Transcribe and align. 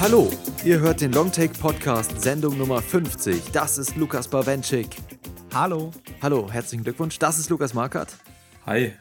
Hallo, 0.00 0.30
ihr 0.64 0.80
hört 0.80 1.00
den 1.00 1.12
Longtake 1.12 1.54
Podcast, 1.58 2.20
Sendung 2.20 2.58
Nummer 2.58 2.82
50. 2.82 3.52
Das 3.52 3.78
ist 3.78 3.96
Lukas 3.96 4.28
Bawenschik. 4.28 4.88
Hallo. 5.54 5.90
Hallo, 6.20 6.50
herzlichen 6.50 6.84
Glückwunsch. 6.84 7.18
Das 7.18 7.38
ist 7.38 7.48
Lukas 7.48 7.72
Markert. 7.72 8.16
Hi. 8.66 8.92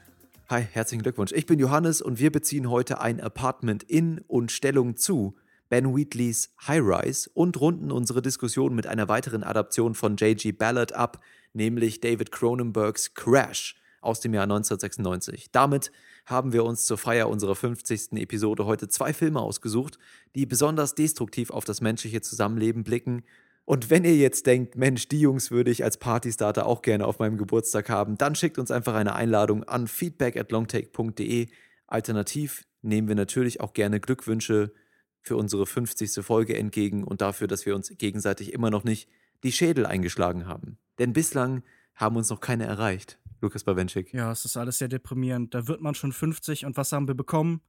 Hi, 0.50 0.68
herzlichen 0.72 1.02
Glückwunsch. 1.02 1.32
Ich 1.34 1.46
bin 1.46 1.60
Johannes 1.60 2.02
und 2.02 2.20
wir 2.20 2.32
beziehen 2.32 2.70
heute 2.70 3.02
ein 3.02 3.20
Apartment 3.20 3.84
in 3.84 4.20
und 4.28 4.52
Stellung 4.52 4.96
zu 4.96 5.36
Ben 5.70 5.96
Wheatleys 5.96 6.54
High 6.68 6.82
Rise 6.82 7.30
und 7.34 7.60
runden 7.60 7.92
unsere 7.92 8.22
Diskussion 8.22 8.76
mit 8.76 8.88
einer 8.88 9.08
weiteren 9.08 9.44
Adaption 9.44 9.96
von 9.96 10.18
J.G. 10.18 10.52
Ballard 10.52 10.94
ab, 10.94 11.20
nämlich 11.54 12.00
David 12.00 12.32
Cronenbergs 12.32 13.14
Crash 13.14 13.76
aus 14.02 14.20
dem 14.20 14.34
Jahr 14.34 14.44
1996. 14.44 15.52
Damit 15.52 15.92
haben 16.26 16.54
wir 16.54 16.64
uns 16.64 16.86
zur 16.86 16.98
Feier 16.98 17.30
unserer 17.30 17.56
50. 17.56 18.14
Episode 18.14 18.66
heute 18.66 18.88
zwei 18.90 19.14
Filme 19.14 19.40
ausgesucht, 19.40 19.98
die 20.36 20.46
besonders 20.46 20.96
destruktiv 20.96 21.52
auf 21.52 21.66
das 21.66 21.82
menschliche 21.82 22.22
Zusammenleben 22.22 22.84
blicken. 22.84 23.24
Und 23.66 23.90
wenn 23.90 24.04
ihr 24.04 24.16
jetzt 24.16 24.48
denkt, 24.48 24.76
Mensch, 24.76 25.08
die 25.08 25.20
Jungs 25.20 25.52
würde 25.52 25.72
ich 25.72 25.84
als 25.84 25.98
Partystarter 25.98 26.66
auch 26.66 26.82
gerne 26.82 27.06
auf 27.06 27.20
meinem 27.20 27.38
Geburtstag 27.38 27.90
haben, 27.90 28.18
dann 28.18 28.36
schickt 28.36 28.58
uns 28.58 28.72
einfach 28.72 28.96
eine 28.96 29.16
Einladung 29.16 29.64
an 29.64 29.88
feedback 29.88 30.36
at 30.36 30.52
longtake.de. 30.52 31.48
Alternativ 31.88 32.66
nehmen 32.82 33.08
wir 33.08 33.16
natürlich 33.16 33.62
auch 33.62 33.74
gerne 33.74 34.00
Glückwünsche 34.00 34.74
für 35.22 35.38
unsere 35.38 35.68
50. 35.68 36.26
Folge 36.26 36.58
entgegen 36.58 37.04
und 37.04 37.22
dafür, 37.22 37.48
dass 37.48 37.66
wir 37.68 37.76
uns 37.76 37.96
gegenseitig 37.98 38.54
immer 38.54 38.72
noch 38.72 38.84
nicht 38.84 39.08
die 39.44 39.52
Schädel 39.52 39.86
eingeschlagen 39.86 40.48
haben. 40.48 40.78
Denn 41.00 41.14
bislang 41.14 41.64
haben 41.96 42.16
uns 42.16 42.30
noch 42.30 42.40
keine 42.40 42.66
erreicht. 42.66 43.20
Lukas 43.42 43.64
Bawenschik. 43.64 44.14
Ja, 44.14 44.32
es 44.32 44.46
ist 44.46 44.56
alles 44.56 44.78
sehr 44.78 44.88
deprimierend. 44.88 45.54
Da 45.54 45.68
wird 45.68 45.82
man 45.82 45.96
schon 45.96 46.12
50 46.12 46.66
und 46.66 46.78
was 46.78 46.92
haben 46.92 47.08
wir 47.08 47.16
bekommen? 47.16 47.62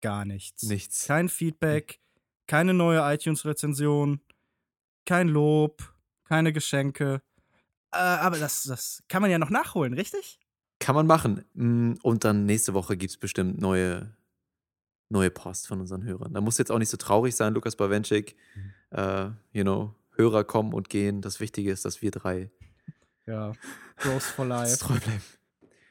Gar 0.00 0.24
nichts. 0.24 0.64
Nichts. 0.64 1.06
Kein 1.06 1.28
Feedback, 1.28 2.00
keine 2.46 2.74
neue 2.74 3.00
iTunes-Rezension, 3.00 4.20
kein 5.06 5.28
Lob, 5.28 5.94
keine 6.24 6.52
Geschenke. 6.52 7.22
Äh, 7.92 7.98
aber 7.98 8.38
das, 8.38 8.64
das 8.64 9.02
kann 9.08 9.22
man 9.22 9.30
ja 9.30 9.38
noch 9.38 9.50
nachholen, 9.50 9.94
richtig? 9.94 10.40
Kann 10.80 10.94
man 10.94 11.06
machen. 11.06 11.44
Mm, 11.54 11.94
und 12.02 12.24
dann 12.24 12.44
nächste 12.44 12.74
Woche 12.74 12.96
gibt 12.96 13.10
es 13.10 13.16
bestimmt 13.16 13.60
neue, 13.60 14.14
neue 15.08 15.30
Post 15.30 15.68
von 15.68 15.80
unseren 15.80 16.04
Hörern. 16.04 16.34
Da 16.34 16.40
muss 16.40 16.58
jetzt 16.58 16.70
auch 16.70 16.78
nicht 16.78 16.90
so 16.90 16.96
traurig 16.96 17.34
sein, 17.34 17.54
Lukas 17.54 17.76
Bawenschik. 17.76 18.36
Mhm. 18.54 18.72
Uh, 18.90 19.30
you 19.52 19.62
know, 19.62 19.94
Hörer 20.18 20.44
kommen 20.44 20.74
und 20.74 20.90
gehen. 20.90 21.22
Das 21.22 21.40
Wichtige 21.40 21.70
ist, 21.70 21.84
dass 21.84 22.02
wir 22.02 22.10
drei 22.10 22.50
ja, 23.26 23.52
Bros 24.02 24.26
for 24.26 24.44
Life. 24.46 24.78
Treu 24.78 24.94
bleiben. 24.98 25.22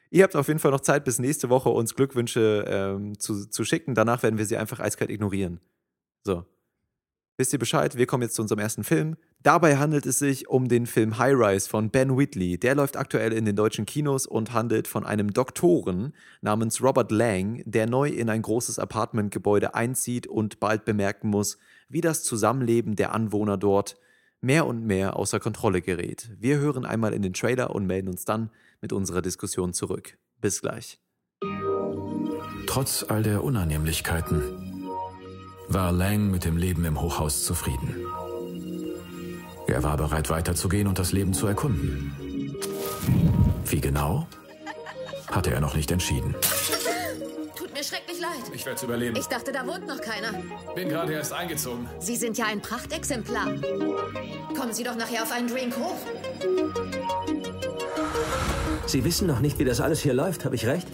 Ihr 0.09 0.23
habt 0.23 0.35
auf 0.35 0.47
jeden 0.47 0.59
Fall 0.59 0.71
noch 0.71 0.81
Zeit, 0.81 1.03
bis 1.03 1.19
nächste 1.19 1.49
Woche 1.49 1.69
uns 1.69 1.95
Glückwünsche 1.95 2.65
ähm, 2.67 3.19
zu, 3.19 3.45
zu 3.49 3.65
schicken. 3.65 3.93
Danach 3.93 4.23
werden 4.23 4.37
wir 4.37 4.45
sie 4.45 4.57
einfach 4.57 4.79
eiskalt 4.79 5.09
ignorieren. 5.09 5.59
So. 6.23 6.45
Wisst 7.39 7.53
ihr 7.53 7.59
Bescheid? 7.59 7.95
Wir 7.97 8.07
kommen 8.07 8.23
jetzt 8.23 8.33
zu 8.33 8.41
unserem 8.41 8.59
ersten 8.59 8.83
Film. 8.83 9.15
Dabei 9.43 9.77
handelt 9.77 10.07
es 10.07 10.17
sich 10.17 10.47
um 10.47 10.67
den 10.67 10.87
Film 10.87 11.19
High 11.19 11.35
Rise 11.35 11.69
von 11.69 11.91
Ben 11.91 12.17
Whitley. 12.17 12.57
Der 12.57 12.73
läuft 12.73 12.97
aktuell 12.97 13.31
in 13.31 13.45
den 13.45 13.55
deutschen 13.55 13.85
Kinos 13.85 14.25
und 14.25 14.53
handelt 14.53 14.87
von 14.87 15.05
einem 15.05 15.31
Doktoren 15.31 16.13
namens 16.41 16.81
Robert 16.81 17.11
Lang, 17.11 17.61
der 17.65 17.85
neu 17.85 18.09
in 18.09 18.29
ein 18.29 18.41
großes 18.41 18.79
Apartmentgebäude 18.79 19.75
einzieht 19.75 20.25
und 20.25 20.59
bald 20.59 20.83
bemerken 20.83 21.29
muss, 21.29 21.59
wie 21.89 22.01
das 22.01 22.23
Zusammenleben 22.23 22.95
der 22.95 23.13
Anwohner 23.13 23.57
dort 23.57 23.97
mehr 24.41 24.65
und 24.65 24.85
mehr 24.85 25.15
außer 25.15 25.39
Kontrolle 25.39 25.81
gerät. 25.81 26.29
Wir 26.37 26.57
hören 26.57 26.85
einmal 26.85 27.13
in 27.13 27.21
den 27.21 27.33
Trailer 27.33 27.73
und 27.73 27.85
melden 27.85 28.09
uns 28.09 28.25
dann 28.25 28.49
mit 28.81 28.93
unserer 28.93 29.21
Diskussion 29.21 29.73
zurück. 29.73 30.17
Bis 30.39 30.61
gleich. 30.61 30.99
Trotz 32.67 33.03
all 33.07 33.23
der 33.23 33.43
Unannehmlichkeiten 33.43 34.41
war 35.67 35.91
Lang 35.91 36.31
mit 36.31 36.45
dem 36.45 36.57
Leben 36.57 36.85
im 36.85 37.01
Hochhaus 37.01 37.43
zufrieden. 37.43 37.95
Er 39.67 39.83
war 39.83 39.97
bereit 39.97 40.29
weiterzugehen 40.29 40.87
und 40.87 40.99
das 40.99 41.11
Leben 41.11 41.33
zu 41.33 41.47
erkunden. 41.47 42.15
Wie 43.65 43.81
genau, 43.81 44.27
hatte 45.29 45.51
er 45.51 45.59
noch 45.59 45.75
nicht 45.75 45.91
entschieden 45.91 46.35
mir 47.77 47.83
schrecklich 47.83 48.19
leid. 48.19 48.31
Ich 48.53 48.65
werde 48.65 48.77
es 48.77 48.83
überleben. 48.83 49.15
Ich 49.15 49.27
dachte, 49.27 49.51
da 49.51 49.65
wohnt 49.67 49.85
noch 49.87 50.01
keiner. 50.01 50.33
Bin 50.73 50.89
gerade 50.89 51.13
erst 51.13 51.31
eingezogen. 51.31 51.87
Sie 51.99 52.15
sind 52.15 52.37
ja 52.37 52.45
ein 52.45 52.61
Prachtexemplar. 52.61 53.53
Kommen 54.57 54.73
Sie 54.73 54.83
doch 54.83 54.95
nachher 54.95 55.21
auf 55.21 55.31
einen 55.31 55.47
Drink 55.47 55.75
hoch. 55.77 55.95
Sie 58.87 59.03
wissen 59.03 59.27
noch 59.27 59.41
nicht, 59.41 59.59
wie 59.59 59.65
das 59.65 59.79
alles 59.79 59.99
hier 59.99 60.13
läuft, 60.13 60.45
habe 60.45 60.55
ich 60.55 60.65
recht? 60.65 60.87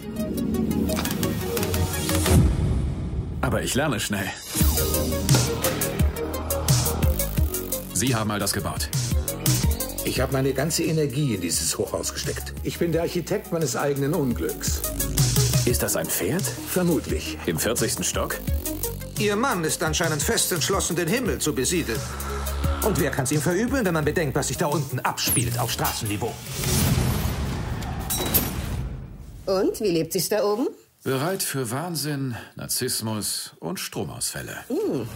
Aber 3.40 3.62
ich 3.62 3.74
lerne 3.74 4.00
schnell. 4.00 4.28
Sie 7.94 8.14
haben 8.14 8.30
all 8.30 8.40
das 8.40 8.52
gebaut. 8.52 8.90
Ich 10.04 10.20
habe 10.20 10.32
meine 10.32 10.52
ganze 10.52 10.82
Energie 10.82 11.34
in 11.34 11.40
dieses 11.40 11.78
Hochhaus 11.78 12.12
gesteckt. 12.12 12.52
Ich 12.62 12.78
bin 12.78 12.92
der 12.92 13.02
Architekt 13.02 13.52
meines 13.52 13.74
eigenen 13.74 14.12
Unglücks. 14.12 14.82
Ist 15.66 15.82
das 15.82 15.96
ein 15.96 16.04
Pferd? 16.04 16.42
Vermutlich. 16.42 17.38
Im 17.46 17.58
40. 17.58 18.04
Stock? 18.06 18.38
Ihr 19.18 19.34
Mann 19.34 19.64
ist 19.64 19.82
anscheinend 19.82 20.22
fest 20.22 20.52
entschlossen, 20.52 20.94
den 20.94 21.08
Himmel 21.08 21.38
zu 21.38 21.54
besiedeln. 21.54 21.98
Und 22.84 23.00
wer 23.00 23.10
kann 23.10 23.24
es 23.24 23.32
ihm 23.32 23.40
verübeln, 23.40 23.82
wenn 23.86 23.94
man 23.94 24.04
bedenkt, 24.04 24.34
was 24.36 24.48
sich 24.48 24.58
da 24.58 24.66
unten 24.66 24.98
abspielt 24.98 25.58
auf 25.58 25.70
Straßenniveau? 25.70 26.34
Und 29.46 29.80
wie 29.80 29.88
lebt 29.88 30.12
sich's 30.12 30.28
da 30.28 30.44
oben? 30.44 30.68
Bereit 31.02 31.42
für 31.42 31.70
Wahnsinn, 31.70 32.36
Narzissmus 32.56 33.52
und 33.58 33.80
Stromausfälle. 33.80 34.56
Mm. 34.68 35.06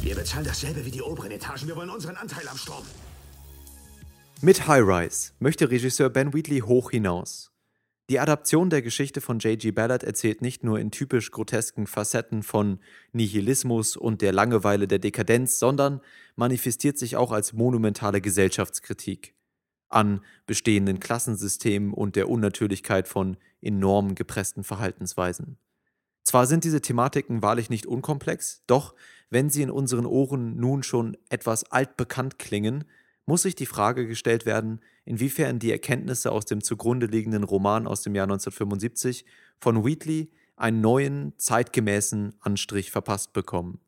Wir 0.00 0.14
bezahlen 0.14 0.44
dasselbe 0.44 0.84
wie 0.84 0.92
die 0.92 1.02
oberen 1.02 1.32
Etagen. 1.32 1.66
Wir 1.66 1.74
wollen 1.74 1.90
unseren 1.90 2.16
Anteil 2.16 2.46
am 2.48 2.56
Strom. 2.56 2.84
Mit 4.40 4.68
High 4.68 4.84
Rise 4.86 5.32
möchte 5.40 5.68
Regisseur 5.68 6.08
Ben 6.08 6.32
Wheatley 6.32 6.60
hoch 6.60 6.92
hinaus. 6.92 7.50
Die 8.10 8.20
Adaption 8.20 8.68
der 8.68 8.82
Geschichte 8.82 9.22
von 9.22 9.38
J.G. 9.38 9.70
Ballard 9.70 10.02
erzählt 10.02 10.42
nicht 10.42 10.62
nur 10.62 10.78
in 10.78 10.90
typisch 10.90 11.30
grotesken 11.30 11.86
Facetten 11.86 12.42
von 12.42 12.78
Nihilismus 13.12 13.96
und 13.96 14.20
der 14.20 14.32
Langeweile 14.32 14.86
der 14.86 14.98
Dekadenz, 14.98 15.58
sondern 15.58 16.02
manifestiert 16.36 16.98
sich 16.98 17.16
auch 17.16 17.32
als 17.32 17.54
monumentale 17.54 18.20
Gesellschaftskritik 18.20 19.34
an 19.88 20.22
bestehenden 20.44 21.00
Klassensystemen 21.00 21.94
und 21.94 22.16
der 22.16 22.28
Unnatürlichkeit 22.28 23.08
von 23.08 23.38
enorm 23.62 24.14
gepressten 24.14 24.64
Verhaltensweisen. 24.64 25.56
Zwar 26.24 26.46
sind 26.46 26.64
diese 26.64 26.82
Thematiken 26.82 27.42
wahrlich 27.42 27.70
nicht 27.70 27.86
unkomplex, 27.86 28.64
doch 28.66 28.94
wenn 29.30 29.48
sie 29.48 29.62
in 29.62 29.70
unseren 29.70 30.04
Ohren 30.04 30.56
nun 30.56 30.82
schon 30.82 31.16
etwas 31.30 31.70
altbekannt 31.70 32.38
klingen, 32.38 32.84
muss 33.26 33.42
sich 33.42 33.54
die 33.54 33.66
Frage 33.66 34.06
gestellt 34.06 34.46
werden, 34.46 34.80
inwiefern 35.04 35.58
die 35.58 35.72
Erkenntnisse 35.72 36.30
aus 36.30 36.44
dem 36.44 36.62
zugrunde 36.62 37.06
liegenden 37.06 37.44
Roman 37.44 37.86
aus 37.86 38.02
dem 38.02 38.14
Jahr 38.14 38.24
1975 38.24 39.24
von 39.58 39.84
Wheatley 39.84 40.30
einen 40.56 40.80
neuen, 40.80 41.32
zeitgemäßen 41.38 42.34
Anstrich 42.40 42.90
verpasst 42.90 43.32
bekommen. 43.32 43.80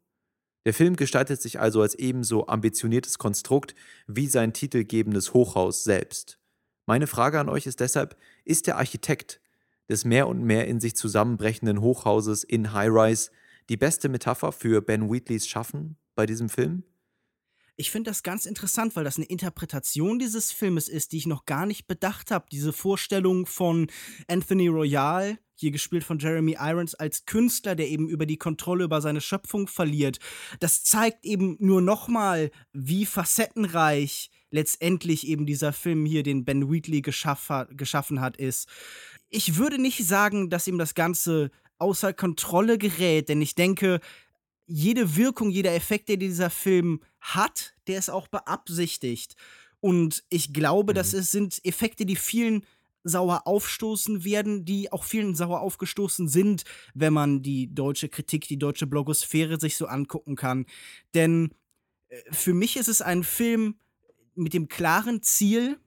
Der 0.65 0.75
Film 0.75 0.97
gestaltet 0.97 1.41
sich 1.41 1.61
also 1.61 1.81
als 1.81 1.95
ebenso 1.95 2.49
ambitioniertes 2.49 3.19
Konstrukt 3.19 3.75
wie 4.09 4.27
sein 4.27 4.53
titelgebendes 4.53 5.33
Hochhaus 5.33 5.85
selbst. 5.85 6.39
Meine 6.87 7.07
Frage 7.07 7.39
an 7.39 7.49
euch 7.49 7.67
ist 7.67 7.81
deshalb, 7.81 8.17
ist 8.45 8.67
der 8.67 8.77
Architekt 8.77 9.41
des 9.89 10.05
mehr 10.05 10.27
und 10.27 10.43
mehr 10.43 10.67
in 10.67 10.81
sich 10.81 10.97
zusammenbrechenden 10.97 11.81
Hochhauses 11.81 12.43
in 12.43 12.73
High 12.73 12.91
Rise 12.91 13.31
die 13.69 13.77
beste 13.77 14.09
Metapher 14.09 14.51
für 14.51 14.83
Ben 14.83 15.11
Wheatleys 15.11 15.47
Schaffen 15.47 15.97
bei 16.15 16.27
diesem 16.27 16.49
Film? 16.49 16.83
Ich 17.79 17.91
finde 17.91 18.11
das 18.11 18.23
ganz 18.23 18.47
interessant, 18.47 18.97
weil 18.97 19.05
das 19.05 19.19
eine 19.19 19.27
Interpretation 19.27 20.19
dieses 20.19 20.51
Filmes 20.51 20.89
ist, 20.89 21.13
die 21.13 21.19
ich 21.19 21.27
noch 21.27 21.45
gar 21.45 21.67
nicht 21.67 21.87
bedacht 21.87 22.31
habe. 22.31 22.47
Diese 22.51 22.73
Vorstellung 22.73 23.45
von 23.45 23.89
Anthony 24.29 24.69
Royal, 24.69 25.39
hier 25.55 25.71
gespielt 25.71 26.03
von 26.03 26.19
Jeremy 26.19 26.57
Irons, 26.59 26.95
als 26.95 27.27
Künstler, 27.27 27.75
der 27.75 27.89
eben 27.89 28.09
über 28.09 28.25
die 28.25 28.39
Kontrolle 28.39 28.85
über 28.85 29.03
seine 29.03 29.21
Schöpfung 29.21 29.69
verliert. 29.69 30.21
Das 30.59 30.85
zeigt 30.85 31.27
eben 31.27 31.57
nur 31.61 31.83
nochmal, 31.83 32.51
wie 32.73 33.05
facettenreich 33.05 34.31
letztendlich 34.51 35.27
eben 35.27 35.45
dieser 35.45 35.75
Film 35.75 36.07
hier, 36.07 36.23
den 36.23 36.47
Ben 36.47 36.71
Wheatley 36.71 37.03
geschaff 37.03 37.53
geschaffen 37.71 38.23
hat, 38.23 38.39
ist. 38.39 38.69
Ich 39.29 39.57
würde 39.57 39.79
nicht 39.79 40.07
sagen, 40.07 40.49
dass 40.49 40.67
ihm 40.67 40.79
das 40.79 40.95
Ganze 40.95 41.51
außer 41.79 42.15
Kontrolle 42.15 42.79
gerät, 42.79 43.29
denn 43.29 43.43
ich 43.43 43.55
denke, 43.55 44.01
jede 44.67 45.17
Wirkung, 45.17 45.51
jeder 45.51 45.75
Effekt, 45.75 46.09
den 46.09 46.21
dieser 46.21 46.51
Film 46.51 47.01
hat, 47.21 47.75
der 47.87 47.99
ist 47.99 48.11
auch 48.11 48.29
beabsichtigt. 48.29 49.37
Und 49.81 50.25
ich 50.29 50.53
glaube, 50.53 50.93
mhm. 50.93 50.97
dass 50.97 51.13
es 51.13 51.31
sind 51.31 51.65
Effekte, 51.65 52.07
die 52.07 52.17
vielen 52.17 52.65
sauer 53.05 53.47
aufstoßen 53.47 54.25
werden, 54.25 54.65
die 54.65 54.91
auch 54.91 55.05
vielen 55.05 55.37
sauer 55.37 55.61
aufgestoßen 55.61 56.29
sind, 56.29 56.65
wenn 56.95 57.13
man 57.13 57.43
die 57.43 57.73
deutsche 57.73 58.09
Kritik, 58.09 58.49
die 58.49 58.59
deutsche 58.59 58.89
Blogosphäre 58.89 59.61
sich 59.61 59.77
so 59.77 59.87
angucken 59.87 60.35
kann. 60.35 60.67
Denn 61.15 61.51
äh, 62.09 62.21
für 62.33 62.53
mich 62.53 62.77
ist 62.77 62.89
es 62.89 63.03
ein 63.03 63.23
Film, 63.23 63.77
mit 64.35 64.53
dem 64.53 64.69
klaren 64.69 65.23
Ziel, 65.23 65.79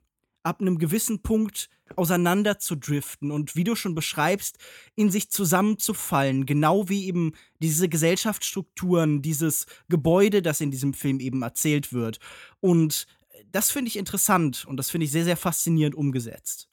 ab 0.44 0.62
einem 0.62 0.78
gewissen 0.78 1.22
Punkt 1.22 1.70
auseinander 1.96 2.60
zu 2.60 2.76
driften 2.76 3.32
und 3.32 3.56
wie 3.56 3.64
du 3.64 3.76
schon 3.76 3.96
beschreibst, 3.96 4.58
in 4.96 5.10
sich 5.10 5.30
zusammenzufallen, 5.30 6.46
genau 6.46 6.88
wie 6.90 7.06
eben 7.06 7.34
diese 7.62 7.90
Gesellschaftsstrukturen, 7.90 9.22
dieses 9.22 9.66
Gebäude, 9.90 10.42
das 10.42 10.62
in 10.62 10.72
diesem 10.72 10.94
Film 10.94 11.20
eben 11.20 11.42
erzählt 11.42 11.92
wird. 11.92 12.20
Und 12.60 13.08
das 13.52 13.72
finde 13.72 13.90
ich 13.90 13.98
interessant 13.98 14.66
und 14.66 14.78
das 14.78 14.90
finde 14.90 15.06
ich 15.06 15.12
sehr, 15.12 15.24
sehr 15.24 15.38
faszinierend 15.38 15.96
umgesetzt. 15.96 16.70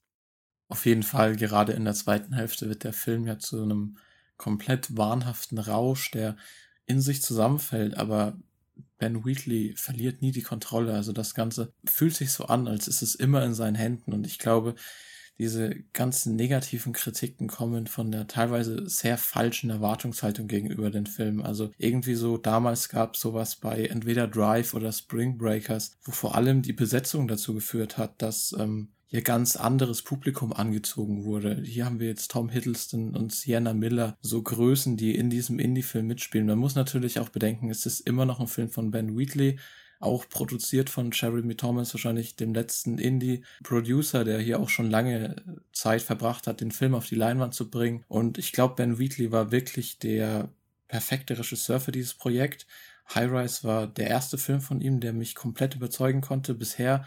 Auf 0.69 0.85
jeden 0.85 1.03
Fall, 1.03 1.37
gerade 1.37 1.73
in 1.73 1.85
der 1.85 1.95
zweiten 1.95 2.35
Hälfte 2.35 2.69
wird 2.69 2.85
der 2.85 2.93
Film 2.93 3.27
ja 3.27 3.39
zu 3.39 3.63
einem 3.63 3.99
komplett 4.37 4.97
wahnhaften 4.97 5.59
Rausch, 5.59 6.11
der 6.11 6.37
in 6.87 7.01
sich 7.01 7.23
zusammenfällt, 7.23 7.97
aber 7.97 8.39
Ben 8.99 9.25
Wheatley 9.25 9.75
verliert 9.77 10.23
nie 10.23 10.33
die 10.33 10.43
Kontrolle. 10.43 10.95
Also 10.95 11.13
das 11.13 11.35
Ganze 11.35 11.73
fühlt 11.85 12.15
sich 12.15 12.33
so 12.33 12.47
an, 12.47 12.69
als 12.69 12.89
ist 12.89 13.03
es 13.03 13.15
immer 13.15 13.45
in 13.45 13.55
seinen 13.55 13.75
Händen. 13.75 14.13
Und 14.13 14.27
ich 14.27 14.39
glaube, 14.39 14.75
diese 15.39 15.75
ganzen 15.93 16.35
negativen 16.35 16.93
Kritiken 16.93 17.47
kommen 17.47 17.87
von 17.87 18.11
der 18.11 18.27
teilweise 18.27 18.89
sehr 18.89 19.19
falschen 19.19 19.69
Erwartungshaltung 19.71 20.49
gegenüber 20.49 20.91
den 20.91 21.07
Filmen. 21.07 21.43
Also 21.43 21.71
irgendwie 21.77 22.15
so, 22.15 22.39
damals 22.39 22.89
gab 22.89 23.17
sowas 23.17 23.57
bei 23.57 23.85
entweder 23.87 24.29
Drive 24.29 24.73
oder 24.73 24.93
Spring 24.93 25.37
Breakers, 25.37 25.99
wo 26.05 26.13
vor 26.13 26.35
allem 26.35 26.63
die 26.63 26.73
Besetzung 26.73 27.29
dazu 27.29 27.53
geführt 27.55 27.99
hat, 27.99 28.23
dass 28.23 28.55
ähm, 28.59 28.89
hier 29.07 29.23
ganz 29.23 29.57
anderes 29.57 30.03
Publikum 30.03 30.53
angezogen 30.53 31.25
wurde. 31.25 31.63
Hier 31.63 31.85
haben 31.85 32.01
wir 32.01 32.09
jetzt 32.09 32.31
Tom 32.31 32.49
Hiddleston 32.49 33.17
und 33.17 33.33
Sienna 33.33 33.73
Miller, 33.73 34.17
so 34.21 34.43
Größen, 34.43 34.97
die 34.97 35.15
in 35.15 35.31
diesem 35.31 35.59
Indie-Film 35.59 36.07
mitspielen. 36.07 36.47
Man 36.47 36.59
muss 36.59 36.75
natürlich 36.75 37.21
auch 37.21 37.29
bedenken, 37.29 37.71
es 37.71 37.87
ist 37.87 38.01
immer 38.01 38.25
noch 38.25 38.41
ein 38.41 38.49
Film 38.49 38.69
von 38.69 38.91
Ben 38.91 39.17
Wheatley, 39.17 39.59
auch 40.01 40.29
produziert 40.29 40.91
von 40.91 41.11
Jeremy 41.13 41.55
Thomas, 41.55 41.95
wahrscheinlich 41.95 42.37
dem 42.37 42.53
letzten 42.53 42.99
Indie-Producer, 42.99 44.25
der 44.25 44.41
hier 44.41 44.61
auch 44.61 44.69
schon 44.69 44.91
lange 44.91 45.37
Zeit 45.73 46.03
verbracht 46.03 46.47
hat, 46.47 46.61
den 46.61 46.71
Film 46.71 46.95
auf 46.95 47.07
die 47.07 47.15
Leinwand 47.15 47.55
zu 47.55 47.71
bringen. 47.71 48.05
Und 48.09 48.39
ich 48.39 48.53
glaube, 48.53 48.75
Ben 48.75 48.99
Wheatley 48.99 49.33
war 49.33 49.53
wirklich 49.53 49.99
der 49.99 50.51
perfekte 50.89 51.39
Regisseur 51.39 51.81
für 51.81 51.93
dieses 51.93 52.15
Projekt. 52.15 52.67
High 53.15 53.31
Rise 53.31 53.65
war 53.65 53.87
der 53.87 54.09
erste 54.09 54.37
Film 54.37 54.61
von 54.61 54.81
ihm, 54.81 55.01
der 55.01 55.13
mich 55.13 55.35
komplett 55.35 55.77
überzeugen 55.77 56.21
konnte. 56.21 56.55
Bisher 56.55 57.05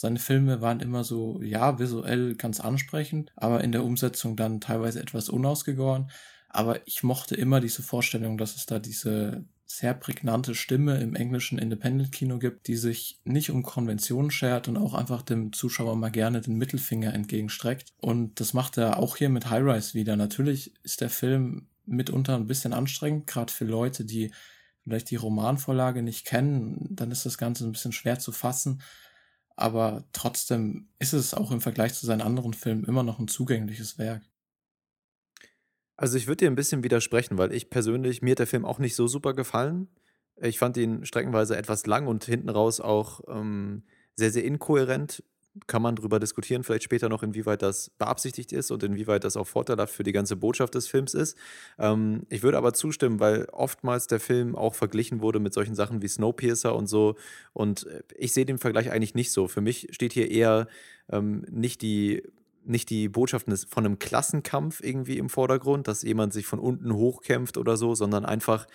seine 0.00 0.18
Filme 0.18 0.62
waren 0.62 0.80
immer 0.80 1.04
so, 1.04 1.42
ja, 1.42 1.78
visuell 1.78 2.34
ganz 2.34 2.58
ansprechend, 2.58 3.32
aber 3.36 3.62
in 3.62 3.70
der 3.70 3.84
Umsetzung 3.84 4.34
dann 4.34 4.62
teilweise 4.62 4.98
etwas 4.98 5.28
unausgegoren. 5.28 6.10
Aber 6.48 6.86
ich 6.86 7.02
mochte 7.02 7.34
immer 7.34 7.60
diese 7.60 7.82
Vorstellung, 7.82 8.38
dass 8.38 8.56
es 8.56 8.64
da 8.64 8.78
diese 8.78 9.44
sehr 9.66 9.92
prägnante 9.92 10.54
Stimme 10.54 10.98
im 11.02 11.14
englischen 11.14 11.58
Independent-Kino 11.58 12.38
gibt, 12.38 12.68
die 12.68 12.76
sich 12.76 13.20
nicht 13.24 13.50
um 13.50 13.62
Konventionen 13.62 14.30
schert 14.30 14.68
und 14.68 14.78
auch 14.78 14.94
einfach 14.94 15.20
dem 15.20 15.52
Zuschauer 15.52 15.96
mal 15.96 16.10
gerne 16.10 16.40
den 16.40 16.56
Mittelfinger 16.56 17.12
entgegenstreckt. 17.12 17.92
Und 17.98 18.40
das 18.40 18.54
macht 18.54 18.78
er 18.78 18.98
auch 18.98 19.18
hier 19.18 19.28
mit 19.28 19.50
High 19.50 19.64
Rise 19.64 19.92
wieder. 19.92 20.16
Natürlich 20.16 20.72
ist 20.82 21.02
der 21.02 21.10
Film 21.10 21.66
mitunter 21.84 22.36
ein 22.36 22.46
bisschen 22.46 22.72
anstrengend, 22.72 23.26
gerade 23.26 23.52
für 23.52 23.66
Leute, 23.66 24.06
die 24.06 24.32
vielleicht 24.82 25.10
die 25.10 25.16
Romanvorlage 25.16 26.02
nicht 26.02 26.24
kennen, 26.24 26.86
dann 26.88 27.10
ist 27.10 27.26
das 27.26 27.36
Ganze 27.36 27.66
ein 27.66 27.72
bisschen 27.72 27.92
schwer 27.92 28.18
zu 28.18 28.32
fassen 28.32 28.80
aber 29.60 30.04
trotzdem 30.12 30.88
ist 30.98 31.12
es 31.12 31.34
auch 31.34 31.50
im 31.50 31.60
Vergleich 31.60 31.94
zu 31.94 32.06
seinen 32.06 32.22
anderen 32.22 32.54
Filmen 32.54 32.84
immer 32.84 33.02
noch 33.02 33.18
ein 33.18 33.28
zugängliches 33.28 33.98
Werk. 33.98 34.22
Also 35.96 36.16
ich 36.16 36.26
würde 36.26 36.38
dir 36.38 36.50
ein 36.50 36.56
bisschen 36.56 36.82
widersprechen, 36.82 37.36
weil 37.36 37.52
ich 37.52 37.68
persönlich, 37.68 38.22
mir 38.22 38.32
hat 38.32 38.38
der 38.38 38.46
Film 38.46 38.64
auch 38.64 38.78
nicht 38.78 38.96
so 38.96 39.06
super 39.06 39.34
gefallen. 39.34 39.88
Ich 40.40 40.58
fand 40.58 40.76
ihn 40.78 41.04
streckenweise 41.04 41.56
etwas 41.56 41.84
lang 41.84 42.06
und 42.06 42.24
hinten 42.24 42.48
raus 42.48 42.80
auch 42.80 43.20
ähm, 43.28 43.82
sehr, 44.16 44.30
sehr 44.30 44.44
inkohärent 44.44 45.22
kann 45.66 45.82
man 45.82 45.96
darüber 45.96 46.20
diskutieren, 46.20 46.62
vielleicht 46.62 46.84
später 46.84 47.08
noch, 47.08 47.22
inwieweit 47.22 47.62
das 47.62 47.90
beabsichtigt 47.90 48.52
ist 48.52 48.70
und 48.70 48.82
inwieweit 48.82 49.24
das 49.24 49.36
auch 49.36 49.46
vorteilhaft 49.46 49.92
für 49.92 50.04
die 50.04 50.12
ganze 50.12 50.36
Botschaft 50.36 50.74
des 50.74 50.86
Films 50.86 51.14
ist. 51.14 51.36
Ähm, 51.78 52.26
ich 52.28 52.42
würde 52.42 52.58
aber 52.58 52.72
zustimmen, 52.72 53.20
weil 53.20 53.46
oftmals 53.52 54.06
der 54.06 54.20
Film 54.20 54.54
auch 54.54 54.74
verglichen 54.74 55.20
wurde 55.20 55.40
mit 55.40 55.52
solchen 55.52 55.74
Sachen 55.74 56.02
wie 56.02 56.08
Snowpiercer 56.08 56.74
und 56.74 56.86
so. 56.86 57.16
Und 57.52 57.86
äh, 57.86 58.02
ich 58.16 58.32
sehe 58.32 58.46
den 58.46 58.58
Vergleich 58.58 58.90
eigentlich 58.90 59.14
nicht 59.14 59.32
so. 59.32 59.48
Für 59.48 59.60
mich 59.60 59.88
steht 59.90 60.12
hier 60.12 60.30
eher 60.30 60.68
ähm, 61.10 61.44
nicht 61.50 61.82
die 61.82 62.22
nicht 62.62 62.90
die 62.90 63.08
Botschaft 63.08 63.46
von 63.68 63.86
einem 63.86 63.98
Klassenkampf 63.98 64.82
irgendwie 64.82 65.16
im 65.16 65.30
Vordergrund, 65.30 65.88
dass 65.88 66.02
jemand 66.02 66.34
sich 66.34 66.46
von 66.46 66.58
unten 66.58 66.94
hochkämpft 66.94 67.56
oder 67.56 67.78
so, 67.78 67.94
sondern 67.94 68.26
einfach 68.26 68.66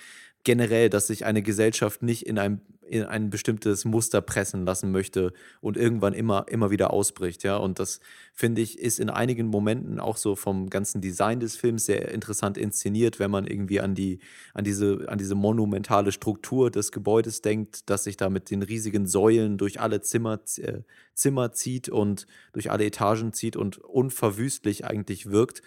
generell, 0.44 0.90
dass 0.90 1.08
sich 1.08 1.26
eine 1.26 1.42
Gesellschaft 1.42 2.02
nicht 2.02 2.26
in 2.26 2.40
ein, 2.40 2.62
in 2.88 3.04
ein 3.04 3.30
bestimmtes 3.30 3.86
Muster 3.86 4.22
pressen 4.22 4.66
lassen 4.66 4.92
möchte 4.92 5.34
und 5.62 5.78
irgendwann 5.78 6.14
immer, 6.14 6.46
immer 6.50 6.72
wieder 6.72 6.92
ausbricht, 6.92 7.44
ja. 7.44 7.58
Und 7.58 7.80
das, 7.80 8.00
finde 8.34 8.62
ich, 8.62 8.80
ist 8.80 9.00
in 9.00 9.10
einigen 9.10 9.48
Momenten 9.48 10.00
auch 10.00 10.18
so 10.18 10.36
vom 10.36 10.70
ganzen 10.70 11.02
Design 11.02 11.40
des 11.40 11.56
Films 11.56 11.86
sehr 11.86 12.10
interessant 12.10 12.58
inszeniert, 12.58 13.20
wenn 13.20 13.32
man 13.32 13.48
irgendwie 13.48 13.80
an 13.80 13.96
die, 13.96 14.20
an 14.54 14.64
diese, 14.64 15.06
an 15.08 15.18
diese 15.18 15.36
monumentale 15.36 16.12
Struktur 16.12 16.72
des 16.72 16.92
Gebäudes 16.92 17.42
denkt, 17.42 17.90
dass 17.90 18.04
sich 18.04 18.18
da 18.18 18.30
mit 18.30 18.50
den 18.52 18.62
riesigen 18.62 19.08
Säulen 19.08 19.58
durch 19.58 19.80
alle 19.80 20.02
Zimmer, 20.02 20.40
äh, 20.58 20.82
Zimmer 21.14 21.52
zieht 21.52 21.90
und 21.90 22.28
durch 22.54 22.72
alle 22.72 22.86
Etagen 22.86 23.34
zieht 23.34 23.56
und 23.56 23.78
unverwüstlich 23.78 24.86
eigentlich 24.86 25.30
wirkt 25.30 25.62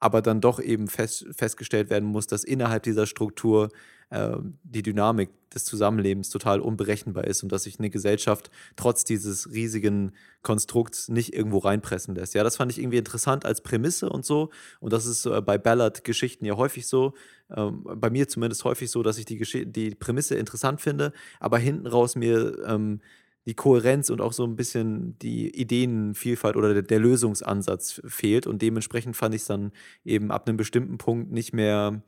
aber 0.00 0.22
dann 0.22 0.40
doch 0.40 0.60
eben 0.60 0.88
fest, 0.88 1.26
festgestellt 1.32 1.90
werden 1.90 2.08
muss, 2.08 2.26
dass 2.26 2.44
innerhalb 2.44 2.82
dieser 2.84 3.06
Struktur 3.06 3.68
äh, 4.10 4.36
die 4.62 4.82
Dynamik 4.82 5.30
des 5.54 5.64
Zusammenlebens 5.64 6.30
total 6.30 6.60
unberechenbar 6.60 7.24
ist 7.24 7.42
und 7.42 7.50
dass 7.50 7.64
sich 7.64 7.78
eine 7.78 7.90
Gesellschaft 7.90 8.50
trotz 8.76 9.04
dieses 9.04 9.50
riesigen 9.50 10.12
Konstrukts 10.42 11.08
nicht 11.08 11.34
irgendwo 11.34 11.58
reinpressen 11.58 12.14
lässt. 12.14 12.34
Ja, 12.34 12.44
das 12.44 12.56
fand 12.56 12.70
ich 12.70 12.78
irgendwie 12.78 12.98
interessant 12.98 13.44
als 13.44 13.62
Prämisse 13.62 14.08
und 14.10 14.24
so. 14.24 14.50
Und 14.80 14.92
das 14.92 15.06
ist 15.06 15.26
äh, 15.26 15.40
bei 15.40 15.58
Ballard-Geschichten 15.58 16.44
ja 16.44 16.56
häufig 16.56 16.86
so. 16.86 17.14
Ähm, 17.54 17.84
bei 17.84 18.10
mir 18.10 18.28
zumindest 18.28 18.64
häufig 18.64 18.90
so, 18.90 19.02
dass 19.02 19.18
ich 19.18 19.24
die, 19.24 19.38
die 19.70 19.94
Prämisse 19.94 20.36
interessant 20.36 20.80
finde, 20.80 21.12
aber 21.40 21.58
hinten 21.58 21.86
raus 21.86 22.14
mir 22.14 22.58
ähm, 22.66 23.00
die 23.46 23.54
Kohärenz 23.54 24.10
und 24.10 24.20
auch 24.20 24.34
so 24.34 24.44
ein 24.44 24.56
bisschen 24.56 25.18
die 25.20 25.58
Ideenvielfalt 25.58 26.56
oder 26.56 26.74
der, 26.74 26.82
der 26.82 26.98
Lösungsansatz 26.98 28.02
fehlt. 28.04 28.46
Und 28.46 28.60
dementsprechend 28.60 29.16
fand 29.16 29.34
ich 29.34 29.40
es 29.40 29.46
dann 29.46 29.72
eben 30.04 30.30
ab 30.30 30.46
einem 30.46 30.58
bestimmten 30.58 30.98
Punkt 30.98 31.32
nicht 31.32 31.54
mehr 31.54 32.02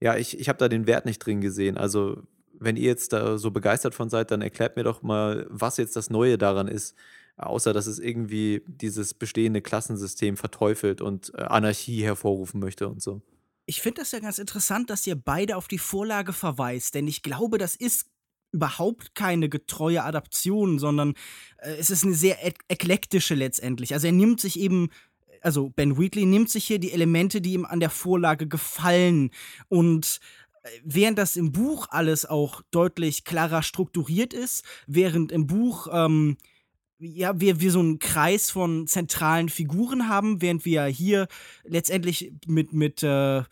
ja, 0.00 0.16
ich, 0.16 0.38
ich 0.38 0.48
habe 0.48 0.58
da 0.58 0.68
den 0.68 0.86
Wert 0.86 1.06
nicht 1.06 1.18
drin 1.18 1.40
gesehen. 1.40 1.76
Also, 1.76 2.22
wenn 2.58 2.76
ihr 2.76 2.84
jetzt 2.84 3.12
da 3.12 3.38
so 3.38 3.50
begeistert 3.50 3.94
von 3.94 4.08
seid, 4.08 4.30
dann 4.30 4.42
erklärt 4.42 4.76
mir 4.76 4.84
doch 4.84 5.02
mal, 5.02 5.46
was 5.50 5.76
jetzt 5.76 5.96
das 5.96 6.10
Neue 6.10 6.38
daran 6.38 6.68
ist. 6.68 6.94
Außer, 7.36 7.72
dass 7.72 7.86
es 7.86 7.98
irgendwie 7.98 8.62
dieses 8.66 9.12
bestehende 9.12 9.60
Klassensystem 9.60 10.36
verteufelt 10.36 11.00
und 11.00 11.32
äh, 11.34 11.42
Anarchie 11.42 12.04
hervorrufen 12.04 12.60
möchte 12.60 12.88
und 12.88 13.02
so. 13.02 13.22
Ich 13.66 13.80
finde 13.80 14.02
das 14.02 14.12
ja 14.12 14.20
ganz 14.20 14.38
interessant, 14.38 14.90
dass 14.90 15.06
ihr 15.06 15.16
beide 15.16 15.56
auf 15.56 15.66
die 15.66 15.78
Vorlage 15.78 16.32
verweist, 16.32 16.94
denn 16.94 17.08
ich 17.08 17.22
glaube, 17.22 17.58
das 17.58 17.74
ist 17.74 18.06
überhaupt 18.52 19.16
keine 19.16 19.48
getreue 19.48 20.04
Adaption, 20.04 20.78
sondern 20.78 21.14
äh, 21.58 21.74
es 21.74 21.90
ist 21.90 22.04
eine 22.04 22.14
sehr 22.14 22.44
ek 22.46 22.60
eklektische 22.68 23.34
letztendlich. 23.34 23.94
Also 23.94 24.06
er 24.06 24.12
nimmt 24.12 24.40
sich 24.40 24.58
eben 24.60 24.90
also 25.44 25.70
Ben 25.70 25.98
Wheatley 25.98 26.26
nimmt 26.26 26.50
sich 26.50 26.64
hier 26.64 26.78
die 26.78 26.92
Elemente, 26.92 27.40
die 27.40 27.54
ihm 27.54 27.64
an 27.64 27.80
der 27.80 27.90
Vorlage 27.90 28.46
gefallen. 28.46 29.30
Und 29.68 30.20
äh, 30.62 30.68
während 30.84 31.18
das 31.18 31.36
im 31.36 31.52
Buch 31.52 31.88
alles 31.90 32.26
auch 32.26 32.62
deutlich 32.70 33.24
klarer 33.24 33.62
strukturiert 33.62 34.32
ist, 34.32 34.64
während 34.86 35.32
im 35.32 35.46
Buch 35.46 35.88
ähm, 35.92 36.36
ja, 36.98 37.38
wir, 37.38 37.60
wir 37.60 37.70
so 37.70 37.80
einen 37.80 37.98
Kreis 37.98 38.50
von 38.50 38.86
zentralen 38.86 39.48
Figuren 39.48 40.08
haben, 40.08 40.40
während 40.40 40.64
wir 40.64 40.84
hier 40.84 41.28
letztendlich 41.64 42.32
mit, 42.46 42.72
mit 42.72 43.02
äh, 43.02 43.42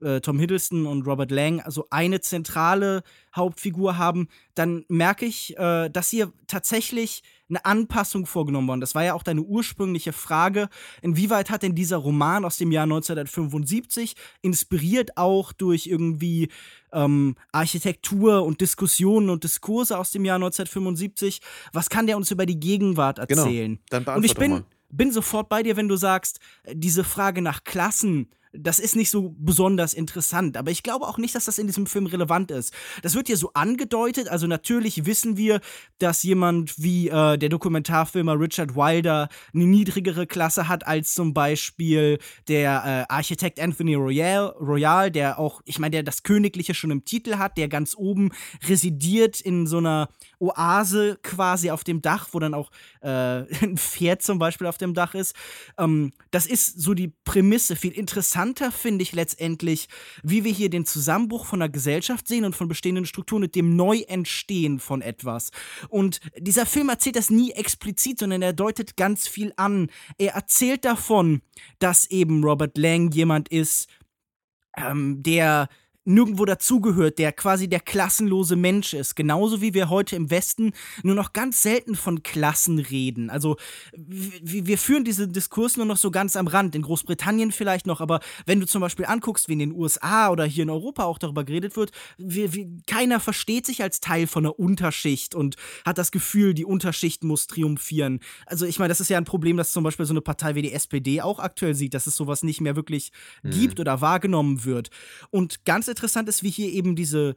äh, 0.00 0.20
Tom 0.20 0.38
Hiddleston 0.38 0.86
und 0.86 1.06
Robert 1.06 1.30
Lang 1.30 1.60
also 1.60 1.86
eine 1.90 2.20
zentrale 2.20 3.02
Hauptfigur 3.34 3.98
haben, 3.98 4.28
dann 4.54 4.84
merke 4.88 5.26
ich, 5.26 5.56
äh, 5.58 5.88
dass 5.90 6.10
hier 6.10 6.32
tatsächlich 6.46 7.22
eine 7.48 7.64
Anpassung 7.64 8.26
vorgenommen 8.26 8.68
worden. 8.68 8.80
Das 8.80 8.94
war 8.94 9.04
ja 9.04 9.14
auch 9.14 9.22
deine 9.22 9.42
ursprüngliche 9.42 10.12
Frage. 10.12 10.68
Inwieweit 11.02 11.50
hat 11.50 11.62
denn 11.62 11.74
dieser 11.74 11.98
Roman 11.98 12.44
aus 12.44 12.56
dem 12.56 12.72
Jahr 12.72 12.84
1975, 12.84 14.16
inspiriert 14.42 15.16
auch 15.16 15.52
durch 15.52 15.86
irgendwie 15.86 16.48
ähm, 16.92 17.36
Architektur 17.52 18.44
und 18.44 18.60
Diskussionen 18.60 19.30
und 19.30 19.44
Diskurse 19.44 19.98
aus 19.98 20.10
dem 20.10 20.24
Jahr 20.24 20.36
1975, 20.36 21.40
was 21.72 21.88
kann 21.88 22.06
der 22.06 22.16
uns 22.16 22.30
über 22.30 22.46
die 22.46 22.58
Gegenwart 22.58 23.26
genau. 23.28 23.42
erzählen? 23.42 23.78
Genau. 23.90 24.04
Dann 24.04 24.16
und 24.16 24.24
ich 24.24 24.34
bin, 24.34 24.64
bin 24.90 25.12
sofort 25.12 25.48
bei 25.48 25.62
dir, 25.62 25.76
wenn 25.76 25.88
du 25.88 25.96
sagst, 25.96 26.40
äh, 26.64 26.74
diese 26.74 27.04
Frage 27.04 27.42
nach 27.42 27.64
Klassen 27.64 28.28
das 28.58 28.78
ist 28.78 28.96
nicht 28.96 29.10
so 29.10 29.34
besonders 29.38 29.94
interessant. 29.94 30.56
Aber 30.56 30.70
ich 30.70 30.82
glaube 30.82 31.06
auch 31.06 31.18
nicht, 31.18 31.34
dass 31.34 31.44
das 31.44 31.58
in 31.58 31.66
diesem 31.66 31.86
Film 31.86 32.06
relevant 32.06 32.50
ist. 32.50 32.72
Das 33.02 33.14
wird 33.14 33.26
hier 33.26 33.36
so 33.36 33.50
angedeutet. 33.54 34.28
Also 34.28 34.46
natürlich 34.46 35.06
wissen 35.06 35.36
wir, 35.36 35.60
dass 35.98 36.22
jemand 36.22 36.78
wie 36.78 37.08
äh, 37.08 37.38
der 37.38 37.48
Dokumentarfilmer 37.48 38.38
Richard 38.38 38.74
Wilder 38.74 39.28
eine 39.54 39.66
niedrigere 39.66 40.26
Klasse 40.26 40.68
hat 40.68 40.86
als 40.86 41.14
zum 41.14 41.34
Beispiel 41.34 42.18
der 42.48 43.06
äh, 43.08 43.12
Architekt 43.12 43.60
Anthony 43.60 43.94
Royal, 43.94 44.54
Royal, 44.60 45.10
der 45.10 45.38
auch, 45.38 45.62
ich 45.64 45.78
meine, 45.78 45.92
der 45.92 46.02
das 46.02 46.22
Königliche 46.22 46.74
schon 46.74 46.90
im 46.90 47.04
Titel 47.04 47.36
hat, 47.36 47.56
der 47.56 47.68
ganz 47.68 47.94
oben 47.96 48.30
residiert 48.66 49.40
in 49.40 49.66
so 49.66 49.78
einer 49.78 50.08
Oase 50.38 51.18
quasi 51.22 51.70
auf 51.70 51.84
dem 51.84 52.02
Dach, 52.02 52.28
wo 52.32 52.38
dann 52.38 52.54
auch 52.54 52.70
äh, 53.00 53.08
ein 53.62 53.76
Pferd 53.76 54.22
zum 54.22 54.38
Beispiel 54.38 54.66
auf 54.66 54.78
dem 54.78 54.94
Dach 54.94 55.14
ist. 55.14 55.34
Ähm, 55.78 56.12
das 56.30 56.46
ist 56.46 56.80
so 56.80 56.94
die 56.94 57.12
Prämisse. 57.24 57.76
Viel 57.76 57.92
interessanter 57.92 58.70
finde 58.70 59.02
ich 59.02 59.12
letztendlich, 59.12 59.88
wie 60.22 60.44
wir 60.44 60.52
hier 60.52 60.70
den 60.70 60.86
Zusammenbruch 60.86 61.46
von 61.46 61.60
der 61.60 61.68
Gesellschaft 61.68 62.28
sehen 62.28 62.44
und 62.44 62.56
von 62.56 62.68
bestehenden 62.68 63.06
Strukturen 63.06 63.42
mit 63.42 63.54
dem 63.54 63.76
Neuentstehen 63.76 64.78
von 64.78 65.02
etwas. 65.02 65.50
Und 65.88 66.20
dieser 66.38 66.66
Film 66.66 66.88
erzählt 66.88 67.16
das 67.16 67.30
nie 67.30 67.52
explizit, 67.52 68.18
sondern 68.18 68.42
er 68.42 68.52
deutet 68.52 68.96
ganz 68.96 69.28
viel 69.28 69.52
an. 69.56 69.90
Er 70.18 70.34
erzählt 70.34 70.84
davon, 70.84 71.42
dass 71.78 72.10
eben 72.10 72.44
Robert 72.44 72.76
Lang 72.78 73.10
jemand 73.12 73.48
ist, 73.48 73.88
ähm, 74.76 75.22
der 75.22 75.68
nirgendwo 76.06 76.44
dazugehört, 76.44 77.18
der 77.18 77.32
quasi 77.32 77.68
der 77.68 77.80
klassenlose 77.80 78.56
Mensch 78.56 78.94
ist. 78.94 79.16
Genauso 79.16 79.60
wie 79.60 79.74
wir 79.74 79.90
heute 79.90 80.16
im 80.16 80.30
Westen 80.30 80.72
nur 81.02 81.14
noch 81.14 81.32
ganz 81.32 81.62
selten 81.62 81.96
von 81.96 82.22
Klassen 82.22 82.78
reden. 82.78 83.28
Also 83.28 83.56
wir 83.96 84.78
führen 84.78 85.04
diesen 85.04 85.32
Diskurs 85.32 85.76
nur 85.76 85.86
noch 85.86 85.96
so 85.96 86.10
ganz 86.10 86.36
am 86.36 86.46
Rand. 86.46 86.74
In 86.74 86.82
Großbritannien 86.82 87.52
vielleicht 87.52 87.86
noch, 87.86 88.00
aber 88.00 88.20
wenn 88.46 88.60
du 88.60 88.66
zum 88.66 88.80
Beispiel 88.80 89.04
anguckst, 89.04 89.48
wie 89.48 89.54
in 89.54 89.58
den 89.58 89.72
USA 89.72 90.30
oder 90.30 90.44
hier 90.44 90.62
in 90.62 90.70
Europa 90.70 91.04
auch 91.04 91.18
darüber 91.18 91.44
geredet 91.44 91.76
wird, 91.76 91.90
wir, 92.16 92.52
wir, 92.52 92.66
keiner 92.86 93.18
versteht 93.18 93.66
sich 93.66 93.82
als 93.82 94.00
Teil 94.00 94.26
von 94.26 94.46
einer 94.46 94.58
Unterschicht 94.58 95.34
und 95.34 95.56
hat 95.84 95.98
das 95.98 96.12
Gefühl, 96.12 96.54
die 96.54 96.64
Unterschicht 96.64 97.24
muss 97.24 97.48
triumphieren. 97.48 98.20
Also 98.46 98.64
ich 98.64 98.78
meine, 98.78 98.88
das 98.90 99.00
ist 99.00 99.10
ja 99.10 99.18
ein 99.18 99.24
Problem, 99.24 99.56
das 99.56 99.72
zum 99.72 99.82
Beispiel 99.82 100.06
so 100.06 100.12
eine 100.12 100.20
Partei 100.20 100.54
wie 100.54 100.62
die 100.62 100.72
SPD 100.72 101.20
auch 101.20 101.40
aktuell 101.40 101.74
sieht, 101.74 101.94
dass 101.94 102.06
es 102.06 102.14
sowas 102.14 102.42
nicht 102.42 102.60
mehr 102.60 102.76
wirklich 102.76 103.10
mhm. 103.42 103.50
gibt 103.50 103.80
oder 103.80 104.00
wahrgenommen 104.00 104.64
wird. 104.64 104.90
Und 105.30 105.64
ganz 105.64 105.88
interessant 105.96 106.28
ist, 106.28 106.42
wie 106.42 106.50
hier 106.50 106.68
eben 106.68 106.94
diese 106.94 107.34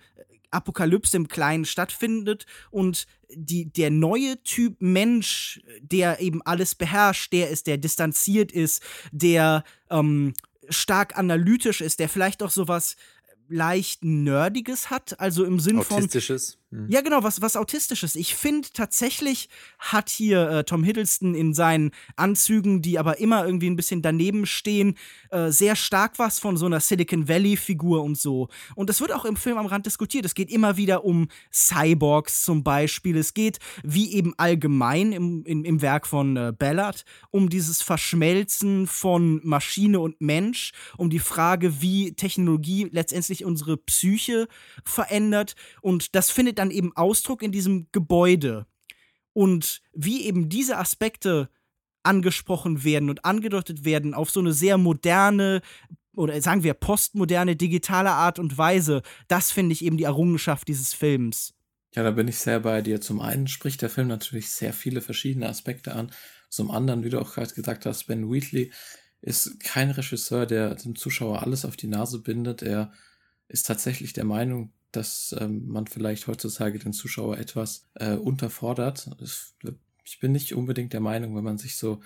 Apokalypse 0.52 1.16
im 1.16 1.28
Kleinen 1.28 1.66
stattfindet 1.66 2.46
und 2.72 3.08
die, 3.34 3.72
der 3.72 3.90
neue 3.90 4.42
Typ 4.44 4.82
Mensch, 4.82 5.62
der 5.82 6.20
eben 6.20 6.42
alles 6.42 6.76
beherrscht, 6.76 7.32
der 7.32 7.50
ist, 7.50 7.68
der 7.68 7.78
distanziert 7.78 8.52
ist, 8.52 8.84
der 9.12 9.64
ähm, 9.90 10.34
stark 10.70 11.18
analytisch 11.18 11.82
ist, 11.82 12.00
der 12.00 12.10
vielleicht 12.10 12.44
auch 12.44 12.52
sowas 12.52 12.96
leicht 13.48 14.04
Nerdiges 14.04 14.90
hat, 14.90 15.20
also 15.20 15.46
im 15.46 15.60
Sinn 15.60 15.82
von. 15.82 15.98
Autistisches. 15.98 16.59
Mhm. 16.72 16.88
Ja, 16.90 17.02
genau, 17.02 17.24
was, 17.24 17.42
was 17.42 17.56
Autistisches. 17.56 18.16
Ich 18.16 18.36
finde 18.36 18.68
tatsächlich 18.72 19.50
hat 19.80 20.10
hier 20.10 20.50
äh, 20.50 20.64
Tom 20.64 20.84
Hiddleston 20.84 21.34
in 21.34 21.54
seinen 21.54 21.92
Anzügen, 22.16 22.82
die 22.82 23.00
aber 23.00 23.20
immer 23.20 23.46
irgendwie 23.46 23.70
ein 23.70 23.76
bisschen 23.76 24.02
daneben 24.02 24.46
stehen, 24.46 24.96
äh, 25.32 25.50
sehr 25.50 25.76
stark 25.76 26.20
was 26.20 26.40
von 26.40 26.58
so 26.58 26.68
einer 26.68 26.80
Silicon 26.80 27.28
Valley-Figur 27.28 28.04
und 28.04 28.18
so. 28.18 28.50
Und 28.76 28.90
das 28.90 29.02
wird 29.02 29.12
auch 29.12 29.26
im 29.26 29.36
Film 29.36 29.58
am 29.58 29.66
Rand 29.66 29.88
diskutiert. 29.88 30.26
Es 30.26 30.36
geht 30.36 30.52
immer 30.52 30.78
wieder 30.78 31.06
um 31.06 31.28
Cyborgs 31.52 32.44
zum 32.44 32.64
Beispiel. 32.64 33.18
Es 33.18 33.34
geht, 33.34 33.60
wie 33.84 34.14
eben 34.14 34.34
allgemein 34.38 35.12
im, 35.12 35.44
im, 35.46 35.66
im 35.66 35.82
Werk 35.82 36.06
von 36.06 36.38
äh, 36.38 36.54
Ballard, 36.58 37.04
um 37.32 37.50
dieses 37.50 37.82
Verschmelzen 37.82 38.86
von 38.86 39.42
Maschine 39.44 40.00
und 40.00 40.22
Mensch, 40.22 40.74
um 40.98 41.10
die 41.10 41.20
Frage, 41.20 41.82
wie 41.82 42.14
Technologie 42.14 42.90
letztendlich 42.92 43.44
unsere 43.44 43.78
Psyche 43.78 44.48
verändert. 44.84 45.56
Und 45.82 46.14
das 46.16 46.30
findet 46.30 46.59
dann 46.60 46.72
eben 46.72 46.96
Ausdruck 46.96 47.42
in 47.42 47.52
diesem 47.52 47.88
Gebäude. 47.92 48.68
Und 49.34 49.82
wie 49.94 50.26
eben 50.26 50.50
diese 50.50 50.78
Aspekte 50.78 51.50
angesprochen 52.04 52.84
werden 52.84 53.10
und 53.10 53.26
angedeutet 53.26 53.86
werden 53.86 54.14
auf 54.14 54.30
so 54.30 54.40
eine 54.40 54.54
sehr 54.54 54.78
moderne 54.78 55.62
oder 56.16 56.42
sagen 56.42 56.64
wir 56.64 56.74
postmoderne, 56.74 57.56
digitale 57.56 58.12
Art 58.12 58.40
und 58.40 58.58
Weise, 58.58 59.04
das 59.28 59.52
finde 59.52 59.74
ich 59.74 59.86
eben 59.86 59.98
die 59.98 60.04
Errungenschaft 60.04 60.68
dieses 60.68 60.94
Films. 60.94 61.54
Ja, 61.96 62.04
da 62.04 62.12
bin 62.12 62.28
ich 62.28 62.38
sehr 62.38 62.60
bei 62.60 62.82
dir. 62.82 63.02
Zum 63.02 63.22
einen 63.22 63.48
spricht 63.48 63.82
der 63.82 63.90
Film 63.90 64.10
natürlich 64.10 64.50
sehr 64.50 64.74
viele 64.74 65.02
verschiedene 65.02 65.48
Aspekte 65.48 65.96
an. 65.96 66.12
Zum 66.50 66.72
anderen, 66.72 67.04
wie 67.04 67.10
du 67.10 67.20
auch 67.20 67.34
gerade 67.34 67.54
gesagt 67.54 67.86
hast, 67.86 68.06
Ben 68.08 68.30
Wheatley 68.30 68.72
ist 69.22 69.60
kein 69.64 69.92
Regisseur, 69.92 70.46
der 70.46 70.76
dem 70.76 70.96
Zuschauer 70.96 71.42
alles 71.42 71.66
auf 71.66 71.76
die 71.76 71.88
Nase 71.88 72.20
bindet. 72.20 72.62
Er 72.62 72.92
ist 73.48 73.66
tatsächlich 73.66 74.14
der 74.14 74.26
Meinung, 74.26 74.72
dass 74.92 75.36
ähm, 75.40 75.68
man 75.68 75.88
vielleicht 75.88 76.28
heutzutage 76.28 76.80
den 76.80 76.94
Zuschauer 76.94 77.38
etwas 77.38 77.88
äh, 77.96 78.16
unterfordert. 78.16 79.10
Ich 80.04 80.20
bin 80.20 80.32
nicht 80.32 80.54
unbedingt 80.54 80.94
der 80.94 81.00
Meinung, 81.00 81.36
wenn 81.36 81.44
man 81.44 81.58
sich 81.58 81.78
so 81.78 82.02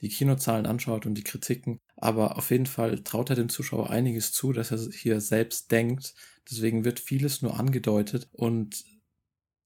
die 0.00 0.08
Kinozahlen 0.08 0.66
anschaut 0.66 1.06
und 1.06 1.14
die 1.14 1.24
Kritiken, 1.24 1.80
aber 1.96 2.36
auf 2.38 2.50
jeden 2.50 2.66
Fall 2.66 3.00
traut 3.02 3.30
er 3.30 3.36
dem 3.36 3.48
Zuschauer 3.48 3.90
einiges 3.90 4.32
zu, 4.32 4.52
dass 4.52 4.70
er 4.70 4.78
hier 4.92 5.20
selbst 5.20 5.72
denkt. 5.72 6.14
Deswegen 6.48 6.84
wird 6.84 7.00
vieles 7.00 7.42
nur 7.42 7.58
angedeutet 7.58 8.28
und 8.32 8.84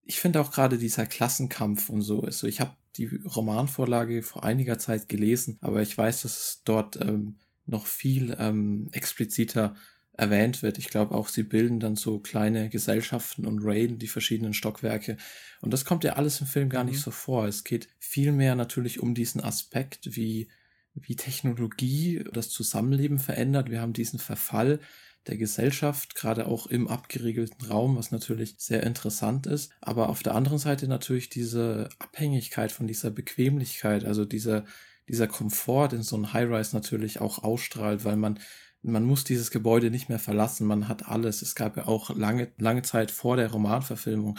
ich 0.04 0.20
finde 0.20 0.40
auch 0.40 0.50
gerade 0.50 0.78
dieser 0.78 1.06
Klassenkampf 1.06 1.88
und 1.88 2.02
so 2.02 2.22
ist 2.22 2.38
so. 2.38 2.46
Ich 2.46 2.60
habe 2.60 2.76
die 2.96 3.06
Romanvorlage 3.24 4.22
vor 4.22 4.44
einiger 4.44 4.78
Zeit 4.78 5.08
gelesen, 5.08 5.58
aber 5.60 5.82
ich 5.82 5.96
weiß, 5.96 6.22
dass 6.22 6.38
es 6.38 6.62
dort 6.64 7.00
ähm, 7.00 7.38
noch 7.66 7.86
viel 7.86 8.36
ähm, 8.38 8.88
expliziter 8.92 9.74
erwähnt 10.14 10.62
wird. 10.62 10.78
Ich 10.78 10.88
glaube 10.88 11.14
auch, 11.14 11.28
sie 11.28 11.42
bilden 11.42 11.80
dann 11.80 11.96
so 11.96 12.18
kleine 12.18 12.68
Gesellschaften 12.68 13.46
und 13.46 13.60
raiden 13.62 13.98
die 13.98 14.08
verschiedenen 14.08 14.54
Stockwerke. 14.54 15.16
Und 15.60 15.72
das 15.72 15.84
kommt 15.84 16.04
ja 16.04 16.14
alles 16.14 16.40
im 16.40 16.46
Film 16.46 16.68
gar 16.68 16.84
mhm. 16.84 16.90
nicht 16.90 17.00
so 17.00 17.10
vor. 17.10 17.46
Es 17.46 17.64
geht 17.64 17.88
vielmehr 17.98 18.54
natürlich 18.54 19.00
um 19.00 19.14
diesen 19.14 19.42
Aspekt, 19.42 20.14
wie, 20.16 20.48
wie 20.94 21.16
Technologie 21.16 22.24
das 22.32 22.50
Zusammenleben 22.50 23.18
verändert. 23.18 23.70
Wir 23.70 23.80
haben 23.80 23.94
diesen 23.94 24.18
Verfall 24.18 24.80
der 25.28 25.36
Gesellschaft, 25.36 26.14
gerade 26.14 26.46
auch 26.46 26.66
im 26.66 26.88
abgeriegelten 26.88 27.66
Raum, 27.66 27.96
was 27.96 28.10
natürlich 28.10 28.56
sehr 28.58 28.82
interessant 28.82 29.46
ist. 29.46 29.72
Aber 29.80 30.08
auf 30.08 30.22
der 30.22 30.34
anderen 30.34 30.58
Seite 30.58 30.88
natürlich 30.88 31.28
diese 31.28 31.88
Abhängigkeit 32.00 32.72
von 32.72 32.86
dieser 32.86 33.10
Bequemlichkeit, 33.10 34.04
also 34.04 34.24
dieser, 34.24 34.64
dieser 35.08 35.28
Komfort 35.28 35.90
in 35.92 36.02
so 36.02 36.16
einem 36.16 36.32
High-Rise 36.32 36.74
natürlich 36.74 37.20
auch 37.20 37.42
ausstrahlt, 37.44 38.04
weil 38.04 38.16
man 38.16 38.40
man 38.82 39.04
muss 39.04 39.24
dieses 39.24 39.50
Gebäude 39.50 39.90
nicht 39.90 40.08
mehr 40.08 40.18
verlassen, 40.18 40.66
man 40.66 40.88
hat 40.88 41.08
alles. 41.08 41.42
Es 41.42 41.54
gab 41.54 41.76
ja 41.76 41.86
auch 41.86 42.14
lange, 42.14 42.50
lange 42.58 42.82
Zeit 42.82 43.10
vor 43.10 43.36
der 43.36 43.50
Romanverfilmung 43.50 44.38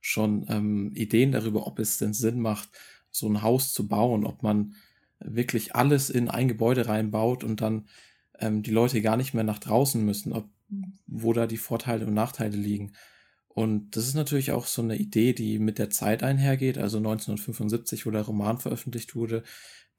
schon 0.00 0.46
ähm, 0.48 0.92
Ideen 0.94 1.32
darüber, 1.32 1.66
ob 1.66 1.78
es 1.78 1.98
denn 1.98 2.14
Sinn 2.14 2.40
macht, 2.40 2.70
so 3.10 3.28
ein 3.28 3.42
Haus 3.42 3.72
zu 3.72 3.86
bauen, 3.86 4.24
ob 4.24 4.42
man 4.42 4.74
wirklich 5.20 5.76
alles 5.76 6.10
in 6.10 6.28
ein 6.28 6.48
Gebäude 6.48 6.88
reinbaut 6.88 7.44
und 7.44 7.60
dann 7.60 7.86
ähm, 8.38 8.62
die 8.62 8.70
Leute 8.70 9.02
gar 9.02 9.16
nicht 9.16 9.34
mehr 9.34 9.44
nach 9.44 9.58
draußen 9.58 10.04
müssen, 10.04 10.32
ob, 10.32 10.48
wo 11.06 11.32
da 11.32 11.46
die 11.46 11.58
Vorteile 11.58 12.06
und 12.06 12.14
Nachteile 12.14 12.56
liegen. 12.56 12.92
Und 13.48 13.96
das 13.96 14.08
ist 14.08 14.14
natürlich 14.14 14.50
auch 14.52 14.66
so 14.66 14.80
eine 14.80 14.96
Idee, 14.96 15.34
die 15.34 15.58
mit 15.58 15.78
der 15.78 15.90
Zeit 15.90 16.22
einhergeht. 16.22 16.78
Also 16.78 16.96
1975, 16.96 18.06
wo 18.06 18.10
der 18.10 18.22
Roman 18.22 18.58
veröffentlicht 18.58 19.14
wurde, 19.14 19.42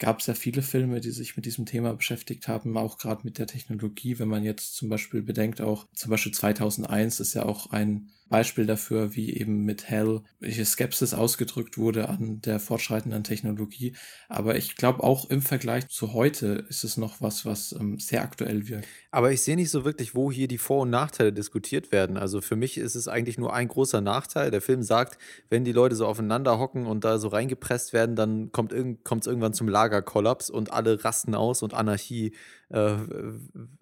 gab 0.04 0.20
es 0.20 0.28
ja 0.28 0.34
viele 0.34 0.64
Filme, 0.64 1.00
die 1.00 1.12
sich 1.12 1.38
mit 1.38 1.46
diesem 1.46 1.66
Thema 1.66 1.94
beschäftigt 1.94 2.50
haben, 2.50 2.76
auch 2.76 2.98
gerade 2.98 3.22
mit 3.24 3.38
der 3.38 3.48
Technologie. 3.48 4.20
Wenn 4.20 4.28
man 4.28 4.44
jetzt 4.44 4.76
zum 4.76 4.90
Beispiel 4.90 5.22
bedenkt, 5.22 5.62
auch 5.62 5.88
zum 5.94 6.12
Beispiel 6.12 6.34
2001 6.34 7.22
ist 7.22 7.36
ja 7.36 7.46
auch 7.46 7.72
ein 7.72 8.10
Beispiel 8.34 8.66
dafür, 8.66 9.16
wie 9.16 9.38
eben 9.38 9.64
mit 9.64 9.90
Hell 9.90 10.22
welche 10.40 10.66
Skepsis 10.66 11.14
ausgedrückt 11.14 11.78
wurde 11.78 12.10
an 12.10 12.42
der 12.42 12.60
fortschreitenden 12.60 13.24
Technologie. 13.24 13.94
Aber 14.28 14.56
ich 14.56 14.76
glaube 14.76 15.04
auch 15.04 15.30
im 15.30 15.44
Vergleich 15.44 15.88
zu 15.90 16.14
heute 16.14 16.66
ist 16.68 16.84
es 16.84 16.98
noch 16.98 17.22
was, 17.22 17.46
was 17.46 17.74
ähm, 17.74 18.00
sehr 18.00 18.24
aktuell 18.24 18.68
wirkt. 18.68 18.88
Aber 19.12 19.32
ich 19.32 19.44
sehe 19.44 19.56
nicht 19.56 19.70
so 19.70 19.86
wirklich, 19.86 20.16
wo 20.16 20.32
hier 20.32 20.48
die 20.48 20.58
Vor- 20.58 20.82
und 20.82 20.90
Nachteile 20.90 21.32
diskutiert 21.32 21.92
werden. 21.92 22.18
Also 22.18 22.42
für 22.42 22.56
mich 22.56 22.80
ist 22.80 22.96
es 22.96 23.08
eigentlich 23.08 23.38
nur 23.38 23.54
ein 23.54 23.68
großer 23.68 24.02
Nachteil. 24.02 24.50
Der 24.50 24.62
Film 24.62 24.82
sagt, 24.82 25.20
wenn 25.50 25.64
die 25.64 25.72
Leute 25.72 25.96
so 25.96 26.08
aufeinander 26.08 26.58
hocken 26.58 26.88
und 26.88 27.04
da 27.04 27.20
so 27.20 27.28
reingepresst 27.28 27.94
werden, 27.94 28.16
dann 28.16 28.52
kommt 28.52 28.72
es 28.74 29.28
irgendwann 29.28 29.54
zum 29.54 29.70
Lagerkollaps 29.94 30.50
und 30.50 30.74
alle 30.74 31.04
rasten 31.04 31.36
aus 31.36 31.62
und 31.62 31.74
Anarchie 31.74 32.34
äh, 32.70 32.96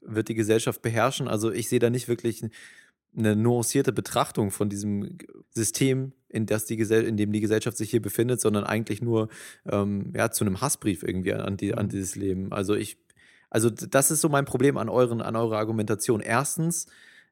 wird 0.01 0.27
die 0.27 0.35
Gesellschaft 0.35 0.81
beherrschen. 0.81 1.27
Also 1.27 1.51
ich 1.51 1.69
sehe 1.69 1.79
da 1.79 1.89
nicht 1.89 2.07
wirklich 2.07 2.43
eine 3.15 3.35
nuancierte 3.35 3.91
Betrachtung 3.91 4.51
von 4.51 4.69
diesem 4.69 5.17
System, 5.49 6.13
in, 6.29 6.45
das 6.45 6.65
die 6.65 6.77
Gesell 6.77 7.03
in 7.03 7.17
dem 7.17 7.31
die 7.31 7.41
Gesellschaft 7.41 7.77
sich 7.77 7.89
hier 7.89 8.01
befindet, 8.01 8.39
sondern 8.39 8.63
eigentlich 8.63 9.01
nur 9.01 9.29
ähm, 9.69 10.13
ja, 10.15 10.31
zu 10.31 10.45
einem 10.45 10.61
Hassbrief 10.61 11.03
irgendwie 11.03 11.33
an, 11.33 11.57
die, 11.57 11.73
an 11.73 11.85
mhm. 11.85 11.89
dieses 11.89 12.15
Leben. 12.15 12.51
Also 12.53 12.75
ich, 12.75 12.97
also 13.49 13.69
das 13.69 14.11
ist 14.11 14.21
so 14.21 14.29
mein 14.29 14.45
Problem 14.45 14.77
an 14.77 14.89
euren, 14.89 15.21
an 15.21 15.35
eurer 15.35 15.57
Argumentation. 15.57 16.21
Erstens 16.21 16.87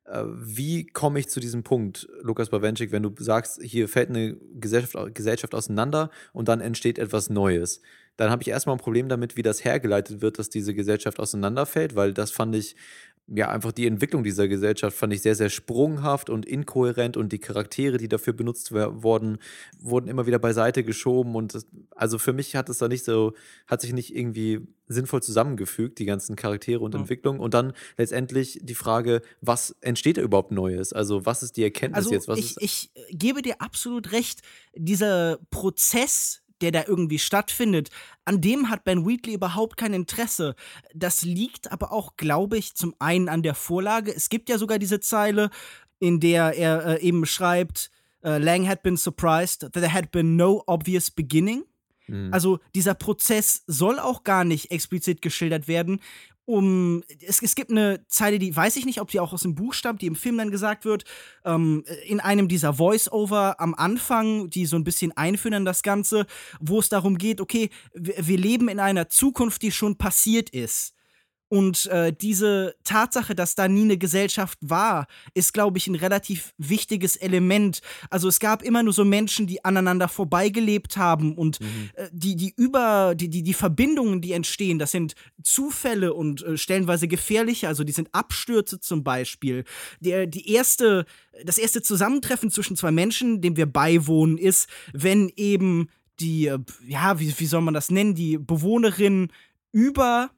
äh, 0.06 0.24
wie 0.26 0.86
komme 0.86 1.20
ich 1.20 1.30
zu 1.30 1.40
diesem 1.40 1.64
Punkt, 1.64 2.10
Lukas 2.22 2.50
Bawenschik, 2.50 2.92
wenn 2.92 3.04
du 3.04 3.14
sagst, 3.20 3.62
hier 3.62 3.88
fällt 3.88 4.10
eine 4.10 4.36
Gesellschaft, 4.60 5.16
Gesellschaft 5.16 5.56
auseinander 5.56 6.10
und 6.34 6.48
dann 6.48 6.60
entsteht 6.60 7.00
etwas 7.00 7.30
Neues? 7.30 7.82
Dann 8.20 8.32
habe 8.32 8.42
ich 8.42 8.50
erstmal 8.50 8.76
ein 8.76 8.82
Problem 8.82 9.08
damit, 9.08 9.38
wie 9.38 9.44
das 9.44 9.64
hergeleitet 9.64 10.22
wird, 10.22 10.40
dass 10.40 10.50
diese 10.50 10.74
Gesellschaft 10.74 11.22
auseinanderfällt, 11.22 11.96
weil 11.96 12.14
das 12.14 12.32
fand 12.32 12.54
ich 12.54 12.76
ja, 13.34 13.48
einfach 13.50 13.72
die 13.72 13.88
Entwicklung 13.88 14.24
dieser 14.24 14.50
Gesellschaft 14.50 14.98
fand 14.98 15.14
ich 15.14 15.22
sehr, 15.22 15.36
sehr 15.36 15.50
sprunghaft 15.50 16.30
und 16.30 16.46
inkohärent 16.46 17.16
und 17.16 17.32
die 17.32 17.40
Charaktere, 17.40 17.98
die 17.98 18.10
dafür 18.10 18.34
benutzt 18.34 18.74
wurden, 18.74 19.38
wurden 19.80 20.10
immer 20.10 20.26
wieder 20.26 20.40
beiseite 20.40 20.84
geschoben 20.84 21.36
und 21.36 21.54
das, 21.54 21.66
also 21.96 22.18
für 22.18 22.34
mich 22.34 22.58
hat 22.58 22.68
es 22.68 22.80
da 22.80 22.90
nicht 22.90 23.06
so, 23.06 23.34
hat 23.68 23.80
sich 23.80 23.94
nicht 23.94 24.14
irgendwie 24.14 24.68
sinnvoll 24.88 25.24
zusammengefügt, 25.24 26.00
die 26.00 26.06
ganzen 26.06 26.36
Charaktere 26.36 26.82
und 26.82 26.94
mhm. 26.94 27.02
Entwicklungen 27.02 27.40
und 27.40 27.54
dann 27.54 27.72
letztendlich 27.98 28.60
die 28.62 28.76
Frage, 28.76 29.22
was 29.40 29.78
entsteht 29.80 30.18
da 30.18 30.22
überhaupt 30.22 30.52
Neues? 30.52 30.92
Also 30.92 31.26
was 31.26 31.42
ist 31.42 31.56
die 31.56 31.64
Erkenntnis 31.64 32.06
also 32.06 32.12
jetzt? 32.12 32.28
Was 32.28 32.40
ich, 32.40 32.56
ich 32.60 32.92
gebe 33.12 33.42
dir 33.42 33.62
absolut 33.62 34.12
recht, 34.12 34.42
dieser 34.76 35.40
Prozess, 35.52 36.42
der 36.62 36.72
da 36.72 36.84
irgendwie 36.88 37.20
stattfindet, 37.20 37.90
an 38.26 38.42
dem 38.42 38.70
hat 38.70 38.84
Ben 38.84 39.08
Wheatley 39.08 39.34
überhaupt 39.34 39.78
kein 39.78 39.94
Interesse. 39.94 40.56
Das 40.94 41.24
liegt 41.24 41.72
aber 41.72 41.92
auch, 41.92 42.18
glaube 42.18 42.58
ich, 42.58 42.76
zum 42.76 42.96
einen 43.00 43.30
an 43.30 43.44
der 43.44 43.56
Vorlage. 43.56 44.14
Es 44.16 44.30
gibt 44.30 44.50
ja 44.50 44.58
sogar 44.58 44.80
diese 44.80 45.00
Zeile, 45.00 45.50
in 46.00 46.20
der 46.20 46.54
er 46.54 46.86
äh, 46.86 47.02
eben 47.02 47.26
schreibt, 47.26 47.92
uh, 48.24 48.38
Lang 48.38 48.68
had 48.68 48.84
been 48.84 48.98
surprised 48.98 49.62
that 49.62 49.74
there 49.74 49.94
had 49.94 50.12
been 50.12 50.36
no 50.36 50.64
obvious 50.68 51.12
beginning. 51.12 51.64
Mhm. 52.08 52.34
Also 52.34 52.60
dieser 52.76 52.94
Prozess 52.94 53.64
soll 53.68 54.00
auch 54.00 54.24
gar 54.24 54.44
nicht 54.44 54.72
explizit 54.72 55.22
geschildert 55.22 55.68
werden 55.68 56.00
um 56.50 57.04
es, 57.22 57.44
es 57.44 57.54
gibt 57.54 57.70
eine 57.70 58.04
Zeile, 58.08 58.40
die 58.40 58.56
weiß 58.56 58.76
ich 58.78 58.86
nicht, 58.86 59.00
ob 59.00 59.12
die 59.12 59.20
auch 59.20 59.34
aus 59.34 59.44
dem 59.44 59.54
Buch 59.54 59.76
stammt, 59.76 60.02
die 60.02 60.08
im 60.08 60.16
Film 60.16 60.40
dann 60.40 60.50
gesagt 60.50 60.84
wird, 60.84 61.04
ähm, 61.46 61.84
in 62.08 62.20
einem 62.20 62.48
dieser 62.48 62.74
Voice-Over 62.74 63.62
am 63.62 63.76
Anfang, 63.76 64.50
die 64.50 64.66
so 64.66 64.76
ein 64.76 64.84
bisschen 64.84 65.16
einführen 65.16 65.54
in 65.54 65.66
das 65.66 65.84
Ganze, 65.84 66.26
wo 66.60 66.80
es 66.80 66.90
darum 66.90 67.20
geht, 67.20 67.40
okay, 67.40 67.70
wir, 67.94 68.16
wir 68.18 68.38
leben 68.40 68.68
in 68.68 68.80
einer 68.80 69.10
Zukunft, 69.10 69.62
die 69.62 69.72
schon 69.72 69.98
passiert 69.98 70.50
ist. 70.50 70.96
Und 71.50 71.88
äh, 71.88 72.14
diese 72.14 72.76
Tatsache, 72.84 73.34
dass 73.34 73.56
da 73.56 73.68
nie 73.68 73.82
eine 73.82 73.98
Gesellschaft 73.98 74.60
war, 74.62 75.08
ist, 75.34 75.52
glaube 75.52 75.80
ich, 75.80 75.88
ein 75.88 75.96
relativ 75.96 76.54
wichtiges 76.60 77.16
Element. 77.16 77.82
Also 78.12 78.28
es 78.28 78.40
gab 78.40 78.62
immer 78.62 78.84
nur 78.84 78.94
so 78.94 79.04
Menschen, 79.04 79.48
die 79.48 79.66
aneinander 79.66 80.08
vorbeigelebt 80.08 80.98
haben 80.98 81.36
und 81.36 81.60
mhm. 81.60 81.90
äh, 81.96 82.08
die, 82.12 82.36
die 82.36 82.54
über, 82.56 83.16
die, 83.16 83.30
die, 83.30 83.42
die 83.42 83.56
Verbindungen, 83.56 84.22
die 84.22 84.34
entstehen, 84.34 84.78
das 84.78 84.92
sind 84.92 85.16
Zufälle 85.42 86.14
und 86.14 86.44
äh, 86.44 86.56
stellenweise 86.56 87.08
gefährliche, 87.08 87.68
also 87.68 87.84
die 87.84 87.94
sind 87.94 88.14
Abstürze 88.14 88.80
zum 88.80 89.04
Beispiel. 89.04 89.64
Der, 90.00 90.28
die 90.28 90.54
erste, 90.54 91.06
das 91.44 91.58
erste 91.58 91.82
Zusammentreffen 91.82 92.52
zwischen 92.52 92.76
zwei 92.76 92.92
Menschen, 92.92 93.42
dem 93.42 93.58
wir 93.58 93.66
beiwohnen, 93.66 94.38
ist, 94.38 94.70
wenn 94.94 95.32
eben 95.36 95.90
die, 96.20 96.46
äh, 96.46 96.60
ja, 96.88 97.20
wie, 97.20 97.34
wie 97.40 97.46
soll 97.48 97.62
man 97.62 97.74
das 97.74 97.90
nennen, 97.90 98.14
die 98.14 98.38
Bewohnerin 98.38 99.32
über 99.72 100.30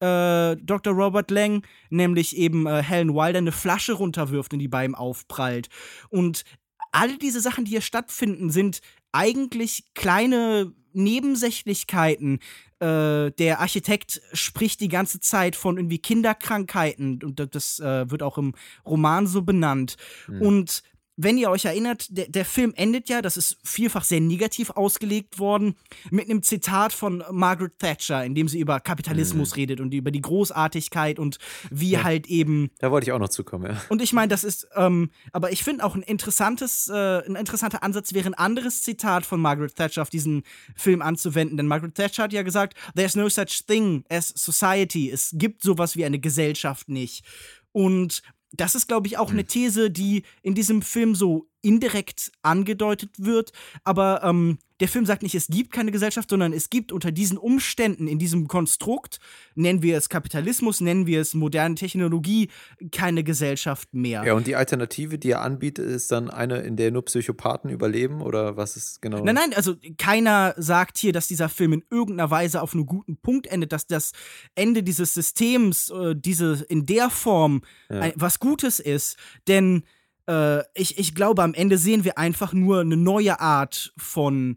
äh, 0.00 0.56
Dr. 0.56 0.92
Robert 0.92 1.30
Lang, 1.30 1.66
nämlich 1.90 2.36
eben 2.36 2.66
äh, 2.66 2.82
Helen 2.82 3.14
Wilder 3.14 3.38
eine 3.38 3.52
Flasche 3.52 3.92
runterwirft 3.92 4.52
und 4.52 4.58
die 4.58 4.68
bei 4.68 4.84
ihm 4.84 4.94
aufprallt. 4.94 5.68
Und 6.08 6.44
all 6.92 7.16
diese 7.18 7.40
Sachen, 7.40 7.64
die 7.64 7.72
hier 7.72 7.80
stattfinden, 7.80 8.50
sind 8.50 8.80
eigentlich 9.12 9.84
kleine 9.94 10.72
Nebensächlichkeiten. 10.92 12.40
Äh, 12.80 13.30
der 13.32 13.60
Architekt 13.60 14.22
spricht 14.32 14.80
die 14.80 14.88
ganze 14.88 15.20
Zeit 15.20 15.54
von 15.54 15.76
irgendwie 15.76 15.98
Kinderkrankheiten 15.98 17.22
und 17.22 17.54
das 17.54 17.78
äh, 17.78 18.10
wird 18.10 18.22
auch 18.22 18.38
im 18.38 18.54
Roman 18.86 19.26
so 19.26 19.42
benannt. 19.42 19.96
Mhm. 20.26 20.42
Und 20.42 20.82
wenn 21.22 21.36
ihr 21.36 21.50
euch 21.50 21.66
erinnert, 21.66 22.06
der, 22.10 22.28
der 22.28 22.44
Film 22.44 22.72
endet 22.76 23.08
ja, 23.08 23.20
das 23.20 23.36
ist 23.36 23.58
vielfach 23.62 24.04
sehr 24.04 24.20
negativ 24.20 24.70
ausgelegt 24.70 25.38
worden, 25.38 25.76
mit 26.10 26.30
einem 26.30 26.42
Zitat 26.42 26.92
von 26.92 27.22
Margaret 27.30 27.78
Thatcher, 27.78 28.24
in 28.24 28.34
dem 28.34 28.48
sie 28.48 28.58
über 28.58 28.80
Kapitalismus 28.80 29.50
mhm. 29.50 29.54
redet 29.54 29.80
und 29.80 29.92
über 29.92 30.10
die 30.10 30.22
Großartigkeit 30.22 31.18
und 31.18 31.38
wie 31.70 31.90
ja, 31.90 32.04
halt 32.04 32.26
eben. 32.28 32.70
Da 32.78 32.90
wollte 32.90 33.06
ich 33.06 33.12
auch 33.12 33.18
noch 33.18 33.28
zukommen, 33.28 33.70
ja. 33.70 33.82
Und 33.90 34.00
ich 34.00 34.12
meine, 34.12 34.28
das 34.28 34.44
ist, 34.44 34.68
ähm, 34.76 35.10
aber 35.32 35.52
ich 35.52 35.62
finde 35.62 35.84
auch 35.84 35.94
ein 35.94 36.02
interessantes, 36.02 36.88
äh, 36.88 37.22
ein 37.26 37.36
interessanter 37.36 37.82
Ansatz 37.82 38.14
wäre 38.14 38.26
ein 38.26 38.34
anderes 38.34 38.82
Zitat 38.82 39.26
von 39.26 39.40
Margaret 39.40 39.74
Thatcher 39.76 40.02
auf 40.02 40.10
diesen 40.10 40.42
Film 40.74 41.02
anzuwenden. 41.02 41.56
Denn 41.56 41.66
Margaret 41.66 41.94
Thatcher 41.94 42.24
hat 42.24 42.32
ja 42.32 42.42
gesagt, 42.42 42.74
there's 42.96 43.14
no 43.14 43.28
such 43.28 43.66
thing 43.66 44.04
as 44.08 44.28
society. 44.28 45.10
Es 45.10 45.30
gibt 45.34 45.62
sowas 45.62 45.96
wie 45.96 46.04
eine 46.04 46.18
Gesellschaft 46.18 46.88
nicht. 46.88 47.24
Und 47.72 48.22
das 48.52 48.74
ist, 48.74 48.88
glaube 48.88 49.06
ich, 49.06 49.18
auch 49.18 49.30
eine 49.30 49.42
hm. 49.42 49.48
These, 49.48 49.90
die 49.90 50.24
in 50.42 50.54
diesem 50.54 50.82
Film 50.82 51.14
so 51.14 51.49
indirekt 51.62 52.32
angedeutet 52.42 53.10
wird. 53.18 53.52
Aber 53.84 54.22
ähm, 54.24 54.58
der 54.80 54.88
Film 54.88 55.04
sagt 55.04 55.22
nicht, 55.22 55.34
es 55.34 55.46
gibt 55.48 55.72
keine 55.72 55.92
Gesellschaft, 55.92 56.30
sondern 56.30 56.52
es 56.52 56.70
gibt 56.70 56.90
unter 56.90 57.12
diesen 57.12 57.36
Umständen, 57.36 58.08
in 58.08 58.18
diesem 58.18 58.48
Konstrukt, 58.48 59.20
nennen 59.54 59.82
wir 59.82 59.96
es 59.96 60.08
Kapitalismus, 60.08 60.80
nennen 60.80 61.06
wir 61.06 61.20
es 61.20 61.34
moderne 61.34 61.74
Technologie, 61.74 62.48
keine 62.90 63.22
Gesellschaft 63.22 63.92
mehr. 63.92 64.24
Ja, 64.24 64.32
und 64.32 64.46
die 64.46 64.56
Alternative, 64.56 65.18
die 65.18 65.32
er 65.32 65.42
anbietet, 65.42 65.86
ist 65.86 66.10
dann 66.10 66.30
eine, 66.30 66.60
in 66.60 66.76
der 66.76 66.90
nur 66.90 67.04
Psychopathen 67.04 67.70
überleben 67.70 68.22
oder 68.22 68.56
was 68.56 68.76
ist 68.76 69.02
genau? 69.02 69.22
Nein, 69.22 69.34
nein, 69.34 69.54
also 69.54 69.76
keiner 69.98 70.54
sagt 70.56 70.96
hier, 70.96 71.12
dass 71.12 71.28
dieser 71.28 71.50
Film 71.50 71.74
in 71.74 71.84
irgendeiner 71.90 72.30
Weise 72.30 72.62
auf 72.62 72.72
einem 72.72 72.86
guten 72.86 73.18
Punkt 73.18 73.46
endet, 73.48 73.72
dass 73.72 73.86
das 73.86 74.12
Ende 74.54 74.82
dieses 74.82 75.12
Systems, 75.12 75.90
äh, 75.90 76.14
diese 76.16 76.64
in 76.68 76.86
der 76.86 77.10
Form 77.10 77.62
ja. 77.90 78.00
ein, 78.00 78.12
was 78.16 78.40
Gutes 78.40 78.80
ist. 78.80 79.18
Denn 79.46 79.82
äh, 80.30 80.64
ich, 80.74 80.98
ich 80.98 81.14
glaube, 81.14 81.42
am 81.42 81.54
Ende 81.54 81.76
sehen 81.76 82.04
wir 82.04 82.16
einfach 82.16 82.52
nur 82.52 82.80
eine 82.80 82.96
neue 82.96 83.40
Art 83.40 83.92
von 83.96 84.56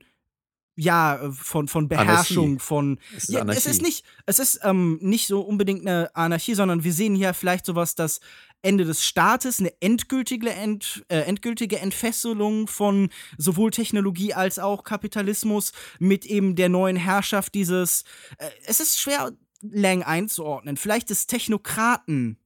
ja, 0.75 1.19
von, 1.31 1.67
von 1.67 1.87
Beherrschung, 1.87 2.45
Anarchie. 2.45 2.59
von. 2.59 2.99
Es 3.15 3.25
ist, 3.25 3.29
ja, 3.29 3.45
es 3.45 3.65
ist 3.67 3.83
nicht, 3.83 4.03
es 4.25 4.39
ist 4.39 4.59
ähm, 4.63 4.97
nicht 5.01 5.27
so 5.27 5.41
unbedingt 5.41 5.81
eine 5.81 6.09
Anarchie, 6.15 6.55
sondern 6.55 6.83
wir 6.83 6.93
sehen 6.93 7.13
hier 7.13 7.35
vielleicht 7.35 7.67
sowas, 7.67 7.93
das 7.93 8.21
Ende 8.63 8.83
des 8.83 9.05
Staates, 9.05 9.59
eine 9.59 9.71
endgültige, 9.81 10.49
Ent, 10.49 11.05
äh, 11.09 11.19
endgültige 11.19 11.77
Entfesselung 11.77 12.67
von 12.67 13.09
sowohl 13.37 13.69
Technologie 13.69 14.33
als 14.33 14.57
auch 14.57 14.83
Kapitalismus 14.83 15.73
mit 15.99 16.25
eben 16.25 16.55
der 16.55 16.69
neuen 16.69 16.95
Herrschaft 16.95 17.53
dieses. 17.53 18.03
Äh, 18.39 18.49
es 18.65 18.79
ist 18.79 18.99
schwer, 18.99 19.31
Lang 19.61 20.03
einzuordnen. 20.03 20.75
Vielleicht 20.75 21.09
des 21.09 21.25
Technokraten 21.25 22.37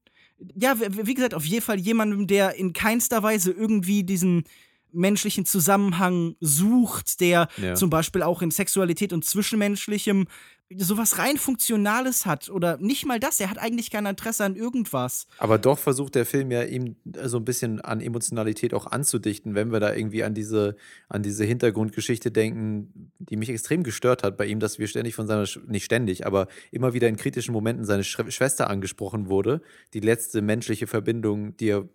ja, 0.56 0.76
wie 0.80 1.14
gesagt, 1.14 1.34
auf 1.34 1.46
jeden 1.46 1.64
Fall 1.64 1.80
jemandem, 1.80 2.28
der 2.28 2.56
in 2.56 2.74
keinster 2.74 3.24
Weise 3.24 3.52
irgendwie 3.52 4.04
diesen 4.04 4.44
menschlichen 4.92 5.46
Zusammenhang 5.46 6.36
sucht, 6.40 7.20
der 7.20 7.48
ja. 7.58 7.76
zum 7.76 7.90
Beispiel 7.90 8.24
auch 8.24 8.42
in 8.42 8.52
Sexualität 8.52 9.14
und 9.14 9.26
Zwischenmenschlichem 9.26 10.28
sowas 10.76 11.18
rein 11.18 11.38
Funktionales 11.38 12.26
hat 12.26 12.50
oder 12.50 12.78
nicht 12.78 13.06
mal 13.06 13.20
das. 13.20 13.40
Er 13.40 13.50
hat 13.50 13.58
eigentlich 13.58 13.90
kein 13.90 14.06
Interesse 14.06 14.44
an 14.44 14.56
irgendwas. 14.56 15.28
Aber 15.38 15.58
doch 15.58 15.80
versucht 15.80 16.16
der 16.16 16.26
Film 16.26 16.52
ja 16.52 16.64
ihm 16.64 16.98
so 17.24 17.38
ein 17.38 17.46
bisschen 17.46 17.80
an 17.80 18.02
Emotionalität 18.02 18.74
auch 18.74 18.86
anzudichten, 18.86 19.56
wenn 19.56 19.72
wir 19.72 19.80
da 19.80 19.94
irgendwie 19.94 20.24
an 20.24 20.34
diese, 20.34 20.76
an 21.08 21.24
diese 21.24 21.46
Hintergrundgeschichte 21.46 22.32
denken, 22.32 23.12
die 23.20 23.38
mich 23.38 23.50
extrem 23.50 23.84
gestört 23.84 24.24
hat 24.24 24.38
bei 24.38 24.46
ihm, 24.46 24.60
dass 24.60 24.78
wir 24.78 24.88
ständig 24.88 25.16
von 25.16 25.28
seiner, 25.28 25.48
nicht 25.68 25.86
ständig, 25.86 26.26
aber 26.26 26.48
immer 26.72 26.94
wieder 26.94 27.08
in 27.08 27.16
kritischen 27.16 27.54
Momenten 27.54 27.86
seine 27.86 28.04
Schwester 28.04 28.70
angesprochen 28.70 29.30
wurde. 29.30 29.62
Die 29.94 30.02
letzte 30.02 30.42
menschliche 30.42 30.88
Verbindung, 30.88 31.56
die 31.58 31.70
er 31.70 31.88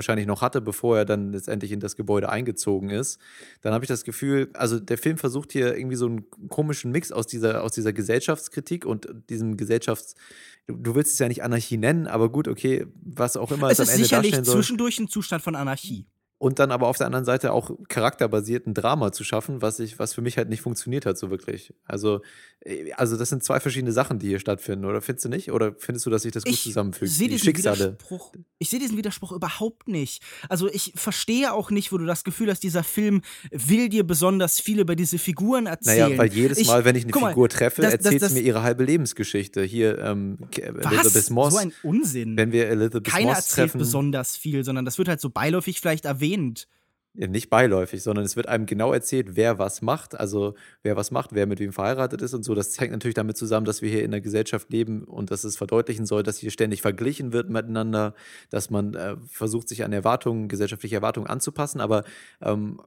wahrscheinlich 0.00 0.26
noch 0.26 0.40
hatte, 0.40 0.60
bevor 0.60 0.98
er 0.98 1.04
dann 1.04 1.32
letztendlich 1.32 1.72
in 1.72 1.80
das 1.80 1.94
Gebäude 1.94 2.30
eingezogen 2.30 2.90
ist, 2.90 3.20
dann 3.60 3.74
habe 3.74 3.84
ich 3.84 3.88
das 3.88 4.04
Gefühl, 4.04 4.48
also 4.54 4.80
der 4.80 4.98
Film 4.98 5.18
versucht 5.18 5.52
hier 5.52 5.76
irgendwie 5.76 5.96
so 5.96 6.06
einen 6.06 6.24
komischen 6.48 6.90
Mix 6.90 7.12
aus 7.12 7.26
dieser, 7.26 7.62
aus 7.62 7.72
dieser 7.72 7.92
Gesellschaftskritik 7.92 8.86
und 8.86 9.08
diesem 9.28 9.56
Gesellschafts-, 9.56 10.14
du 10.66 10.94
willst 10.94 11.12
es 11.12 11.18
ja 11.18 11.28
nicht 11.28 11.42
Anarchie 11.42 11.76
nennen, 11.76 12.06
aber 12.06 12.30
gut, 12.30 12.48
okay, 12.48 12.86
was 13.02 13.36
auch 13.36 13.52
immer 13.52 13.70
es, 13.70 13.78
es 13.78 13.88
am 13.88 13.94
Ende 13.94 14.08
darstellen 14.08 14.20
soll. 14.20 14.20
Es 14.20 14.26
ist 14.26 14.38
sicherlich 14.38 14.66
zwischendurch 14.66 14.98
ein 14.98 15.08
Zustand 15.08 15.42
von 15.42 15.54
Anarchie 15.54 16.06
und 16.40 16.58
dann 16.58 16.72
aber 16.72 16.86
auf 16.86 16.96
der 16.96 17.06
anderen 17.06 17.26
Seite 17.26 17.52
auch 17.52 17.70
charakterbasierten 17.88 18.72
Drama 18.72 19.12
zu 19.12 19.24
schaffen, 19.24 19.60
was 19.60 19.78
ich, 19.78 19.98
was 19.98 20.14
für 20.14 20.22
mich 20.22 20.38
halt 20.38 20.48
nicht 20.48 20.62
funktioniert 20.62 21.04
hat, 21.04 21.18
so 21.18 21.30
wirklich. 21.30 21.74
Also, 21.84 22.22
äh, 22.60 22.92
also 22.92 23.18
das 23.18 23.28
sind 23.28 23.44
zwei 23.44 23.60
verschiedene 23.60 23.92
Sachen, 23.92 24.18
die 24.18 24.28
hier 24.28 24.38
stattfinden, 24.38 24.86
oder 24.86 25.02
findest 25.02 25.26
du 25.26 25.28
nicht? 25.28 25.52
Oder 25.52 25.74
findest 25.76 26.06
du, 26.06 26.10
dass 26.10 26.22
sich 26.22 26.32
das 26.32 26.44
gut 26.44 26.54
ich 26.54 26.62
zusammenfügt? 26.62 27.12
Seh 27.12 27.28
die 27.28 27.38
Schicksale. 27.38 27.92
Widerspruch, 27.92 28.32
ich 28.58 28.70
sehe 28.70 28.80
diesen 28.80 28.96
Widerspruch 28.96 29.32
überhaupt 29.32 29.86
nicht. 29.86 30.22
Also 30.48 30.70
ich 30.70 30.94
verstehe 30.96 31.52
auch 31.52 31.70
nicht, 31.70 31.92
wo 31.92 31.98
du 31.98 32.06
das 32.06 32.24
Gefühl 32.24 32.50
hast, 32.50 32.62
dieser 32.62 32.84
Film 32.84 33.20
will 33.50 33.90
dir 33.90 34.04
besonders 34.04 34.60
viel 34.60 34.80
über 34.80 34.96
diese 34.96 35.18
Figuren 35.18 35.66
erzählen. 35.66 36.08
Naja, 36.08 36.18
weil 36.18 36.32
jedes 36.32 36.66
Mal, 36.66 36.78
ich, 36.78 36.84
wenn 36.86 36.96
ich 36.96 37.04
eine 37.04 37.12
Figur 37.12 37.32
mal, 37.32 37.48
treffe, 37.48 37.82
das, 37.82 37.92
erzählt 37.92 38.14
das, 38.14 38.20
das, 38.20 38.32
sie 38.32 38.40
mir 38.40 38.46
ihre 38.46 38.62
halbe 38.62 38.84
Lebensgeschichte. 38.84 39.62
Hier, 39.62 39.98
ähm, 39.98 40.38
Elizabeth 40.56 41.28
Moss. 41.28 41.52
So 41.52 41.58
ein 41.58 41.74
Unsinn. 41.82 42.38
Wenn 42.38 42.50
wir 42.50 42.66
Elizabeth 42.70 43.12
Keiner 43.12 43.26
Moss 43.26 43.36
erzählt 43.36 43.72
treffen, 43.72 43.78
besonders 43.78 44.38
viel, 44.38 44.64
sondern 44.64 44.86
das 44.86 44.96
wird 44.96 45.08
halt 45.08 45.20
so 45.20 45.28
beiläufig 45.28 45.80
vielleicht 45.80 46.06
erwähnt. 46.06 46.29
Ja, 47.14 47.26
nicht 47.26 47.50
beiläufig, 47.50 48.02
sondern 48.02 48.24
es 48.24 48.36
wird 48.36 48.46
einem 48.48 48.66
genau 48.66 48.92
erzählt, 48.92 49.34
wer 49.34 49.58
was 49.58 49.82
macht, 49.82 50.18
also 50.18 50.54
wer 50.82 50.96
was 50.96 51.10
macht, 51.10 51.34
wer 51.34 51.46
mit 51.46 51.58
wem 51.58 51.72
verheiratet 51.72 52.22
ist 52.22 52.34
und 52.34 52.44
so. 52.44 52.54
Das 52.54 52.78
hängt 52.78 52.92
natürlich 52.92 53.16
damit 53.16 53.36
zusammen, 53.36 53.66
dass 53.66 53.82
wir 53.82 53.90
hier 53.90 54.04
in 54.04 54.12
einer 54.12 54.20
Gesellschaft 54.20 54.70
leben 54.70 55.02
und 55.04 55.32
dass 55.32 55.42
es 55.42 55.56
verdeutlichen 55.56 56.06
soll, 56.06 56.22
dass 56.22 56.38
hier 56.38 56.52
ständig 56.52 56.82
verglichen 56.82 57.32
wird 57.32 57.50
miteinander, 57.50 58.14
dass 58.50 58.70
man 58.70 58.94
äh, 58.94 59.16
versucht, 59.26 59.68
sich 59.68 59.82
an 59.82 59.92
Erwartungen, 59.92 60.48
gesellschaftliche 60.48 60.96
Erwartungen 60.96 61.26
anzupassen, 61.26 61.80
aber 61.80 62.04
ähm, 62.40 62.80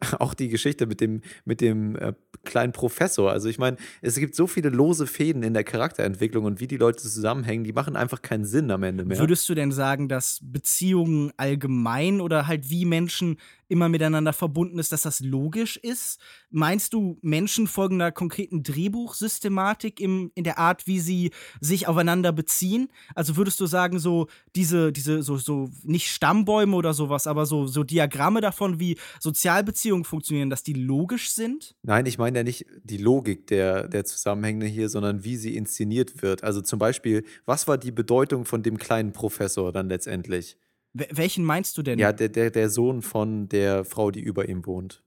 auch 0.18 0.34
die 0.34 0.48
Geschichte 0.48 0.86
mit 0.86 1.00
dem, 1.00 1.22
mit 1.44 1.60
dem 1.60 1.96
äh, 1.96 2.12
kleinen 2.44 2.72
Professor. 2.72 3.30
Also 3.30 3.48
ich 3.48 3.58
meine, 3.58 3.76
es 4.00 4.16
gibt 4.16 4.34
so 4.34 4.46
viele 4.46 4.68
lose 4.68 5.06
Fäden 5.06 5.42
in 5.42 5.54
der 5.54 5.64
Charakterentwicklung 5.64 6.44
und 6.44 6.60
wie 6.60 6.66
die 6.66 6.76
Leute 6.76 6.98
zusammenhängen, 6.98 7.64
die 7.64 7.72
machen 7.72 7.96
einfach 7.96 8.22
keinen 8.22 8.44
Sinn 8.44 8.70
am 8.70 8.82
Ende 8.82 9.04
mehr. 9.04 9.18
Würdest 9.18 9.48
du 9.48 9.54
denn 9.54 9.72
sagen, 9.72 10.08
dass 10.08 10.40
Beziehungen 10.42 11.32
allgemein 11.36 12.20
oder 12.20 12.46
halt 12.46 12.70
wie 12.70 12.84
Menschen 12.84 13.38
immer 13.68 13.88
miteinander 13.88 14.32
verbunden 14.32 14.78
ist, 14.78 14.92
dass 14.92 15.02
das 15.02 15.20
logisch 15.20 15.76
ist? 15.76 16.20
Meinst 16.50 16.92
du, 16.92 17.18
Menschen 17.22 17.66
folgen 17.66 18.00
einer 18.00 18.12
konkreten 18.12 18.62
Drehbuchsystematik 18.62 20.00
im, 20.00 20.32
in 20.34 20.44
der 20.44 20.58
Art, 20.58 20.86
wie 20.86 21.00
sie 21.00 21.30
sich 21.60 21.86
aufeinander 21.86 22.32
beziehen? 22.32 22.88
Also 23.14 23.36
würdest 23.36 23.60
du 23.60 23.66
sagen, 23.66 23.98
so 23.98 24.26
diese, 24.56 24.92
diese, 24.92 25.22
so, 25.22 25.36
so 25.36 25.70
nicht 25.84 26.08
Stammbäume 26.08 26.74
oder 26.76 26.94
sowas, 26.94 27.26
aber 27.26 27.46
so, 27.46 27.66
so 27.66 27.84
Diagramme 27.84 28.40
davon, 28.40 28.80
wie 28.80 28.96
Sozialbeziehungen 29.20 30.04
funktionieren, 30.04 30.50
dass 30.50 30.62
die 30.62 30.72
logisch 30.72 31.30
sind? 31.30 31.76
Nein, 31.82 32.06
ich 32.06 32.18
meine 32.18 32.38
ja 32.38 32.44
nicht 32.44 32.66
die 32.82 32.98
Logik 32.98 33.46
der, 33.46 33.88
der 33.88 34.04
Zusammenhänge 34.04 34.66
hier, 34.66 34.88
sondern 34.88 35.24
wie 35.24 35.36
sie 35.36 35.56
inszeniert 35.56 36.22
wird. 36.22 36.42
Also 36.42 36.60
zum 36.60 36.78
Beispiel, 36.78 37.24
was 37.44 37.68
war 37.68 37.78
die 37.78 37.92
Bedeutung 37.92 38.44
von 38.44 38.62
dem 38.62 38.78
kleinen 38.78 39.12
Professor 39.12 39.72
dann 39.72 39.88
letztendlich? 39.88 40.56
Welchen 40.92 41.44
meinst 41.44 41.76
du 41.78 41.82
denn? 41.82 41.98
Ja, 41.98 42.12
der, 42.12 42.28
der, 42.28 42.50
der 42.50 42.70
Sohn 42.70 43.02
von 43.02 43.48
der 43.48 43.84
Frau, 43.84 44.10
die 44.10 44.20
über 44.20 44.48
ihm 44.48 44.66
wohnt. 44.66 45.04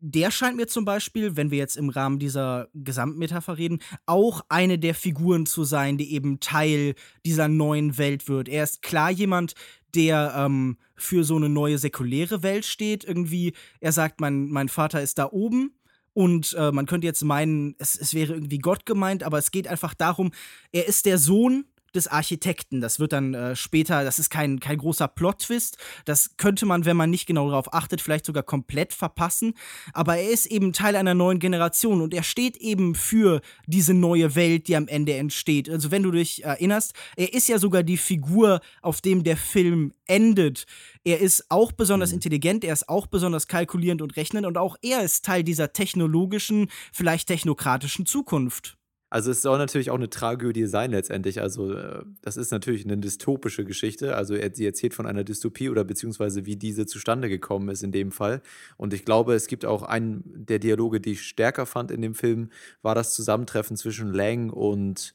Der 0.00 0.32
scheint 0.32 0.56
mir 0.56 0.66
zum 0.66 0.84
Beispiel, 0.84 1.36
wenn 1.36 1.52
wir 1.52 1.58
jetzt 1.58 1.76
im 1.76 1.88
Rahmen 1.88 2.18
dieser 2.18 2.68
Gesamtmetapher 2.74 3.56
reden, 3.56 3.78
auch 4.04 4.44
eine 4.48 4.78
der 4.78 4.96
Figuren 4.96 5.46
zu 5.46 5.62
sein, 5.62 5.96
die 5.96 6.12
eben 6.12 6.40
Teil 6.40 6.94
dieser 7.24 7.46
neuen 7.46 7.98
Welt 7.98 8.26
wird. 8.28 8.48
Er 8.48 8.64
ist 8.64 8.82
klar 8.82 9.12
jemand, 9.12 9.54
der 9.94 10.34
ähm, 10.36 10.76
für 10.96 11.22
so 11.22 11.36
eine 11.36 11.48
neue 11.48 11.78
säkuläre 11.78 12.42
Welt 12.42 12.64
steht. 12.64 13.04
Irgendwie, 13.04 13.52
er 13.80 13.92
sagt, 13.92 14.20
mein, 14.20 14.48
mein 14.48 14.68
Vater 14.68 15.00
ist 15.02 15.18
da 15.18 15.30
oben. 15.30 15.78
Und 16.14 16.54
äh, 16.58 16.72
man 16.72 16.86
könnte 16.86 17.06
jetzt 17.06 17.22
meinen, 17.22 17.74
es, 17.78 17.98
es 17.98 18.12
wäre 18.12 18.34
irgendwie 18.34 18.58
Gott 18.58 18.84
gemeint, 18.84 19.22
aber 19.22 19.38
es 19.38 19.50
geht 19.50 19.68
einfach 19.68 19.94
darum, 19.94 20.32
er 20.72 20.86
ist 20.86 21.06
der 21.06 21.18
Sohn 21.18 21.64
des 21.94 22.08
Architekten. 22.08 22.80
Das 22.80 22.98
wird 22.98 23.12
dann 23.12 23.34
äh, 23.34 23.56
später, 23.56 24.04
das 24.04 24.18
ist 24.18 24.30
kein, 24.30 24.60
kein 24.60 24.78
großer 24.78 25.08
Plot-Twist. 25.08 25.76
Das 26.04 26.36
könnte 26.36 26.66
man, 26.66 26.84
wenn 26.84 26.96
man 26.96 27.10
nicht 27.10 27.26
genau 27.26 27.48
darauf 27.48 27.72
achtet, 27.72 28.00
vielleicht 28.00 28.26
sogar 28.26 28.42
komplett 28.42 28.92
verpassen. 28.92 29.54
Aber 29.92 30.16
er 30.16 30.30
ist 30.30 30.46
eben 30.46 30.72
Teil 30.72 30.96
einer 30.96 31.14
neuen 31.14 31.38
Generation 31.38 32.02
und 32.02 32.14
er 32.14 32.22
steht 32.22 32.56
eben 32.56 32.94
für 32.94 33.40
diese 33.66 33.94
neue 33.94 34.34
Welt, 34.34 34.68
die 34.68 34.76
am 34.76 34.88
Ende 34.88 35.14
entsteht. 35.14 35.68
Also 35.68 35.90
wenn 35.90 36.02
du 36.02 36.10
dich 36.10 36.44
erinnerst, 36.44 36.94
er 37.16 37.32
ist 37.32 37.48
ja 37.48 37.58
sogar 37.58 37.82
die 37.82 37.96
Figur, 37.96 38.60
auf 38.80 39.00
dem 39.00 39.24
der 39.24 39.36
Film 39.36 39.92
endet. 40.06 40.66
Er 41.04 41.20
ist 41.20 41.46
auch 41.50 41.72
besonders 41.72 42.10
mhm. 42.10 42.16
intelligent, 42.16 42.64
er 42.64 42.72
ist 42.72 42.88
auch 42.88 43.06
besonders 43.06 43.48
kalkulierend 43.48 44.02
und 44.02 44.16
rechnend 44.16 44.46
und 44.46 44.58
auch 44.58 44.76
er 44.82 45.02
ist 45.02 45.24
Teil 45.24 45.42
dieser 45.42 45.72
technologischen, 45.72 46.68
vielleicht 46.92 47.28
technokratischen 47.28 48.06
Zukunft. 48.06 48.76
Also 49.12 49.30
es 49.30 49.42
soll 49.42 49.58
natürlich 49.58 49.90
auch 49.90 49.96
eine 49.96 50.08
Tragödie 50.08 50.64
sein 50.64 50.90
letztendlich. 50.90 51.42
Also 51.42 51.74
äh, 51.74 52.02
das 52.22 52.38
ist 52.38 52.50
natürlich 52.50 52.86
eine 52.86 52.96
dystopische 52.96 53.66
Geschichte. 53.66 54.16
Also 54.16 54.34
sie 54.54 54.64
erzählt 54.64 54.94
von 54.94 55.04
einer 55.04 55.22
Dystopie 55.22 55.68
oder 55.68 55.84
beziehungsweise 55.84 56.46
wie 56.46 56.56
diese 56.56 56.86
zustande 56.86 57.28
gekommen 57.28 57.68
ist 57.68 57.82
in 57.82 57.92
dem 57.92 58.10
Fall. 58.10 58.40
Und 58.78 58.94
ich 58.94 59.04
glaube, 59.04 59.34
es 59.34 59.48
gibt 59.48 59.66
auch 59.66 59.82
einen 59.82 60.22
der 60.24 60.60
Dialoge, 60.60 60.98
die 60.98 61.12
ich 61.12 61.24
stärker 61.24 61.66
fand 61.66 61.90
in 61.90 62.00
dem 62.00 62.14
Film, 62.14 62.48
war 62.80 62.94
das 62.94 63.14
Zusammentreffen 63.14 63.76
zwischen 63.76 64.14
Lang 64.14 64.48
und, 64.48 65.14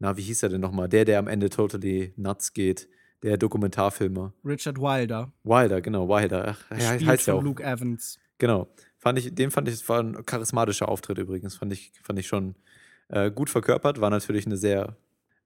na, 0.00 0.16
wie 0.16 0.22
hieß 0.22 0.42
er 0.42 0.48
denn 0.48 0.60
nochmal? 0.60 0.88
Der, 0.88 1.04
der 1.04 1.20
am 1.20 1.28
Ende 1.28 1.48
totally 1.48 2.14
nuts 2.16 2.52
geht. 2.52 2.88
Der 3.22 3.36
Dokumentarfilmer. 3.36 4.32
Richard 4.44 4.80
Wilder. 4.80 5.32
Wilder, 5.44 5.80
genau, 5.80 6.08
Wilder. 6.08 6.56
Ach, 6.68 6.80
Spielt 6.80 7.06
heißt 7.06 7.28
ja 7.28 7.34
auch. 7.34 7.42
Luke 7.44 7.62
Evans. 7.62 8.18
Genau. 8.38 8.66
Fand 8.98 9.20
ich, 9.20 9.32
den 9.32 9.52
fand 9.52 9.68
ich, 9.68 9.88
war 9.88 10.02
ein 10.02 10.26
charismatischer 10.26 10.88
Auftritt 10.88 11.18
übrigens. 11.18 11.54
Fand 11.54 11.72
ich, 11.72 11.92
fand 12.02 12.18
ich 12.18 12.26
schon 12.26 12.56
äh, 13.08 13.30
gut 13.30 13.50
verkörpert. 13.50 14.00
War 14.00 14.10
natürlich 14.10 14.46
eine 14.46 14.56
sehr 14.56 14.96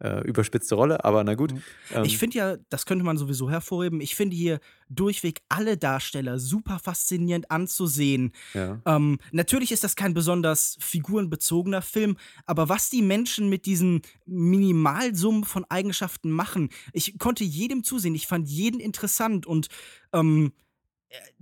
äh, 0.01 0.27
überspitzte 0.27 0.75
Rolle, 0.75 1.05
aber 1.05 1.23
na 1.25 1.35
gut. 1.35 1.53
Mhm. 1.53 1.63
Ähm, 1.95 2.05
ich 2.05 2.19
finde 2.19 2.39
ja, 2.39 2.57
das 2.71 2.87
könnte 2.87 3.05
man 3.05 3.17
sowieso 3.17 3.51
hervorheben, 3.51 4.01
ich 4.01 4.15
finde 4.15 4.35
hier 4.35 4.61
durchweg 4.89 5.43
alle 5.49 5.77
Darsteller 5.77 6.39
super 6.39 6.79
faszinierend 6.79 7.51
anzusehen. 7.51 8.33
Ja. 8.55 8.81
Ähm, 8.87 9.19
natürlich 9.31 9.73
ist 9.73 9.85
das 9.85 9.97
kein 9.97 10.15
besonders 10.15 10.79
figurenbezogener 10.81 11.83
Film, 11.83 12.17
aber 12.47 12.69
was 12.69 12.91
die 12.91 13.03
Menschen 13.03 13.49
mit 13.49 13.67
diesen 13.67 14.03
Minimalsummen 14.27 15.45
von 15.45 15.65
Eigenschaften 15.69 16.31
machen, 16.31 16.71
ich 16.93 17.19
konnte 17.19 17.45
jedem 17.45 17.85
zusehen, 17.85 18.15
ich 18.15 18.27
fand 18.27 18.49
jeden 18.49 18.81
interessant 18.81 19.47
und 19.47 19.69
ähm, 20.13 20.53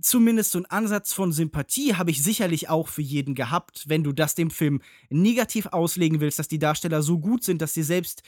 zumindest 0.01 0.51
so 0.51 0.59
einen 0.59 0.65
Ansatz 0.65 1.13
von 1.13 1.31
Sympathie 1.31 1.95
habe 1.95 2.11
ich 2.11 2.23
sicherlich 2.23 2.69
auch 2.69 2.87
für 2.87 3.01
jeden 3.01 3.35
gehabt, 3.35 3.85
wenn 3.87 4.03
du 4.03 4.13
das 4.13 4.35
dem 4.35 4.49
Film 4.49 4.81
negativ 5.09 5.67
auslegen 5.67 6.19
willst, 6.19 6.39
dass 6.39 6.47
die 6.47 6.59
Darsteller 6.59 7.01
so 7.01 7.19
gut 7.19 7.43
sind, 7.43 7.61
dass 7.61 7.73
sie 7.73 7.83
selbst 7.83 8.23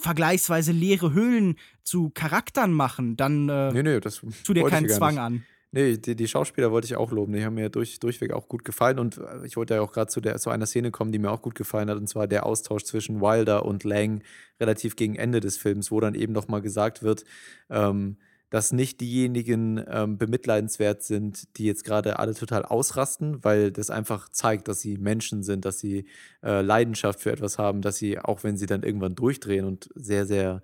vergleichsweise 0.00 0.72
leere 0.72 1.12
Höhlen 1.12 1.56
zu 1.82 2.10
Charakteren 2.10 2.72
machen, 2.72 3.16
dann 3.16 3.48
äh, 3.48 3.72
nee, 3.72 3.82
nee, 3.82 4.00
das 4.00 4.22
tu 4.44 4.54
dir 4.54 4.64
keinen 4.64 4.88
Zwang 4.88 5.18
an. 5.18 5.44
Nee, 5.72 5.96
die, 5.96 6.14
die, 6.14 6.28
Schauspieler 6.28 6.70
wollte 6.70 6.84
ich 6.84 6.94
auch 6.94 7.10
loben. 7.10 7.32
Die 7.32 7.44
haben 7.44 7.56
mir 7.56 7.68
durch, 7.68 7.98
durchweg 7.98 8.32
auch 8.32 8.46
gut 8.46 8.64
gefallen. 8.64 9.00
Und 9.00 9.20
ich 9.44 9.56
wollte 9.56 9.74
ja 9.74 9.80
auch 9.80 9.90
gerade 9.90 10.06
zu, 10.06 10.20
zu 10.20 10.50
einer 10.50 10.66
Szene 10.66 10.92
kommen, 10.92 11.10
die 11.10 11.18
mir 11.18 11.32
auch 11.32 11.42
gut 11.42 11.56
gefallen 11.56 11.90
hat. 11.90 11.96
Und 11.96 12.08
zwar 12.08 12.28
der 12.28 12.46
Austausch 12.46 12.84
zwischen 12.84 13.20
Wilder 13.20 13.64
und 13.64 13.82
Lang 13.82 14.22
relativ 14.60 14.94
gegen 14.94 15.16
Ende 15.16 15.40
des 15.40 15.56
Films, 15.56 15.90
wo 15.90 15.98
dann 15.98 16.14
eben 16.14 16.32
nochmal 16.32 16.62
gesagt 16.62 17.02
wird, 17.02 17.24
ähm, 17.70 18.18
dass 18.54 18.70
nicht 18.70 19.00
diejenigen 19.00 19.84
ähm, 19.88 20.16
bemitleidenswert 20.16 21.02
sind, 21.02 21.58
die 21.58 21.64
jetzt 21.64 21.82
gerade 21.82 22.20
alle 22.20 22.34
total 22.34 22.64
ausrasten, 22.64 23.42
weil 23.42 23.72
das 23.72 23.90
einfach 23.90 24.28
zeigt, 24.28 24.68
dass 24.68 24.80
sie 24.80 24.96
Menschen 24.96 25.42
sind, 25.42 25.64
dass 25.64 25.80
sie 25.80 26.06
äh, 26.40 26.60
Leidenschaft 26.60 27.18
für 27.18 27.32
etwas 27.32 27.58
haben, 27.58 27.82
dass 27.82 27.96
sie, 27.96 28.16
auch 28.16 28.44
wenn 28.44 28.56
sie 28.56 28.66
dann 28.66 28.84
irgendwann 28.84 29.16
durchdrehen 29.16 29.64
und 29.64 29.90
sehr, 29.96 30.24
sehr 30.24 30.62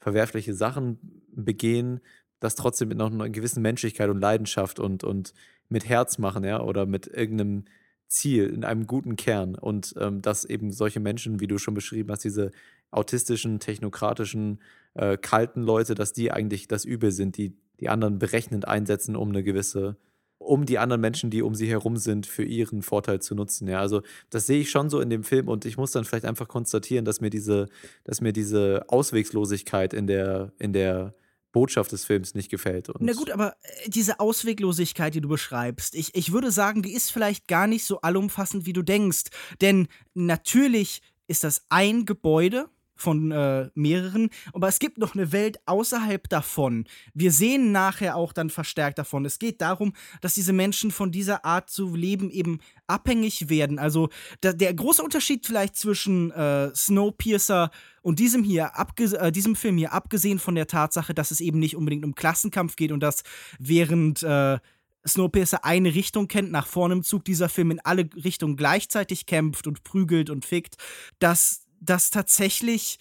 verwerfliche 0.00 0.52
Sachen 0.52 1.22
begehen, 1.30 2.00
das 2.40 2.56
trotzdem 2.56 2.88
mit 2.88 2.98
noch 2.98 3.12
einer 3.12 3.28
gewissen 3.30 3.62
Menschlichkeit 3.62 4.10
und 4.10 4.20
Leidenschaft 4.20 4.80
und, 4.80 5.04
und 5.04 5.32
mit 5.68 5.88
Herz 5.88 6.18
machen, 6.18 6.42
ja, 6.42 6.60
oder 6.60 6.86
mit 6.86 7.06
irgendeinem 7.06 7.66
Ziel, 8.08 8.48
in 8.48 8.64
einem 8.64 8.88
guten 8.88 9.14
Kern. 9.14 9.54
Und 9.54 9.94
ähm, 10.00 10.22
dass 10.22 10.44
eben 10.44 10.72
solche 10.72 10.98
Menschen, 10.98 11.38
wie 11.38 11.46
du 11.46 11.58
schon 11.58 11.74
beschrieben 11.74 12.10
hast, 12.10 12.24
diese 12.24 12.50
autistischen, 12.90 13.60
technokratischen, 13.60 14.60
äh, 14.94 15.16
kalten 15.16 15.62
Leute, 15.62 15.94
dass 15.94 16.12
die 16.12 16.32
eigentlich 16.32 16.68
das 16.68 16.84
Übel 16.84 17.12
sind, 17.12 17.36
die 17.36 17.56
die 17.80 17.88
anderen 17.88 18.18
berechnend 18.18 18.66
einsetzen, 18.66 19.16
um 19.16 19.28
eine 19.28 19.42
gewisse, 19.42 19.96
um 20.38 20.66
die 20.66 20.78
anderen 20.78 21.00
Menschen, 21.00 21.30
die 21.30 21.42
um 21.42 21.54
sie 21.54 21.68
herum 21.68 21.96
sind, 21.96 22.26
für 22.26 22.44
ihren 22.44 22.82
Vorteil 22.82 23.20
zu 23.20 23.34
nutzen. 23.34 23.68
Ja, 23.68 23.80
also 23.80 24.02
das 24.30 24.46
sehe 24.46 24.60
ich 24.60 24.70
schon 24.70 24.90
so 24.90 25.00
in 25.00 25.10
dem 25.10 25.24
Film 25.24 25.48
und 25.48 25.64
ich 25.64 25.76
muss 25.76 25.92
dann 25.92 26.04
vielleicht 26.04 26.24
einfach 26.24 26.48
konstatieren, 26.48 27.04
dass 27.04 27.20
mir 27.20 27.30
diese, 27.30 27.66
dass 28.04 28.20
mir 28.20 28.32
diese 28.32 28.84
Auswegslosigkeit 28.88 29.94
in 29.94 30.06
der, 30.06 30.52
in 30.58 30.72
der 30.72 31.14
Botschaft 31.52 31.92
des 31.92 32.04
Films 32.04 32.34
nicht 32.34 32.50
gefällt. 32.50 32.88
Und 32.88 33.00
Na 33.00 33.12
gut, 33.12 33.30
aber 33.30 33.56
äh, 33.62 33.88
diese 33.88 34.20
Ausweglosigkeit, 34.20 35.14
die 35.14 35.20
du 35.20 35.28
beschreibst, 35.28 35.94
ich, 35.94 36.14
ich 36.14 36.32
würde 36.32 36.50
sagen, 36.50 36.82
die 36.82 36.92
ist 36.92 37.10
vielleicht 37.10 37.48
gar 37.48 37.66
nicht 37.66 37.84
so 37.84 38.00
allumfassend, 38.00 38.66
wie 38.66 38.72
du 38.72 38.82
denkst. 38.82 39.24
Denn 39.60 39.88
natürlich 40.14 41.02
ist 41.26 41.44
das 41.44 41.64
ein 41.68 42.04
Gebäude 42.04 42.68
von 43.00 43.30
äh, 43.30 43.70
mehreren, 43.74 44.30
aber 44.52 44.68
es 44.68 44.78
gibt 44.78 44.98
noch 44.98 45.14
eine 45.14 45.32
Welt 45.32 45.58
außerhalb 45.66 46.28
davon. 46.28 46.84
Wir 47.14 47.32
sehen 47.32 47.72
nachher 47.72 48.16
auch 48.16 48.32
dann 48.32 48.50
verstärkt 48.50 48.98
davon. 48.98 49.24
Es 49.24 49.38
geht 49.38 49.60
darum, 49.60 49.92
dass 50.20 50.34
diese 50.34 50.52
Menschen 50.52 50.90
von 50.90 51.12
dieser 51.12 51.44
Art 51.44 51.70
zu 51.70 51.94
leben 51.94 52.30
eben 52.30 52.60
abhängig 52.86 53.48
werden. 53.48 53.78
Also 53.78 54.08
da, 54.40 54.52
der 54.52 54.74
große 54.74 55.02
Unterschied 55.02 55.46
vielleicht 55.46 55.76
zwischen 55.76 56.30
äh, 56.32 56.74
Snowpiercer 56.74 57.70
und 58.02 58.18
diesem 58.18 58.42
hier, 58.42 58.72
äh, 58.96 59.32
diesem 59.32 59.56
Film 59.56 59.76
hier, 59.76 59.92
abgesehen 59.92 60.38
von 60.38 60.54
der 60.54 60.66
Tatsache, 60.66 61.14
dass 61.14 61.30
es 61.30 61.40
eben 61.40 61.58
nicht 61.58 61.76
unbedingt 61.76 62.04
um 62.04 62.14
Klassenkampf 62.14 62.76
geht 62.76 62.92
und 62.92 63.00
dass 63.00 63.22
während 63.58 64.22
äh, 64.22 64.58
Snowpiercer 65.06 65.64
eine 65.64 65.94
Richtung 65.94 66.28
kennt, 66.28 66.50
nach 66.50 66.66
vorne 66.66 66.94
im 66.94 67.02
Zug, 67.02 67.24
dieser 67.24 67.48
Film 67.48 67.70
in 67.70 67.80
alle 67.80 68.08
Richtungen 68.14 68.56
gleichzeitig 68.56 69.26
kämpft 69.26 69.66
und 69.66 69.84
prügelt 69.84 70.30
und 70.30 70.44
fickt, 70.44 70.76
dass 71.18 71.67
das 71.80 72.10
tatsächlich 72.10 72.98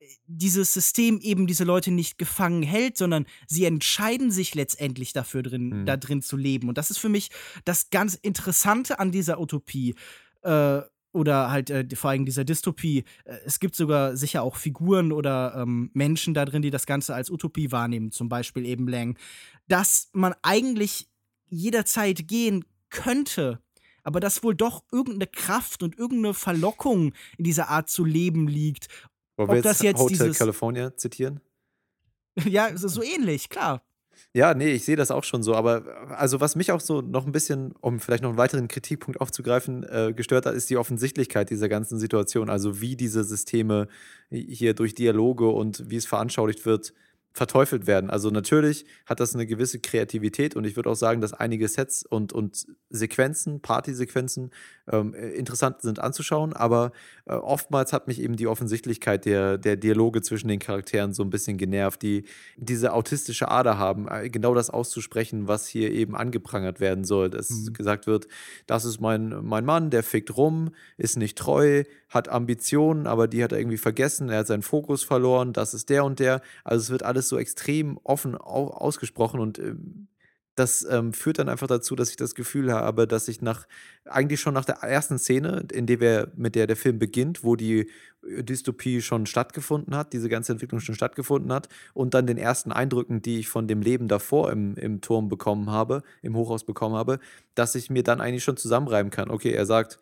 äh, 0.00 0.06
dieses 0.26 0.72
System 0.74 1.20
eben 1.20 1.46
diese 1.46 1.64
Leute 1.64 1.90
nicht 1.90 2.18
gefangen 2.18 2.62
hält, 2.62 2.96
sondern 2.96 3.26
sie 3.46 3.64
entscheiden 3.64 4.30
sich 4.30 4.54
letztendlich 4.54 5.12
dafür 5.12 5.42
drin, 5.42 5.80
mhm. 5.80 5.86
da 5.86 5.96
drin 5.96 6.22
zu 6.22 6.36
leben. 6.36 6.68
Und 6.68 6.78
das 6.78 6.90
ist 6.90 6.98
für 6.98 7.08
mich 7.08 7.30
das 7.64 7.90
ganz 7.90 8.14
Interessante 8.14 8.98
an 8.98 9.12
dieser 9.12 9.40
Utopie. 9.40 9.94
Äh, 10.42 10.82
oder 11.12 11.50
halt 11.50 11.70
äh, 11.70 11.86
vor 11.94 12.10
allem 12.10 12.24
dieser 12.24 12.44
Dystopie. 12.44 13.04
Äh, 13.24 13.36
es 13.44 13.60
gibt 13.60 13.76
sogar 13.76 14.16
sicher 14.16 14.42
auch 14.42 14.56
Figuren 14.56 15.12
oder 15.12 15.54
ähm, 15.56 15.90
Menschen 15.92 16.34
da 16.34 16.44
drin, 16.44 16.62
die 16.62 16.70
das 16.70 16.86
Ganze 16.86 17.14
als 17.14 17.30
Utopie 17.30 17.70
wahrnehmen, 17.70 18.10
zum 18.10 18.28
Beispiel 18.28 18.66
eben 18.66 18.88
Lang, 18.88 19.18
dass 19.68 20.08
man 20.12 20.34
eigentlich 20.42 21.08
jederzeit 21.48 22.26
gehen 22.28 22.64
könnte, 22.88 23.60
aber 24.02 24.20
dass 24.20 24.42
wohl 24.42 24.54
doch 24.54 24.84
irgendeine 24.92 25.26
Kraft 25.26 25.82
und 25.82 25.98
irgendeine 25.98 26.34
Verlockung 26.34 27.12
in 27.38 27.44
dieser 27.44 27.68
Art 27.68 27.88
zu 27.88 28.04
leben 28.04 28.48
liegt. 28.48 28.88
Wollen 29.36 29.48
wir 29.48 29.56
jetzt, 29.56 29.82
jetzt 29.82 29.98
Hotel 29.98 30.18
dieses, 30.18 30.38
California 30.38 30.96
zitieren? 30.96 31.40
ja, 32.44 32.76
so 32.76 33.02
ähnlich, 33.02 33.48
klar. 33.48 33.82
Ja, 34.34 34.54
nee, 34.54 34.72
ich 34.72 34.84
sehe 34.84 34.96
das 34.96 35.10
auch 35.10 35.24
schon 35.24 35.42
so. 35.42 35.54
Aber 35.54 35.84
also, 36.16 36.40
was 36.40 36.56
mich 36.56 36.72
auch 36.72 36.80
so 36.80 37.00
noch 37.00 37.26
ein 37.26 37.32
bisschen, 37.32 37.72
um 37.80 38.00
vielleicht 38.00 38.22
noch 38.22 38.30
einen 38.30 38.38
weiteren 38.38 38.68
Kritikpunkt 38.68 39.20
aufzugreifen, 39.20 39.84
äh, 39.84 40.12
gestört 40.14 40.46
hat, 40.46 40.54
ist 40.54 40.70
die 40.70 40.76
Offensichtlichkeit 40.76 41.50
dieser 41.50 41.68
ganzen 41.68 41.98
Situation. 41.98 42.48
Also, 42.48 42.80
wie 42.80 42.96
diese 42.96 43.24
Systeme 43.24 43.88
hier 44.30 44.74
durch 44.74 44.94
Dialoge 44.94 45.48
und 45.48 45.90
wie 45.90 45.96
es 45.96 46.06
veranschaulicht 46.06 46.64
wird, 46.64 46.94
verteufelt 47.32 47.86
werden. 47.86 48.10
Also 48.10 48.30
natürlich 48.30 48.84
hat 49.06 49.20
das 49.20 49.34
eine 49.34 49.46
gewisse 49.46 49.80
Kreativität 49.80 50.54
und 50.54 50.64
ich 50.64 50.76
würde 50.76 50.90
auch 50.90 50.96
sagen, 50.96 51.20
dass 51.20 51.32
einige 51.32 51.66
Sets 51.68 52.04
und, 52.04 52.32
und 52.32 52.66
Sequenzen, 52.90 53.60
Partysequenzen 53.60 54.50
ähm, 54.90 55.14
interessant 55.14 55.80
sind 55.80 55.98
anzuschauen, 55.98 56.52
aber 56.52 56.92
äh, 57.26 57.32
oftmals 57.32 57.92
hat 57.92 58.06
mich 58.08 58.20
eben 58.20 58.36
die 58.36 58.46
Offensichtlichkeit 58.46 59.24
der, 59.24 59.56
der 59.56 59.76
Dialoge 59.76 60.22
zwischen 60.22 60.48
den 60.48 60.58
Charakteren 60.58 61.14
so 61.14 61.22
ein 61.22 61.30
bisschen 61.30 61.56
genervt, 61.56 62.02
die 62.02 62.24
diese 62.56 62.92
autistische 62.92 63.48
Ader 63.48 63.78
haben, 63.78 64.08
äh, 64.08 64.28
genau 64.28 64.54
das 64.54 64.70
auszusprechen, 64.70 65.48
was 65.48 65.66
hier 65.66 65.90
eben 65.92 66.14
angeprangert 66.16 66.80
werden 66.80 67.04
soll. 67.04 67.30
Dass 67.30 67.50
mhm. 67.50 67.72
gesagt 67.72 68.06
wird, 68.06 68.28
das 68.66 68.84
ist 68.84 69.00
mein, 69.00 69.44
mein 69.44 69.64
Mann, 69.64 69.90
der 69.90 70.02
fickt 70.02 70.36
rum, 70.36 70.72
ist 70.96 71.16
nicht 71.16 71.38
treu, 71.38 71.84
hat 72.08 72.28
Ambitionen, 72.28 73.06
aber 73.06 73.28
die 73.28 73.42
hat 73.42 73.52
er 73.52 73.58
irgendwie 73.58 73.78
vergessen, 73.78 74.28
er 74.28 74.40
hat 74.40 74.46
seinen 74.46 74.62
Fokus 74.62 75.02
verloren, 75.02 75.52
das 75.52 75.74
ist 75.74 75.88
der 75.88 76.04
und 76.04 76.18
der. 76.18 76.42
Also 76.64 76.82
es 76.82 76.90
wird 76.90 77.02
alles 77.02 77.21
so 77.28 77.38
extrem 77.38 77.98
offen 78.04 78.36
ausgesprochen 78.36 79.40
und 79.40 79.58
ähm, 79.58 80.08
das 80.54 80.86
ähm, 80.90 81.14
führt 81.14 81.38
dann 81.38 81.48
einfach 81.48 81.66
dazu, 81.66 81.96
dass 81.96 82.10
ich 82.10 82.16
das 82.16 82.34
Gefühl 82.34 82.72
habe, 82.72 83.06
dass 83.06 83.28
ich 83.28 83.40
nach, 83.40 83.66
eigentlich 84.04 84.40
schon 84.40 84.52
nach 84.52 84.66
der 84.66 84.76
ersten 84.76 85.18
Szene, 85.18 85.66
in 85.72 85.86
der 85.86 86.00
wir, 86.00 86.32
mit 86.36 86.54
der 86.54 86.66
der 86.66 86.76
Film 86.76 86.98
beginnt, 86.98 87.42
wo 87.42 87.56
die 87.56 87.88
äh, 88.28 88.42
Dystopie 88.42 89.00
schon 89.00 89.24
stattgefunden 89.24 89.96
hat, 89.96 90.12
diese 90.12 90.28
ganze 90.28 90.52
Entwicklung 90.52 90.80
schon 90.80 90.94
stattgefunden 90.94 91.52
hat, 91.52 91.68
und 91.94 92.12
dann 92.12 92.26
den 92.26 92.36
ersten 92.36 92.70
Eindrücken, 92.70 93.22
die 93.22 93.38
ich 93.38 93.48
von 93.48 93.66
dem 93.66 93.80
Leben 93.80 94.08
davor 94.08 94.52
im, 94.52 94.76
im 94.76 95.00
Turm 95.00 95.28
bekommen 95.30 95.70
habe, 95.70 96.02
im 96.20 96.36
Hochhaus 96.36 96.64
bekommen 96.64 96.96
habe, 96.96 97.18
dass 97.54 97.74
ich 97.74 97.88
mir 97.88 98.02
dann 98.02 98.20
eigentlich 98.20 98.44
schon 98.44 98.58
zusammenreiben 98.58 99.10
kann. 99.10 99.30
Okay, 99.30 99.52
er 99.52 99.64
sagt, 99.64 99.98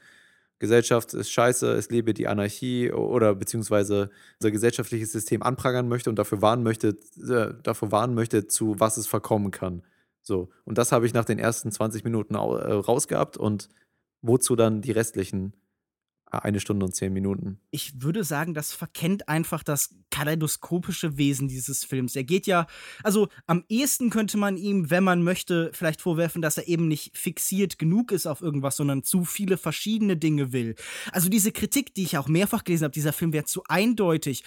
Gesellschaft 0.61 1.15
ist 1.15 1.31
scheiße, 1.33 1.73
es 1.73 1.89
lebe 1.89 2.13
die 2.13 2.29
Anarchie 2.29 2.93
oder 2.93 3.35
beziehungsweise 3.35 4.11
unser 4.39 4.51
gesellschaftliches 4.51 5.11
System 5.11 5.43
anprangern 5.43 5.89
möchte 5.89 6.11
und 6.11 6.17
dafür 6.17 6.43
warnen 6.43 6.63
möchte, 6.63 6.99
äh, 7.19 7.55
dafür 7.63 7.91
warnen 7.91 8.15
möchte, 8.15 8.47
zu 8.47 8.79
was 8.79 8.99
es 8.99 9.07
verkommen 9.07 9.51
kann. 9.51 9.83
So. 10.23 10.51
Und 10.65 10.77
das 10.77 10.93
habe 10.93 11.07
ich 11.07 11.15
nach 11.15 11.25
den 11.25 11.39
ersten 11.39 11.73
20 11.73 12.05
Minuten 12.05 12.35
äh, 12.35 12.39
rausgehabt 12.39 13.39
und 13.39 13.71
wozu 14.21 14.55
dann 14.55 14.83
die 14.83 14.93
restlichen 14.93 15.55
eine 16.31 16.61
Stunde 16.61 16.87
und 16.87 16.95
zehn 16.95 17.13
Minuten. 17.13 17.59
Ich 17.71 18.03
würde 18.03 18.25
sagen, 18.25 18.55
das 18.55 18.73
verkennt 18.73 19.29
einfach 19.29 19.63
das 19.63 19.95
kaleidoskopische 20.11 21.17
Wesen 21.17 21.49
dieses 21.49 21.85
Films. 21.85 22.17
Er 22.17 22.25
geht 22.25 22.47
ja, 22.47 22.67
also 23.03 23.29
am 23.47 23.65
ehesten 23.69 24.11
könnte 24.11 24.37
man 24.37 24.57
ihm, 24.57 24.91
wenn 24.91 25.05
man 25.05 25.23
möchte, 25.23 25.71
vielleicht 25.73 26.01
vorwerfen, 26.01 26.43
dass 26.43 26.57
er 26.57 26.69
eben 26.69 26.89
nicht 26.89 27.17
fixiert 27.17 27.79
genug 27.79 28.13
ist 28.13 28.27
auf 28.27 28.41
irgendwas, 28.41 28.77
sondern 28.77 29.03
zu 29.03 29.25
viele 29.25 29.57
verschiedene 29.57 30.17
Dinge 30.17 30.53
will. 30.53 30.75
Also 31.13 31.29
diese 31.29 31.53
Kritik, 31.53 31.95
die 31.95 32.03
ich 32.03 32.19
auch 32.19 32.29
mehrfach 32.29 32.65
gelesen 32.65 32.85
habe, 32.85 32.93
dieser 32.93 33.13
Film 33.13 33.33
wäre 33.33 33.45
zu 33.45 33.63
eindeutig, 33.69 34.45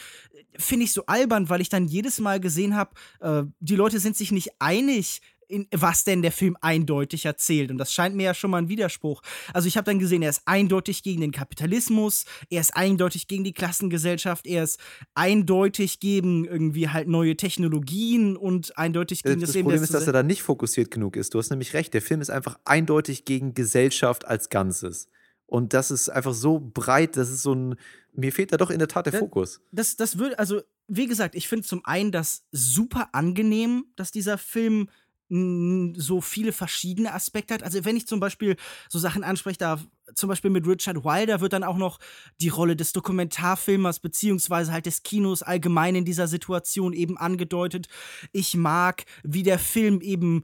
finde 0.57 0.85
ich 0.85 0.93
so 0.93 1.05
albern, 1.05 1.49
weil 1.49 1.61
ich 1.61 1.69
dann 1.69 1.87
jedes 1.87 2.19
Mal 2.19 2.39
gesehen 2.39 2.75
habe, 2.75 2.91
äh, 3.19 3.43
die 3.59 3.75
Leute 3.75 3.99
sind 3.99 4.15
sich 4.15 4.31
nicht 4.31 4.51
einig, 4.59 5.21
in, 5.47 5.67
was 5.71 6.03
denn 6.03 6.21
der 6.21 6.31
Film 6.31 6.57
eindeutig 6.61 7.25
erzählt. 7.25 7.71
Und 7.71 7.77
das 7.77 7.93
scheint 7.93 8.15
mir 8.15 8.23
ja 8.23 8.33
schon 8.33 8.51
mal 8.51 8.57
ein 8.57 8.69
Widerspruch. 8.69 9.21
Also 9.53 9.67
ich 9.67 9.77
habe 9.77 9.85
dann 9.85 9.99
gesehen, 9.99 10.21
er 10.21 10.29
ist 10.29 10.41
eindeutig 10.45 11.03
gegen 11.03 11.21
den 11.21 11.31
Kapitalismus, 11.31 12.25
er 12.49 12.61
ist 12.61 12.75
eindeutig 12.75 13.27
gegen 13.27 13.43
die 13.43 13.53
Klassengesellschaft, 13.53 14.45
er 14.45 14.63
ist 14.63 14.79
eindeutig 15.13 15.99
gegen 15.99 16.45
irgendwie 16.45 16.89
halt 16.89 17.07
neue 17.07 17.37
Technologien 17.37 18.37
und 18.37 18.77
eindeutig 18.77 19.23
gegen 19.23 19.41
das, 19.41 19.49
das, 19.49 19.55
das 19.55 19.61
Problem 19.63 19.83
ist, 19.83 19.93
dass 19.93 20.07
er 20.07 20.13
da 20.13 20.23
nicht 20.23 20.41
fokussiert 20.41 20.91
genug 20.91 21.15
ist. 21.15 21.33
Du 21.33 21.39
hast 21.39 21.49
nämlich 21.49 21.73
recht, 21.73 21.93
der 21.93 22.01
Film 22.01 22.21
ist 22.21 22.29
einfach 22.29 22.59
eindeutig 22.65 23.25
gegen 23.25 23.53
Gesellschaft 23.53 24.25
als 24.25 24.49
Ganzes. 24.49 25.09
Und 25.53 25.73
das 25.73 25.91
ist 25.91 26.09
einfach 26.09 26.33
so 26.33 26.59
breit, 26.59 27.15
das 27.15 27.29
ist 27.29 27.43
so 27.43 27.53
ein. 27.53 27.75
Mir 28.15 28.31
fehlt 28.31 28.51
da 28.51 28.57
doch 28.57 28.71
in 28.71 28.79
der 28.79 28.87
Tat 28.87 29.05
der 29.05 29.11
das, 29.13 29.19
Fokus. 29.19 29.61
Das, 29.71 29.95
das 29.95 30.17
würde, 30.17 30.39
also, 30.39 30.61
wie 30.87 31.07
gesagt, 31.07 31.35
ich 31.35 31.47
finde 31.47 31.63
zum 31.65 31.85
einen 31.85 32.11
das 32.11 32.43
super 32.51 33.09
angenehm, 33.13 33.85
dass 33.95 34.11
dieser 34.11 34.39
Film 34.39 34.89
so 35.97 36.21
viele 36.21 36.51
verschiedene 36.51 37.13
Aspekte 37.13 37.55
hat. 37.55 37.63
Also 37.63 37.83
wenn 37.85 37.97
ich 37.97 38.07
zum 38.07 38.19
Beispiel 38.19 38.55
so 38.87 38.99
Sachen 38.99 39.23
anspreche, 39.23 39.57
da 39.57 39.79
zum 40.15 40.29
Beispiel 40.29 40.51
mit 40.51 40.67
Richard 40.67 41.03
Wilder 41.03 41.41
wird 41.41 41.53
dann 41.53 41.63
auch 41.63 41.77
noch 41.77 41.97
die 42.39 42.49
Rolle 42.49 42.75
des 42.75 42.93
Dokumentarfilmers 42.93 43.99
beziehungsweise 43.99 44.71
halt 44.71 44.85
des 44.85 45.01
Kinos 45.01 45.41
allgemein 45.41 45.95
in 45.95 46.05
dieser 46.05 46.27
Situation 46.27 46.93
eben 46.93 47.17
angedeutet. 47.17 47.87
Ich 48.31 48.55
mag, 48.55 49.05
wie 49.23 49.43
der 49.43 49.59
Film 49.59 50.01
eben 50.01 50.43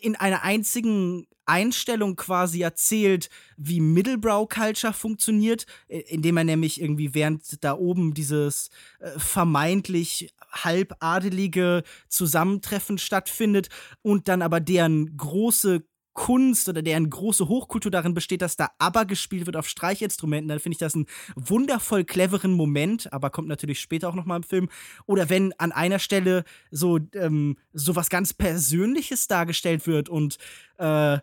in 0.00 0.16
einer 0.16 0.42
einzigen 0.42 1.26
Einstellung 1.46 2.16
quasi 2.16 2.62
erzählt, 2.62 3.28
wie 3.56 3.80
Middlebrow 3.80 4.48
Culture 4.48 4.92
funktioniert, 4.92 5.66
indem 5.88 6.38
er 6.38 6.44
nämlich 6.44 6.80
irgendwie 6.80 7.14
während 7.14 7.62
da 7.62 7.76
oben 7.76 8.14
dieses 8.14 8.70
äh, 9.00 9.10
vermeintlich 9.18 10.34
halbadelige 10.50 11.82
Zusammentreffen 12.08 12.98
stattfindet 12.98 13.68
und 14.02 14.28
dann 14.28 14.42
aber 14.42 14.60
deren 14.60 15.16
große 15.16 15.84
Kunst 16.14 16.68
oder 16.68 16.80
deren 16.80 17.10
große 17.10 17.48
Hochkultur 17.48 17.90
darin 17.90 18.14
besteht, 18.14 18.40
dass 18.40 18.56
da 18.56 18.70
aber 18.78 19.04
gespielt 19.04 19.46
wird 19.46 19.56
auf 19.56 19.68
Streichinstrumenten, 19.68 20.48
dann 20.48 20.60
finde 20.60 20.74
ich 20.74 20.78
das 20.78 20.94
einen 20.94 21.06
wundervoll 21.34 22.04
cleveren 22.04 22.52
Moment, 22.52 23.12
aber 23.12 23.30
kommt 23.30 23.48
natürlich 23.48 23.80
später 23.80 24.08
auch 24.08 24.14
nochmal 24.14 24.38
im 24.38 24.42
Film. 24.44 24.68
Oder 25.06 25.28
wenn 25.28 25.52
an 25.58 25.72
einer 25.72 25.98
Stelle 25.98 26.44
so, 26.70 26.98
ähm, 27.14 27.58
so 27.72 27.96
was 27.96 28.08
ganz 28.08 28.32
Persönliches 28.32 29.28
dargestellt 29.28 29.86
wird 29.86 30.08
und 30.08 30.38
äh, 30.78 31.18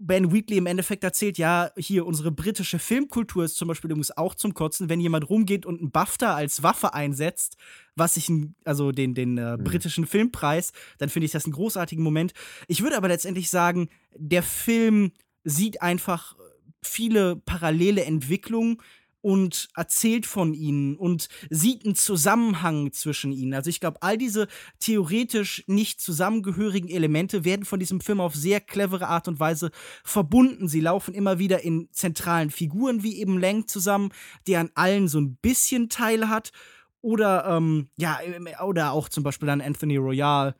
Ben 0.00 0.32
Wheatley 0.32 0.58
im 0.58 0.66
Endeffekt 0.66 1.04
erzählt, 1.04 1.38
ja, 1.38 1.70
hier 1.76 2.06
unsere 2.06 2.30
britische 2.30 2.78
Filmkultur 2.78 3.44
ist 3.44 3.56
zum 3.56 3.68
Beispiel 3.68 3.90
übrigens 3.90 4.16
auch 4.16 4.34
zum 4.34 4.54
Kotzen, 4.54 4.88
wenn 4.88 5.00
jemand 5.00 5.28
rumgeht 5.28 5.66
und 5.66 5.80
einen 5.80 5.90
BAFTA 5.90 6.34
als 6.34 6.62
Waffe 6.62 6.94
einsetzt, 6.94 7.56
was 7.96 8.16
ich, 8.16 8.30
also 8.64 8.92
den, 8.92 9.14
den 9.14 9.38
äh, 9.38 9.56
mhm. 9.56 9.64
britischen 9.64 10.06
Filmpreis, 10.06 10.72
dann 10.98 11.08
finde 11.08 11.26
ich 11.26 11.32
das 11.32 11.44
einen 11.44 11.54
großartigen 11.54 12.04
Moment. 12.04 12.32
Ich 12.68 12.82
würde 12.82 12.96
aber 12.96 13.08
letztendlich 13.08 13.50
sagen, 13.50 13.88
der 14.16 14.42
Film 14.42 15.12
sieht 15.44 15.82
einfach 15.82 16.36
viele 16.82 17.36
parallele 17.36 18.04
Entwicklungen 18.04 18.78
und 19.24 19.70
erzählt 19.74 20.26
von 20.26 20.52
ihnen 20.52 20.96
und 20.96 21.28
sieht 21.48 21.86
einen 21.86 21.94
Zusammenhang 21.94 22.92
zwischen 22.92 23.32
ihnen. 23.32 23.54
Also 23.54 23.70
ich 23.70 23.80
glaube, 23.80 24.02
all 24.02 24.18
diese 24.18 24.48
theoretisch 24.80 25.64
nicht 25.66 25.98
zusammengehörigen 26.02 26.90
Elemente 26.90 27.42
werden 27.46 27.64
von 27.64 27.80
diesem 27.80 28.02
Film 28.02 28.20
auf 28.20 28.34
sehr 28.34 28.60
clevere 28.60 29.08
Art 29.08 29.26
und 29.26 29.40
Weise 29.40 29.70
verbunden. 30.04 30.68
Sie 30.68 30.80
laufen 30.80 31.14
immer 31.14 31.38
wieder 31.38 31.64
in 31.64 31.88
zentralen 31.90 32.50
Figuren 32.50 33.02
wie 33.02 33.18
eben 33.18 33.40
Lang 33.40 33.66
zusammen, 33.66 34.12
der 34.46 34.60
an 34.60 34.70
allen 34.74 35.08
so 35.08 35.18
ein 35.20 35.36
bisschen 35.36 35.88
Teil 35.88 36.28
hat. 36.28 36.52
Oder 37.00 37.46
ähm, 37.46 37.88
ja, 37.96 38.20
oder 38.62 38.92
auch 38.92 39.08
zum 39.08 39.24
Beispiel 39.24 39.48
an 39.48 39.62
Anthony 39.62 39.96
Royal. 39.96 40.54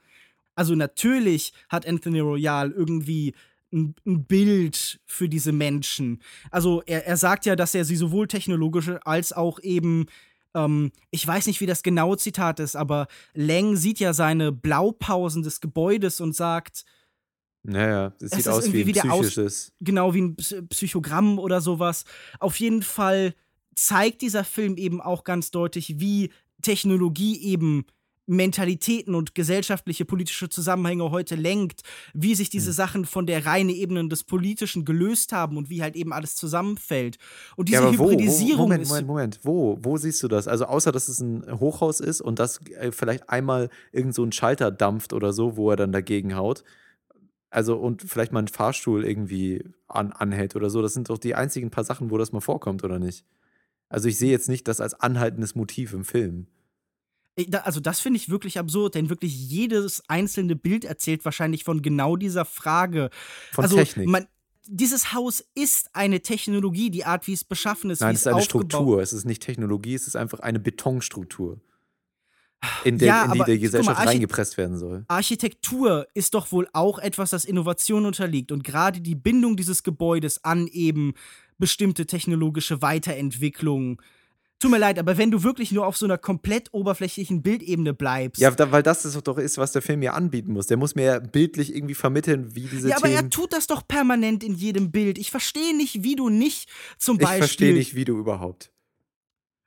Also 0.55 0.75
natürlich 0.75 1.53
hat 1.69 1.87
Anthony 1.87 2.21
Royal 2.21 2.71
irgendwie 2.71 3.35
ein, 3.75 3.95
ein 4.07 4.25
Bild 4.25 5.01
für 5.05 5.29
diese 5.29 5.53
Menschen. 5.53 6.23
Also 6.51 6.83
er, 6.87 7.07
er 7.07 7.17
sagt 7.17 7.45
ja, 7.45 7.57
dass 7.57 7.75
er 7.75 7.85
sie 7.85 7.97
sowohl 7.97 8.29
technologisch 8.29 8.91
als 9.05 9.33
auch 9.33 9.59
eben 9.61 10.07
ähm, 10.55 10.93
ich 11.11 11.27
weiß 11.27 11.47
nicht, 11.47 11.61
wie 11.61 11.67
das 11.67 11.83
genaue 11.83 12.17
Zitat 12.17 12.61
ist, 12.61 12.77
aber 12.77 13.09
Lang 13.35 13.77
sieht 13.77 13.99
ja 13.99 14.13
seine 14.13 14.53
Blaupausen 14.53 15.43
des 15.43 15.61
Gebäudes 15.61 16.21
und 16.21 16.35
sagt, 16.35 16.85
naja, 17.65 18.13
das 18.21 18.33
sieht 18.33 18.49
aus 18.49 18.73
wie 18.73 18.83
ein 18.83 18.93
psychisches. 18.93 19.69
Aus, 19.69 19.73
genau, 19.81 20.15
wie 20.15 20.23
ein 20.23 20.37
Psychogramm 20.69 21.39
oder 21.39 21.61
sowas. 21.61 22.05
Auf 22.39 22.61
jeden 22.61 22.83
Fall 22.83 23.35
zeigt 23.75 24.23
dieser 24.23 24.45
Film 24.45 24.77
eben 24.77 25.01
auch 25.01 25.25
ganz 25.25 25.51
deutlich, 25.51 25.99
wie 25.99 26.31
Technologie 26.63 27.41
eben 27.43 27.87
Mentalitäten 28.27 29.15
und 29.15 29.35
gesellschaftliche 29.35 30.05
politische 30.05 30.49
Zusammenhänge 30.49 31.11
heute 31.11 31.35
lenkt, 31.35 31.83
wie 32.13 32.35
sich 32.35 32.51
diese 32.51 32.71
mhm. 32.71 32.75
Sachen 32.75 33.05
von 33.05 33.27
der 33.27 33.45
reinen 33.47 33.71
Ebene 33.71 34.09
des 34.09 34.25
Politischen 34.25 34.85
gelöst 34.85 35.33
haben 35.33 35.57
und 35.57 35.71
wie 35.71 35.83
halt 35.83 35.97
eben 35.97 36.13
alles 36.13 36.37
zusammenfällt. 36.37 37.19
Und 37.57 37.69
diese 37.69 37.83
ja, 37.83 37.91
Hybridisierung. 37.91 38.59
Wo, 38.59 38.63
Moment, 38.63 38.89
Moment, 38.89 39.07
Moment, 39.07 39.41
wo? 39.43 39.79
Wo 39.81 39.97
siehst 39.97 40.23
du 40.23 40.29
das? 40.29 40.49
Also 40.49 40.67
außer 40.67 40.93
dass 40.93 41.09
es 41.09 41.21
ein 41.21 41.61
Hochhaus 41.61 42.01
ist 42.01 42.21
und 42.21 42.39
dass 42.39 42.61
äh, 42.67 42.93
vielleicht 42.93 43.29
einmal 43.29 43.69
irgend 43.93 44.15
so 44.15 44.25
ein 44.25 44.33
Schalter 44.33 44.71
dampft 44.71 45.13
oder 45.13 45.33
so, 45.33 45.57
wo 45.57 45.71
er 45.71 45.77
dann 45.77 45.93
dagegen 45.93 46.37
haut. 46.37 46.65
Also 47.51 47.77
und 47.77 48.03
vielleicht 48.03 48.33
mal 48.33 48.41
ein 48.41 48.49
Fahrstuhl 48.49 49.05
irgendwie 49.05 49.65
an, 49.87 50.13
anhält 50.13 50.57
oder 50.57 50.71
so. 50.71 50.83
Das 50.83 50.95
sind 50.95 51.11
doch 51.11 51.19
die 51.19 51.35
einzigen 51.35 51.71
paar 51.71 51.85
Sachen, 51.85 52.11
wo 52.11 52.19
das 52.19 52.33
mal 52.33 52.41
vorkommt, 52.41 52.83
oder 52.85 52.99
nicht? 52.99 53.25
Also 53.89 54.09
ich 54.09 54.19
sehe 54.19 54.31
jetzt 54.31 54.49
nicht 54.49 54.67
das 54.67 54.81
als 54.81 54.95
anhaltendes 54.95 55.55
Motiv 55.55 55.93
im 55.93 56.05
Film. 56.05 56.49
Also 57.65 57.81
das 57.81 58.01
finde 58.01 58.19
ich 58.19 58.29
wirklich 58.29 58.59
absurd, 58.59 58.95
denn 58.95 59.11
wirklich 59.11 59.35
jedes 59.35 60.03
einzelne 60.09 60.55
Bild 60.55 60.85
erzählt 60.85 61.25
wahrscheinlich 61.25 61.65
von 61.65 61.83
genau 61.83 62.17
dieser 62.17 62.45
Frage. 62.45 63.11
Von 63.53 63.65
also, 63.65 63.77
Technik. 63.77 64.09
Man, 64.09 64.27
dieses 64.67 65.13
Haus 65.13 65.45
ist 65.55 65.91
eine 65.95 66.21
Technologie, 66.21 66.91
die 66.91 67.05
Art, 67.05 67.27
wie 67.27 67.33
es 67.33 67.45
beschaffen 67.45 67.91
ist. 67.91 68.01
Nein, 68.01 68.15
es 68.15 68.21
ist 68.21 68.27
eine 68.29 68.37
aufgebaut. 68.37 68.71
Struktur. 68.71 69.03
Es 69.03 69.13
ist 69.13 69.25
nicht 69.25 69.43
Technologie, 69.43 69.95
es 69.95 70.07
ist 70.07 70.17
einfach 70.17 70.41
eine 70.41 70.61
Betonstruktur, 70.61 71.61
in, 72.85 72.99
der, 72.99 73.09
Ja, 73.09 73.25
in 73.25 73.33
die 73.33 73.41
aber 73.41 73.51
mal, 73.51 73.59
Gesellschaft 73.59 73.99
Archi- 73.99 74.09
reingepresst 74.09 74.57
werden 74.57 74.79
soll. 74.79 75.05
Architektur 75.09 76.07
ist 76.15 76.35
doch 76.35 76.53
wohl 76.53 76.69
auch 76.73 76.99
etwas, 77.01 77.31
das 77.31 77.45
Innovation 77.45 78.07
unterliegt. 78.07 78.53
Und 78.53 78.63
gerade 78.63 79.01
die 79.01 79.17
Bindung 79.17 79.57
dieses 79.57 79.83
Gebäudes 79.83 80.45
an 80.45 80.69
eben 80.69 81.15
bestimmte 81.59 82.07
technologische 82.07 82.81
Weiterentwicklungen. 82.81 83.99
Tut 84.65 84.71
mir 84.71 84.79
leid, 84.79 84.99
aber 84.99 85.19
wenn 85.19 85.31
du 85.31 85.43
wirklich 85.43 85.73
nur 85.73 85.87
auf 85.87 85.99
so 85.99 86.07
einer 86.07 86.17
komplett 86.17 86.73
oberflächlichen 86.73 87.43
Bildebene 87.43 87.93
bleibst. 87.93 88.41
Ja, 88.41 88.51
weil 88.73 88.83
das 88.83 89.03
das 89.03 89.23
doch 89.23 89.37
ist, 89.37 89.59
was 89.59 89.73
der 89.73 89.83
Film 89.83 90.01
mir 90.01 90.15
anbieten 90.15 90.55
muss. 90.55 90.69
Der 90.69 90.79
muss 90.79 90.95
mir 90.95 91.05
ja 91.05 91.19
bildlich 91.19 91.77
irgendwie 91.77 91.93
vermitteln, 91.93 92.55
wie 92.55 92.63
diese 92.63 92.89
Ja, 92.89 92.97
aber 92.97 93.09
Themen. 93.09 93.25
er 93.25 93.29
tut 93.29 93.53
das 93.53 93.67
doch 93.67 93.87
permanent 93.87 94.43
in 94.43 94.55
jedem 94.55 94.91
Bild. 94.91 95.19
Ich 95.19 95.31
verstehe 95.31 95.77
nicht, 95.77 96.03
wie 96.03 96.17
du 96.17 96.31
nicht 96.31 96.71
zum 96.97 97.17
ich 97.17 97.25
Beispiel. 97.25 97.39
verstehe 97.41 97.75
nicht, 97.75 97.95
wie 97.95 98.07
du 98.07 98.17
überhaupt. 98.19 98.71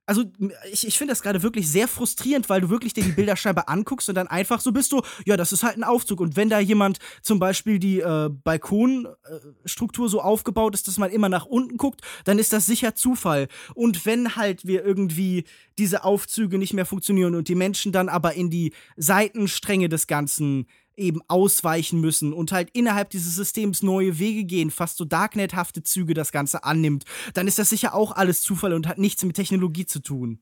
Also, 0.07 0.23
ich, 0.71 0.87
ich 0.87 0.97
finde 0.97 1.11
das 1.11 1.21
gerade 1.21 1.43
wirklich 1.43 1.69
sehr 1.69 1.87
frustrierend, 1.87 2.47
weil 2.47 2.61
du 2.61 2.69
wirklich 2.69 2.93
dir 2.93 3.03
die 3.03 3.11
Bilder 3.11 3.35
scheinbar 3.35 3.67
anguckst 3.67 4.07
und 4.07 4.15
dann 4.15 4.27
einfach 4.27 4.61
so 4.61 4.71
bist 4.71 4.93
du, 4.93 5.01
ja, 5.25 5.35
das 5.35 5.51
ist 5.51 5.63
halt 5.63 5.75
ein 5.75 5.83
Aufzug. 5.83 6.21
Und 6.21 6.37
wenn 6.37 6.49
da 6.49 6.59
jemand 6.59 6.99
zum 7.21 7.39
Beispiel 7.39 7.77
die 7.77 7.99
äh, 7.99 8.29
Balkonstruktur 8.29 10.07
so 10.07 10.21
aufgebaut 10.21 10.73
ist, 10.75 10.87
dass 10.87 10.97
man 10.97 11.11
immer 11.11 11.27
nach 11.27 11.45
unten 11.45 11.75
guckt, 11.75 12.01
dann 12.23 12.39
ist 12.39 12.53
das 12.53 12.65
sicher 12.65 12.95
Zufall. 12.95 13.49
Und 13.75 14.05
wenn 14.05 14.37
halt 14.37 14.65
wir 14.65 14.85
irgendwie 14.85 15.43
diese 15.77 16.05
Aufzüge 16.05 16.57
nicht 16.57 16.73
mehr 16.73 16.85
funktionieren 16.85 17.35
und 17.35 17.49
die 17.49 17.55
Menschen 17.55 17.91
dann 17.91 18.07
aber 18.07 18.33
in 18.33 18.49
die 18.49 18.73
Seitenstränge 18.95 19.89
des 19.89 20.07
Ganzen 20.07 20.67
eben 20.97 21.21
ausweichen 21.27 22.01
müssen 22.01 22.33
und 22.33 22.51
halt 22.51 22.69
innerhalb 22.73 23.09
dieses 23.11 23.35
Systems 23.35 23.83
neue 23.83 24.19
Wege 24.19 24.43
gehen, 24.43 24.71
fast 24.71 24.97
so 24.97 25.05
Darknet-hafte 25.05 25.83
Züge 25.83 26.13
das 26.13 26.31
Ganze 26.31 26.63
annimmt, 26.63 27.05
dann 27.33 27.47
ist 27.47 27.59
das 27.59 27.69
sicher 27.69 27.93
auch 27.93 28.11
alles 28.11 28.41
Zufall 28.41 28.73
und 28.73 28.87
hat 28.87 28.97
nichts 28.97 29.23
mit 29.23 29.35
Technologie 29.35 29.85
zu 29.85 29.99
tun. 29.99 30.39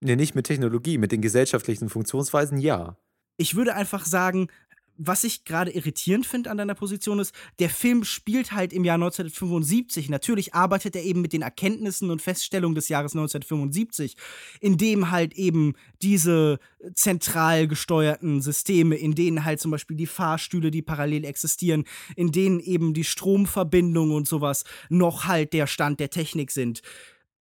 Nee, 0.00 0.16
nicht 0.16 0.34
mit 0.34 0.46
Technologie, 0.46 0.98
mit 0.98 1.12
den 1.12 1.22
gesellschaftlichen 1.22 1.88
Funktionsweisen, 1.88 2.58
ja. 2.58 2.98
Ich 3.36 3.56
würde 3.56 3.74
einfach 3.74 4.04
sagen, 4.04 4.48
was 4.96 5.24
ich 5.24 5.44
gerade 5.44 5.70
irritierend 5.72 6.26
finde 6.26 6.50
an 6.50 6.56
deiner 6.56 6.74
Position 6.74 7.18
ist, 7.18 7.34
der 7.58 7.70
Film 7.70 8.04
spielt 8.04 8.52
halt 8.52 8.72
im 8.72 8.84
Jahr 8.84 8.94
1975. 8.94 10.08
Natürlich 10.08 10.54
arbeitet 10.54 10.94
er 10.96 11.02
eben 11.02 11.20
mit 11.20 11.32
den 11.32 11.42
Erkenntnissen 11.42 12.10
und 12.10 12.22
Feststellungen 12.22 12.74
des 12.74 12.88
Jahres 12.88 13.12
1975, 13.12 14.16
in 14.60 14.76
dem 14.76 15.10
halt 15.10 15.34
eben 15.34 15.74
diese 16.02 16.58
zentral 16.94 17.66
gesteuerten 17.66 18.40
Systeme, 18.40 18.96
in 18.96 19.14
denen 19.14 19.44
halt 19.44 19.60
zum 19.60 19.70
Beispiel 19.70 19.96
die 19.96 20.06
Fahrstühle, 20.06 20.70
die 20.70 20.82
parallel 20.82 21.24
existieren, 21.24 21.84
in 22.14 22.30
denen 22.30 22.60
eben 22.60 22.94
die 22.94 23.04
Stromverbindungen 23.04 24.14
und 24.14 24.28
sowas 24.28 24.64
noch 24.88 25.24
halt 25.26 25.52
der 25.52 25.66
Stand 25.66 25.98
der 25.98 26.10
Technik 26.10 26.50
sind. 26.50 26.82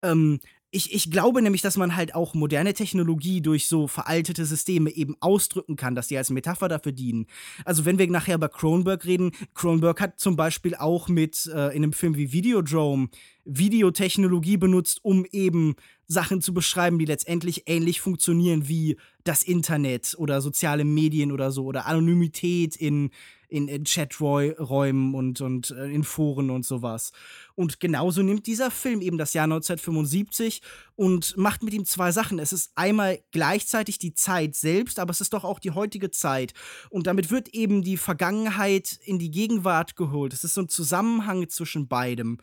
Ähm, 0.01 0.39
ich, 0.73 0.91
ich 0.93 1.11
glaube 1.11 1.41
nämlich, 1.41 1.61
dass 1.61 1.77
man 1.77 1.95
halt 1.95 2.15
auch 2.15 2.33
moderne 2.33 2.73
Technologie 2.73 3.41
durch 3.41 3.67
so 3.67 3.87
veraltete 3.87 4.43
Systeme 4.43 4.89
eben 4.89 5.15
ausdrücken 5.19 5.75
kann, 5.75 5.93
dass 5.93 6.07
die 6.07 6.17
als 6.17 6.31
Metapher 6.31 6.67
dafür 6.67 6.91
dienen. 6.91 7.27
Also 7.63 7.85
wenn 7.85 7.99
wir 7.99 8.09
nachher 8.09 8.35
über 8.35 8.49
Cronenberg 8.49 9.05
reden, 9.05 9.31
Cronenberg 9.53 10.01
hat 10.01 10.19
zum 10.19 10.35
Beispiel 10.35 10.73
auch 10.73 11.09
mit 11.09 11.45
äh, 11.45 11.67
in 11.75 11.83
einem 11.83 11.93
Film 11.93 12.15
wie 12.15 12.33
Videodrome 12.33 13.09
Videotechnologie 13.45 14.57
benutzt, 14.57 14.99
um 15.03 15.25
eben 15.31 15.75
Sachen 16.07 16.41
zu 16.41 16.53
beschreiben, 16.53 16.97
die 16.97 17.05
letztendlich 17.05 17.63
ähnlich 17.67 18.01
funktionieren 18.01 18.67
wie 18.67 18.97
das 19.23 19.43
Internet 19.43 20.15
oder 20.17 20.41
soziale 20.41 20.85
Medien 20.85 21.31
oder 21.31 21.51
so 21.51 21.65
oder 21.65 21.85
Anonymität 21.85 22.75
in, 22.75 23.11
in, 23.53 23.67
in 23.67 23.83
Chaträumen 23.83 25.13
und, 25.13 25.39
und 25.39 25.69
äh, 25.71 25.85
in 25.85 26.03
Foren 26.03 26.49
und 26.49 26.65
sowas. 26.65 27.11
Und 27.53 27.79
genauso 27.79 28.23
nimmt 28.23 28.47
dieser 28.47 28.71
Film 28.71 28.99
eben 29.01 29.19
das 29.19 29.35
Jahr 29.35 29.43
1975 29.43 30.63
und 30.95 31.37
macht 31.37 31.61
mit 31.61 31.75
ihm 31.75 31.85
zwei 31.85 32.11
Sachen. 32.11 32.39
Es 32.39 32.51
ist 32.51 32.71
einmal 32.73 33.19
gleichzeitig 33.31 33.99
die 33.99 34.15
Zeit 34.15 34.55
selbst, 34.55 34.97
aber 34.97 35.11
es 35.11 35.21
ist 35.21 35.33
doch 35.33 35.43
auch 35.43 35.59
die 35.59 35.69
heutige 35.69 36.09
Zeit. 36.09 36.53
Und 36.89 37.05
damit 37.05 37.29
wird 37.29 37.49
eben 37.49 37.83
die 37.83 37.97
Vergangenheit 37.97 38.99
in 39.05 39.19
die 39.19 39.29
Gegenwart 39.29 39.95
geholt. 39.95 40.33
Es 40.33 40.43
ist 40.43 40.55
so 40.55 40.61
ein 40.61 40.69
Zusammenhang 40.69 41.47
zwischen 41.47 41.87
beidem 41.87 42.39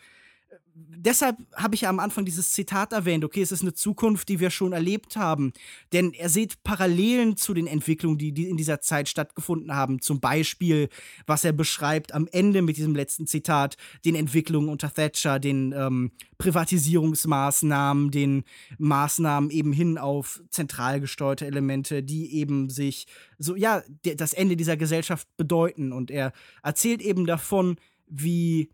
deshalb 0.88 1.36
habe 1.54 1.74
ich 1.74 1.82
ja 1.82 1.88
am 1.88 1.98
Anfang 1.98 2.24
dieses 2.24 2.52
Zitat 2.52 2.92
erwähnt, 2.92 3.24
okay, 3.24 3.42
es 3.42 3.52
ist 3.52 3.62
eine 3.62 3.72
Zukunft, 3.72 4.28
die 4.28 4.40
wir 4.40 4.50
schon 4.50 4.72
erlebt 4.72 5.16
haben. 5.16 5.52
Denn 5.92 6.12
er 6.12 6.28
sieht 6.28 6.62
Parallelen 6.62 7.36
zu 7.36 7.54
den 7.54 7.66
Entwicklungen, 7.66 8.18
die, 8.18 8.32
die 8.32 8.48
in 8.48 8.56
dieser 8.56 8.80
Zeit 8.80 9.08
stattgefunden 9.08 9.74
haben. 9.74 10.00
Zum 10.00 10.20
Beispiel, 10.20 10.88
was 11.26 11.44
er 11.44 11.52
beschreibt 11.52 12.12
am 12.12 12.28
Ende 12.30 12.62
mit 12.62 12.76
diesem 12.76 12.94
letzten 12.94 13.26
Zitat, 13.26 13.76
den 14.04 14.14
Entwicklungen 14.14 14.68
unter 14.68 14.92
Thatcher, 14.92 15.38
den 15.38 15.72
ähm, 15.76 16.12
Privatisierungsmaßnahmen, 16.38 18.10
den 18.10 18.44
Maßnahmen 18.78 19.50
eben 19.50 19.72
hin 19.72 19.98
auf 19.98 20.42
zentral 20.50 21.00
gesteuerte 21.00 21.46
Elemente, 21.46 22.02
die 22.02 22.34
eben 22.34 22.70
sich 22.70 23.06
so, 23.38 23.56
ja, 23.56 23.82
das 24.02 24.32
Ende 24.32 24.56
dieser 24.56 24.76
Gesellschaft 24.76 25.28
bedeuten. 25.36 25.92
Und 25.92 26.10
er 26.10 26.32
erzählt 26.62 27.02
eben 27.02 27.26
davon, 27.26 27.76
wie 28.06 28.70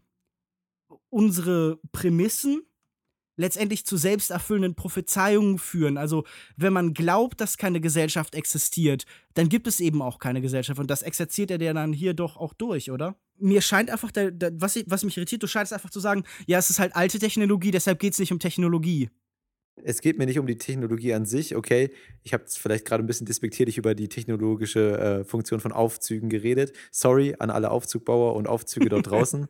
unsere 1.16 1.80
Prämissen 1.92 2.60
letztendlich 3.38 3.86
zu 3.86 3.96
selbsterfüllenden 3.96 4.74
Prophezeiungen 4.74 5.58
führen. 5.58 5.96
Also, 5.96 6.24
wenn 6.56 6.74
man 6.74 6.92
glaubt, 6.92 7.40
dass 7.40 7.56
keine 7.56 7.80
Gesellschaft 7.80 8.34
existiert, 8.34 9.04
dann 9.32 9.48
gibt 9.48 9.66
es 9.66 9.80
eben 9.80 10.02
auch 10.02 10.18
keine 10.18 10.42
Gesellschaft. 10.42 10.78
Und 10.78 10.90
das 10.90 11.00
exerziert 11.00 11.50
er 11.50 11.58
dann 11.58 11.94
hier 11.94 12.12
doch 12.12 12.36
auch 12.36 12.52
durch, 12.52 12.90
oder? 12.90 13.16
Mir 13.38 13.62
scheint 13.62 13.88
einfach, 13.90 14.10
was, 14.52 14.78
was 14.86 15.04
mich 15.04 15.16
irritiert, 15.16 15.42
du 15.42 15.46
scheinst 15.46 15.72
einfach 15.72 15.90
zu 15.90 16.00
sagen, 16.00 16.24
ja, 16.46 16.58
es 16.58 16.68
ist 16.68 16.78
halt 16.78 16.94
alte 16.94 17.18
Technologie, 17.18 17.70
deshalb 17.70 17.98
geht 17.98 18.12
es 18.12 18.18
nicht 18.18 18.32
um 18.32 18.38
Technologie. 18.38 19.08
Es 19.84 20.00
geht 20.00 20.18
mir 20.18 20.26
nicht 20.26 20.38
um 20.38 20.46
die 20.46 20.58
Technologie 20.58 21.12
an 21.14 21.26
sich, 21.26 21.54
okay. 21.54 21.90
Ich 22.22 22.32
habe 22.32 22.44
vielleicht 22.46 22.84
gerade 22.84 23.04
ein 23.04 23.06
bisschen 23.06 23.26
despektierlich 23.26 23.78
über 23.78 23.94
die 23.94 24.08
technologische 24.08 24.98
äh, 24.98 25.24
Funktion 25.24 25.60
von 25.60 25.72
Aufzügen 25.72 26.28
geredet. 26.28 26.72
Sorry 26.90 27.36
an 27.38 27.50
alle 27.50 27.70
Aufzugbauer 27.70 28.34
und 28.34 28.48
Aufzüge 28.48 28.88
dort 28.88 29.06
draußen. 29.10 29.46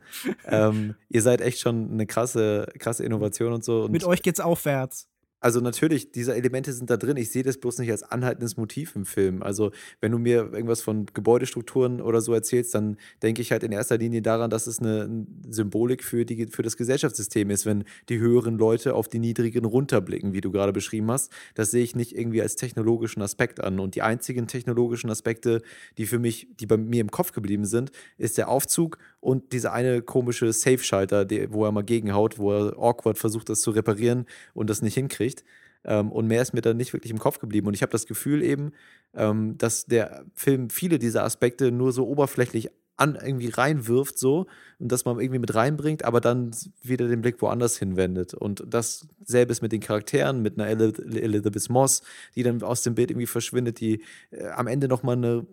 ähm, 0.47 0.95
ihr 1.09 1.23
seid 1.23 1.41
echt 1.41 1.61
schon 1.61 1.91
eine 1.93 2.07
krasse, 2.07 2.67
krasse 2.79 3.05
Innovation 3.05 3.53
und 3.53 3.65
so. 3.65 3.85
Und 3.85 3.93
Mit 3.93 4.05
euch 4.05 4.23
geht's 4.23 4.41
aufwärts. 4.41 5.09
Also 5.47 5.61
natürlich, 5.61 6.11
diese 6.11 6.35
Elemente 6.35 6.73
sind 6.73 6.91
da 6.91 6.97
drin. 6.97 7.17
Ich 7.17 7.31
sehe 7.31 7.45
das 7.45 7.59
bloß 7.59 7.79
nicht 7.79 7.93
als 7.93 8.03
anhaltendes 8.03 8.57
Motiv 8.57 8.97
im 8.97 9.05
Film. 9.05 9.45
Also 9.45 9.71
wenn 10.01 10.11
du 10.11 10.19
mir 10.19 10.53
irgendwas 10.53 10.83
von 10.83 11.07
Gebäudestrukturen 11.15 12.01
oder 12.01 12.21
so 12.21 12.35
erzählst, 12.35 12.75
dann 12.75 12.97
denke 13.23 13.43
ich 13.43 13.53
halt 13.53 13.63
in 13.63 13.71
erster 13.71 13.97
Linie 13.97 14.23
daran, 14.23 14.51
dass 14.51 14.67
es 14.67 14.81
eine 14.81 15.25
Symbolik 15.49 16.03
für, 16.03 16.25
die, 16.25 16.49
für 16.49 16.65
das 16.65 16.77
Gesellschaftssystem 16.77 17.49
ist, 17.51 17.65
wenn 17.65 17.85
die 18.09 18.19
höheren 18.19 18.59
Leute 18.59 18.97
auf 18.97 19.07
die 19.07 19.21
niedrigen 19.21 19.65
runterblicken, 19.65 20.33
wie 20.33 20.41
du 20.41 20.51
gerade 20.51 20.73
beschrieben 20.73 21.13
hast. 21.13 21.31
Das 21.55 21.71
sehe 21.71 21.85
ich 21.85 21.95
nicht 21.95 22.19
irgendwie 22.19 22.43
als 22.43 22.57
technologischen 22.57 23.23
Aspekt 23.23 23.63
an. 23.63 23.79
Und 23.79 23.95
die 23.95 24.03
einzigen 24.03 24.49
technologischen 24.49 25.11
Aspekte, 25.11 25.63
die 25.97 26.07
für 26.07 26.19
mich, 26.19 26.49
die 26.59 26.67
bei 26.67 26.77
mir 26.77 27.01
im 27.01 27.13
Kopf 27.13 27.31
geblieben 27.31 27.67
sind, 27.67 27.93
ist 28.19 28.37
der 28.37 28.49
Aufzug 28.49 28.99
und 29.27 29.53
dieser 29.53 29.73
eine 29.73 30.03
komische 30.03 30.53
Safe-Schalter, 30.53 31.27
wo 31.51 31.65
er 31.65 31.73
mal 31.73 31.83
gegenhaut, 31.83 32.39
wo 32.39 32.53
er 32.53 32.79
awkward 32.79 33.19
versucht, 33.19 33.49
das 33.49 33.61
zu 33.61 33.73
reparieren 33.73 34.25
und 34.55 34.71
das 34.71 34.83
nicht 34.83 34.95
hinkriegt. 34.95 35.43
Ähm, 35.85 36.13
und 36.13 36.29
mehr 36.29 36.41
ist 36.41 36.55
mir 36.55 36.61
dann 36.61 36.77
nicht 36.77 36.93
wirklich 36.93 37.11
im 37.11 37.19
Kopf 37.19 37.41
geblieben. 37.41 37.67
Und 37.67 37.75
ich 37.75 37.83
habe 37.83 37.91
das 37.91 38.07
Gefühl 38.07 38.41
eben, 38.41 38.71
ähm, 39.15 39.59
dass 39.59 39.87
der 39.87 40.25
Film 40.37 40.71
viele 40.71 41.01
dieser 41.01 41.25
Aspekte 41.25 41.73
nur 41.73 41.91
so 41.91 42.07
oberflächlich 42.07 42.71
an 42.97 43.19
irgendwie 43.21 43.49
reinwirft 43.49 44.17
so 44.17 44.47
und 44.79 44.93
dass 44.93 45.05
man 45.05 45.19
irgendwie 45.19 45.41
mit 45.41 45.57
reinbringt, 45.57 46.05
aber 46.05 46.21
dann 46.21 46.53
wieder 46.83 47.09
den 47.09 47.21
Blick 47.21 47.43
woanders 47.43 47.77
hinwendet. 47.77 48.33
Und 48.33 48.63
das 48.65 49.09
selbe 49.25 49.51
ist 49.51 49.61
mit 49.61 49.73
den 49.73 49.81
Charakteren, 49.81 50.41
mit 50.41 50.59
einer 50.59 50.69
Elizabeth 50.69 51.69
Moss, 51.69 52.03
die 52.37 52.45
dann 52.45 52.63
aus 52.63 52.83
dem 52.83 52.95
Bild 52.95 53.11
irgendwie 53.11 53.27
verschwindet, 53.27 53.81
die 53.81 54.05
äh, 54.31 54.47
am 54.51 54.69
Ende 54.69 54.87
nochmal 54.87 55.17
eine 55.17 55.47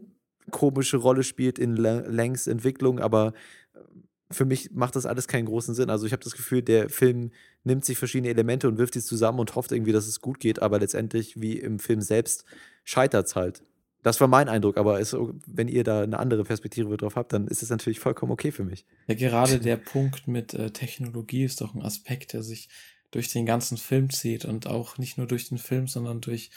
komische 0.51 0.97
Rolle 0.97 1.23
spielt 1.23 1.59
in 1.59 1.75
Langs 1.75 2.47
Entwicklung, 2.47 2.99
aber 2.99 3.33
für 4.33 4.45
mich 4.45 4.71
macht 4.71 4.95
das 4.95 5.05
alles 5.05 5.27
keinen 5.27 5.45
großen 5.45 5.75
Sinn. 5.75 5.89
Also 5.89 6.05
ich 6.05 6.12
habe 6.12 6.23
das 6.23 6.36
Gefühl, 6.36 6.62
der 6.62 6.89
Film 6.89 7.31
nimmt 7.63 7.86
sich 7.86 7.97
verschiedene 7.97 8.29
Elemente 8.29 8.67
und 8.67 8.77
wirft 8.77 8.95
die 8.95 9.01
zusammen 9.01 9.39
und 9.39 9.55
hofft 9.55 9.71
irgendwie, 9.71 9.91
dass 9.91 10.07
es 10.07 10.21
gut 10.21 10.39
geht, 10.39 10.62
aber 10.62 10.79
letztendlich, 10.79 11.39
wie 11.39 11.59
im 11.59 11.79
Film 11.79 12.01
selbst, 12.01 12.45
scheitert 12.83 13.27
es 13.27 13.36
halt. 13.36 13.63
Das 14.01 14.19
war 14.19 14.27
mein 14.27 14.49
Eindruck, 14.49 14.77
aber 14.77 14.99
ist, 14.99 15.15
wenn 15.47 15.69
ihr 15.69 15.86
da 15.86 16.01
eine 16.01 16.19
andere 16.19 16.43
Perspektive 16.43 16.97
drauf 16.97 17.15
habt, 17.15 17.31
dann 17.31 17.47
ist 17.47 17.63
es 17.63 17.69
natürlich 17.69 18.01
vollkommen 18.01 18.33
okay 18.33 18.51
für 18.51 18.65
mich. 18.65 18.86
Ja, 19.07 19.15
gerade 19.15 19.59
der 19.59 19.77
Punkt 19.77 20.27
mit 20.27 20.53
äh, 20.53 20.71
Technologie 20.71 21.45
ist 21.45 21.62
doch 21.62 21.73
ein 21.73 21.81
Aspekt, 21.81 22.33
der 22.33 22.43
sich 22.43 22.67
durch 23.12 23.31
den 23.31 23.45
ganzen 23.45 23.77
Film 23.77 24.09
zieht 24.09 24.43
und 24.43 24.67
auch 24.67 24.97
nicht 24.97 25.17
nur 25.17 25.27
durch 25.27 25.47
den 25.47 25.57
Film, 25.57 25.88
sondern 25.88 26.19
durch 26.19 26.49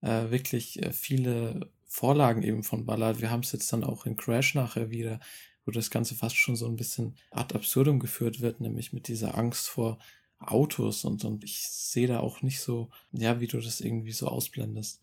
äh, 0.00 0.30
wirklich 0.30 0.82
äh, 0.82 0.92
viele 0.92 1.68
Vorlagen 1.84 2.42
eben 2.42 2.62
von 2.62 2.86
Ballard. 2.86 3.20
Wir 3.20 3.30
haben 3.30 3.40
es 3.40 3.52
jetzt 3.52 3.70
dann 3.72 3.84
auch 3.84 4.06
in 4.06 4.16
Crash 4.16 4.54
nachher 4.54 4.90
wieder, 4.90 5.20
wo 5.68 5.70
das 5.70 5.90
Ganze 5.90 6.14
fast 6.14 6.36
schon 6.36 6.56
so 6.56 6.66
ein 6.66 6.76
bisschen 6.76 7.14
ad 7.30 7.54
absurdum 7.54 7.98
geführt 7.98 8.40
wird, 8.40 8.58
nämlich 8.58 8.94
mit 8.94 9.06
dieser 9.06 9.36
Angst 9.36 9.68
vor 9.68 9.98
Autos 10.38 11.04
und, 11.04 11.26
und 11.26 11.44
ich 11.44 11.60
sehe 11.68 12.08
da 12.08 12.20
auch 12.20 12.40
nicht 12.40 12.60
so, 12.60 12.88
ja, 13.12 13.38
wie 13.40 13.48
du 13.48 13.60
das 13.60 13.82
irgendwie 13.82 14.12
so 14.12 14.28
ausblendest. 14.28 15.02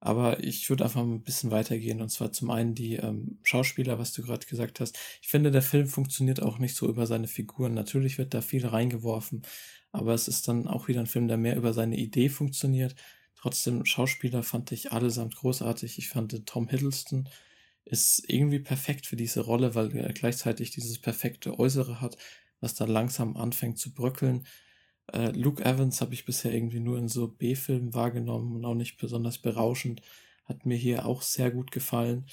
Aber 0.00 0.42
ich 0.42 0.68
würde 0.70 0.84
einfach 0.84 1.02
ein 1.02 1.22
bisschen 1.22 1.50
weitergehen 1.50 2.00
und 2.00 2.08
zwar 2.08 2.32
zum 2.32 2.50
einen 2.50 2.74
die 2.74 2.94
ähm, 2.94 3.38
Schauspieler, 3.42 3.98
was 3.98 4.14
du 4.14 4.22
gerade 4.22 4.46
gesagt 4.46 4.80
hast. 4.80 4.98
Ich 5.20 5.28
finde, 5.28 5.50
der 5.50 5.60
Film 5.60 5.86
funktioniert 5.86 6.40
auch 6.40 6.58
nicht 6.58 6.74
so 6.74 6.88
über 6.88 7.06
seine 7.06 7.28
Figuren. 7.28 7.74
Natürlich 7.74 8.16
wird 8.16 8.32
da 8.32 8.40
viel 8.40 8.66
reingeworfen, 8.66 9.42
aber 9.90 10.14
es 10.14 10.26
ist 10.26 10.48
dann 10.48 10.66
auch 10.68 10.88
wieder 10.88 11.00
ein 11.00 11.06
Film, 11.06 11.28
der 11.28 11.36
mehr 11.36 11.56
über 11.56 11.74
seine 11.74 11.98
Idee 11.98 12.30
funktioniert. 12.30 12.94
Trotzdem, 13.36 13.84
Schauspieler 13.84 14.42
fand 14.42 14.72
ich 14.72 14.90
allesamt 14.90 15.36
großartig. 15.36 15.98
Ich 15.98 16.08
fand 16.08 16.46
Tom 16.46 16.68
Hiddleston 16.68 17.28
ist 17.84 18.24
irgendwie 18.28 18.60
perfekt 18.60 19.06
für 19.06 19.16
diese 19.16 19.40
Rolle, 19.40 19.74
weil 19.74 19.94
er 19.96 20.12
gleichzeitig 20.12 20.70
dieses 20.70 20.98
perfekte 21.00 21.58
Äußere 21.58 22.00
hat, 22.00 22.16
was 22.60 22.74
dann 22.74 22.88
langsam 22.88 23.36
anfängt 23.36 23.78
zu 23.78 23.92
bröckeln. 23.92 24.46
Äh, 25.12 25.30
Luke 25.30 25.64
Evans 25.64 26.00
habe 26.00 26.14
ich 26.14 26.24
bisher 26.24 26.52
irgendwie 26.52 26.80
nur 26.80 26.98
in 26.98 27.08
so 27.08 27.28
B-Filmen 27.28 27.94
wahrgenommen 27.94 28.54
und 28.56 28.64
auch 28.64 28.74
nicht 28.74 28.98
besonders 28.98 29.38
berauschend. 29.38 30.02
Hat 30.44 30.66
mir 30.66 30.76
hier 30.76 31.06
auch 31.06 31.22
sehr 31.22 31.50
gut 31.50 31.70
gefallen. 31.70 32.26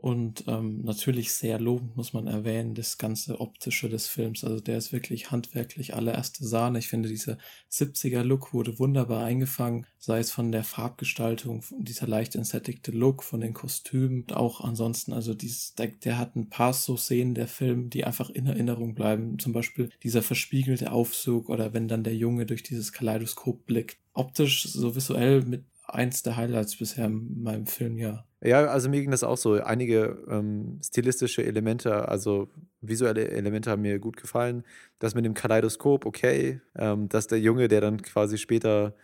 Und 0.00 0.44
ähm, 0.46 0.82
natürlich 0.82 1.32
sehr 1.32 1.58
lobend 1.58 1.96
muss 1.96 2.12
man 2.12 2.28
erwähnen, 2.28 2.76
das 2.76 2.98
ganze 2.98 3.40
Optische 3.40 3.88
des 3.88 4.06
Films. 4.06 4.44
Also 4.44 4.60
der 4.60 4.78
ist 4.78 4.92
wirklich 4.92 5.32
handwerklich 5.32 5.94
allererste 5.94 6.46
Sahne. 6.46 6.78
Ich 6.78 6.86
finde, 6.86 7.08
dieser 7.08 7.36
70er-Look 7.72 8.54
wurde 8.54 8.78
wunderbar 8.78 9.24
eingefangen, 9.24 9.86
sei 9.98 10.20
es 10.20 10.30
von 10.30 10.52
der 10.52 10.62
Farbgestaltung, 10.62 11.64
dieser 11.80 12.06
leicht 12.06 12.36
entsättigte 12.36 12.92
Look, 12.92 13.24
von 13.24 13.40
den 13.40 13.54
Kostümen, 13.54 14.24
auch 14.30 14.60
ansonsten, 14.60 15.12
also 15.12 15.34
dies, 15.34 15.74
der, 15.74 15.88
der 15.88 16.16
hat 16.16 16.36
ein 16.36 16.48
paar 16.48 16.74
so 16.74 16.96
Szenen 16.96 17.34
der 17.34 17.48
Film, 17.48 17.90
die 17.90 18.04
einfach 18.04 18.30
in 18.30 18.46
Erinnerung 18.46 18.94
bleiben. 18.94 19.40
Zum 19.40 19.52
Beispiel 19.52 19.90
dieser 20.04 20.22
verspiegelte 20.22 20.92
Aufzug 20.92 21.48
oder 21.48 21.74
wenn 21.74 21.88
dann 21.88 22.04
der 22.04 22.14
Junge 22.14 22.46
durch 22.46 22.62
dieses 22.62 22.92
Kaleidoskop 22.92 23.66
blickt. 23.66 23.98
Optisch, 24.12 24.62
so 24.62 24.94
visuell 24.94 25.42
mit 25.42 25.64
eins 25.88 26.22
der 26.22 26.36
Highlights 26.36 26.76
bisher 26.76 27.06
in 27.06 27.42
meinem 27.42 27.66
Filmjahr. 27.66 28.27
Ja, 28.40 28.66
also 28.66 28.88
mir 28.88 29.00
ging 29.00 29.10
das 29.10 29.24
auch 29.24 29.36
so. 29.36 29.54
Einige 29.54 30.16
ähm, 30.28 30.78
stilistische 30.84 31.44
Elemente, 31.44 32.08
also 32.08 32.48
visuelle 32.80 33.28
Elemente 33.30 33.70
haben 33.70 33.82
mir 33.82 33.98
gut 33.98 34.16
gefallen. 34.16 34.64
Das 35.00 35.14
mit 35.16 35.24
dem 35.24 35.34
Kaleidoskop, 35.34 36.06
okay. 36.06 36.60
Ähm, 36.76 37.08
dass 37.08 37.26
der 37.26 37.40
Junge, 37.40 37.66
der 37.68 37.80
dann 37.80 38.00
quasi 38.02 38.38
später 38.38 38.94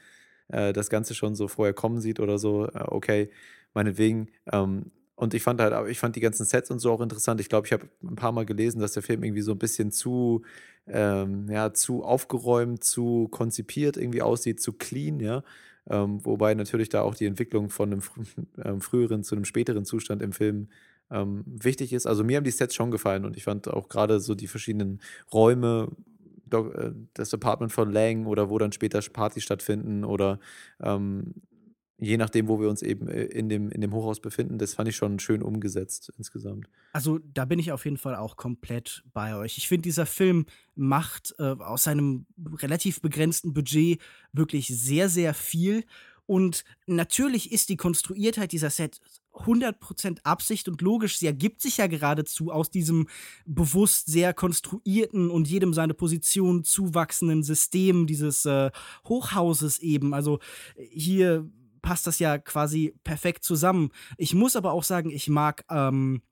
äh, 0.49 0.73
das 0.73 0.91
Ganze 0.91 1.15
schon 1.15 1.35
so 1.35 1.49
vorher 1.49 1.75
kommen 1.75 2.01
sieht 2.01 2.21
oder 2.21 2.39
so, 2.39 2.67
äh, 2.69 2.85
okay, 2.89 3.31
meinetwegen. 3.75 4.31
Ähm, 4.53 4.93
und 5.17 5.35
ich 5.35 5.43
fand 5.43 5.61
halt, 5.61 5.89
ich 5.91 5.99
fand 6.01 6.17
die 6.17 6.21
ganzen 6.21 6.45
Sets 6.47 6.71
und 6.71 6.81
so 6.81 6.93
auch 6.93 7.01
interessant. 7.01 7.41
Ich 7.41 7.49
glaube, 7.49 7.67
ich 7.67 7.73
habe 7.73 7.89
ein 8.03 8.17
paar 8.17 8.33
Mal 8.33 8.47
gelesen, 8.47 8.81
dass 8.81 8.93
der 8.93 9.03
Film 9.03 9.25
irgendwie 9.25 9.43
so 9.43 9.53
ein 9.53 9.59
bisschen 9.59 9.91
zu, 9.93 10.43
ähm, 10.89 11.49
ja, 11.51 11.73
zu 11.73 12.05
aufgeräumt, 12.05 12.85
zu 12.85 13.29
konzipiert 13.31 13.97
irgendwie 13.97 14.23
aussieht, 14.23 14.61
zu 14.61 14.73
clean, 14.75 15.21
ja. 15.21 15.43
Ähm, 15.89 16.25
wobei 16.25 16.55
natürlich 16.55 16.89
da 16.89 17.03
auch 17.03 17.15
die 17.15 17.27
Entwicklung 17.27 17.69
von 17.69 17.93
einem 17.93 18.01
fr 18.01 18.21
ähm, 18.65 18.81
früheren 18.81 19.23
zu 19.23 19.35
einem 19.35 19.45
späteren 19.45 19.85
Zustand 19.85 20.23
im 20.23 20.33
Film 20.33 20.69
ähm, 21.11 21.45
wichtig 21.47 21.93
ist. 21.93 22.07
Also 22.07 22.25
mir 22.25 22.37
haben 22.37 22.45
die 22.45 22.51
Sets 22.51 22.75
schon 22.75 22.91
gefallen 22.91 23.25
und 23.25 23.37
ich 23.37 23.45
fand 23.45 23.69
auch 23.69 23.89
gerade 23.89 24.21
so 24.21 24.35
die 24.35 24.47
verschiedenen 24.47 25.01
Räume, 25.33 25.89
äh, 26.51 26.93
das 27.15 27.35
Apartment 27.35 27.73
von 27.73 27.93
Lang 27.93 28.27
oder 28.27 28.49
wo 28.51 28.59
dann 28.59 28.73
später 28.73 29.01
Partys 29.13 29.45
stattfinden 29.45 30.05
oder 30.05 30.39
ähm, 30.83 31.35
je 31.99 32.17
nachdem, 32.17 32.49
wo 32.49 32.61
wir 32.61 32.69
uns 32.69 32.83
eben 32.83 33.09
äh, 33.09 33.25
in 33.25 33.49
dem, 33.49 33.71
in 33.71 33.81
dem 33.81 33.93
Hochhaus 33.93 34.21
befinden, 34.21 34.59
das 34.59 34.75
fand 34.75 34.89
ich 34.89 34.97
schon 34.97 35.19
schön 35.19 35.43
umgesetzt 35.43 36.13
insgesamt. 36.19 36.69
Also 36.93 37.19
da 37.19 37.45
bin 37.45 37.59
ich 37.59 37.73
auf 37.73 37.85
jeden 37.85 37.97
Fall 37.97 38.17
auch 38.17 38.37
komplett 38.37 39.05
bei 39.13 39.37
euch. 39.37 39.59
Ich 39.59 39.69
finde, 39.69 39.83
dieser 39.83 40.07
Film 40.07 40.47
macht 40.75 41.35
äh, 41.39 41.43
aus 41.43 41.85
seinem 41.85 42.27
relativ 42.57 43.01
begrenzten 43.01 43.53
Budget 43.53 44.01
wirklich 44.33 44.69
sehr, 44.69 45.09
sehr 45.09 45.35
viel. 45.35 45.85
Und 46.27 46.65
natürlich 46.87 47.53
ist 47.53 47.69
die 47.69 47.77
Konstruiertheit 47.77 48.53
dieser 48.53 48.71
Set 48.71 48.99
100% 49.35 50.21
Absicht 50.23 50.69
und 50.69 50.81
logisch. 50.81 51.19
Sie 51.19 51.27
ergibt 51.27 51.61
sich 51.61 51.77
ja 51.77 51.87
geradezu 51.87 52.51
aus 52.51 52.71
diesem 52.71 53.09
bewusst 53.45 54.07
sehr 54.07 54.33
konstruierten 54.33 55.31
und 55.31 55.49
jedem 55.49 55.75
seine 55.75 55.93
Position 55.93 56.65
zuwachsenden 56.65 57.43
System 57.43 58.07
dieses 58.07 58.47
äh, 58.47 58.71
Hochhauses 59.07 59.79
eben. 59.79 60.15
Also 60.15 60.39
hier 60.77 61.51
passt 61.85 62.07
das 62.07 62.19
ja 62.19 62.39
quasi 62.39 62.95
perfekt 63.05 63.45
zusammen. 63.45 63.91
Ich 64.17 64.35
muss 64.35 64.57
aber 64.57 64.73
auch 64.73 64.83
sagen, 64.83 65.11
ich 65.11 65.29
mag 65.29 65.65
ähm, 65.71 66.23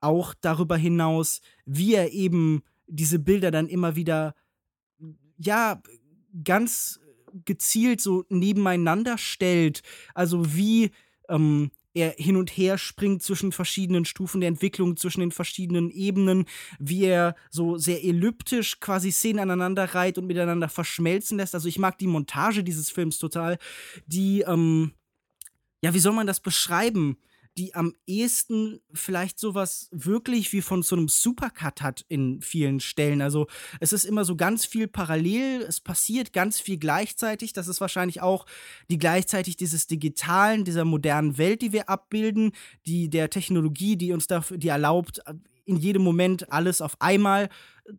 auch 0.00 0.34
darüber 0.40 0.76
hinaus, 0.76 1.40
wie 1.66 1.94
er 1.94 2.12
eben 2.12 2.62
diese 2.86 3.18
Bilder 3.18 3.50
dann 3.50 3.66
immer 3.66 3.96
wieder, 3.96 4.34
ja, 5.36 5.82
ganz 6.44 7.00
gezielt 7.44 8.00
so 8.00 8.24
nebeneinander 8.28 9.18
stellt. 9.18 9.82
Also 10.14 10.54
wie 10.54 10.92
ähm, 11.28 11.72
er 11.94 12.14
hin 12.18 12.36
und 12.36 12.50
her 12.50 12.76
springt 12.76 13.22
zwischen 13.22 13.52
verschiedenen 13.52 14.04
Stufen 14.04 14.40
der 14.40 14.48
Entwicklung, 14.48 14.96
zwischen 14.96 15.20
den 15.20 15.30
verschiedenen 15.30 15.90
Ebenen, 15.90 16.46
wie 16.78 17.04
er 17.04 17.36
so 17.50 17.78
sehr 17.78 18.04
elliptisch 18.04 18.80
quasi 18.80 19.12
Szenen 19.12 19.38
aneinander 19.40 19.94
reiht 19.94 20.18
und 20.18 20.26
miteinander 20.26 20.68
verschmelzen 20.68 21.38
lässt. 21.38 21.54
Also 21.54 21.68
ich 21.68 21.78
mag 21.78 21.96
die 21.98 22.08
Montage 22.08 22.64
dieses 22.64 22.90
Films 22.90 23.18
total, 23.18 23.58
die, 24.06 24.40
ähm, 24.42 24.92
ja, 25.82 25.94
wie 25.94 25.98
soll 26.00 26.12
man 26.12 26.26
das 26.26 26.40
beschreiben? 26.40 27.18
Die 27.56 27.74
am 27.74 27.94
ehesten 28.06 28.80
vielleicht 28.92 29.38
sowas 29.38 29.88
wirklich 29.92 30.52
wie 30.52 30.62
von 30.62 30.82
so 30.82 30.96
einem 30.96 31.08
Supercut 31.08 31.82
hat 31.82 32.04
in 32.08 32.40
vielen 32.40 32.80
Stellen. 32.80 33.22
Also 33.22 33.46
es 33.80 33.92
ist 33.92 34.04
immer 34.04 34.24
so 34.24 34.36
ganz 34.36 34.66
viel 34.66 34.88
parallel, 34.88 35.62
es 35.62 35.80
passiert 35.80 36.32
ganz 36.32 36.60
viel 36.60 36.78
gleichzeitig. 36.78 37.52
Das 37.52 37.68
ist 37.68 37.80
wahrscheinlich 37.80 38.22
auch 38.22 38.46
die 38.90 38.98
gleichzeitig 38.98 39.56
dieses 39.56 39.86
Digitalen, 39.86 40.64
dieser 40.64 40.84
modernen 40.84 41.38
Welt, 41.38 41.62
die 41.62 41.72
wir 41.72 41.88
abbilden, 41.88 42.52
die 42.86 43.08
der 43.08 43.30
Technologie, 43.30 43.96
die 43.96 44.12
uns 44.12 44.26
dafür, 44.26 44.58
die 44.58 44.68
erlaubt, 44.68 45.20
in 45.64 45.76
jedem 45.76 46.02
Moment 46.02 46.52
alles 46.52 46.80
auf 46.80 47.00
einmal 47.00 47.48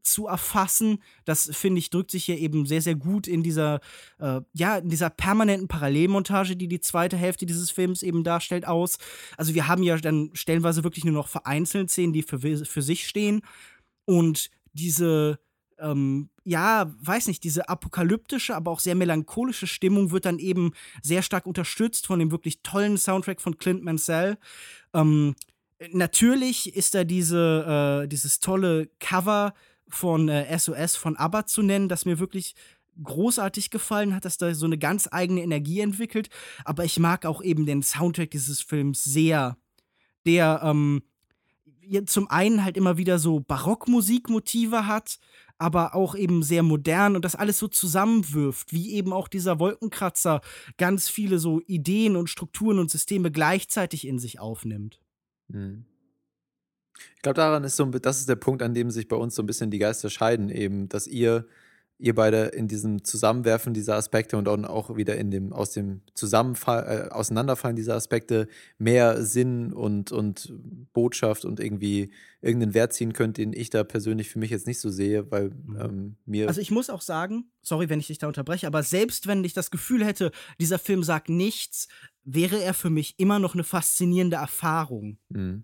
zu 0.01 0.27
erfassen. 0.27 1.01
Das 1.25 1.49
finde 1.53 1.79
ich 1.79 1.89
drückt 1.89 2.11
sich 2.11 2.25
hier 2.25 2.37
eben 2.37 2.65
sehr 2.65 2.81
sehr 2.81 2.95
gut 2.95 3.27
in 3.27 3.43
dieser 3.43 3.79
äh, 4.19 4.41
ja 4.53 4.77
in 4.77 4.89
dieser 4.89 5.09
permanenten 5.09 5.67
Parallelmontage, 5.67 6.55
die 6.55 6.67
die 6.67 6.81
zweite 6.81 7.17
Hälfte 7.17 7.45
dieses 7.45 7.71
Films 7.71 8.03
eben 8.03 8.23
darstellt, 8.23 8.67
aus. 8.67 8.97
Also 9.37 9.53
wir 9.53 9.67
haben 9.67 9.83
ja 9.83 9.97
dann 9.97 10.31
stellenweise 10.33 10.83
wirklich 10.83 11.05
nur 11.05 11.13
noch 11.13 11.27
vereinzelt 11.27 11.89
Szenen, 11.89 12.13
die 12.13 12.23
für 12.23 12.39
für 12.39 12.81
sich 12.81 13.07
stehen 13.07 13.41
und 14.05 14.49
diese 14.73 15.39
ähm, 15.79 16.29
ja, 16.43 16.93
weiß 17.01 17.27
nicht, 17.27 17.43
diese 17.43 17.69
apokalyptische, 17.69 18.55
aber 18.55 18.71
auch 18.71 18.79
sehr 18.79 18.95
melancholische 18.95 19.67
Stimmung 19.67 20.11
wird 20.11 20.25
dann 20.25 20.39
eben 20.39 20.71
sehr 21.01 21.21
stark 21.21 21.45
unterstützt 21.45 22.07
von 22.07 22.19
dem 22.19 22.31
wirklich 22.31 22.61
tollen 22.61 22.97
Soundtrack 22.97 23.41
von 23.41 23.57
Clint 23.57 23.83
Mansell. 23.83 24.37
Ähm, 24.93 25.35
natürlich 25.91 26.75
ist 26.75 26.93
da 26.93 27.03
diese, 27.03 28.03
äh, 28.03 28.07
dieses 28.07 28.39
tolle 28.39 28.89
Cover 28.99 29.53
von 29.87 30.29
äh, 30.29 30.57
SOS 30.57 30.95
von 30.95 31.15
ABBA 31.15 31.45
zu 31.45 31.61
nennen, 31.61 31.89
das 31.89 32.05
mir 32.05 32.19
wirklich 32.19 32.55
großartig 33.03 33.71
gefallen 33.71 34.15
hat, 34.15 34.25
dass 34.25 34.37
da 34.37 34.53
so 34.53 34.65
eine 34.65 34.77
ganz 34.77 35.09
eigene 35.11 35.41
Energie 35.41 35.81
entwickelt. 35.81 36.29
Aber 36.63 36.85
ich 36.85 36.99
mag 36.99 37.25
auch 37.25 37.41
eben 37.41 37.65
den 37.65 37.83
Soundtrack 37.83 38.31
dieses 38.31 38.61
Films 38.61 39.03
sehr, 39.03 39.57
der 40.25 40.61
ähm, 40.63 41.03
zum 42.05 42.29
einen 42.29 42.63
halt 42.63 42.77
immer 42.77 42.97
wieder 42.97 43.19
so 43.19 43.41
Barockmusikmotive 43.41 44.87
hat, 44.87 45.19
aber 45.57 45.95
auch 45.95 46.15
eben 46.15 46.43
sehr 46.43 46.63
modern 46.63 47.15
und 47.15 47.23
das 47.23 47.35
alles 47.35 47.59
so 47.59 47.67
zusammenwirft, 47.67 48.73
wie 48.73 48.93
eben 48.93 49.13
auch 49.13 49.27
dieser 49.27 49.59
Wolkenkratzer 49.59 50.41
ganz 50.77 51.07
viele 51.07 51.39
so 51.39 51.61
Ideen 51.67 52.15
und 52.15 52.29
Strukturen 52.29 52.79
und 52.79 52.91
Systeme 52.91 53.31
gleichzeitig 53.31 54.07
in 54.07 54.19
sich 54.19 54.39
aufnimmt. 54.39 54.99
Mhm. 55.47 55.85
Ich 57.15 57.21
glaube, 57.21 57.35
daran 57.35 57.63
ist 57.63 57.75
so, 57.75 57.85
das 57.85 58.19
ist 58.19 58.29
der 58.29 58.35
Punkt, 58.35 58.61
an 58.61 58.73
dem 58.73 58.91
sich 58.91 59.07
bei 59.07 59.15
uns 59.15 59.35
so 59.35 59.43
ein 59.43 59.45
bisschen 59.45 59.71
die 59.71 59.79
Geister 59.79 60.09
scheiden, 60.09 60.49
eben, 60.49 60.89
dass 60.89 61.07
ihr, 61.07 61.45
ihr 61.97 62.13
beide 62.13 62.45
in 62.45 62.67
diesem 62.67 63.03
Zusammenwerfen 63.03 63.73
dieser 63.73 63.95
Aspekte 63.95 64.37
und 64.37 64.47
auch 64.47 64.95
wieder 64.95 65.15
in 65.17 65.31
dem, 65.31 65.53
aus 65.53 65.71
dem 65.71 66.01
Zusammenfall, 66.13 67.07
äh, 67.07 67.13
Auseinanderfallen 67.13 67.75
dieser 67.75 67.95
Aspekte 67.95 68.47
mehr 68.77 69.23
Sinn 69.23 69.73
und, 69.73 70.11
und 70.11 70.53
Botschaft 70.93 71.45
und 71.45 71.59
irgendwie 71.59 72.11
irgendeinen 72.41 72.73
Wert 72.73 72.93
ziehen 72.93 73.13
könnt, 73.13 73.37
den 73.37 73.53
ich 73.53 73.69
da 73.69 73.83
persönlich 73.83 74.29
für 74.29 74.39
mich 74.39 74.51
jetzt 74.51 74.67
nicht 74.67 74.79
so 74.79 74.89
sehe, 74.89 75.31
weil 75.31 75.49
mhm. 75.49 75.79
ähm, 75.79 76.15
mir. 76.25 76.47
Also 76.47 76.61
ich 76.61 76.71
muss 76.71 76.89
auch 76.89 77.01
sagen, 77.01 77.49
sorry, 77.61 77.89
wenn 77.89 77.99
ich 77.99 78.07
dich 78.07 78.19
da 78.19 78.27
unterbreche, 78.27 78.67
aber 78.67 78.83
selbst 78.83 79.25
wenn 79.25 79.43
ich 79.43 79.53
das 79.53 79.71
Gefühl 79.71 80.05
hätte, 80.05 80.31
dieser 80.59 80.79
Film 80.79 81.01
sagt 81.01 81.29
nichts, 81.29 81.87
wäre 82.23 82.61
er 82.61 82.73
für 82.73 82.89
mich 82.89 83.15
immer 83.17 83.39
noch 83.39 83.53
eine 83.53 83.63
faszinierende 83.63 84.37
Erfahrung. 84.37 85.17
Mhm. 85.29 85.63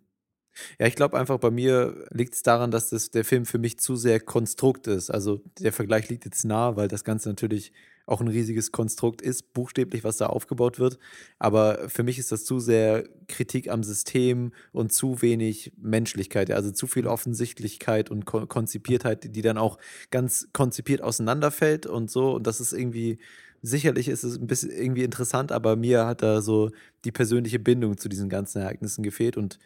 Ja, 0.80 0.88
ich 0.88 0.96
glaube 0.96 1.18
einfach, 1.18 1.38
bei 1.40 1.52
mir 1.52 2.06
liegt 2.12 2.34
es 2.34 2.44
daran, 2.44 2.72
dass 2.72 2.90
das, 2.90 3.12
der 3.12 3.26
Film 3.26 3.46
für 3.46 3.58
mich 3.58 3.80
zu 3.80 3.96
sehr 3.96 4.20
Konstrukt 4.20 4.88
ist. 4.88 5.10
Also 5.10 5.42
der 5.60 5.74
Vergleich 5.74 6.10
liegt 6.10 6.26
jetzt 6.26 6.44
nah, 6.46 6.76
weil 6.76 6.88
das 6.88 7.04
Ganze 7.04 7.30
natürlich 7.30 7.72
auch 8.06 8.20
ein 8.20 8.28
riesiges 8.28 8.72
Konstrukt 8.72 9.22
ist, 9.22 9.54
buchstäblich, 9.54 10.04
was 10.04 10.18
da 10.18 10.26
aufgebaut 10.28 10.80
wird. 10.80 10.98
Aber 11.40 11.88
für 11.88 12.04
mich 12.04 12.20
ist 12.20 12.32
das 12.32 12.44
zu 12.44 12.60
sehr 12.60 13.08
Kritik 13.28 13.70
am 13.70 13.84
System 13.84 14.52
und 14.74 14.92
zu 14.92 15.22
wenig 15.22 15.72
Menschlichkeit, 15.78 16.52
also 16.52 16.72
zu 16.72 16.88
viel 16.88 17.08
Offensichtlichkeit 17.08 18.12
und 18.12 18.26
Kon 18.26 18.48
Konzipiertheit, 18.50 19.36
die 19.36 19.42
dann 19.42 19.58
auch 19.58 19.78
ganz 20.10 20.50
konzipiert 20.52 21.02
auseinanderfällt 21.02 21.86
und 21.86 22.12
so. 22.12 22.34
Und 22.34 22.48
das 22.48 22.60
ist 22.60 22.74
irgendwie, 22.74 23.20
sicherlich 23.62 24.08
ist 24.10 24.24
es 24.24 24.38
ein 24.38 24.48
bisschen 24.48 24.72
irgendwie 24.72 25.04
interessant, 25.04 25.52
aber 25.52 25.76
mir 25.76 26.06
hat 26.06 26.22
da 26.22 26.42
so 26.42 26.72
die 27.06 27.12
persönliche 27.12 27.60
Bindung 27.60 27.98
zu 27.98 28.10
diesen 28.10 28.30
ganzen 28.30 28.62
Ereignissen 28.62 29.04
gefehlt 29.04 29.38
und 29.38 29.60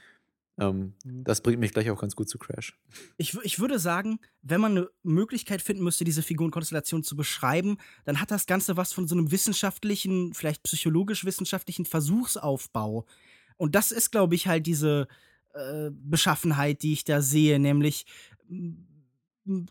ähm, 0.57 0.93
mhm. 1.03 1.23
Das 1.23 1.41
bringt 1.41 1.59
mich 1.59 1.73
gleich 1.73 1.89
auch 1.89 1.99
ganz 1.99 2.15
gut 2.15 2.29
zu 2.29 2.37
Crash. 2.37 2.77
Ich, 3.17 3.37
ich 3.43 3.59
würde 3.59 3.77
sagen, 3.77 4.19
wenn 4.41 4.61
man 4.61 4.71
eine 4.71 4.89
Möglichkeit 5.03 5.61
finden 5.61 5.83
müsste, 5.83 6.05
diese 6.05 6.23
Figurenkonstellation 6.23 7.03
zu 7.03 7.15
beschreiben, 7.15 7.77
dann 8.05 8.21
hat 8.21 8.31
das 8.31 8.45
Ganze 8.45 8.77
was 8.77 8.93
von 8.93 9.07
so 9.07 9.15
einem 9.15 9.31
wissenschaftlichen, 9.31 10.33
vielleicht 10.33 10.63
psychologisch-wissenschaftlichen 10.63 11.85
Versuchsaufbau. 11.85 13.05
Und 13.57 13.75
das 13.75 13.91
ist, 13.91 14.11
glaube 14.11 14.35
ich, 14.35 14.47
halt 14.47 14.65
diese 14.65 15.07
äh, 15.53 15.89
Beschaffenheit, 15.91 16.83
die 16.83 16.93
ich 16.93 17.03
da 17.03 17.21
sehe, 17.21 17.59
nämlich 17.59 18.05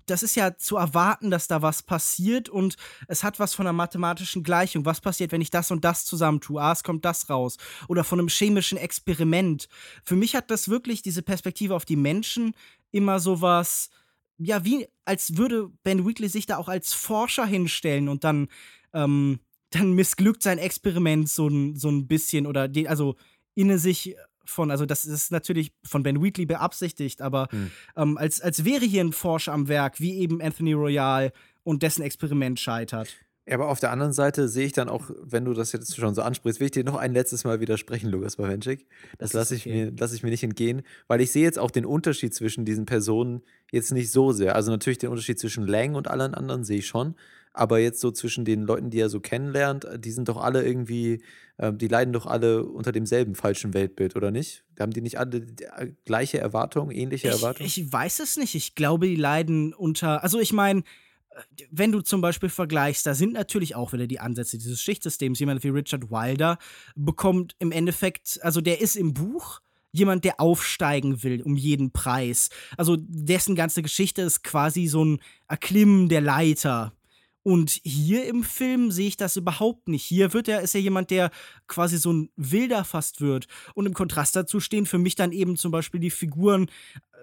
das 0.07 0.23
ist 0.23 0.37
ja 0.37 0.57
zu 0.57 0.77
erwarten, 0.77 1.31
dass 1.31 1.49
da 1.49 1.61
was 1.61 1.83
passiert 1.83 2.49
und 2.49 2.77
es 3.09 3.25
hat 3.25 3.41
was 3.41 3.55
von 3.55 3.67
einer 3.67 3.73
mathematischen 3.73 4.45
Gleichung. 4.45 4.85
Was 4.85 5.01
passiert, 5.01 5.33
wenn 5.33 5.41
ich 5.41 5.51
das 5.51 5.71
und 5.71 5.85
das 5.85 6.05
zusammentue? 6.05 6.63
Ah, 6.63 6.73
es 6.73 6.85
kommt 6.85 7.05
das 7.05 7.29
raus. 7.29 7.57
Oder 7.89 8.05
von 8.05 8.21
einem 8.21 8.29
chemischen 8.29 8.79
Experiment. 8.79 9.69
Für 10.05 10.15
mich 10.15 10.37
hat 10.37 10.51
das 10.51 10.69
wirklich 10.69 11.03
diese 11.03 11.23
Perspektive 11.23 11.75
auf 11.75 11.85
die 11.85 11.97
Menschen 11.97 12.55
immer 12.93 13.19
sowas, 13.19 13.91
ja, 14.39 14.65
wie 14.65 14.87
als 15.05 15.37
würde 15.37 15.71
Ben 15.83 16.07
Wheatley 16.07 16.29
sich 16.29 16.47
da 16.47 16.57
auch 16.57 16.69
als 16.69 16.93
Forscher 16.93 17.47
hinstellen 17.47 18.09
und 18.09 18.23
dann, 18.23 18.49
ähm, 18.93 19.41
dann 19.71 19.93
missglückt 19.93 20.43
sein 20.43 20.59
Experiment 20.59 21.29
so 21.29 21.49
ein, 21.49 21.77
so 21.77 21.89
ein 21.89 22.07
bisschen 22.07 22.47
oder 22.47 22.69
die, 22.69 22.89
also 22.89 23.17
inne 23.57 23.79
sich 23.79 24.17
von, 24.45 24.71
also 24.71 24.87
das 24.87 25.05
ist 25.05 25.33
natürlich 25.33 25.73
von 25.85 26.03
Ben 26.03 26.23
Wheatley 26.23 26.47
beabsichtigt, 26.47 27.23
aber 27.23 27.49
hm. 27.51 27.71
ähm, 27.97 28.19
als, 28.19 28.41
als 28.41 28.65
wäre 28.65 28.85
hier 28.85 29.03
ein 29.03 29.13
Forscher 29.13 29.53
am 29.53 29.69
Werk, 29.69 30.01
wie 30.01 30.19
eben 30.19 30.41
Anthony 30.41 30.73
Royal 30.73 31.33
und 31.63 31.83
dessen 31.83 32.03
Experiment 32.03 32.61
scheitert. 32.61 33.17
Ja, 33.47 33.57
aber 33.57 33.69
auf 33.69 33.79
der 33.79 33.91
anderen 33.91 34.15
Seite 34.15 34.49
sehe 34.49 34.65
ich 34.65 34.73
dann 34.73 34.89
auch, 34.89 35.11
wenn 35.23 35.45
du 35.45 35.53
das 35.53 35.73
jetzt 35.73 35.95
schon 35.95 36.15
so 36.15 36.23
ansprichst, 36.23 36.61
will 36.61 36.67
ich 36.67 36.71
dir 36.71 36.85
noch 36.85 36.97
ein 36.97 37.13
letztes 37.13 37.45
Mal 37.45 37.61
widersprechen, 37.61 38.09
Lukas 38.09 38.37
Bawenschik. 38.37 38.87
Das, 39.19 39.31
das 39.31 39.33
lasse 39.35 39.55
ich, 39.57 39.67
okay. 39.67 39.85
mir, 39.87 39.93
lass 39.99 40.15
ich 40.15 40.23
mir 40.23 40.31
nicht 40.31 40.45
entgehen, 40.45 40.83
weil 41.09 41.21
ich 41.21 41.31
sehe 41.31 41.43
jetzt 41.43 41.59
auch 41.59 41.71
den 41.71 41.85
Unterschied 41.85 42.35
zwischen 42.35 42.65
diesen 42.65 42.87
Personen 42.87 43.43
jetzt 43.71 43.93
nicht 43.93 44.11
so 44.11 44.33
sehr. 44.33 44.55
Also 44.55 44.71
natürlich 44.71 44.99
den 44.99 45.11
Unterschied 45.11 45.39
zwischen 45.39 45.67
Lang 45.67 45.95
und 45.95 46.09
allen 46.09 46.35
anderen 46.35 46.65
sehe 46.65 46.79
ich 46.79 46.87
schon, 46.87 47.17
aber 47.55 47.79
jetzt 47.79 48.01
so 48.01 48.11
zwischen 48.11 48.45
den 48.45 48.63
Leuten, 48.63 48.91
die 48.91 48.99
er 48.99 49.09
so 49.09 49.21
kennenlernt, 49.21 49.87
die 49.99 50.11
sind 50.11 50.29
doch 50.29 50.37
alle 50.37 50.67
irgendwie, 50.67 51.23
äh, 51.57 51.73
die 51.73 51.89
leiden 51.89 52.13
doch 52.13 52.27
alle 52.27 52.65
unter 52.65 52.93
demselben 52.93 53.37
falschen 53.37 53.73
Weltbild, 53.73 54.17
oder 54.17 54.31
nicht? 54.31 54.65
Haben 54.79 54.93
die 54.93 55.01
nicht 55.01 55.19
alle 55.19 55.41
die 55.41 55.65
äh, 55.65 55.93
gleiche 56.05 56.39
Erwartungen, 56.39 56.91
ähnliche 56.91 57.29
Erwartungen? 57.29 57.67
Ich, 57.67 57.81
ich 57.81 57.93
weiß 57.93 58.19
es 58.19 58.37
nicht. 58.37 58.57
Ich 58.57 58.75
glaube, 58.75 59.07
die 59.07 59.17
leiden 59.17 59.73
unter, 59.73 60.23
also 60.25 60.41
ich 60.41 60.53
meine, 60.53 60.83
wenn 61.71 61.93
du 61.93 62.01
zum 62.01 62.21
Beispiel 62.21 62.49
vergleichst, 62.49 63.07
da 63.07 63.15
sind 63.15 63.33
natürlich 63.33 63.75
auch 63.75 63.93
wieder 63.93 64.07
die 64.07 64.21
Ansätze 64.21 64.59
dieses 64.59 64.81
Schichtsystems. 64.81 65.39
Jemand 65.39 65.63
wie 65.65 65.69
Richard 65.69 66.11
Wilder 66.11 66.59
bekommt 66.97 67.55
im 67.59 67.73
Endeffekt, 67.73 68.39
also 68.43 68.61
der 68.61 68.81
ist 68.81 68.97
im 68.97 69.15
Buch 69.15 69.61
jemand, 69.93 70.25
der 70.25 70.41
aufsteigen 70.41 71.23
will 71.23 71.41
um 71.43 71.57
jeden 71.57 71.93
Preis. 71.93 72.51
Also 72.77 72.97
dessen 72.99 73.55
ganze 73.55 73.81
Geschichte 73.83 74.23
ist 74.23 74.43
quasi 74.43 74.87
so 74.89 75.05
ein 75.05 75.21
Erklimmen 75.47 76.09
der 76.09 76.21
Leiter. 76.21 76.94
Und 77.45 77.79
hier 77.85 78.27
im 78.27 78.43
Film 78.43 78.91
sehe 78.91 79.07
ich 79.07 79.19
das 79.19 79.37
überhaupt 79.37 79.87
nicht. 79.87 80.03
Hier 80.03 80.33
wird 80.33 80.49
er, 80.49 80.63
ist 80.63 80.75
er 80.75 80.81
jemand, 80.81 81.11
der 81.11 81.31
quasi 81.69 81.99
so 81.99 82.11
ein 82.11 82.31
Wilder 82.37 82.85
fast 82.85 83.21
wird. 83.21 83.47
Und 83.75 83.85
im 83.85 83.93
Kontrast 83.93 84.35
dazu 84.35 84.61
stehen 84.61 84.87
für 84.87 84.99
mich 84.99 85.15
dann 85.15 85.31
eben 85.31 85.57
zum 85.57 85.71
Beispiel 85.71 86.01
die 86.01 86.11
Figuren 86.11 86.71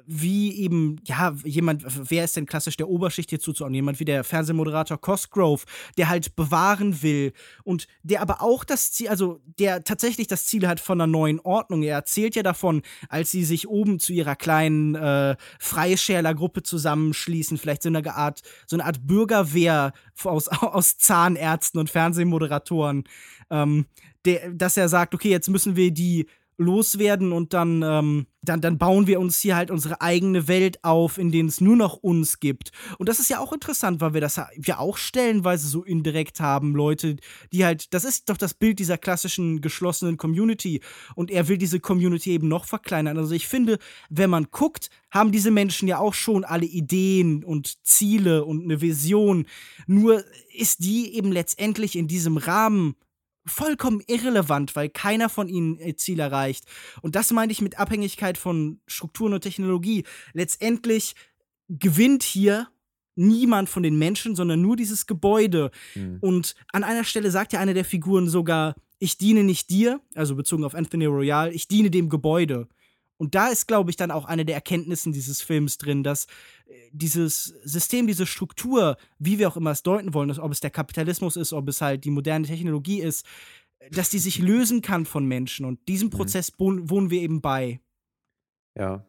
wie 0.05 0.55
eben, 0.57 0.97
ja, 1.05 1.35
jemand, 1.43 1.83
wer 1.87 2.23
ist 2.23 2.35
denn 2.35 2.45
klassisch 2.45 2.77
der 2.77 2.89
Oberschicht 2.89 3.29
hier 3.29 3.39
zuzuordnen? 3.39 3.75
Jemand 3.75 3.99
wie 3.99 4.05
der 4.05 4.23
Fernsehmoderator 4.23 4.99
Cosgrove, 4.99 5.65
der 5.97 6.09
halt 6.09 6.35
bewahren 6.35 7.01
will 7.01 7.33
und 7.63 7.87
der 8.03 8.21
aber 8.21 8.41
auch 8.41 8.63
das 8.63 8.91
Ziel, 8.91 9.09
also 9.09 9.39
der 9.59 9.83
tatsächlich 9.83 10.27
das 10.27 10.45
Ziel 10.45 10.67
hat 10.67 10.79
von 10.79 10.99
einer 10.99 11.11
neuen 11.11 11.39
Ordnung. 11.39 11.83
Er 11.83 11.95
erzählt 11.95 12.35
ja 12.35 12.43
davon, 12.43 12.81
als 13.09 13.31
sie 13.31 13.43
sich 13.43 13.67
oben 13.67 13.99
zu 13.99 14.13
ihrer 14.13 14.35
kleinen 14.35 14.95
äh, 14.95 15.35
Freischärler-Gruppe 15.59 16.63
zusammenschließen, 16.63 17.57
vielleicht 17.57 17.83
so 17.83 17.89
eine 17.89 18.15
Art, 18.15 18.41
so 18.67 18.75
eine 18.75 18.85
Art 18.85 19.05
Bürgerwehr 19.05 19.93
aus, 20.23 20.47
aus 20.47 20.97
Zahnärzten 20.97 21.79
und 21.79 21.89
Fernsehmoderatoren, 21.89 23.03
ähm, 23.49 23.85
der, 24.25 24.51
dass 24.51 24.77
er 24.77 24.89
sagt, 24.89 25.15
okay, 25.15 25.29
jetzt 25.29 25.49
müssen 25.49 25.75
wir 25.75 25.91
die 25.91 26.27
loswerden 26.61 27.31
und 27.31 27.53
dann, 27.53 27.81
ähm, 27.83 28.27
dann, 28.41 28.61
dann 28.61 28.77
bauen 28.77 29.07
wir 29.07 29.19
uns 29.19 29.39
hier 29.39 29.55
halt 29.55 29.71
unsere 29.71 30.01
eigene 30.01 30.47
Welt 30.47 30.83
auf, 30.83 31.17
in 31.17 31.31
denen 31.31 31.49
es 31.49 31.61
nur 31.61 31.75
noch 31.75 31.97
uns 31.97 32.39
gibt. 32.39 32.71
Und 32.97 33.09
das 33.09 33.19
ist 33.19 33.29
ja 33.29 33.39
auch 33.39 33.51
interessant, 33.51 34.01
weil 34.01 34.13
wir 34.13 34.21
das 34.21 34.39
ja 34.63 34.79
auch 34.79 34.97
stellenweise 34.97 35.67
so 35.67 35.83
indirekt 35.83 36.39
haben, 36.39 36.75
Leute, 36.75 37.17
die 37.51 37.65
halt, 37.65 37.93
das 37.93 38.05
ist 38.05 38.29
doch 38.29 38.37
das 38.37 38.53
Bild 38.53 38.79
dieser 38.79 38.97
klassischen 38.97 39.61
geschlossenen 39.61 40.17
Community. 40.17 40.81
Und 41.15 41.31
er 41.31 41.47
will 41.47 41.57
diese 41.57 41.79
Community 41.79 42.31
eben 42.31 42.47
noch 42.47 42.65
verkleinern. 42.65 43.17
Also 43.17 43.33
ich 43.33 43.47
finde, 43.47 43.77
wenn 44.09 44.29
man 44.29 44.47
guckt, 44.51 44.89
haben 45.11 45.31
diese 45.31 45.51
Menschen 45.51 45.87
ja 45.87 45.99
auch 45.99 46.13
schon 46.13 46.43
alle 46.45 46.65
Ideen 46.65 47.43
und 47.43 47.85
Ziele 47.85 48.45
und 48.45 48.63
eine 48.63 48.81
Vision. 48.81 49.45
Nur 49.87 50.23
ist 50.55 50.83
die 50.83 51.15
eben 51.15 51.31
letztendlich 51.31 51.95
in 51.95 52.07
diesem 52.07 52.37
Rahmen 52.37 52.95
vollkommen 53.45 54.01
irrelevant, 54.07 54.75
weil 54.75 54.89
keiner 54.89 55.29
von 55.29 55.47
ihnen 55.47 55.77
ihr 55.77 55.97
Ziel 55.97 56.19
erreicht. 56.19 56.65
Und 57.01 57.15
das 57.15 57.31
meine 57.31 57.51
ich 57.51 57.61
mit 57.61 57.79
Abhängigkeit 57.79 58.37
von 58.37 58.79
Strukturen 58.87 59.33
und 59.33 59.41
Technologie. 59.41 60.03
Letztendlich 60.33 61.15
gewinnt 61.67 62.23
hier 62.23 62.67
niemand 63.15 63.69
von 63.69 63.83
den 63.83 63.97
Menschen, 63.97 64.35
sondern 64.35 64.61
nur 64.61 64.75
dieses 64.75 65.05
Gebäude. 65.07 65.71
Mhm. 65.95 66.17
Und 66.21 66.55
an 66.71 66.83
einer 66.83 67.03
Stelle 67.03 67.31
sagt 67.31 67.53
ja 67.53 67.59
eine 67.59 67.73
der 67.73 67.85
Figuren 67.85 68.29
sogar, 68.29 68.75
ich 68.99 69.17
diene 69.17 69.43
nicht 69.43 69.69
dir, 69.69 69.99
also 70.15 70.35
bezogen 70.35 70.63
auf 70.63 70.75
Anthony 70.75 71.05
Royal, 71.05 71.51
ich 71.51 71.67
diene 71.67 71.89
dem 71.89 72.09
Gebäude. 72.09 72.67
Und 73.21 73.35
da 73.35 73.49
ist, 73.49 73.67
glaube 73.67 73.91
ich, 73.91 73.97
dann 73.97 74.09
auch 74.09 74.25
eine 74.25 74.45
der 74.45 74.55
Erkenntnissen 74.55 75.13
dieses 75.13 75.43
Films 75.43 75.77
drin, 75.77 76.01
dass 76.01 76.25
äh, 76.65 76.89
dieses 76.91 77.53
System, 77.63 78.07
diese 78.07 78.25
Struktur, 78.25 78.97
wie 79.19 79.37
wir 79.37 79.47
auch 79.47 79.57
immer 79.57 79.69
es 79.69 79.83
deuten 79.83 80.15
wollen, 80.15 80.31
ob 80.39 80.51
es 80.51 80.59
der 80.59 80.71
Kapitalismus 80.71 81.35
ist, 81.35 81.53
ob 81.53 81.69
es 81.69 81.81
halt 81.81 82.03
die 82.03 82.09
moderne 82.09 82.47
Technologie 82.47 82.99
ist, 82.99 83.23
dass 83.91 84.09
die 84.09 84.17
sich 84.17 84.39
lösen 84.39 84.81
kann 84.81 85.05
von 85.05 85.27
Menschen. 85.27 85.67
Und 85.67 85.87
diesem 85.87 86.07
mhm. 86.07 86.13
Prozess 86.13 86.51
mhm. 86.57 86.89
wohnen 86.89 87.09
wir 87.11 87.21
eben 87.21 87.41
bei. 87.41 87.79
Ja, 88.75 89.05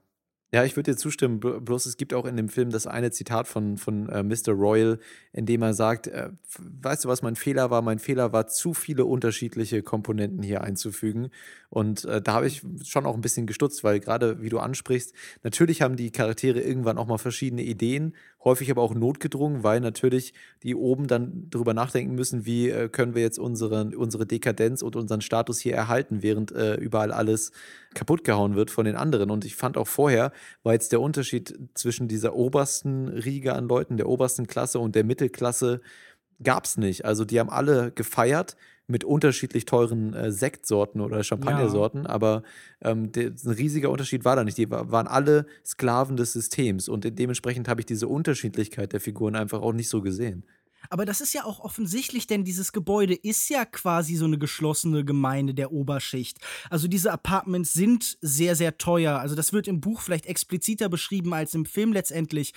ja, 0.54 0.64
ich 0.64 0.76
würde 0.76 0.92
dir 0.92 0.98
zustimmen. 0.98 1.40
Bloß 1.40 1.86
es 1.86 1.96
gibt 1.96 2.12
auch 2.12 2.26
in 2.26 2.36
dem 2.36 2.50
Film 2.50 2.70
das 2.70 2.86
eine 2.86 3.10
Zitat 3.10 3.48
von, 3.48 3.78
von 3.78 4.10
äh, 4.10 4.22
Mr. 4.22 4.52
Royal, 4.52 4.98
in 5.32 5.46
dem 5.46 5.62
er 5.62 5.72
sagt: 5.72 6.08
äh, 6.08 6.28
Weißt 6.58 7.04
du, 7.04 7.08
was 7.08 7.22
mein 7.22 7.36
Fehler 7.36 7.70
war? 7.70 7.80
Mein 7.80 7.98
Fehler 7.98 8.34
war, 8.34 8.46
zu 8.48 8.74
viele 8.74 9.06
unterschiedliche 9.06 9.82
Komponenten 9.82 10.42
hier 10.42 10.60
einzufügen. 10.60 11.30
Und 11.70 12.04
äh, 12.04 12.20
da 12.20 12.34
habe 12.34 12.46
ich 12.46 12.62
schon 12.84 13.06
auch 13.06 13.14
ein 13.14 13.22
bisschen 13.22 13.46
gestutzt, 13.46 13.82
weil 13.82 13.98
gerade 13.98 14.42
wie 14.42 14.50
du 14.50 14.58
ansprichst, 14.58 15.14
natürlich 15.42 15.80
haben 15.80 15.96
die 15.96 16.10
Charaktere 16.10 16.60
irgendwann 16.60 16.98
auch 16.98 17.06
mal 17.06 17.16
verschiedene 17.16 17.62
Ideen, 17.62 18.14
häufig 18.44 18.70
aber 18.70 18.82
auch 18.82 18.94
notgedrungen, 18.94 19.62
weil 19.62 19.80
natürlich 19.80 20.34
die 20.62 20.74
oben 20.74 21.06
dann 21.06 21.46
darüber 21.50 21.74
nachdenken 21.74 22.14
müssen, 22.14 22.44
wie 22.44 22.70
äh, 22.70 22.88
können 22.88 23.14
wir 23.14 23.22
jetzt 23.22 23.38
unsere, 23.38 23.96
unsere 23.96 24.26
Dekadenz 24.26 24.82
und 24.82 24.96
unseren 24.96 25.20
Status 25.20 25.60
hier 25.60 25.74
erhalten, 25.74 26.22
während 26.22 26.52
äh, 26.52 26.74
überall 26.74 27.12
alles 27.12 27.52
kaputt 27.94 28.24
gehauen 28.24 28.56
wird 28.56 28.70
von 28.70 28.84
den 28.84 28.96
anderen. 28.96 29.30
Und 29.30 29.44
ich 29.44 29.56
fand 29.56 29.76
auch 29.76 29.88
vorher, 29.88 30.32
war 30.62 30.72
jetzt 30.72 30.92
der 30.92 31.00
Unterschied 31.00 31.58
zwischen 31.74 32.08
dieser 32.08 32.34
obersten 32.34 33.08
Riege 33.08 33.54
an 33.54 33.68
Leuten, 33.68 33.96
der 33.96 34.08
obersten 34.08 34.46
Klasse 34.46 34.78
und 34.78 34.94
der 34.94 35.04
Mittelklasse, 35.04 35.80
gab 36.42 36.64
es 36.64 36.76
nicht. 36.76 37.04
Also 37.04 37.24
die 37.24 37.38
haben 37.38 37.50
alle 37.50 37.92
gefeiert 37.92 38.56
mit 38.92 39.02
unterschiedlich 39.02 39.64
teuren 39.64 40.14
äh, 40.14 40.30
Sektsorten 40.30 41.00
oder 41.00 41.24
Champagnersorten, 41.24 42.04
ja. 42.04 42.10
aber 42.10 42.44
ähm, 42.82 43.10
der, 43.10 43.32
ein 43.44 43.50
riesiger 43.50 43.90
Unterschied 43.90 44.24
war 44.24 44.36
da 44.36 44.44
nicht. 44.44 44.58
Die 44.58 44.70
waren 44.70 45.08
alle 45.08 45.46
Sklaven 45.64 46.16
des 46.16 46.32
Systems 46.32 46.88
und 46.88 47.04
dementsprechend 47.18 47.68
habe 47.68 47.80
ich 47.80 47.86
diese 47.86 48.06
Unterschiedlichkeit 48.06 48.92
der 48.92 49.00
Figuren 49.00 49.34
einfach 49.34 49.62
auch 49.62 49.72
nicht 49.72 49.88
so 49.88 50.02
gesehen. 50.02 50.44
Aber 50.90 51.04
das 51.04 51.20
ist 51.20 51.32
ja 51.32 51.44
auch 51.44 51.60
offensichtlich, 51.60 52.26
denn 52.26 52.44
dieses 52.44 52.72
Gebäude 52.72 53.14
ist 53.14 53.48
ja 53.48 53.64
quasi 53.64 54.16
so 54.16 54.24
eine 54.24 54.38
geschlossene 54.38 55.04
Gemeinde 55.04 55.54
der 55.54 55.72
Oberschicht. 55.72 56.38
Also 56.70 56.88
diese 56.88 57.12
Apartments 57.12 57.72
sind 57.72 58.18
sehr, 58.20 58.56
sehr 58.56 58.78
teuer. 58.78 59.18
Also 59.18 59.34
das 59.34 59.52
wird 59.52 59.68
im 59.68 59.80
Buch 59.80 60.00
vielleicht 60.00 60.26
expliziter 60.26 60.88
beschrieben 60.88 61.34
als 61.34 61.54
im 61.54 61.64
Film 61.64 61.92
letztendlich. 61.92 62.52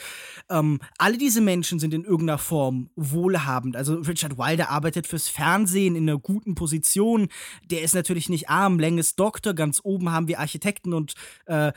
Ähm, 0.50 0.80
alle 0.98 1.18
diese 1.18 1.42
Menschen 1.42 1.80
sind 1.80 1.94
in 1.94 2.04
irgendeiner 2.04 2.38
Form 2.38 2.90
wohlhabend. 2.96 3.76
Also 3.76 3.96
Richard 3.96 4.38
Wilder 4.38 4.70
arbeitet 4.70 5.08
fürs 5.08 5.30
Fernsehen 5.30 5.96
in 5.96 6.10
einer 6.10 6.20
guten 6.20 6.56
Position. 6.56 7.30
Der 7.66 7.82
ist 7.82 7.96
natürlich 7.96 8.30
nicht 8.30 8.50
arm. 8.50 8.80
Lang 8.80 8.98
ist 8.98 9.20
Doktor. 9.20 9.54
Ganz 9.54 9.82
oben 9.84 10.12
haben 10.12 10.28
wir 10.28 10.40
Architekten 10.40 10.94
und 10.94 11.14
äh, 11.46 11.72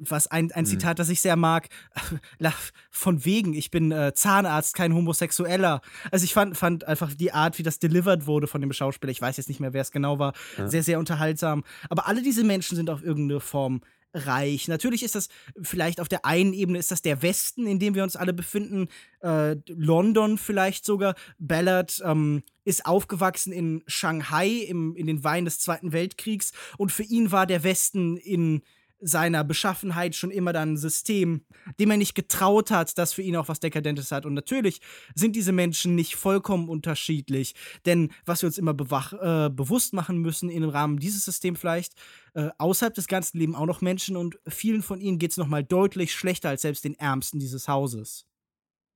was 0.00 0.26
ein, 0.26 0.50
ein 0.52 0.64
mhm. 0.64 0.68
Zitat, 0.68 0.98
das 0.98 1.08
ich 1.08 1.20
sehr 1.20 1.36
mag, 1.36 1.68
von 2.90 3.24
wegen, 3.24 3.54
ich 3.54 3.70
bin 3.70 3.92
äh, 3.92 4.12
Zahnarzt, 4.14 4.74
kein 4.74 4.94
Homosexueller. 4.94 5.80
Also 6.10 6.24
ich 6.24 6.34
fand, 6.34 6.56
fand 6.56 6.84
einfach 6.84 7.14
die 7.14 7.32
Art, 7.32 7.58
wie 7.58 7.62
das 7.62 7.78
delivered 7.78 8.26
wurde 8.26 8.46
von 8.46 8.60
dem 8.60 8.72
Schauspieler, 8.72 9.10
ich 9.10 9.20
weiß 9.20 9.36
jetzt 9.36 9.48
nicht 9.48 9.60
mehr, 9.60 9.72
wer 9.72 9.82
es 9.82 9.92
genau 9.92 10.18
war, 10.18 10.32
ja. 10.56 10.68
sehr, 10.68 10.82
sehr 10.82 10.98
unterhaltsam. 10.98 11.64
Aber 11.88 12.06
alle 12.08 12.22
diese 12.22 12.44
Menschen 12.44 12.76
sind 12.76 12.90
auf 12.90 13.02
irgendeine 13.02 13.40
Form 13.40 13.80
reich. 14.14 14.68
Natürlich 14.68 15.02
ist 15.02 15.14
das 15.14 15.28
vielleicht 15.60 16.00
auf 16.00 16.08
der 16.08 16.24
einen 16.24 16.52
Ebene 16.52 16.78
ist 16.78 16.90
das 16.90 17.02
der 17.02 17.22
Westen, 17.22 17.66
in 17.66 17.78
dem 17.78 17.94
wir 17.94 18.02
uns 18.02 18.16
alle 18.16 18.32
befinden, 18.32 18.88
äh, 19.22 19.56
London 19.68 20.38
vielleicht 20.38 20.84
sogar. 20.84 21.14
Ballard 21.38 22.02
ähm, 22.04 22.42
ist 22.64 22.86
aufgewachsen 22.86 23.52
in 23.52 23.82
Shanghai 23.86 24.48
im, 24.48 24.96
in 24.96 25.06
den 25.06 25.22
Weinen 25.24 25.44
des 25.44 25.58
Zweiten 25.58 25.92
Weltkriegs 25.92 26.52
und 26.76 26.90
für 26.90 27.04
ihn 27.04 27.32
war 27.32 27.46
der 27.46 27.62
Westen 27.62 28.16
in 28.16 28.62
seiner 29.00 29.44
Beschaffenheit 29.44 30.14
schon 30.14 30.30
immer 30.30 30.52
dann 30.52 30.74
ein 30.74 30.76
System, 30.76 31.44
dem 31.78 31.90
er 31.90 31.96
nicht 31.96 32.14
getraut 32.14 32.70
hat, 32.70 32.96
das 32.98 33.12
für 33.12 33.22
ihn 33.22 33.36
auch 33.36 33.48
was 33.48 33.60
Dekadentes 33.60 34.12
hat. 34.12 34.26
Und 34.26 34.34
natürlich 34.34 34.80
sind 35.14 35.36
diese 35.36 35.52
Menschen 35.52 35.94
nicht 35.94 36.16
vollkommen 36.16 36.68
unterschiedlich, 36.68 37.54
denn 37.86 38.12
was 38.24 38.42
wir 38.42 38.46
uns 38.46 38.58
immer 38.58 38.72
äh, 38.72 39.50
bewusst 39.50 39.92
machen 39.92 40.18
müssen 40.18 40.50
im 40.50 40.68
Rahmen 40.68 40.98
dieses 40.98 41.24
Systems 41.24 41.60
vielleicht, 41.60 41.94
äh, 42.34 42.50
außerhalb 42.58 42.94
des 42.94 43.06
Ganzen 43.06 43.38
leben 43.38 43.54
auch 43.54 43.66
noch 43.66 43.80
Menschen 43.80 44.16
und 44.16 44.38
vielen 44.46 44.82
von 44.82 45.00
ihnen 45.00 45.18
geht 45.18 45.32
es 45.32 45.36
nochmal 45.36 45.64
deutlich 45.64 46.12
schlechter 46.12 46.48
als 46.48 46.62
selbst 46.62 46.84
den 46.84 46.94
Ärmsten 46.94 47.40
dieses 47.40 47.68
Hauses. 47.68 48.29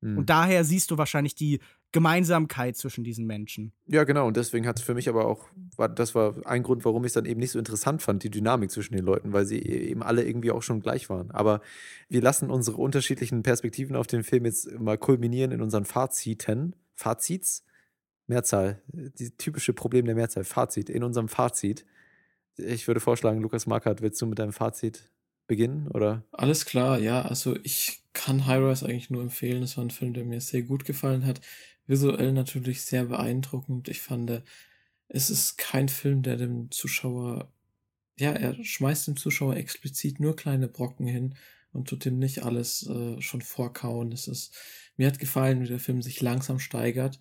Mhm. 0.05 0.19
Und 0.19 0.31
daher 0.31 0.65
siehst 0.65 0.91
du 0.91 0.99
wahrscheinlich 0.99 1.35
die 1.35 1.61
Gemeinsamkeit 1.93 2.77
zwischen 2.77 3.05
diesen 3.05 3.25
Menschen. 3.25 3.73
Ja, 3.87 4.05
genau. 4.05 4.27
Und 4.27 4.37
deswegen 4.37 4.67
hat 4.67 4.79
es 4.79 4.85
für 4.85 4.95
mich 4.95 5.09
aber 5.09 5.27
auch, 5.27 5.47
war, 5.77 5.89
das 5.89 6.15
war 6.15 6.35
ein 6.47 6.63
Grund, 6.63 6.85
warum 6.85 7.05
ich 7.05 7.11
es 7.11 7.13
dann 7.15 7.25
eben 7.25 7.41
nicht 7.41 7.53
so 7.53 7.59
interessant 7.59 8.03
fand, 8.03 8.23
die 8.23 8.31
Dynamik 8.31 8.71
zwischen 8.71 8.95
den 8.95 9.05
Leuten, 9.05 9.33
weil 9.33 9.47
sie 9.47 9.59
e-, 9.59 9.91
eben 9.91 10.03
alle 10.03 10.25
irgendwie 10.25 10.51
auch 10.51 10.63
schon 10.63 10.81
gleich 10.81 11.09
waren. 11.09 11.31
Aber 11.31 11.61
wir 12.09 12.21
lassen 12.21 12.51
unsere 12.51 12.77
unterschiedlichen 12.77 13.43
Perspektiven 13.43 13.97
auf 13.97 14.07
den 14.07 14.25
Film 14.25 14.45
jetzt 14.45 14.71
mal 14.79 14.99
kulminieren 14.99 15.53
in 15.53 15.63
unseren 15.63 15.85
Faziten. 15.85 16.77
Fazits? 16.95 17.65
Mehrzahl. 18.27 18.83
Die 18.89 19.31
typische 19.37 19.73
Problem 19.73 20.07
der 20.07 20.15
Mehrzahl. 20.15 20.45
Fazit. 20.45 20.91
In 20.91 21.05
unserem 21.05 21.29
Fazit. 21.29 21.87
Ich 22.57 22.87
würde 22.87 23.01
vorschlagen, 23.01 23.41
Lukas 23.41 23.67
Markert, 23.67 24.03
willst 24.03 24.21
du 24.21 24.27
mit 24.27 24.39
deinem 24.39 24.53
Fazit 24.53 25.11
beginnen, 25.47 25.89
oder? 25.89 26.25
Alles 26.33 26.65
klar, 26.65 26.99
ja. 26.99 27.23
Also 27.23 27.57
ich 27.63 28.03
kann 28.13 28.47
High 28.47 28.63
Rise 28.63 28.87
eigentlich 28.87 29.11
nur 29.11 29.23
empfehlen. 29.23 29.63
Es 29.63 29.77
war 29.77 29.85
ein 29.85 29.91
Film, 29.91 30.15
der 30.15 30.25
mir 30.25 30.41
sehr 30.41 30.63
gut 30.63 30.85
gefallen 30.85 31.27
hat 31.27 31.41
visuell 31.87 32.33
natürlich 32.33 32.83
sehr 32.83 33.07
beeindruckend. 33.07 33.89
Ich 33.89 34.01
fand, 34.01 34.43
es 35.09 35.31
ist 35.31 35.59
kein 35.59 35.89
Film, 35.89 36.23
der 36.23 36.37
dem 36.37 36.71
Zuschauer, 36.71 37.53
ja, 38.19 38.33
er 38.33 38.63
schmeißt 38.63 39.09
dem 39.09 39.17
Zuschauer 39.17 39.57
explizit 39.57 40.21
nur 40.21 40.37
kleine 40.37 40.69
Brocken 40.69 41.07
hin 41.07 41.35
und 41.73 41.89
tut 41.89 42.07
ihm 42.07 42.19
nicht 42.19 42.45
alles 42.45 42.87
äh, 42.89 43.21
schon 43.21 43.43
vorkauen. 43.43 44.13
Es 44.13 44.29
ist, 44.29 44.57
mir 44.97 45.07
hat 45.07 45.19
gefallen, 45.19 45.63
wie 45.63 45.69
der 45.69 45.81
Film 45.81 46.03
sich 46.03 46.21
langsam 46.21 46.59
steigert 46.59 47.21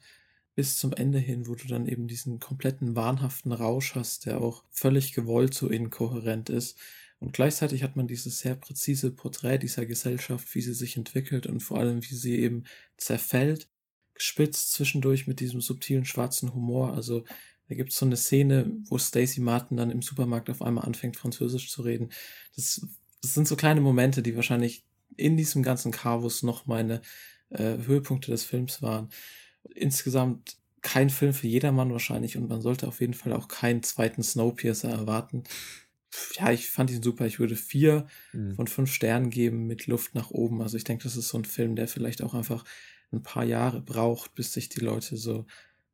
bis 0.55 0.78
zum 0.78 0.93
Ende 0.93 1.17
hin, 1.17 1.47
wo 1.47 1.55
du 1.55 1.67
dann 1.67 1.88
eben 1.88 2.07
diesen 2.07 2.39
kompletten 2.39 2.95
wahnhaften 2.95 3.51
Rausch 3.51 3.95
hast, 3.95 4.28
der 4.28 4.39
auch 4.39 4.63
völlig 4.69 5.13
gewollt 5.13 5.55
so 5.55 5.67
inkohärent 5.67 6.49
ist. 6.51 6.78
Und 7.24 7.32
gleichzeitig 7.32 7.84
hat 7.84 7.95
man 7.95 8.05
dieses 8.05 8.39
sehr 8.39 8.55
präzise 8.55 9.09
Porträt 9.09 9.59
dieser 9.59 9.86
Gesellschaft, 9.86 10.53
wie 10.55 10.61
sie 10.61 10.74
sich 10.74 10.97
entwickelt 10.97 11.47
und 11.47 11.61
vor 11.61 11.80
allem, 11.80 12.03
wie 12.03 12.15
sie 12.15 12.38
eben 12.38 12.65
zerfällt 12.97 13.69
gespitzt 14.13 14.74
zwischendurch 14.74 15.26
mit 15.26 15.39
diesem 15.39 15.61
subtilen 15.61 16.03
schwarzen 16.03 16.53
Humor. 16.53 16.93
Also 16.93 17.24
da 17.69 17.76
gibt 17.76 17.91
es 17.91 17.97
so 17.97 18.05
eine 18.05 18.17
Szene, 18.17 18.71
wo 18.89 18.97
Stacey 18.97 19.39
Martin 19.39 19.78
dann 19.78 19.89
im 19.89 20.01
Supermarkt 20.01 20.49
auf 20.49 20.61
einmal 20.61 20.84
anfängt, 20.84 21.15
Französisch 21.15 21.71
zu 21.71 21.82
reden. 21.84 22.09
Das, 22.57 22.86
das 23.21 23.34
sind 23.34 23.47
so 23.47 23.55
kleine 23.55 23.80
Momente, 23.80 24.21
die 24.21 24.36
wahrscheinlich 24.36 24.84
in 25.15 25.38
diesem 25.38 25.63
ganzen 25.63 25.93
Carvus 25.93 26.43
noch 26.43 26.65
meine 26.65 27.01
äh, 27.51 27.78
Höhepunkte 27.86 28.32
des 28.32 28.43
Films 28.43 28.82
waren. 28.82 29.09
Insgesamt 29.74 30.57
kein 30.82 31.09
Film 31.09 31.34
für 31.34 31.47
jedermann 31.47 31.93
wahrscheinlich 31.93 32.36
und 32.36 32.49
man 32.49 32.61
sollte 32.61 32.88
auf 32.88 32.99
jeden 32.99 33.13
Fall 33.13 33.32
auch 33.32 33.47
keinen 33.47 33.82
zweiten 33.82 34.21
Snowpiercer 34.21 34.89
erwarten. 34.89 35.43
Ja, 36.36 36.51
ich 36.51 36.70
fand 36.70 36.91
ihn 36.91 37.03
super. 37.03 37.26
Ich 37.26 37.39
würde 37.39 37.55
vier 37.55 38.07
mhm. 38.34 38.55
von 38.55 38.68
fünf 38.68 38.91
Sternen 38.91 39.30
geben 39.30 39.68
mit 39.68 39.88
Luft 39.88 40.16
nach 40.16 40.32
oben. 40.32 40.61
Also 40.61 40.78
ich 40.78 40.84
denke, 40.84 41.03
das 41.03 41.18
ist 41.18 41.30
so 41.30 41.38
ein 41.38 41.45
Film, 41.45 41.76
der 41.76 41.88
vielleicht 41.88 42.22
auch 42.22 42.34
einfach 42.34 42.64
ein 43.11 43.24
paar 43.24 43.43
Jahre 43.43 43.82
braucht, 43.82 44.36
bis 44.36 44.53
sich 44.53 44.70
die 44.70 44.82
Leute 44.82 45.18
so 45.18 45.45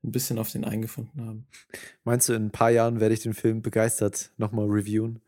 ein 0.04 0.12
bisschen 0.12 0.40
auf 0.40 0.52
den 0.52 0.64
eingefunden 0.64 1.26
haben. 1.26 1.48
Meinst 2.04 2.30
du, 2.30 2.34
in 2.34 2.48
ein 2.48 2.52
paar 2.52 2.72
Jahren 2.72 3.00
werde 3.00 3.14
ich 3.14 3.22
den 3.22 3.34
Film 3.34 3.62
begeistert 3.62 4.32
nochmal 4.38 4.68
reviewen? 4.68 5.22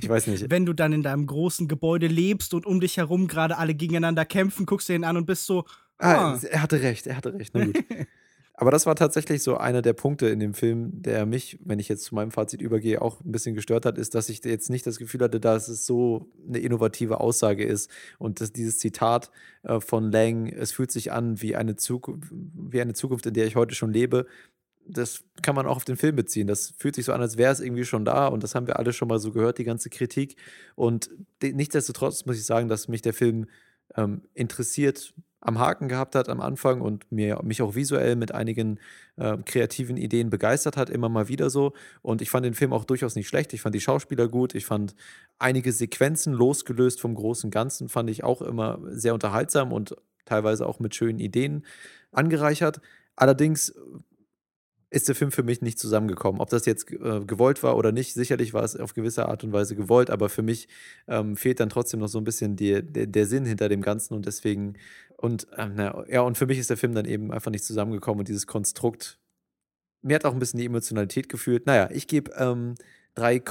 Ich 0.00 0.08
weiß 0.08 0.26
nicht. 0.26 0.46
Wenn 0.50 0.66
du 0.66 0.72
dann 0.72 0.92
in 0.92 1.02
deinem 1.02 1.26
großen 1.26 1.68
Gebäude 1.68 2.08
lebst 2.08 2.52
und 2.54 2.66
um 2.66 2.80
dich 2.80 2.96
herum 2.96 3.28
gerade 3.28 3.56
alle 3.56 3.74
gegeneinander 3.74 4.24
kämpfen, 4.24 4.66
guckst 4.66 4.88
du 4.88 4.94
ihn 4.94 5.04
an 5.04 5.16
und 5.16 5.26
bist 5.26 5.46
so. 5.46 5.64
Ah, 5.98 6.34
ah 6.34 6.40
er 6.42 6.62
hatte 6.62 6.82
recht, 6.82 7.06
er 7.06 7.16
hatte 7.16 7.34
recht. 7.34 7.52
Na 7.54 7.64
gut. 7.64 7.78
Aber 8.58 8.70
das 8.70 8.86
war 8.86 8.96
tatsächlich 8.96 9.42
so 9.42 9.58
einer 9.58 9.82
der 9.82 9.92
Punkte 9.92 10.28
in 10.28 10.40
dem 10.40 10.54
Film, 10.54 11.02
der 11.02 11.26
mich, 11.26 11.58
wenn 11.62 11.78
ich 11.78 11.90
jetzt 11.90 12.04
zu 12.04 12.14
meinem 12.14 12.30
Fazit 12.30 12.62
übergehe, 12.62 13.02
auch 13.02 13.20
ein 13.22 13.30
bisschen 13.30 13.54
gestört 13.54 13.84
hat, 13.84 13.98
ist, 13.98 14.14
dass 14.14 14.30
ich 14.30 14.42
jetzt 14.44 14.70
nicht 14.70 14.86
das 14.86 14.98
Gefühl 14.98 15.20
hatte, 15.20 15.40
dass 15.40 15.68
es 15.68 15.84
so 15.84 16.30
eine 16.48 16.58
innovative 16.60 17.20
Aussage 17.20 17.64
ist 17.64 17.90
und 18.18 18.40
dass 18.40 18.52
dieses 18.52 18.78
Zitat 18.78 19.30
äh, 19.62 19.78
von 19.78 20.10
Lang, 20.10 20.46
es 20.46 20.72
fühlt 20.72 20.90
sich 20.90 21.12
an 21.12 21.42
wie 21.42 21.54
eine, 21.54 21.76
Zukunft, 21.76 22.32
wie 22.32 22.80
eine 22.80 22.94
Zukunft, 22.94 23.26
in 23.26 23.34
der 23.34 23.46
ich 23.46 23.56
heute 23.56 23.74
schon 23.74 23.92
lebe, 23.92 24.26
das 24.88 25.24
kann 25.42 25.54
man 25.54 25.66
auch 25.66 25.76
auf 25.76 25.84
den 25.84 25.96
Film 25.96 26.16
beziehen. 26.16 26.46
Das 26.46 26.72
fühlt 26.78 26.94
sich 26.94 27.04
so 27.04 27.12
an, 27.12 27.20
als 27.20 27.36
wäre 27.36 27.52
es 27.52 27.60
irgendwie 27.60 27.84
schon 27.84 28.06
da 28.06 28.28
und 28.28 28.42
das 28.42 28.54
haben 28.54 28.66
wir 28.66 28.78
alle 28.78 28.94
schon 28.94 29.08
mal 29.08 29.18
so 29.18 29.32
gehört, 29.32 29.58
die 29.58 29.64
ganze 29.64 29.90
Kritik. 29.90 30.36
Und 30.76 31.10
nichtsdestotrotz 31.42 32.24
muss 32.24 32.36
ich 32.36 32.46
sagen, 32.46 32.68
dass 32.68 32.88
mich 32.88 33.02
der 33.02 33.12
Film 33.12 33.46
ähm, 33.96 34.22
interessiert 34.34 35.12
am 35.46 35.60
Haken 35.60 35.86
gehabt 35.86 36.16
hat 36.16 36.28
am 36.28 36.40
Anfang 36.40 36.80
und 36.80 37.10
mir, 37.12 37.40
mich 37.44 37.62
auch 37.62 37.76
visuell 37.76 38.16
mit 38.16 38.34
einigen 38.34 38.80
äh, 39.16 39.36
kreativen 39.44 39.96
Ideen 39.96 40.28
begeistert 40.28 40.76
hat, 40.76 40.90
immer 40.90 41.08
mal 41.08 41.28
wieder 41.28 41.50
so. 41.50 41.72
Und 42.02 42.20
ich 42.20 42.30
fand 42.30 42.44
den 42.44 42.54
Film 42.54 42.72
auch 42.72 42.84
durchaus 42.84 43.14
nicht 43.14 43.28
schlecht. 43.28 43.52
Ich 43.52 43.62
fand 43.62 43.74
die 43.74 43.80
Schauspieler 43.80 44.26
gut. 44.26 44.56
Ich 44.56 44.66
fand 44.66 44.96
einige 45.38 45.72
Sequenzen 45.72 46.32
losgelöst 46.32 47.00
vom 47.00 47.14
großen 47.14 47.52
Ganzen, 47.52 47.88
fand 47.88 48.10
ich 48.10 48.24
auch 48.24 48.42
immer 48.42 48.80
sehr 48.88 49.14
unterhaltsam 49.14 49.72
und 49.72 49.94
teilweise 50.24 50.66
auch 50.66 50.80
mit 50.80 50.96
schönen 50.96 51.20
Ideen 51.20 51.64
angereichert. 52.10 52.80
Allerdings 53.14 53.72
ist 54.90 55.08
der 55.08 55.14
Film 55.14 55.32
für 55.32 55.42
mich 55.42 55.62
nicht 55.62 55.78
zusammengekommen. 55.78 56.40
Ob 56.40 56.48
das 56.48 56.64
jetzt 56.64 56.90
äh, 56.92 57.20
gewollt 57.26 57.62
war 57.62 57.76
oder 57.76 57.90
nicht, 57.90 58.14
sicherlich 58.14 58.54
war 58.54 58.62
es 58.62 58.76
auf 58.76 58.94
gewisse 58.94 59.28
Art 59.28 59.42
und 59.42 59.52
Weise 59.52 59.74
gewollt, 59.74 60.10
aber 60.10 60.28
für 60.28 60.42
mich 60.42 60.68
ähm, 61.08 61.36
fehlt 61.36 61.58
dann 61.58 61.68
trotzdem 61.68 62.00
noch 62.00 62.08
so 62.08 62.18
ein 62.18 62.24
bisschen 62.24 62.56
die, 62.56 62.82
der, 62.82 63.06
der 63.06 63.26
Sinn 63.26 63.44
hinter 63.44 63.68
dem 63.68 63.82
Ganzen 63.82 64.14
und 64.14 64.26
deswegen, 64.26 64.74
und 65.16 65.46
ähm, 65.56 65.72
na, 65.76 66.04
ja, 66.08 66.20
und 66.20 66.36
für 66.36 66.46
mich 66.46 66.58
ist 66.58 66.70
der 66.70 66.76
Film 66.76 66.94
dann 66.94 67.06
eben 67.06 67.32
einfach 67.32 67.50
nicht 67.50 67.64
zusammengekommen 67.64 68.20
und 68.20 68.28
dieses 68.28 68.46
Konstrukt, 68.46 69.18
mir 70.02 70.14
hat 70.14 70.24
auch 70.24 70.32
ein 70.32 70.38
bisschen 70.38 70.58
die 70.58 70.66
Emotionalität 70.66 71.28
gefühlt. 71.28 71.66
Naja, 71.66 71.88
ich 71.90 72.06
gebe 72.06 72.32
ähm, 72.36 72.74
3, 73.14 73.42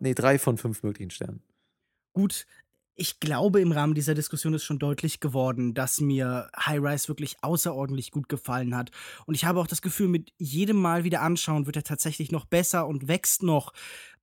nee, 0.00 0.14
3 0.14 0.38
von 0.38 0.58
5 0.58 0.82
möglichen 0.82 1.10
Sternen. 1.10 1.42
Gut, 2.12 2.46
ich 2.96 3.18
glaube, 3.18 3.60
im 3.60 3.72
Rahmen 3.72 3.94
dieser 3.94 4.14
Diskussion 4.14 4.54
ist 4.54 4.64
schon 4.64 4.78
deutlich 4.78 5.18
geworden, 5.18 5.74
dass 5.74 6.00
mir 6.00 6.48
High 6.56 6.80
Rise 6.80 7.08
wirklich 7.08 7.42
außerordentlich 7.42 8.12
gut 8.12 8.28
gefallen 8.28 8.76
hat. 8.76 8.90
Und 9.26 9.34
ich 9.34 9.44
habe 9.44 9.58
auch 9.58 9.66
das 9.66 9.82
Gefühl, 9.82 10.08
mit 10.08 10.32
jedem 10.38 10.76
Mal 10.76 11.02
wieder 11.02 11.20
anschauen, 11.20 11.66
wird 11.66 11.76
er 11.76 11.82
tatsächlich 11.82 12.30
noch 12.30 12.44
besser 12.44 12.86
und 12.86 13.08
wächst 13.08 13.42
noch. 13.42 13.72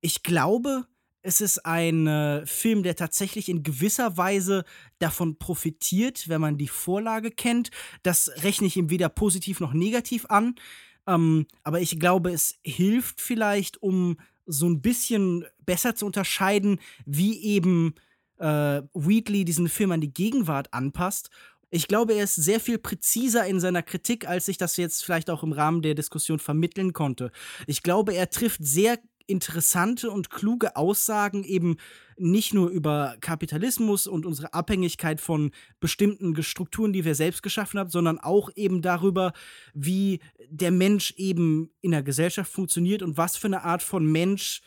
Ich 0.00 0.22
glaube, 0.22 0.86
es 1.22 1.40
ist 1.40 1.64
ein 1.64 2.06
äh, 2.06 2.44
Film, 2.46 2.82
der 2.82 2.96
tatsächlich 2.96 3.48
in 3.48 3.62
gewisser 3.62 4.16
Weise 4.16 4.64
davon 4.98 5.38
profitiert, 5.38 6.28
wenn 6.28 6.40
man 6.40 6.58
die 6.58 6.68
Vorlage 6.68 7.30
kennt. 7.30 7.70
Das 8.02 8.30
rechne 8.42 8.66
ich 8.66 8.76
ihm 8.76 8.90
weder 8.90 9.08
positiv 9.08 9.60
noch 9.60 9.72
negativ 9.72 10.26
an. 10.26 10.56
Ähm, 11.06 11.46
aber 11.62 11.80
ich 11.80 11.98
glaube, 11.98 12.32
es 12.32 12.58
hilft 12.62 13.20
vielleicht, 13.20 13.82
um 13.82 14.16
so 14.46 14.68
ein 14.68 14.82
bisschen 14.82 15.44
besser 15.64 15.94
zu 15.94 16.06
unterscheiden, 16.06 16.80
wie 17.06 17.40
eben 17.42 17.94
äh, 18.38 18.82
Wheatley 18.92 19.44
diesen 19.44 19.68
Film 19.68 19.92
an 19.92 20.00
die 20.00 20.12
Gegenwart 20.12 20.72
anpasst. 20.74 21.30
Ich 21.70 21.88
glaube, 21.88 22.14
er 22.14 22.24
ist 22.24 22.34
sehr 22.34 22.60
viel 22.60 22.78
präziser 22.78 23.46
in 23.46 23.58
seiner 23.58 23.82
Kritik, 23.82 24.28
als 24.28 24.46
ich 24.48 24.58
das 24.58 24.76
jetzt 24.76 25.04
vielleicht 25.04 25.30
auch 25.30 25.42
im 25.42 25.52
Rahmen 25.52 25.80
der 25.80 25.94
Diskussion 25.94 26.38
vermitteln 26.38 26.92
konnte. 26.92 27.32
Ich 27.66 27.82
glaube, 27.82 28.12
er 28.14 28.28
trifft 28.28 28.62
sehr 28.62 28.98
interessante 29.26 30.10
und 30.10 30.30
kluge 30.30 30.76
Aussagen 30.76 31.44
eben 31.44 31.76
nicht 32.16 32.54
nur 32.54 32.68
über 32.68 33.16
Kapitalismus 33.20 34.06
und 34.06 34.26
unsere 34.26 34.54
Abhängigkeit 34.54 35.20
von 35.20 35.50
bestimmten 35.80 36.40
Strukturen, 36.42 36.92
die 36.92 37.04
wir 37.04 37.14
selbst 37.14 37.42
geschaffen 37.42 37.80
haben, 37.80 37.90
sondern 37.90 38.18
auch 38.18 38.50
eben 38.54 38.82
darüber, 38.82 39.32
wie 39.74 40.20
der 40.48 40.70
Mensch 40.70 41.12
eben 41.16 41.70
in 41.80 41.90
der 41.90 42.02
Gesellschaft 42.02 42.52
funktioniert 42.52 43.02
und 43.02 43.16
was 43.16 43.36
für 43.36 43.48
eine 43.48 43.64
Art 43.64 43.82
von 43.82 44.04
Mensch 44.06 44.60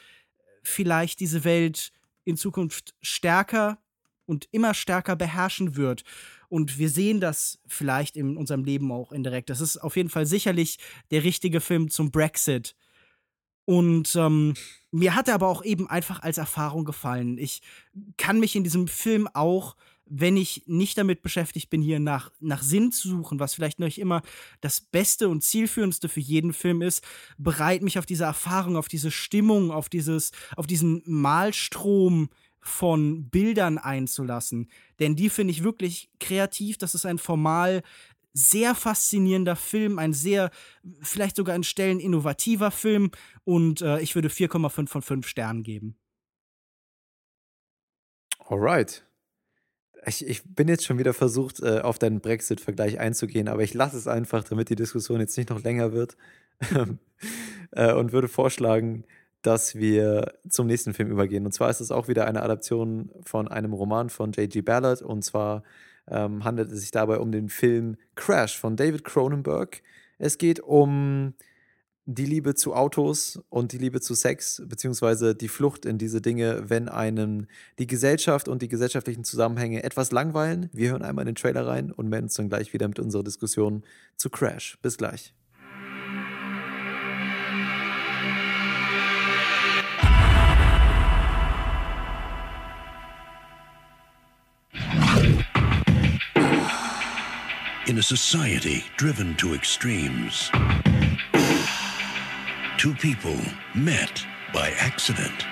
vielleicht 0.64 1.20
diese 1.20 1.44
Welt 1.44 1.92
in 2.24 2.38
Zukunft 2.38 2.96
stärker 3.02 3.78
und 4.26 4.48
immer 4.52 4.74
stärker 4.74 5.16
beherrschen 5.16 5.76
wird. 5.76 6.04
Und 6.50 6.78
wir 6.78 6.90
sehen 6.90 7.20
das 7.20 7.60
vielleicht 7.68 8.18
in 8.18 8.38
unserem 8.38 8.64
Leben 8.64 8.92
auch 8.92 9.12
indirekt. 9.12 9.50
Das 9.50 9.62
ist 9.62 9.78
auf 9.78 9.96
jeden 9.96 10.10
Fall 10.10 10.26
sicherlich 10.26 10.78
der 11.12 11.24
richtige 11.24 11.62
Film 11.62 11.90
zum 11.90 12.12
Brexit. 12.12 12.76
Und 13.66 14.16
ähm, 14.16 14.54
mir 14.92 15.16
hat 15.16 15.28
er 15.28 15.36
aber 15.36 15.48
auch 15.48 15.64
eben 15.64 15.90
einfach 15.90 16.22
als 16.22 16.38
Erfahrung 16.38 16.86
gefallen. 16.86 17.38
Ich 17.38 17.62
kann 18.18 18.40
mich 18.40 18.56
in 18.56 18.64
diesem 18.64 18.88
Film 18.88 19.28
auch 19.34 19.76
wenn 20.08 20.38
ich 20.38 20.64
nicht 20.68 20.98
damit 20.98 21.24
beschäftigt 21.24 21.70
bin, 21.70 21.82
hier 21.82 22.00
nach, 22.00 22.32
nach 22.40 22.62
Sinn 22.62 22.92
zu 22.92 23.10
suchen, 23.10 23.40
was 23.40 23.56
vielleicht 23.56 23.80
nicht 23.80 24.00
immer 24.00 24.22
das 24.62 24.80
Beste 24.80 25.30
und 25.30 25.44
Zielführendste 25.44 26.10
für 26.10 26.20
jeden 26.20 26.54
Film 26.54 26.82
ist, 26.82 27.04
bereit 27.38 27.82
mich 27.82 27.98
auf 27.98 28.06
diese 28.06 28.26
Erfahrung, 28.26 28.78
auf 28.78 28.88
diese 28.88 29.10
Stimmung, 29.10 29.72
auf 29.72 29.90
dieses, 29.90 30.32
auf 30.56 30.68
diesen 30.68 31.02
Malstrom 31.06 32.30
von 32.62 33.30
Bildern 33.30 33.78
einzulassen. 33.78 34.70
Denn 35.00 35.16
die 35.16 35.30
finde 35.30 35.52
ich 35.52 35.64
wirklich 35.64 36.10
kreativ. 36.20 36.78
Das 36.78 36.96
ist 36.96 37.06
ein 37.06 37.18
formal 37.18 37.84
sehr 38.36 38.76
faszinierender 38.76 39.56
Film, 39.56 39.98
ein 39.98 40.14
sehr, 40.14 40.52
vielleicht 41.02 41.38
sogar 41.38 41.56
in 41.56 41.64
Stellen 41.64 42.00
innovativer 42.00 42.70
Film. 42.70 43.12
Und 43.46 43.82
äh, 43.82 44.00
ich 44.02 44.14
würde 44.14 44.28
4,5 44.28 44.88
von 44.88 45.02
5 45.02 45.28
Sternen 45.28 45.64
geben. 45.64 45.98
Alright. 48.40 49.08
Ich, 50.06 50.28
ich 50.28 50.44
bin 50.44 50.68
jetzt 50.68 50.86
schon 50.86 51.00
wieder 51.00 51.14
versucht, 51.14 51.62
äh, 51.62 51.80
auf 51.80 51.98
deinen 51.98 52.20
Brexit-Vergleich 52.20 53.00
einzugehen, 53.00 53.48
aber 53.48 53.64
ich 53.64 53.74
lasse 53.74 53.98
es 53.98 54.06
einfach, 54.06 54.44
damit 54.44 54.70
die 54.70 54.76
Diskussion 54.76 55.20
jetzt 55.20 55.36
nicht 55.38 55.50
noch 55.50 55.64
länger 55.64 55.94
wird. 55.94 56.16
äh, 57.72 57.94
und 57.94 58.12
würde 58.12 58.28
vorschlagen, 58.28 59.06
dass 59.42 59.76
wir 59.76 60.34
zum 60.50 60.68
nächsten 60.68 60.94
Film 60.94 61.10
übergehen. 61.10 61.46
Und 61.46 61.54
zwar 61.54 61.70
ist 61.70 61.80
es 61.80 61.92
auch 61.92 62.08
wieder 62.08 62.28
eine 62.28 62.44
Adaption 62.44 63.12
von 63.24 63.48
einem 63.48 63.74
Roman 63.74 64.10
von 64.10 64.32
J.G. 64.34 64.62
Ballard. 64.62 65.02
Und 65.02 65.24
zwar 65.24 65.64
ähm, 66.08 66.44
handelt 66.44 66.72
es 66.72 66.82
sich 66.82 66.92
dabei 66.92 67.20
um 67.20 67.32
den 67.32 67.50
Film 67.50 67.98
Crash 68.16 68.60
von 68.60 68.76
David 68.76 69.04
Cronenberg. 69.04 69.82
Es 70.18 70.38
geht 70.38 70.60
um 70.60 71.34
die 72.06 72.26
Liebe 72.26 72.54
zu 72.54 72.76
Autos 72.76 73.42
und 73.50 73.72
die 73.72 73.80
Liebe 73.80 74.00
zu 74.00 74.14
Sex, 74.14 74.62
beziehungsweise 74.68 75.34
die 75.34 75.48
Flucht 75.48 75.86
in 75.86 75.98
diese 75.98 76.22
Dinge, 76.22 76.70
wenn 76.70 76.88
einem 76.88 77.48
die 77.80 77.88
Gesellschaft 77.88 78.48
und 78.48 78.62
die 78.62 78.68
gesellschaftlichen 78.68 79.24
Zusammenhänge 79.24 79.84
etwas 79.84 80.12
langweilen. 80.12 80.70
Wir 80.72 80.92
hören 80.92 81.02
einmal 81.02 81.24
in 81.24 81.34
den 81.34 81.36
Trailer 81.36 81.66
rein 81.66 81.92
und 81.92 82.08
melden 82.08 82.26
uns 82.26 82.36
dann 82.36 82.50
gleich 82.50 82.74
wieder 82.74 82.88
mit 82.88 83.00
unserer 83.00 83.24
Diskussion 83.24 83.84
zu 84.18 84.30
Crash. 84.30 84.78
Bis 84.82 84.98
gleich. 84.98 85.34
In 97.88 98.00
a 98.00 98.02
society 98.02 98.84
driven 98.98 99.36
to 99.36 99.54
extremes. 99.54 100.50
two 102.80 102.96
people 102.96 103.38
met 103.76 104.26
by 104.52 104.72
accident. 104.80 105.46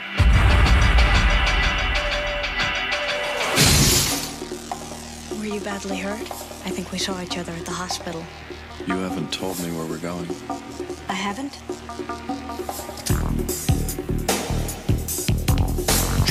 Were 5.38 5.46
you 5.46 5.62
badly 5.62 5.98
hurt? 5.98 6.32
I 6.66 6.72
think 6.72 6.92
we 6.92 6.98
saw 6.98 7.22
each 7.22 7.38
other 7.38 7.52
at 7.52 7.66
the 7.66 7.72
hospital. 7.72 8.26
You 8.88 8.96
haven't 8.96 9.32
told 9.32 9.60
me 9.60 9.72
where 9.72 9.86
we're 9.86 10.00
going. 10.00 10.28
I 11.08 11.14
haven't? 11.14 11.62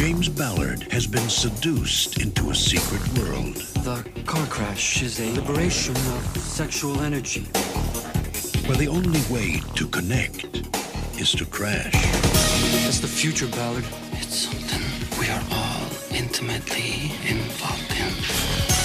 James 0.03 0.29
Ballard 0.29 0.83
has 0.91 1.07
been 1.07 1.29
seduced 1.29 2.21
into 2.21 2.51
a 2.51 2.55
secret 2.57 3.07
world. 3.17 3.55
The 3.87 4.05
car 4.27 4.45
crash 4.49 5.01
is 5.01 5.21
a 5.21 5.33
liberation 5.33 5.95
of 5.95 6.37
sexual 6.39 7.01
energy. 7.03 7.43
Where 8.67 8.77
the 8.77 8.89
only 8.89 9.21
way 9.31 9.63
to 9.77 9.87
connect 9.87 10.45
is 11.21 11.31
to 11.39 11.45
crash. 11.45 11.93
It's 12.85 12.99
the 12.99 13.07
future, 13.07 13.47
Ballard. 13.47 13.85
It's 14.15 14.49
something 14.49 14.83
we 15.21 15.29
are 15.31 15.43
all 15.53 15.87
intimately 16.11 17.13
involved 17.25 17.93
in. 17.95 18.13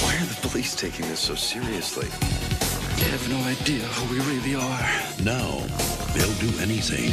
Why 0.05 0.13
are 0.22 0.30
the 0.30 0.47
police 0.47 0.76
taking 0.76 1.07
this 1.07 1.20
so 1.20 1.34
seriously? 1.34 2.09
They 3.01 3.09
have 3.09 3.28
no 3.28 3.39
idea 3.49 3.82
who 3.82 4.13
we 4.13 4.20
really 4.22 4.53
are. 4.53 4.86
Now, 5.24 5.65
they'll 6.13 6.38
do 6.38 6.53
anything. 6.61 7.09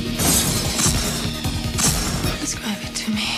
Describe 2.45 2.77
it 2.83 2.94
to 3.05 3.11
me. 3.11 3.29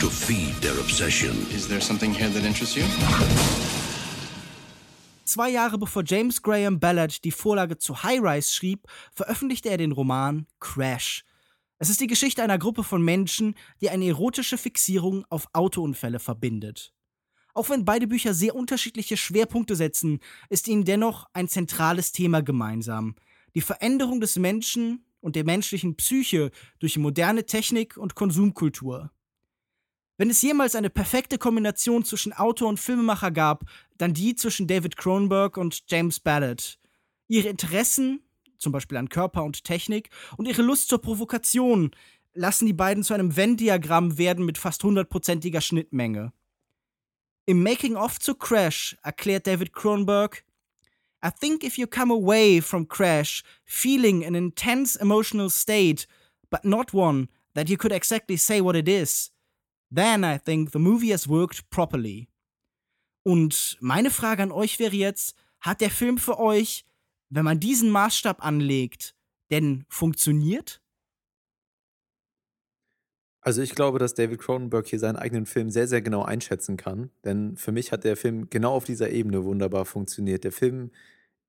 To 0.00 0.08
feed 0.08 0.54
their 0.62 0.78
obsession. 0.80 1.30
Is 1.50 1.68
there 1.68 1.80
something 1.80 2.12
here 2.12 2.30
that 2.30 2.44
interests 2.44 2.76
you? 2.76 2.84
Zwei 5.24 5.50
Jahre 5.50 5.78
bevor 5.78 6.02
James 6.04 6.40
Graham 6.40 6.78
Ballard 6.78 7.24
die 7.24 7.30
Vorlage 7.30 7.78
zu 7.78 8.02
High 8.02 8.20
Rise 8.20 8.52
schrieb, 8.52 8.86
veröffentlichte 9.12 9.68
er 9.68 9.78
den 9.78 9.92
Roman 9.92 10.46
Crash. 10.60 11.24
Es 11.78 11.90
ist 11.90 12.00
die 12.00 12.06
Geschichte 12.06 12.42
einer 12.42 12.58
Gruppe 12.58 12.84
von 12.84 13.02
Menschen, 13.02 13.54
die 13.80 13.90
eine 13.90 14.06
erotische 14.06 14.56
Fixierung 14.56 15.24
auf 15.28 15.48
Autounfälle 15.52 16.18
verbindet. 16.18 16.92
Auch 17.52 17.68
wenn 17.68 17.84
beide 17.84 18.06
Bücher 18.06 18.32
sehr 18.32 18.54
unterschiedliche 18.54 19.16
Schwerpunkte 19.16 19.76
setzen, 19.76 20.20
ist 20.48 20.68
ihnen 20.68 20.84
dennoch 20.84 21.26
ein 21.32 21.48
zentrales 21.48 22.12
Thema 22.12 22.42
gemeinsam. 22.42 23.16
Die 23.54 23.60
Veränderung 23.60 24.20
des 24.20 24.36
Menschen 24.36 25.04
und 25.24 25.36
der 25.36 25.44
menschlichen 25.44 25.96
Psyche 25.96 26.50
durch 26.80 26.98
moderne 26.98 27.46
Technik 27.46 27.96
und 27.96 28.14
Konsumkultur. 28.14 29.10
Wenn 30.18 30.28
es 30.28 30.42
jemals 30.42 30.74
eine 30.74 30.90
perfekte 30.90 31.38
Kombination 31.38 32.04
zwischen 32.04 32.34
Autor 32.34 32.68
und 32.68 32.78
Filmemacher 32.78 33.30
gab, 33.30 33.64
dann 33.96 34.12
die 34.12 34.34
zwischen 34.34 34.66
David 34.66 34.98
Cronenberg 34.98 35.56
und 35.56 35.82
James 35.88 36.20
Ballard. 36.20 36.78
Ihre 37.26 37.48
Interessen, 37.48 38.20
zum 38.58 38.70
Beispiel 38.70 38.98
an 38.98 39.08
Körper 39.08 39.44
und 39.44 39.64
Technik, 39.64 40.10
und 40.36 40.46
ihre 40.46 40.62
Lust 40.62 40.88
zur 40.88 41.00
Provokation 41.00 41.92
lassen 42.34 42.66
die 42.66 42.74
beiden 42.74 43.02
zu 43.02 43.14
einem 43.14 43.34
Venn-Diagramm 43.34 44.18
werden 44.18 44.44
mit 44.44 44.58
fast 44.58 44.84
hundertprozentiger 44.84 45.62
Schnittmenge. 45.62 46.34
Im 47.46 47.62
Making-of 47.62 48.20
zu 48.20 48.34
Crash 48.34 48.96
erklärt 49.02 49.46
David 49.46 49.72
Cronenberg, 49.72 50.44
I 51.24 51.30
think 51.30 51.64
if 51.64 51.78
you 51.78 51.86
come 51.86 52.10
away 52.10 52.60
from 52.60 52.84
Crash 52.84 53.42
feeling 53.64 54.22
an 54.26 54.34
intense 54.34 54.94
emotional 54.94 55.48
state, 55.48 56.06
but 56.50 56.66
not 56.66 56.92
one 56.92 57.28
that 57.54 57.70
you 57.70 57.78
could 57.78 57.92
exactly 57.92 58.36
say 58.36 58.60
what 58.60 58.76
it 58.76 58.86
is, 58.86 59.30
then 59.90 60.22
I 60.22 60.36
think 60.36 60.72
the 60.72 60.78
movie 60.78 61.12
has 61.12 61.26
worked 61.26 61.70
properly. 61.70 62.28
Und 63.24 63.78
meine 63.80 64.10
Frage 64.10 64.42
an 64.42 64.52
euch 64.52 64.78
wäre 64.78 64.94
jetzt, 64.94 65.34
hat 65.60 65.80
der 65.80 65.90
Film 65.90 66.18
für 66.18 66.38
euch, 66.38 66.84
wenn 67.30 67.46
man 67.46 67.58
diesen 67.58 67.90
Maßstab 67.90 68.44
anlegt, 68.44 69.14
denn 69.50 69.86
funktioniert? 69.88 70.82
Also 73.40 73.62
ich 73.62 73.74
glaube, 73.74 73.98
dass 73.98 74.12
David 74.12 74.40
Cronenberg 74.40 74.86
hier 74.86 74.98
seinen 74.98 75.16
eigenen 75.16 75.46
Film 75.46 75.70
sehr, 75.70 75.86
sehr 75.86 76.02
genau 76.02 76.22
einschätzen 76.22 76.76
kann. 76.76 77.10
Denn 77.24 77.56
für 77.56 77.72
mich 77.72 77.92
hat 77.92 78.04
der 78.04 78.16
Film 78.16 78.50
genau 78.50 78.74
auf 78.74 78.84
dieser 78.84 79.10
Ebene 79.10 79.44
wunderbar 79.44 79.86
funktioniert. 79.86 80.44
Der 80.44 80.52
Film 80.52 80.90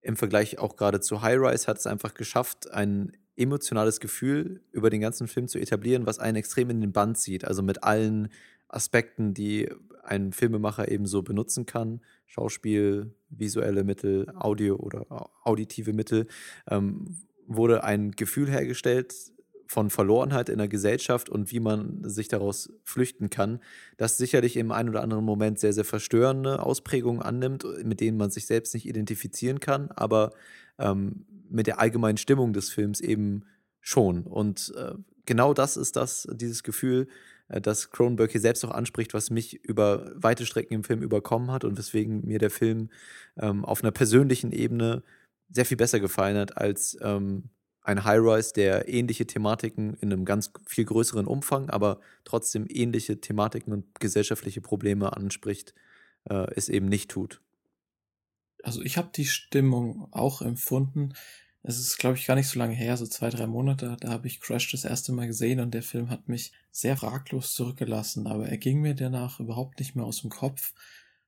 im 0.06 0.16
Vergleich 0.16 0.60
auch 0.60 0.76
gerade 0.76 1.00
zu 1.00 1.24
High 1.24 1.40
Rise 1.40 1.66
hat 1.66 1.80
es 1.80 1.88
einfach 1.88 2.14
geschafft, 2.14 2.72
ein 2.72 3.18
emotionales 3.36 4.00
Gefühl 4.00 4.62
über 4.72 4.92
den 4.92 5.02
ganzen 5.02 5.28
Film 5.28 5.48
zu 5.48 5.58
etablieren, 5.58 6.06
was 6.06 6.20
einen 6.20 6.38
extrem 6.38 6.70
in 6.70 6.80
den 6.80 6.94
Band 6.94 7.18
zieht. 7.18 7.44
Also 7.44 7.64
mit 7.64 7.84
allen 7.84 8.30
Aspekten, 8.68 9.34
die 9.34 9.68
ein 10.04 10.32
Filmemacher 10.32 10.92
eben 10.92 11.08
so 11.08 11.24
benutzen 11.24 11.66
kann. 11.66 12.02
Schauspiel, 12.28 13.16
visuelle 13.30 13.84
Mittel, 13.84 14.32
Audio 14.36 14.76
oder 14.76 15.32
auditive 15.44 15.92
Mittel, 15.92 16.28
ähm, 16.70 17.18
wurde 17.48 17.84
ein 17.84 18.12
Gefühl 18.12 18.50
hergestellt 18.50 19.14
von 19.68 19.90
Verlorenheit 19.90 20.50
in 20.50 20.58
der 20.58 20.68
Gesellschaft 20.68 21.30
und 21.30 21.52
wie 21.52 21.60
man 21.60 22.08
sich 22.08 22.28
daraus 22.28 22.72
flüchten 22.84 23.30
kann, 23.30 23.60
das 23.98 24.18
sicherlich 24.18 24.58
im 24.58 24.72
einen 24.72 24.90
oder 24.90 25.02
anderen 25.02 25.26
Moment 25.26 25.60
sehr, 25.60 25.74
sehr 25.74 25.86
verstörende 25.86 26.62
Ausprägungen 26.62 27.22
annimmt, 27.22 27.66
mit 27.84 28.00
denen 28.00 28.18
man 28.18 28.30
sich 28.30 28.46
selbst 28.46 28.74
nicht 28.74 28.86
identifizieren 28.86 29.60
kann, 29.60 29.90
aber 29.92 30.32
ähm, 30.78 31.26
mit 31.50 31.68
der 31.68 31.80
allgemeinen 31.80 32.18
Stimmung 32.18 32.54
des 32.54 32.70
Films 32.70 33.00
eben 33.02 33.44
schon. 33.82 34.24
Und 34.24 34.74
äh, 34.76 34.94
genau 35.26 35.54
das 35.54 35.78
ist 35.78 35.96
das, 35.96 36.28
dieses 36.32 36.64
Gefühl, 36.64 37.08
äh, 37.48 37.62
das 37.62 37.92
Cronenberg 37.92 38.32
hier 38.32 38.42
selbst 38.42 38.64
auch 38.66 38.72
anspricht, 38.72 39.14
was 39.14 39.30
mich 39.30 39.64
über 39.64 40.12
weite 40.16 40.46
Strecken 40.46 40.74
im 40.74 40.84
Film 40.84 41.02
überkommen 41.02 41.52
hat 41.52 41.64
und 41.64 41.78
weswegen 41.78 42.26
mir 42.26 42.40
der 42.40 42.52
Film 42.52 42.90
ähm, 43.38 43.66
auf 43.66 43.84
einer 43.84 43.92
persönlichen 43.92 44.52
Ebene 44.52 45.04
sehr 45.50 45.66
viel 45.66 45.78
besser 45.78 46.00
gefallen 46.00 46.38
hat 46.38 46.58
als 46.58 46.98
ähm, 47.02 47.50
ein 47.86 48.04
High-Rise, 48.04 48.54
der 48.54 48.90
ähnliche 48.90 49.28
Thematiken 49.28 49.94
in 49.96 50.12
einem 50.12 50.26
ganz 50.26 50.52
viel 50.66 50.86
größeren 50.86 51.28
Umfang, 51.28 51.70
aber 51.70 52.00
trotzdem 52.24 52.66
ähnliche 52.68 53.22
Thematiken 53.22 53.72
und 53.74 54.00
gesellschaftliche 54.00 54.62
Probleme 54.62 55.16
anspricht, 55.16 55.74
äh, 56.30 56.48
es 56.56 56.68
eben 56.68 56.88
nicht 56.88 57.12
tut. 57.12 57.42
Also 58.64 58.82
ich 58.82 58.98
habe 58.98 59.10
die 59.14 59.26
Stimmung 59.26 60.08
auch 60.12 60.42
empfunden. 60.42 61.14
Es 61.62 61.80
ist, 61.80 61.98
glaube 61.98 62.18
ich, 62.18 62.26
gar 62.26 62.36
nicht 62.36 62.48
so 62.48 62.58
lange 62.58 62.74
her, 62.74 62.98
so 62.98 63.06
zwei, 63.06 63.30
drei 63.30 63.46
Monate. 63.46 63.98
Da 64.00 64.10
habe 64.10 64.28
ich 64.28 64.42
Crash 64.42 64.72
das 64.72 64.86
erste 64.86 65.12
Mal 65.12 65.28
gesehen 65.28 65.60
und 65.60 65.74
der 65.74 65.84
Film 65.84 66.10
hat 66.10 66.28
mich 66.28 66.52
sehr 66.72 66.98
fraglos 66.98 67.54
zurückgelassen. 67.54 68.26
Aber 68.26 68.48
er 68.48 68.58
ging 68.58 68.82
mir 68.82 68.96
danach 68.96 69.40
überhaupt 69.40 69.80
nicht 69.80 69.96
mehr 69.96 70.06
aus 70.06 70.22
dem 70.22 70.32
Kopf. 70.32 70.74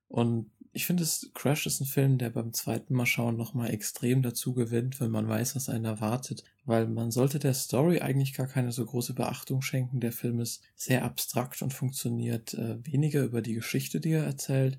Und 0.07 0.49
ich 0.74 0.86
finde, 0.86 1.05
Crash 1.34 1.65
ist 1.65 1.82
ein 1.82 1.86
Film, 1.86 2.18
der 2.18 2.30
beim 2.30 2.53
zweiten 2.53 2.93
Mal 2.93 3.05
schauen 3.05 3.38
nochmal 3.38 3.72
extrem 3.72 4.22
dazu 4.22 4.53
gewinnt, 4.53 4.99
wenn 4.99 5.11
man 5.11 5.28
weiß, 5.28 5.55
was 5.55 5.70
einen 5.70 5.86
erwartet. 5.86 6.43
Weil 6.65 6.88
man 6.88 7.11
sollte 7.11 7.39
der 7.39 7.53
Story 7.53 7.99
eigentlich 7.99 8.34
gar 8.34 8.47
keine 8.47 8.72
so 8.72 8.86
große 8.86 9.13
Beachtung 9.13 9.61
schenken. 9.61 9.99
Der 9.99 10.11
Film 10.11 10.39
ist 10.39 10.63
sehr 10.76 11.03
abstrakt 11.03 11.61
und 11.61 11.74
funktioniert 11.74 12.53
äh, 12.53 12.78
weniger 12.86 13.24
über 13.24 13.41
die 13.41 13.53
Geschichte, 13.53 13.99
die 13.99 14.11
er 14.11 14.26
erzählt, 14.26 14.78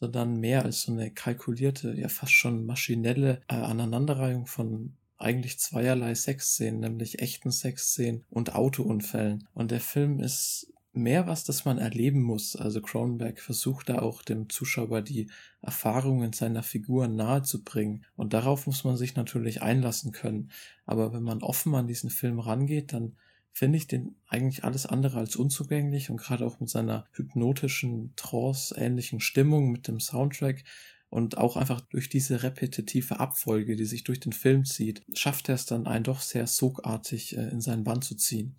sondern 0.00 0.40
mehr 0.40 0.64
als 0.64 0.82
so 0.82 0.92
eine 0.92 1.10
kalkulierte, 1.10 1.94
ja 1.94 2.08
fast 2.08 2.32
schon 2.32 2.66
maschinelle 2.66 3.40
äh, 3.48 3.54
Aneinanderreihung 3.54 4.46
von 4.46 4.96
eigentlich 5.16 5.58
zweierlei 5.58 6.14
Sexszenen, 6.14 6.80
nämlich 6.80 7.20
echten 7.20 7.52
Sexszenen 7.52 8.24
und 8.28 8.54
Autounfällen. 8.54 9.48
Und 9.54 9.70
der 9.70 9.80
Film 9.80 10.18
ist 10.20 10.72
mehr 10.92 11.26
was, 11.26 11.44
das 11.44 11.64
man 11.64 11.78
erleben 11.78 12.22
muss. 12.22 12.56
Also 12.56 12.80
Cronenberg 12.80 13.40
versucht 13.40 13.88
da 13.88 14.00
auch 14.00 14.22
dem 14.22 14.48
Zuschauer 14.48 15.02
die 15.02 15.30
Erfahrungen 15.60 16.32
seiner 16.32 16.62
Figuren 16.62 17.16
nahezubringen. 17.16 18.04
Und 18.16 18.32
darauf 18.32 18.66
muss 18.66 18.84
man 18.84 18.96
sich 18.96 19.16
natürlich 19.16 19.62
einlassen 19.62 20.12
können. 20.12 20.50
Aber 20.86 21.12
wenn 21.12 21.22
man 21.22 21.42
offen 21.42 21.74
an 21.74 21.86
diesen 21.86 22.10
Film 22.10 22.38
rangeht, 22.38 22.92
dann 22.92 23.16
finde 23.52 23.78
ich 23.78 23.86
den 23.86 24.16
eigentlich 24.28 24.64
alles 24.64 24.86
andere 24.86 25.18
als 25.18 25.36
unzugänglich 25.36 26.10
und 26.10 26.16
gerade 26.16 26.46
auch 26.46 26.58
mit 26.60 26.70
seiner 26.70 27.06
hypnotischen, 27.12 28.14
trance-ähnlichen 28.16 29.20
Stimmung, 29.20 29.70
mit 29.70 29.88
dem 29.88 30.00
Soundtrack 30.00 30.64
und 31.10 31.36
auch 31.36 31.56
einfach 31.56 31.82
durch 31.82 32.08
diese 32.08 32.42
repetitive 32.42 33.20
Abfolge, 33.20 33.76
die 33.76 33.84
sich 33.84 34.04
durch 34.04 34.20
den 34.20 34.32
Film 34.32 34.64
zieht, 34.64 35.02
schafft 35.12 35.50
er 35.50 35.56
es 35.56 35.66
dann, 35.66 35.86
einen 35.86 36.04
doch 36.04 36.20
sehr 36.20 36.46
sogartig 36.46 37.36
äh, 37.36 37.50
in 37.50 37.60
seinen 37.60 37.84
Bann 37.84 38.00
zu 38.00 38.14
ziehen. 38.14 38.56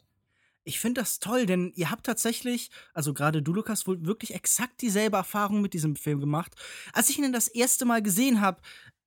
Ich 0.66 0.80
finde 0.80 1.02
das 1.02 1.20
toll, 1.20 1.46
denn 1.46 1.74
ihr 1.76 1.92
habt 1.92 2.06
tatsächlich, 2.06 2.70
also 2.94 3.14
gerade 3.14 3.42
du, 3.42 3.54
Lukas, 3.54 3.86
wohl 3.86 4.06
wirklich 4.06 4.34
exakt 4.34 4.82
dieselbe 4.82 5.18
Erfahrung 5.18 5.62
mit 5.62 5.74
diesem 5.74 5.96
Film 5.96 6.22
gemacht. 6.22 6.56
Als 6.94 7.10
ich 7.10 7.18
ihn 7.20 7.34
das 7.34 7.50
erste 7.50 7.86
Mal 7.86 8.02
gesehen 8.02 8.40
habe, 8.40 8.62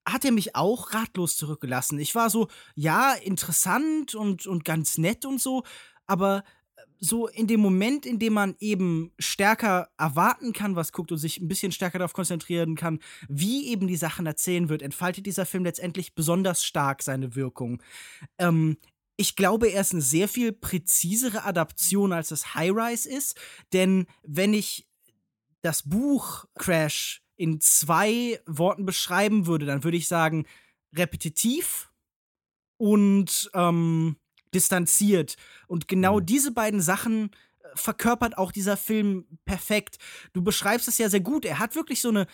hat 0.07 0.23
er 0.23 0.31
mich 0.31 0.55
auch 0.55 0.93
ratlos 0.93 1.35
zurückgelassen. 1.35 1.99
Ich 1.99 2.15
war 2.15 2.29
so, 2.29 2.47
ja, 2.75 3.13
interessant 3.13 4.15
und, 4.15 4.47
und 4.47 4.65
ganz 4.65 4.97
nett 4.97 5.25
und 5.25 5.41
so, 5.41 5.63
aber 6.05 6.43
äh, 6.75 6.81
so 6.99 7.27
in 7.27 7.47
dem 7.47 7.59
Moment, 7.59 8.05
in 8.05 8.19
dem 8.19 8.33
man 8.33 8.55
eben 8.59 9.11
stärker 9.19 9.89
erwarten 9.97 10.53
kann, 10.53 10.75
was 10.75 10.93
guckt 10.93 11.11
und 11.11 11.17
sich 11.17 11.39
ein 11.39 11.47
bisschen 11.47 11.71
stärker 11.71 11.99
darauf 11.99 12.13
konzentrieren 12.13 12.75
kann, 12.75 12.99
wie 13.27 13.67
eben 13.67 13.87
die 13.87 13.97
Sachen 13.97 14.25
erzählen 14.25 14.69
wird, 14.69 14.81
entfaltet 14.81 15.25
dieser 15.25 15.45
Film 15.45 15.65
letztendlich 15.65 16.15
besonders 16.15 16.63
stark 16.63 17.03
seine 17.03 17.35
Wirkung. 17.35 17.83
Ähm, 18.37 18.77
ich 19.17 19.35
glaube, 19.35 19.67
er 19.69 19.81
ist 19.81 19.93
eine 19.93 20.01
sehr 20.01 20.27
viel 20.27 20.51
präzisere 20.53 21.43
Adaption, 21.43 22.13
als 22.13 22.29
das 22.29 22.53
High 22.53 22.71
Rise 22.71 23.09
ist. 23.09 23.37
Denn 23.73 24.05
wenn 24.23 24.53
ich 24.53 24.87
das 25.63 25.89
Buch 25.89 26.45
Crash 26.55 27.23
in 27.35 27.59
zwei 27.59 28.39
Worten 28.45 28.85
beschreiben 28.85 29.47
würde, 29.47 29.65
dann 29.65 29.83
würde 29.83 29.97
ich 29.97 30.07
sagen, 30.07 30.45
repetitiv 30.95 31.91
und 32.77 33.49
ähm, 33.53 34.17
distanziert. 34.53 35.35
Und 35.67 35.87
genau 35.87 36.19
mhm. 36.19 36.25
diese 36.25 36.51
beiden 36.51 36.81
Sachen 36.81 37.31
äh, 37.59 37.67
verkörpert 37.73 38.37
auch 38.37 38.51
dieser 38.51 38.77
Film 38.77 39.25
perfekt. 39.45 39.97
Du 40.33 40.43
beschreibst 40.43 40.87
es 40.87 40.99
ja 40.99 41.09
sehr 41.09 41.21
gut. 41.21 41.43
Er 41.43 41.59
hat 41.59 41.75
wirklich 41.75 42.01
so 42.01 42.09
eine 42.09 42.27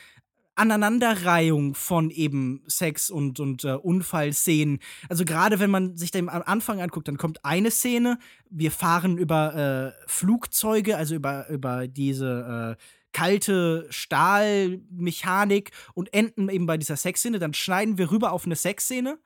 Aneinanderreihung 0.55 1.75
von 1.75 2.09
eben 2.09 2.63
Sex 2.67 3.09
und, 3.09 3.39
und 3.39 3.63
äh, 3.63 3.73
Unfallszenen. 3.73 4.79
Also 5.09 5.25
gerade 5.25 5.59
wenn 5.59 5.71
man 5.71 5.97
sich 5.97 6.11
den 6.11 6.29
am 6.29 6.43
Anfang 6.45 6.81
anguckt, 6.81 7.07
dann 7.07 7.17
kommt 7.17 7.43
eine 7.43 7.71
Szene, 7.71 8.19
wir 8.49 8.71
fahren 8.71 9.17
über 9.17 9.95
äh, 9.95 10.09
Flugzeuge, 10.09 10.97
also 10.97 11.15
über, 11.15 11.49
über 11.49 11.87
diese 11.87 12.77
äh, 12.77 12.83
kalte 13.13 13.87
Stahlmechanik 13.89 15.71
und 15.93 16.13
enden 16.13 16.49
eben 16.49 16.65
bei 16.65 16.77
dieser 16.77 16.97
Sexszene. 16.97 17.39
Dann 17.39 17.53
schneiden 17.53 17.97
wir 17.97 18.11
rüber 18.11 18.31
auf 18.31 18.45
eine 18.45 18.55
Sexszene. 18.55 19.19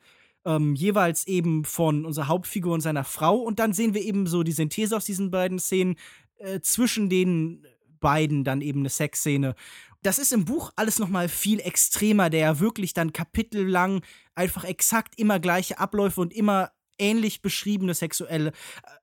Ähm, 0.46 0.76
jeweils 0.76 1.28
eben 1.28 1.66
von 1.66 2.06
unserer 2.06 2.28
Hauptfigur 2.28 2.74
und 2.74 2.82
seiner 2.82 3.04
Frau. 3.04 3.38
Und 3.38 3.60
dann 3.60 3.74
sehen 3.74 3.94
wir 3.94 4.02
eben 4.02 4.28
so 4.28 4.44
die 4.44 4.52
Synthese 4.52 4.96
aus 4.96 5.06
diesen 5.06 5.32
beiden 5.32 5.60
Szenen. 5.60 5.96
Äh, 6.38 6.60
zwischen 6.62 7.10
den 7.10 7.66
beiden 8.00 8.44
dann 8.44 8.62
eben 8.62 8.82
eine 8.82 8.90
Sexszene. 8.90 9.56
Das 10.04 10.20
ist 10.20 10.32
im 10.32 10.46
Buch 10.46 10.72
alles 10.76 11.00
noch 11.00 11.10
mal 11.10 11.30
viel 11.30 11.60
extremer, 11.60 12.30
der 12.30 12.40
ja 12.40 12.60
wirklich 12.60 12.94
dann 12.94 13.14
kapitellang 13.14 14.04
einfach 14.36 14.64
exakt 14.64 15.20
immer 15.20 15.40
gleiche 15.40 15.80
Abläufe 15.80 16.22
und 16.22 16.34
immer 16.34 16.72
ähnlich 17.00 17.42
beschriebene 17.42 17.94
sexuelle 17.94 18.50
äh, 18.50 18.54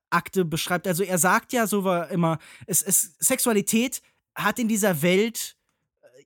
Akte 0.09 0.45
beschreibt. 0.45 0.87
Also 0.87 1.03
er 1.03 1.17
sagt 1.17 1.53
ja 1.53 1.67
so 1.67 1.83
war 1.83 2.09
immer, 2.09 2.39
es, 2.67 2.81
es, 2.81 3.15
Sexualität 3.19 4.01
hat 4.35 4.59
in 4.59 4.67
dieser 4.67 5.01
Welt 5.01 5.57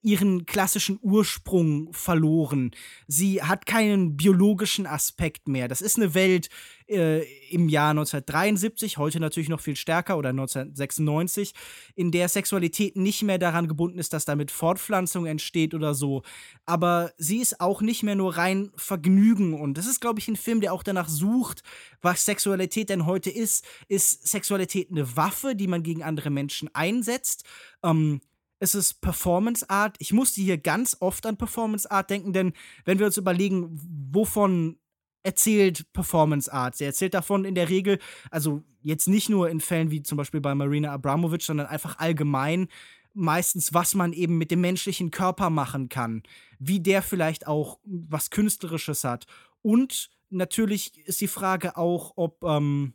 ihren 0.02 0.45
klassischen 0.45 0.97
Ursprung 1.02 1.91
verloren. 1.91 2.72
Sie 3.08 3.43
hat 3.43 3.66
keinen 3.66 4.16
biologischen 4.16 4.86
Aspekt 4.86 5.47
mehr. 5.47 5.68
Das 5.68 5.82
ist 5.82 5.97
eine 5.97 6.14
Welt 6.14 6.50
äh, 6.88 7.24
im 7.50 7.70
Jahr 7.70 7.91
1973, 7.91 8.97
heute 8.97 9.20
natürlich 9.20 9.50
noch 9.50 9.60
viel 9.60 9.76
stärker 9.76 10.18
oder 10.18 10.30
1996, 10.30 11.54
in 11.95 12.12
der 12.12 12.30
Sexualität 12.30 12.95
nicht 12.95 13.24
mehr 13.24 13.38
daran 13.38 13.68
gebunden 13.68 14.00
ist, 14.00 14.14
dass 14.14 14.26
damit 14.26 14.52
Fortpflanzung 14.52 15.26
entsteht 15.26 15.74
oder 15.74 15.93
so. 15.93 16.24
Aber 16.66 17.12
sie 17.18 17.38
ist 17.38 17.60
auch 17.60 17.82
nicht 17.82 18.04
mehr 18.04 18.16
nur 18.16 18.38
rein 18.38 18.72
Vergnügen. 18.76 19.54
Und 19.54 19.78
das 19.78 19.86
ist, 19.86 20.00
glaube 20.00 20.20
ich, 20.20 20.28
ein 20.28 20.36
Film, 20.36 20.62
der 20.62 20.74
auch 20.74 20.84
danach 20.84 21.10
sucht, 21.10 21.62
was 22.02 22.26
Sexualität 22.26 22.89
denn 22.89 23.06
heute 23.06 23.30
ist. 23.30 23.66
Ist 23.88 24.28
Sexualität 24.28 24.89
eine 24.91 25.16
Waffe, 25.18 25.56
die 25.56 25.68
man 25.68 25.84
gegen 25.84 26.04
andere 26.04 26.30
Menschen 26.30 26.70
einsetzt? 26.74 27.43
Ähm, 27.84 28.22
es 28.60 28.76
ist 28.76 29.01
Performance 29.01 29.70
Art. 29.70 29.95
Ich 29.99 30.14
musste 30.14 30.41
hier 30.41 30.57
ganz 30.57 30.97
oft 30.99 31.26
an 31.26 31.38
Performance 31.38 31.89
Art 31.89 32.10
denken, 32.10 32.34
denn 32.34 32.53
wenn 32.86 32.99
wir 32.99 33.05
uns 33.05 33.18
überlegen, 33.18 33.70
wovon 34.12 34.78
erzählt 35.24 35.91
Performance 35.93 36.51
Art. 36.51 36.76
Sie 36.76 36.86
erzählt 36.86 37.14
davon 37.14 37.45
in 37.45 37.55
der 37.55 37.70
Regel, 37.70 37.99
also 38.32 38.64
jetzt 38.82 39.07
nicht 39.07 39.30
nur 39.30 39.49
in 39.49 39.60
Fällen 39.60 39.91
wie 39.91 40.01
zum 40.01 40.18
Beispiel 40.18 40.41
bei 40.41 40.55
Marina 40.55 40.91
Abramovic, 40.91 41.41
sondern 41.41 41.68
einfach 41.68 41.99
allgemein 41.99 42.68
meistens, 43.14 43.74
was 43.74 43.95
man 43.95 44.14
eben 44.14 44.38
mit 44.38 44.51
dem 44.51 44.62
menschlichen 44.62 45.12
Körper 45.12 45.49
machen 45.49 45.89
kann, 45.89 46.24
wie 46.57 46.80
der 46.80 47.01
vielleicht 47.01 47.47
auch 47.47 47.80
was 47.84 48.30
Künstlerisches 48.30 49.03
hat. 49.03 49.26
Und 49.62 50.10
natürlich 50.30 50.97
ist 51.05 51.20
die 51.20 51.28
Frage 51.28 51.76
auch, 51.76 52.14
ob 52.16 52.43
ähm, 52.43 52.93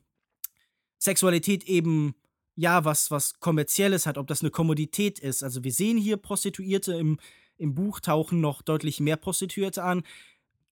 Sexualität 0.98 1.64
eben 1.64 2.14
ja, 2.57 2.84
was, 2.84 3.11
was 3.11 3.40
Kommerzielles 3.40 4.07
hat, 4.07 4.18
ob 4.18 4.26
das 4.26 4.40
eine 4.40 4.50
Kommodität 4.50 5.18
ist. 5.18 5.42
Also 5.42 5.64
wir 5.64 5.72
sehen 5.72 5.98
hier 5.98 6.16
Prostituierte, 6.16 6.94
im, 6.94 7.18
im 7.57 7.74
Buch 7.74 8.00
tauchen 8.00 8.40
noch 8.40 8.62
deutlich 8.62 9.00
mehr 9.00 9.16
Prostituierte 9.16 9.82
an. 9.82 10.02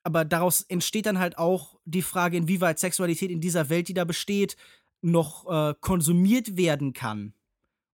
Aber 0.04 0.24
daraus 0.24 0.62
entsteht 0.62 1.06
dann 1.06 1.18
halt 1.18 1.38
auch 1.38 1.78
die 1.84 2.02
Frage, 2.02 2.36
inwieweit 2.36 2.78
Sexualität 2.78 3.30
in 3.30 3.40
dieser 3.40 3.68
Welt, 3.68 3.88
die 3.88 3.94
da 3.94 4.04
besteht, 4.04 4.56
noch 5.00 5.46
äh, 5.50 5.74
konsumiert 5.80 6.56
werden 6.56 6.92
kann. 6.92 7.34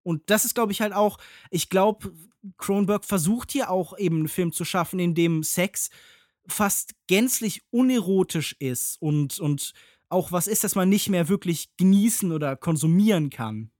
Und 0.03 0.29
das 0.29 0.45
ist, 0.45 0.55
glaube 0.55 0.71
ich, 0.71 0.81
halt 0.81 0.93
auch, 0.93 1.17
ich 1.51 1.69
glaube, 1.69 2.13
Kronberg 2.57 3.05
versucht 3.05 3.51
hier 3.51 3.69
auch 3.69 3.97
eben 3.97 4.17
einen 4.17 4.27
Film 4.27 4.51
zu 4.51 4.65
schaffen, 4.65 4.99
in 4.99 5.13
dem 5.13 5.43
Sex 5.43 5.89
fast 6.47 6.95
gänzlich 7.07 7.63
unerotisch 7.69 8.55
ist 8.59 8.99
und, 9.01 9.39
und 9.39 9.73
auch 10.09 10.31
was 10.31 10.47
ist, 10.47 10.63
das 10.63 10.75
man 10.75 10.89
nicht 10.89 11.09
mehr 11.09 11.29
wirklich 11.29 11.69
genießen 11.77 12.31
oder 12.31 12.55
konsumieren 12.55 13.29
kann. 13.29 13.71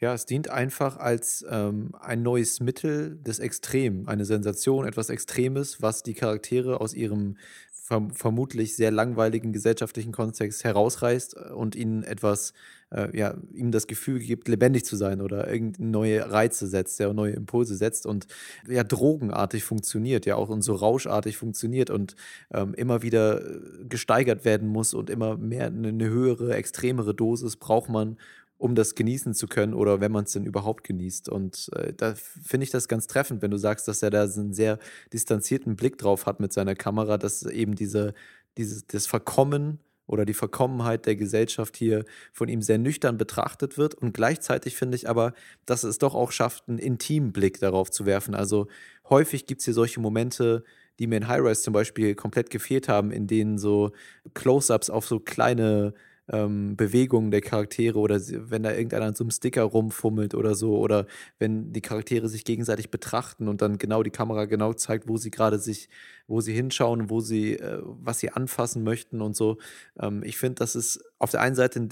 Ja, 0.00 0.12
es 0.12 0.26
dient 0.26 0.50
einfach 0.50 0.96
als 0.96 1.44
ähm, 1.48 1.94
ein 2.00 2.22
neues 2.22 2.60
Mittel 2.60 3.16
des 3.22 3.38
Extrem, 3.38 4.08
eine 4.08 4.24
Sensation, 4.24 4.86
etwas 4.86 5.08
Extremes, 5.08 5.80
was 5.82 6.02
die 6.02 6.14
Charaktere 6.14 6.80
aus 6.80 6.94
ihrem 6.94 7.36
verm 7.84 8.10
vermutlich 8.12 8.76
sehr 8.76 8.90
langweiligen 8.90 9.52
gesellschaftlichen 9.52 10.10
Kontext 10.10 10.64
herausreißt 10.64 11.36
äh, 11.36 11.52
und 11.52 11.76
ihnen 11.76 12.02
etwas, 12.02 12.54
äh, 12.90 13.14
ja, 13.16 13.34
ihm 13.52 13.72
das 13.72 13.86
Gefühl 13.86 14.20
gibt, 14.20 14.48
lebendig 14.48 14.86
zu 14.86 14.96
sein 14.96 15.20
oder 15.20 15.50
irgendeine 15.50 15.90
neue 15.90 16.30
Reize 16.30 16.66
setzt, 16.66 16.98
ja, 16.98 17.12
neue 17.12 17.34
Impulse 17.34 17.76
setzt 17.76 18.06
und 18.06 18.26
ja, 18.66 18.84
drogenartig 18.84 19.64
funktioniert, 19.64 20.24
ja, 20.24 20.36
auch 20.36 20.48
und 20.48 20.62
so 20.62 20.74
rauschartig 20.74 21.36
funktioniert 21.36 21.90
und 21.90 22.16
ähm, 22.52 22.72
immer 22.72 23.02
wieder 23.02 23.44
äh, 23.44 23.84
gesteigert 23.86 24.46
werden 24.46 24.68
muss 24.68 24.94
und 24.94 25.10
immer 25.10 25.36
mehr 25.36 25.66
eine 25.66 26.08
höhere, 26.08 26.54
extremere 26.54 27.14
Dosis 27.14 27.56
braucht 27.56 27.90
man, 27.90 28.16
um 28.64 28.74
das 28.74 28.94
genießen 28.94 29.34
zu 29.34 29.46
können 29.46 29.74
oder 29.74 30.00
wenn 30.00 30.10
man 30.10 30.24
es 30.24 30.32
denn 30.32 30.46
überhaupt 30.46 30.84
genießt. 30.84 31.28
Und 31.28 31.68
äh, 31.76 31.92
da 31.92 32.14
finde 32.14 32.64
ich 32.64 32.70
das 32.70 32.88
ganz 32.88 33.06
treffend, 33.06 33.42
wenn 33.42 33.50
du 33.50 33.58
sagst, 33.58 33.86
dass 33.88 34.02
er 34.02 34.08
da 34.08 34.26
so 34.26 34.40
einen 34.40 34.54
sehr 34.54 34.78
distanzierten 35.12 35.76
Blick 35.76 35.98
drauf 35.98 36.24
hat 36.24 36.40
mit 36.40 36.50
seiner 36.50 36.74
Kamera, 36.74 37.18
dass 37.18 37.42
eben 37.42 37.74
diese, 37.74 38.14
dieses, 38.56 38.86
das 38.86 39.06
Verkommen 39.06 39.80
oder 40.06 40.24
die 40.24 40.32
Verkommenheit 40.32 41.04
der 41.04 41.14
Gesellschaft 41.14 41.76
hier 41.76 42.06
von 42.32 42.48
ihm 42.48 42.62
sehr 42.62 42.78
nüchtern 42.78 43.18
betrachtet 43.18 43.76
wird. 43.76 43.96
Und 43.96 44.14
gleichzeitig 44.14 44.76
finde 44.76 44.96
ich 44.96 45.10
aber, 45.10 45.34
dass 45.66 45.84
es 45.84 45.98
doch 45.98 46.14
auch 46.14 46.32
schafft, 46.32 46.66
einen 46.66 46.78
intimen 46.78 47.34
Blick 47.34 47.60
darauf 47.60 47.90
zu 47.90 48.06
werfen. 48.06 48.34
Also 48.34 48.68
häufig 49.10 49.44
gibt 49.44 49.60
es 49.60 49.66
hier 49.66 49.74
solche 49.74 50.00
Momente, 50.00 50.64
die 50.98 51.06
mir 51.06 51.16
in 51.16 51.28
High 51.28 51.42
Rise 51.42 51.60
zum 51.60 51.74
Beispiel 51.74 52.14
komplett 52.14 52.48
gefehlt 52.48 52.88
haben, 52.88 53.10
in 53.10 53.26
denen 53.26 53.58
so 53.58 53.92
Close-ups 54.32 54.88
auf 54.88 55.06
so 55.06 55.20
kleine 55.20 55.92
ähm, 56.28 56.76
Bewegungen 56.76 57.30
der 57.30 57.40
Charaktere 57.40 57.98
oder 57.98 58.18
wenn 58.18 58.62
da 58.62 58.72
irgendeiner 58.72 59.06
an 59.06 59.14
so 59.14 59.24
einem 59.24 59.30
Sticker 59.30 59.62
rumfummelt 59.62 60.34
oder 60.34 60.54
so 60.54 60.78
oder 60.78 61.06
wenn 61.38 61.72
die 61.72 61.82
Charaktere 61.82 62.28
sich 62.28 62.44
gegenseitig 62.44 62.90
betrachten 62.90 63.48
und 63.48 63.60
dann 63.60 63.76
genau 63.78 64.02
die 64.02 64.10
Kamera 64.10 64.46
genau 64.46 64.72
zeigt, 64.72 65.08
wo 65.08 65.16
sie 65.18 65.30
gerade 65.30 65.58
sich, 65.58 65.88
wo 66.26 66.40
sie 66.40 66.54
hinschauen, 66.54 67.10
wo 67.10 67.20
sie, 67.20 67.58
äh, 67.58 67.80
was 67.82 68.20
sie 68.20 68.30
anfassen 68.30 68.84
möchten 68.84 69.20
und 69.20 69.36
so. 69.36 69.58
Ähm, 70.00 70.22
ich 70.24 70.38
finde, 70.38 70.56
das 70.56 70.76
ist 70.76 71.02
auf 71.18 71.30
der 71.30 71.40
einen 71.40 71.56
Seite 71.56 71.78
eine, 71.78 71.88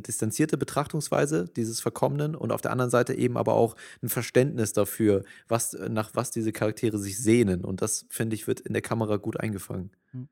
distanzierte 0.00 0.56
Betrachtungsweise 0.56 1.46
dieses 1.56 1.80
Verkommenen 1.80 2.34
und 2.36 2.52
auf 2.52 2.60
der 2.60 2.70
anderen 2.70 2.90
Seite 2.90 3.14
eben 3.14 3.36
aber 3.36 3.54
auch 3.54 3.76
ein 4.02 4.08
Verständnis 4.08 4.72
dafür, 4.72 5.24
was, 5.48 5.76
nach 5.88 6.10
was 6.14 6.30
diese 6.30 6.52
Charaktere 6.52 6.98
sich 6.98 7.18
sehnen. 7.18 7.64
Und 7.64 7.82
das, 7.82 8.06
finde 8.08 8.34
ich, 8.34 8.46
wird 8.46 8.60
in 8.60 8.72
der 8.72 8.82
Kamera 8.82 9.16
gut 9.16 9.40
eingefangen. 9.40 9.90
Hm. 10.12 10.28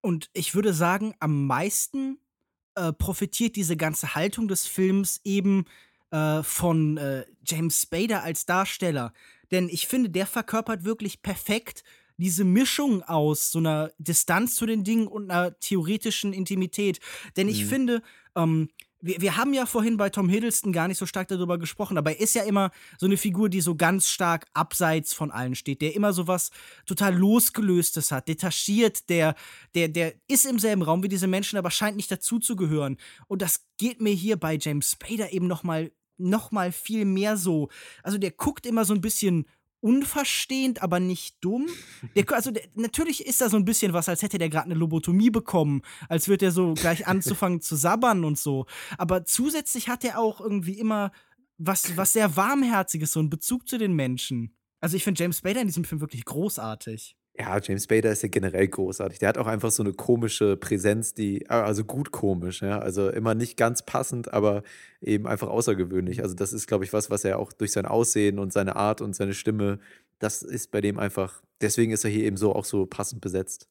Und 0.00 0.30
ich 0.32 0.54
würde 0.54 0.72
sagen, 0.72 1.14
am 1.18 1.46
meisten 1.46 2.18
äh, 2.78 2.92
profitiert 2.92 3.56
diese 3.56 3.76
ganze 3.76 4.14
Haltung 4.14 4.48
des 4.48 4.66
Films 4.66 5.20
eben 5.24 5.64
äh, 6.10 6.42
von 6.42 6.96
äh, 6.96 7.24
James 7.44 7.82
Spader 7.82 8.22
als 8.22 8.46
Darsteller. 8.46 9.12
Denn 9.50 9.68
ich 9.68 9.86
finde, 9.86 10.10
der 10.10 10.26
verkörpert 10.26 10.84
wirklich 10.84 11.22
perfekt 11.22 11.82
diese 12.18 12.44
Mischung 12.44 13.02
aus 13.02 13.50
so 13.50 13.58
einer 13.58 13.92
Distanz 13.98 14.54
zu 14.54 14.66
den 14.66 14.84
Dingen 14.84 15.06
und 15.06 15.30
einer 15.30 15.58
theoretischen 15.58 16.32
Intimität. 16.32 17.00
Denn 17.36 17.48
ich 17.48 17.64
mhm. 17.64 17.68
finde, 17.68 18.02
ähm, 18.36 18.68
wir, 19.00 19.20
wir 19.20 19.36
haben 19.36 19.54
ja 19.54 19.66
vorhin 19.66 19.96
bei 19.96 20.10
Tom 20.10 20.28
Hiddleston 20.28 20.72
gar 20.72 20.88
nicht 20.88 20.98
so 20.98 21.06
stark 21.06 21.28
darüber 21.28 21.58
gesprochen, 21.58 21.98
aber 21.98 22.12
er 22.12 22.20
ist 22.20 22.34
ja 22.34 22.42
immer 22.42 22.70
so 22.98 23.06
eine 23.06 23.16
Figur, 23.16 23.48
die 23.48 23.60
so 23.60 23.74
ganz 23.74 24.08
stark 24.08 24.46
abseits 24.54 25.12
von 25.12 25.30
allen 25.30 25.54
steht, 25.54 25.82
der 25.82 25.94
immer 25.94 26.12
so 26.12 26.26
was 26.26 26.50
total 26.86 27.14
losgelöstes 27.14 28.10
hat, 28.10 28.28
detachiert, 28.28 29.08
der, 29.08 29.34
der, 29.74 29.88
der 29.88 30.14
ist 30.26 30.46
im 30.46 30.58
selben 30.58 30.82
Raum 30.82 31.02
wie 31.02 31.08
diese 31.08 31.26
Menschen, 31.26 31.58
aber 31.58 31.70
scheint 31.70 31.96
nicht 31.96 32.10
dazuzugehören. 32.10 32.96
Und 33.26 33.42
das 33.42 33.66
geht 33.78 34.00
mir 34.00 34.12
hier 34.12 34.36
bei 34.36 34.58
James 34.60 34.92
Spader 34.92 35.32
eben 35.32 35.46
noch 35.46 35.62
mal, 35.62 35.92
noch 36.16 36.50
mal 36.50 36.72
viel 36.72 37.04
mehr 37.04 37.36
so. 37.36 37.68
Also 38.02 38.18
der 38.18 38.32
guckt 38.32 38.66
immer 38.66 38.84
so 38.84 38.94
ein 38.94 39.00
bisschen 39.00 39.46
unverstehend, 39.80 40.82
aber 40.82 41.00
nicht 41.00 41.36
dumm. 41.40 41.66
Der, 42.16 42.24
also 42.32 42.50
der, 42.50 42.64
natürlich 42.74 43.26
ist 43.26 43.40
da 43.40 43.48
so 43.48 43.56
ein 43.56 43.64
bisschen 43.64 43.92
was, 43.92 44.08
als 44.08 44.22
hätte 44.22 44.38
der 44.38 44.48
gerade 44.48 44.66
eine 44.66 44.74
Lobotomie 44.74 45.30
bekommen, 45.30 45.82
als 46.08 46.28
würde 46.28 46.46
er 46.46 46.52
so 46.52 46.74
gleich 46.74 47.06
anzufangen 47.06 47.60
zu 47.60 47.76
sabbern 47.76 48.24
und 48.24 48.38
so. 48.38 48.66
Aber 48.96 49.24
zusätzlich 49.24 49.88
hat 49.88 50.04
er 50.04 50.18
auch 50.18 50.40
irgendwie 50.40 50.78
immer 50.78 51.12
was, 51.58 51.96
was 51.96 52.12
sehr 52.12 52.36
warmherziges, 52.36 53.12
so 53.12 53.20
einen 53.20 53.30
Bezug 53.30 53.68
zu 53.68 53.78
den 53.78 53.94
Menschen. 53.94 54.54
Also 54.80 54.96
ich 54.96 55.04
finde 55.04 55.22
James 55.22 55.38
Spader 55.38 55.60
in 55.60 55.66
diesem 55.66 55.84
Film 55.84 56.00
wirklich 56.00 56.24
großartig. 56.24 57.16
Ja, 57.40 57.60
James 57.62 57.84
Spader 57.84 58.10
ist 58.10 58.22
ja 58.22 58.28
generell 58.28 58.66
großartig. 58.66 59.20
Der 59.20 59.28
hat 59.28 59.38
auch 59.38 59.46
einfach 59.46 59.70
so 59.70 59.84
eine 59.84 59.92
komische 59.92 60.56
Präsenz, 60.56 61.14
die, 61.14 61.42
äh, 61.42 61.48
also 61.50 61.84
gut 61.84 62.10
komisch, 62.10 62.62
ja. 62.62 62.80
Also 62.80 63.10
immer 63.10 63.34
nicht 63.34 63.56
ganz 63.56 63.82
passend, 63.82 64.32
aber 64.32 64.64
eben 65.00 65.26
einfach 65.26 65.48
außergewöhnlich. 65.48 66.22
Also, 66.22 66.34
das 66.34 66.52
ist, 66.52 66.66
glaube 66.66 66.84
ich, 66.84 66.92
was, 66.92 67.10
was 67.10 67.24
er 67.24 67.38
auch 67.38 67.52
durch 67.52 67.70
sein 67.72 67.86
Aussehen 67.86 68.40
und 68.40 68.52
seine 68.52 68.74
Art 68.74 69.00
und 69.00 69.14
seine 69.14 69.34
Stimme, 69.34 69.78
das 70.18 70.42
ist 70.42 70.72
bei 70.72 70.80
dem 70.80 70.98
einfach, 70.98 71.42
deswegen 71.60 71.92
ist 71.92 72.04
er 72.04 72.10
hier 72.10 72.24
eben 72.24 72.36
so 72.36 72.54
auch 72.54 72.64
so 72.64 72.86
passend 72.86 73.20
besetzt. 73.20 73.68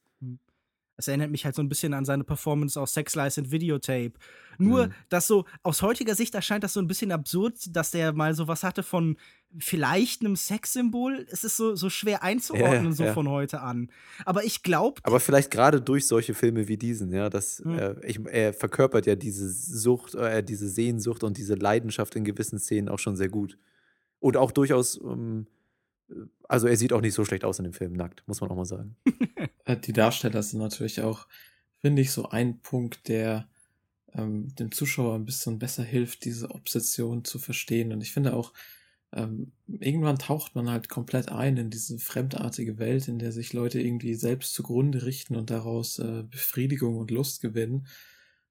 Es 0.97 1.07
erinnert 1.07 1.29
mich 1.29 1.45
halt 1.45 1.55
so 1.55 1.61
ein 1.61 1.69
bisschen 1.69 1.93
an 1.93 2.05
seine 2.05 2.23
Performance 2.23 2.79
aus 2.79 2.93
Sex 2.93 3.15
Lies 3.15 3.37
and 3.37 3.51
Videotape. 3.51 4.13
Nur, 4.57 4.87
mhm. 4.87 4.93
dass 5.09 5.27
so 5.27 5.45
aus 5.61 5.83
heutiger 5.83 6.15
Sicht 6.15 6.33
erscheint 6.33 6.63
das 6.63 6.73
so 6.73 6.79
ein 6.79 6.87
bisschen 6.87 7.11
absurd, 7.11 7.75
dass 7.75 7.91
der 7.91 8.13
mal 8.13 8.33
sowas 8.33 8.63
hatte 8.63 8.81
von 8.81 9.17
vielleicht 9.59 10.21
einem 10.21 10.35
Sexsymbol. 10.35 11.27
Es 11.29 11.43
ist 11.43 11.57
so, 11.57 11.75
so 11.75 11.91
schwer 11.91 12.23
einzuordnen, 12.23 12.85
ja, 12.85 12.91
so 12.91 13.03
ja. 13.03 13.13
von 13.13 13.29
heute 13.29 13.61
an. 13.61 13.91
Aber 14.25 14.43
ich 14.43 14.63
glaube. 14.63 14.99
Aber 15.03 15.19
vielleicht 15.19 15.51
gerade 15.51 15.79
durch 15.79 16.07
solche 16.07 16.33
Filme 16.33 16.67
wie 16.67 16.77
diesen, 16.77 17.13
ja, 17.13 17.29
dass 17.29 17.63
mhm. 17.63 17.77
äh, 17.77 18.05
ich, 18.05 18.19
er 18.25 18.53
verkörpert 18.53 19.05
ja 19.05 19.15
diese 19.15 19.49
Sucht, 19.49 20.15
äh, 20.15 20.43
diese 20.43 20.67
Sehnsucht 20.67 21.23
und 21.23 21.37
diese 21.37 21.53
Leidenschaft 21.53 22.15
in 22.15 22.23
gewissen 22.23 22.57
Szenen 22.57 22.89
auch 22.89 22.99
schon 22.99 23.15
sehr 23.15 23.29
gut. 23.29 23.57
Und 24.19 24.37
auch 24.37 24.51
durchaus. 24.51 24.99
Ähm, 24.99 25.45
also 26.47 26.67
er 26.67 26.77
sieht 26.77 26.93
auch 26.93 27.01
nicht 27.01 27.13
so 27.13 27.25
schlecht 27.25 27.43
aus 27.43 27.59
in 27.59 27.65
dem 27.65 27.73
Film, 27.73 27.91
nackt, 27.93 28.23
muss 28.27 28.39
man 28.39 28.49
auch 28.49 28.55
mal 28.55 28.65
sagen. 28.65 28.95
Äh, 29.67 29.77
die 29.77 29.93
Darsteller 29.93 30.41
sind 30.41 30.59
natürlich 30.59 31.01
auch, 31.01 31.27
finde 31.79 32.01
ich, 32.01 32.11
so 32.11 32.29
ein 32.29 32.59
Punkt, 32.61 33.07
der 33.07 33.47
ähm, 34.13 34.55
dem 34.55 34.71
Zuschauer 34.71 35.15
ein 35.15 35.25
bisschen 35.25 35.59
besser 35.59 35.83
hilft, 35.83 36.25
diese 36.25 36.51
Obsession 36.51 37.25
zu 37.25 37.39
verstehen. 37.39 37.91
Und 37.93 38.01
ich 38.01 38.13
finde 38.13 38.33
auch, 38.33 38.53
ähm, 39.13 39.51
irgendwann 39.67 40.17
taucht 40.19 40.55
man 40.55 40.69
halt 40.69 40.89
komplett 40.89 41.29
ein 41.29 41.57
in 41.57 41.69
diese 41.69 41.99
fremdartige 41.99 42.77
Welt, 42.79 43.07
in 43.07 43.19
der 43.19 43.31
sich 43.31 43.53
Leute 43.53 43.81
irgendwie 43.81 44.15
selbst 44.15 44.53
zugrunde 44.53 45.05
richten 45.05 45.35
und 45.35 45.49
daraus 45.49 45.99
äh, 45.99 46.23
Befriedigung 46.23 46.97
und 46.97 47.11
Lust 47.11 47.41
gewinnen. 47.41 47.87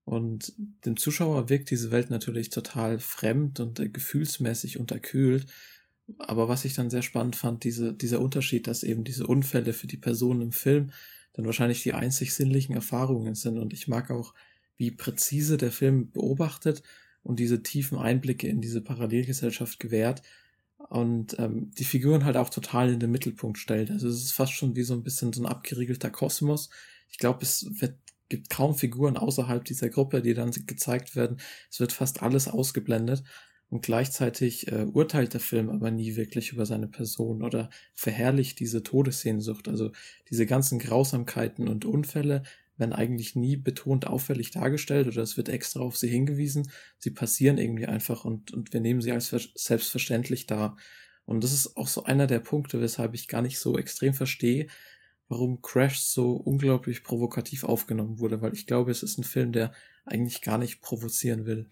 Und 0.05 0.55
dem 0.85 0.97
Zuschauer 0.97 1.49
wirkt 1.49 1.71
diese 1.71 1.91
Welt 1.91 2.11
natürlich 2.11 2.51
total 2.51 2.99
fremd 3.01 3.61
und 3.61 3.81
äh, 3.81 3.89
gefühlsmäßig 3.89 4.79
unterkühlt. 4.79 5.47
Aber 6.19 6.49
was 6.49 6.65
ich 6.65 6.75
dann 6.75 6.91
sehr 6.91 7.03
spannend 7.03 7.37
fand, 7.37 7.65
diese, 7.65 7.93
dieser 7.93 8.21
Unterschied, 8.21 8.67
dass 8.67 8.83
eben 8.83 9.05
diese 9.05 9.27
Unfälle 9.27 9.73
für 9.73 9.87
die 9.87 9.97
Personen 9.97 10.41
im 10.41 10.53
Film 10.53 10.93
dann 11.33 11.47
wahrscheinlich 11.47 11.83
die 11.83 11.93
einzig 11.93 12.35
sinnlichen 12.35 12.75
Erfahrungen 12.75 13.35
sind. 13.35 13.59
Und 13.59 13.73
ich 13.73 13.89
mag 13.89 14.11
auch, 14.11 14.35
wie 14.77 14.91
präzise 14.91 15.57
der 15.57 15.73
Film 15.73 16.11
beobachtet 16.11 16.83
und 17.23 17.41
diese 17.41 17.63
tiefen 17.63 17.99
Einblicke 17.99 18.47
in 18.49 18.61
diese 18.61 18.81
Parallelgesellschaft 18.81 19.81
gewährt 19.81 20.23
und 20.89 21.39
ähm, 21.39 21.73
die 21.77 21.85
Figuren 21.85 22.25
halt 22.25 22.37
auch 22.37 22.51
total 22.51 22.93
in 22.93 23.01
den 23.01 23.11
Mittelpunkt 23.11 23.59
stellt. 23.59 23.91
Also 23.91 24.09
es 24.09 24.23
ist 24.23 24.33
fast 24.33 24.53
schon 24.53 24.77
wie 24.77 24.83
so 24.83 24.95
ein 24.95 25.03
bisschen 25.03 25.33
so 25.33 25.43
ein 25.43 25.47
abgeriegelter 25.47 26.11
Kosmos. 26.11 26.71
Ich 27.11 27.19
glaube, 27.19 27.43
es 27.43 27.67
wird, 27.81 27.97
gibt 28.29 28.51
kaum 28.51 28.75
Figuren 28.75 29.17
außerhalb 29.17 29.65
dieser 29.65 29.89
Gruppe, 29.89 30.23
die 30.23 30.35
dann 30.35 30.51
gezeigt 30.51 31.17
werden. 31.17 31.39
Es 31.71 31.81
wird 31.81 31.93
fast 31.93 32.23
alles 32.23 32.49
ausgeblendet. 32.49 33.25
Und 33.69 33.83
gleichzeitig 33.83 34.71
äh, 34.71 34.85
urteilt 34.85 35.35
der 35.35 35.41
Film 35.41 35.71
aber 35.71 35.91
nie 35.91 36.15
wirklich 36.15 36.53
über 36.53 36.67
seine 36.67 36.87
Person 36.87 37.43
oder 37.43 37.69
verherrlicht 37.95 38.61
diese 38.61 38.85
Todessehnsucht. 38.85 39.69
Also 39.69 39.91
diese 40.31 40.47
ganzen 40.47 40.79
Grausamkeiten 40.79 41.67
und 41.67 41.85
Unfälle 41.85 42.45
werden 42.77 42.93
eigentlich 42.93 43.35
nie 43.35 43.57
betont 43.57 44.07
auffällig 44.07 44.53
dargestellt 44.53 45.09
oder 45.09 45.23
es 45.23 45.37
wird 45.37 45.49
extra 45.49 45.81
auf 45.81 45.97
sie 45.97 46.09
hingewiesen. 46.09 46.71
Sie 46.99 47.11
passieren 47.11 47.59
irgendwie 47.59 47.87
einfach 47.87 48.25
und, 48.25 48.53
und 48.53 48.73
wir 48.73 48.81
nehmen 48.81 49.01
sie 49.01 49.11
als 49.11 49.31
selbstverständlich 49.55 50.47
dar. 50.47 50.77
Und 51.25 51.43
das 51.43 51.53
ist 51.53 51.77
auch 51.77 51.89
so 51.89 52.05
einer 52.05 52.29
der 52.29 52.39
Punkte, 52.39 52.81
weshalb 52.81 53.15
ich 53.15 53.27
gar 53.27 53.43
nicht 53.43 53.59
so 53.59 53.77
extrem 53.77 54.15
verstehe, 54.15 54.69
warum 55.29 55.61
Crash 55.61 55.99
so 56.01 56.33
unglaublich 56.35 57.03
provokativ 57.03 57.65
aufgenommen 57.65 58.21
wurde, 58.21 58.43
weil 58.43 58.53
ich 58.53 58.67
glaube, 58.67 58.93
es 58.93 59.03
ist 59.03 59.19
ein 59.19 59.25
Film, 59.25 59.51
der 59.51 59.73
eigentlich 60.05 60.41
gar 60.41 60.59
nicht 60.59 60.83
provozieren 60.83 61.47
will 61.47 61.69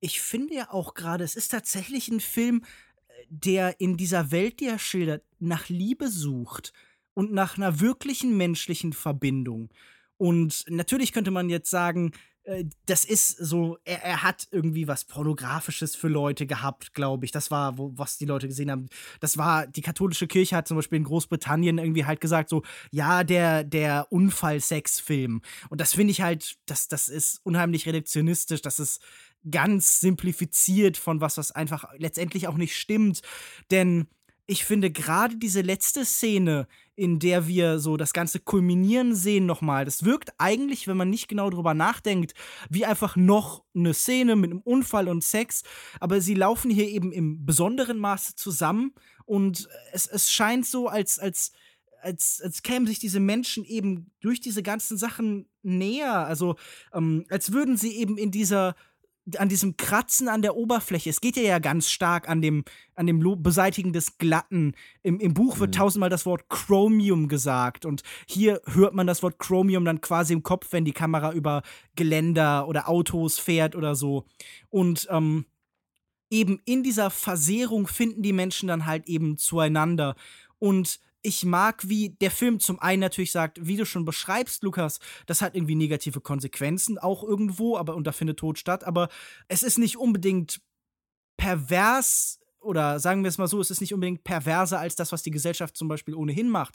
ich 0.00 0.20
finde 0.20 0.54
ja 0.54 0.72
auch 0.72 0.94
gerade, 0.94 1.24
es 1.24 1.36
ist 1.36 1.48
tatsächlich 1.48 2.08
ein 2.08 2.20
Film, 2.20 2.62
äh, 3.08 3.12
der 3.28 3.80
in 3.80 3.96
dieser 3.96 4.30
Welt, 4.30 4.60
die 4.60 4.66
er 4.66 4.78
schildert, 4.78 5.24
nach 5.38 5.68
Liebe 5.68 6.08
sucht 6.08 6.72
und 7.14 7.32
nach 7.32 7.56
einer 7.56 7.80
wirklichen 7.80 8.36
menschlichen 8.36 8.92
Verbindung. 8.92 9.70
Und 10.16 10.64
natürlich 10.68 11.12
könnte 11.12 11.30
man 11.30 11.48
jetzt 11.48 11.70
sagen, 11.70 12.12
äh, 12.48 12.64
das 12.86 13.04
ist 13.04 13.36
so, 13.36 13.78
er, 13.84 14.02
er, 14.02 14.22
hat 14.22 14.48
irgendwie 14.50 14.88
was 14.88 15.04
Pornografisches 15.04 15.94
für 15.94 16.08
Leute 16.08 16.46
gehabt, 16.46 16.94
glaube 16.94 17.24
ich. 17.24 17.30
Das 17.30 17.50
war, 17.50 17.76
wo, 17.76 17.92
was 17.94 18.16
die 18.18 18.24
Leute 18.24 18.48
gesehen 18.48 18.70
haben. 18.70 18.88
Das 19.20 19.36
war, 19.36 19.66
die 19.66 19.82
katholische 19.82 20.26
Kirche 20.26 20.56
hat 20.56 20.66
zum 20.66 20.76
Beispiel 20.76 20.98
in 20.98 21.04
Großbritannien 21.04 21.78
irgendwie 21.78 22.06
halt 22.06 22.20
gesagt, 22.20 22.48
so, 22.48 22.62
ja, 22.90 23.22
der, 23.22 23.64
der 23.64 24.10
Unfallsexfilm. 24.10 25.42
Und 25.68 25.80
das 25.80 25.94
finde 25.94 26.12
ich 26.12 26.22
halt, 26.22 26.56
das, 26.66 26.88
das 26.88 27.08
ist 27.08 27.40
unheimlich 27.44 27.86
reduktionistisch, 27.86 28.62
das 28.62 28.78
ist 28.80 29.02
ganz 29.50 30.00
simplifiziert 30.00 30.96
von 30.96 31.20
was, 31.20 31.38
was 31.38 31.52
einfach 31.52 31.84
letztendlich 31.96 32.48
auch 32.48 32.56
nicht 32.56 32.76
stimmt. 32.76 33.22
Denn 33.70 34.06
ich 34.50 34.64
finde 34.64 34.90
gerade 34.90 35.36
diese 35.36 35.60
letzte 35.60 36.06
Szene, 36.06 36.66
in 36.96 37.18
der 37.18 37.46
wir 37.46 37.78
so 37.78 37.98
das 37.98 38.14
ganze 38.14 38.40
Kulminieren 38.40 39.14
sehen 39.14 39.44
nochmal, 39.44 39.84
das 39.84 40.04
wirkt 40.04 40.32
eigentlich, 40.38 40.88
wenn 40.88 40.96
man 40.96 41.10
nicht 41.10 41.28
genau 41.28 41.50
drüber 41.50 41.74
nachdenkt, 41.74 42.32
wie 42.70 42.86
einfach 42.86 43.14
noch 43.14 43.62
eine 43.74 43.92
Szene 43.92 44.36
mit 44.36 44.50
einem 44.50 44.62
Unfall 44.62 45.08
und 45.08 45.22
Sex. 45.22 45.64
Aber 46.00 46.22
sie 46.22 46.34
laufen 46.34 46.70
hier 46.70 46.88
eben 46.88 47.12
im 47.12 47.44
besonderen 47.44 47.98
Maße 47.98 48.36
zusammen 48.36 48.94
und 49.26 49.68
es, 49.92 50.06
es 50.06 50.32
scheint 50.32 50.64
so, 50.64 50.88
als, 50.88 51.18
als, 51.18 51.52
als, 52.00 52.40
als 52.42 52.62
kämen 52.62 52.86
sich 52.86 52.98
diese 52.98 53.20
Menschen 53.20 53.66
eben 53.66 54.10
durch 54.20 54.40
diese 54.40 54.62
ganzen 54.62 54.96
Sachen 54.96 55.46
näher. 55.62 56.26
Also 56.26 56.56
ähm, 56.94 57.26
als 57.28 57.52
würden 57.52 57.76
sie 57.76 57.98
eben 57.98 58.16
in 58.16 58.30
dieser 58.30 58.74
an 59.36 59.48
diesem 59.48 59.76
Kratzen 59.76 60.28
an 60.28 60.42
der 60.42 60.56
Oberfläche. 60.56 61.10
Es 61.10 61.20
geht 61.20 61.36
ja, 61.36 61.42
ja 61.42 61.58
ganz 61.58 61.90
stark 61.90 62.28
an 62.28 62.40
dem, 62.40 62.64
an 62.94 63.06
dem 63.06 63.20
Beseitigen 63.42 63.92
des 63.92 64.18
Glatten. 64.18 64.74
Im, 65.02 65.20
im 65.20 65.34
Buch 65.34 65.58
wird 65.58 65.70
mhm. 65.70 65.78
tausendmal 65.78 66.10
das 66.10 66.24
Wort 66.26 66.48
Chromium 66.48 67.28
gesagt 67.28 67.84
und 67.84 68.02
hier 68.26 68.60
hört 68.66 68.94
man 68.94 69.06
das 69.06 69.22
Wort 69.22 69.38
Chromium 69.38 69.84
dann 69.84 70.00
quasi 70.00 70.32
im 70.32 70.42
Kopf, 70.42 70.68
wenn 70.70 70.84
die 70.84 70.92
Kamera 70.92 71.32
über 71.32 71.62
Geländer 71.96 72.66
oder 72.68 72.88
Autos 72.88 73.38
fährt 73.38 73.76
oder 73.76 73.94
so. 73.94 74.24
Und 74.70 75.06
ähm, 75.10 75.44
eben 76.30 76.60
in 76.64 76.82
dieser 76.82 77.10
Versehrung 77.10 77.86
finden 77.86 78.22
die 78.22 78.32
Menschen 78.32 78.68
dann 78.68 78.86
halt 78.86 79.08
eben 79.08 79.38
zueinander. 79.38 80.14
Und 80.58 81.00
ich 81.22 81.44
mag, 81.44 81.88
wie 81.88 82.10
der 82.10 82.30
Film 82.30 82.60
zum 82.60 82.78
einen 82.78 83.00
natürlich 83.00 83.32
sagt, 83.32 83.66
wie 83.66 83.76
du 83.76 83.84
schon 83.84 84.04
beschreibst, 84.04 84.62
Lukas, 84.62 85.00
das 85.26 85.42
hat 85.42 85.54
irgendwie 85.54 85.74
negative 85.74 86.20
Konsequenzen 86.20 86.98
auch 86.98 87.22
irgendwo, 87.22 87.76
aber 87.76 87.96
und 87.96 88.06
da 88.06 88.12
findet 88.12 88.38
Tod 88.38 88.58
statt, 88.58 88.84
aber 88.84 89.08
es 89.48 89.62
ist 89.62 89.78
nicht 89.78 89.96
unbedingt 89.96 90.60
pervers 91.36 92.38
oder 92.60 93.00
sagen 93.00 93.22
wir 93.22 93.28
es 93.28 93.38
mal 93.38 93.48
so, 93.48 93.60
es 93.60 93.70
ist 93.70 93.80
nicht 93.80 93.94
unbedingt 93.94 94.24
perverser 94.24 94.78
als 94.78 94.96
das, 94.96 95.12
was 95.12 95.22
die 95.22 95.30
Gesellschaft 95.30 95.76
zum 95.76 95.88
Beispiel 95.88 96.14
ohnehin 96.14 96.48
macht. 96.48 96.74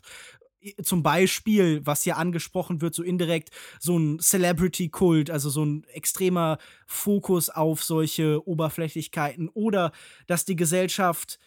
Zum 0.82 1.04
Beispiel, 1.04 1.86
was 1.86 2.04
hier 2.04 2.16
angesprochen 2.16 2.80
wird, 2.82 2.96
so 2.96 3.04
indirekt, 3.04 3.50
so 3.82 3.98
ein 3.98 4.20
Celebrity-Kult, 4.20 5.30
also 5.30 5.50
so 5.50 5.66
ein 5.66 5.84
extremer 5.90 6.58
Fokus 6.88 7.50
auf 7.50 7.84
solche 7.84 8.48
Oberflächlichkeiten 8.48 9.50
oder 9.50 9.92
dass 10.26 10.46
die 10.46 10.56
Gesellschaft 10.56 11.38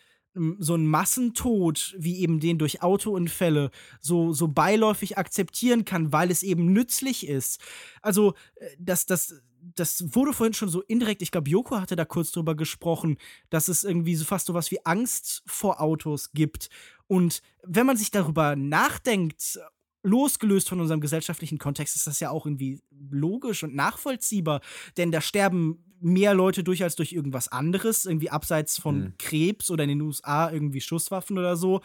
so 0.58 0.74
ein 0.74 0.86
Massentod 0.86 1.94
wie 1.98 2.18
eben 2.18 2.40
den 2.40 2.58
durch 2.58 2.82
Autounfälle 2.82 3.70
so, 4.00 4.32
so 4.32 4.48
beiläufig 4.48 5.18
akzeptieren 5.18 5.84
kann, 5.84 6.12
weil 6.12 6.30
es 6.30 6.42
eben 6.42 6.72
nützlich 6.72 7.26
ist. 7.26 7.60
Also, 8.02 8.34
äh, 8.56 8.68
das, 8.78 9.06
das, 9.06 9.42
das 9.74 10.14
wurde 10.14 10.32
vorhin 10.32 10.54
schon 10.54 10.68
so 10.68 10.82
indirekt, 10.82 11.22
ich 11.22 11.30
glaube, 11.30 11.50
Joko 11.50 11.80
hatte 11.80 11.96
da 11.96 12.04
kurz 12.04 12.30
drüber 12.30 12.54
gesprochen, 12.54 13.16
dass 13.50 13.68
es 13.68 13.84
irgendwie 13.84 14.14
so 14.14 14.24
fast 14.24 14.46
so 14.46 14.54
was 14.54 14.70
wie 14.70 14.84
Angst 14.84 15.42
vor 15.46 15.80
Autos 15.80 16.32
gibt. 16.32 16.68
Und 17.08 17.42
wenn 17.62 17.86
man 17.86 17.96
sich 17.96 18.10
darüber 18.10 18.56
nachdenkt, 18.56 19.58
losgelöst 20.06 20.68
von 20.68 20.80
unserem 20.80 21.00
gesellschaftlichen 21.00 21.58
Kontext, 21.58 21.96
ist 21.96 22.06
das 22.06 22.20
ja 22.20 22.30
auch 22.30 22.46
irgendwie 22.46 22.80
logisch 23.10 23.62
und 23.62 23.74
nachvollziehbar, 23.74 24.60
denn 24.96 25.12
da 25.12 25.20
sterben 25.20 25.84
mehr 26.00 26.34
Leute 26.34 26.62
durch 26.62 26.82
als 26.82 26.96
durch 26.96 27.12
irgendwas 27.12 27.48
anderes, 27.48 28.04
irgendwie 28.04 28.30
abseits 28.30 28.78
von 28.78 28.98
mhm. 28.98 29.14
Krebs 29.18 29.70
oder 29.70 29.84
in 29.84 29.90
den 29.90 30.00
USA 30.02 30.50
irgendwie 30.50 30.80
Schusswaffen 30.80 31.38
oder 31.38 31.56
so. 31.56 31.80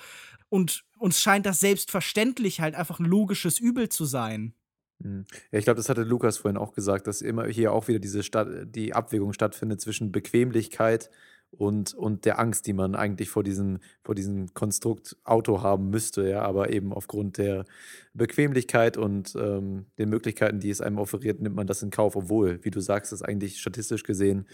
Und 0.49 0.83
uns 0.97 1.21
scheint 1.21 1.45
das 1.45 1.59
selbstverständlich 1.59 2.59
halt 2.59 2.75
einfach 2.75 2.99
ein 2.99 3.05
logisches 3.05 3.57
Übel 3.57 3.89
zu 3.89 4.05
sein. 4.05 4.53
Mhm. 4.99 5.25
Ja, 5.51 5.59
ich 5.59 5.65
glaube, 5.65 5.77
das 5.77 5.89
hatte 5.89 6.03
Lukas 6.03 6.37
vorhin 6.37 6.57
auch 6.57 6.73
gesagt, 6.73 7.07
dass 7.07 7.21
immer 7.21 7.47
hier 7.47 7.71
auch 7.71 7.87
wieder 7.87 7.99
diese 7.99 8.23
Stadt, 8.23 8.49
die 8.65 8.93
Abwägung 8.93 9.33
stattfindet 9.33 9.81
zwischen 9.81 10.11
Bequemlichkeit 10.11 11.09
und, 11.51 11.93
und 11.93 12.25
der 12.25 12.39
Angst, 12.39 12.65
die 12.65 12.73
man 12.73 12.95
eigentlich 12.95 13.29
vor 13.29 13.43
diesem, 13.43 13.79
vor 14.03 14.15
diesem 14.15 14.53
Konstrukt 14.53 15.17
Auto 15.23 15.61
haben 15.61 15.89
müsste, 15.89 16.27
ja, 16.27 16.41
aber 16.41 16.71
eben 16.71 16.93
aufgrund 16.93 17.37
der 17.37 17.65
Bequemlichkeit 18.13 18.97
und 18.97 19.35
ähm, 19.35 19.85
den 19.97 20.09
Möglichkeiten, 20.09 20.59
die 20.59 20.69
es 20.69 20.81
einem 20.81 20.97
offeriert, 20.97 21.41
nimmt 21.41 21.55
man 21.55 21.67
das 21.67 21.83
in 21.83 21.89
Kauf, 21.89 22.15
obwohl, 22.15 22.63
wie 22.63 22.71
du 22.71 22.79
sagst, 22.79 23.11
das 23.11 23.21
eigentlich 23.21 23.59
statistisch 23.59 24.03
gesehen 24.03 24.47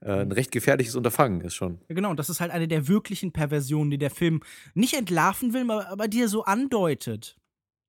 äh, 0.00 0.12
ein 0.12 0.32
recht 0.32 0.52
gefährliches 0.52 0.94
Unterfangen 0.94 1.40
ist 1.40 1.54
schon. 1.54 1.78
Ja, 1.88 1.94
genau, 1.94 2.10
und 2.10 2.18
das 2.18 2.28
ist 2.28 2.40
halt 2.40 2.50
eine 2.50 2.68
der 2.68 2.86
wirklichen 2.86 3.32
Perversionen, 3.32 3.90
die 3.90 3.98
der 3.98 4.10
Film 4.10 4.40
nicht 4.74 4.94
entlarven 4.94 5.54
will, 5.54 5.62
aber, 5.62 5.88
aber 5.88 6.08
die 6.08 6.22
er 6.22 6.28
so 6.28 6.44
andeutet. 6.44 7.36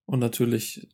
Und 0.06 0.20
natürlich 0.20 0.88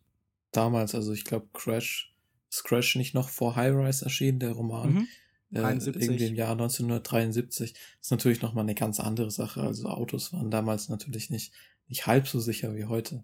damals, 0.52 0.96
also 0.96 1.14
ich 1.14 1.24
glaube, 1.24 1.48
Crash, 1.54 2.16
ist 2.50 2.64
Crash 2.64 2.96
nicht 2.96 3.14
noch 3.14 3.30
vor 3.30 3.56
High 3.56 3.76
Rise 3.76 4.06
erschienen, 4.06 4.40
der 4.40 4.54
Roman. 4.54 4.94
Mhm 4.94 5.08
äh, 5.54 5.62
irgendwie 5.62 6.28
im 6.28 6.36
Jahr 6.36 6.52
1973. 6.52 7.74
Das 7.74 7.82
ist 8.02 8.12
natürlich 8.12 8.42
nochmal 8.42 8.64
eine 8.64 8.76
ganz 8.76 9.00
andere 9.00 9.32
Sache. 9.32 9.62
Also 9.62 9.88
Autos 9.90 10.34
waren 10.34 10.52
damals 10.52 10.90
natürlich 10.90 11.30
nicht, 11.30 11.54
nicht 11.88 12.08
halb 12.08 12.28
so 12.28 12.40
sicher 12.40 12.76
wie 12.76 12.86
heute. 12.86 13.24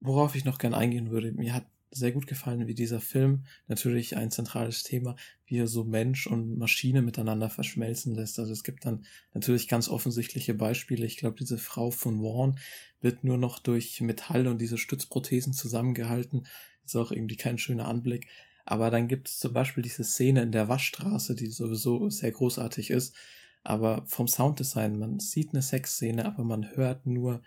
Worauf 0.00 0.34
ich 0.34 0.44
noch 0.44 0.58
gern 0.58 0.74
eingehen 0.74 1.10
würde, 1.10 1.32
mir 1.32 1.54
hat 1.54 1.64
sehr 1.94 2.12
gut 2.12 2.26
gefallen, 2.26 2.66
wie 2.66 2.74
dieser 2.74 3.00
Film 3.00 3.44
natürlich 3.68 4.16
ein 4.16 4.30
zentrales 4.30 4.82
Thema, 4.82 5.16
wie 5.46 5.58
er 5.58 5.68
so 5.68 5.84
Mensch 5.84 6.26
und 6.26 6.58
Maschine 6.58 7.02
miteinander 7.02 7.48
verschmelzen 7.50 8.14
lässt. 8.14 8.38
Also 8.38 8.52
es 8.52 8.64
gibt 8.64 8.84
dann 8.84 9.04
natürlich 9.32 9.68
ganz 9.68 9.88
offensichtliche 9.88 10.54
Beispiele. 10.54 11.06
Ich 11.06 11.16
glaube, 11.16 11.36
diese 11.38 11.56
Frau 11.56 11.90
von 11.90 12.20
Vaughn 12.20 12.58
wird 13.00 13.22
nur 13.22 13.38
noch 13.38 13.60
durch 13.60 14.00
Metall 14.00 14.48
und 14.48 14.60
diese 14.60 14.78
Stützprothesen 14.78 15.52
zusammengehalten. 15.52 16.46
Ist 16.84 16.96
auch 16.96 17.12
irgendwie 17.12 17.36
kein 17.36 17.58
schöner 17.58 17.86
Anblick. 17.86 18.26
Aber 18.64 18.90
dann 18.90 19.08
gibt 19.08 19.28
es 19.28 19.38
zum 19.38 19.52
Beispiel 19.52 19.82
diese 19.82 20.04
Szene 20.04 20.42
in 20.42 20.52
der 20.52 20.68
Waschstraße, 20.68 21.34
die 21.34 21.46
sowieso 21.46 22.08
sehr 22.10 22.32
großartig 22.32 22.90
ist. 22.90 23.14
Aber 23.62 24.04
vom 24.06 24.28
Sounddesign, 24.28 24.98
man 24.98 25.20
sieht 25.20 25.52
eine 25.52 25.62
Sexszene, 25.62 26.26
aber 26.26 26.44
man 26.44 26.76
hört 26.76 27.06
nur 27.06 27.42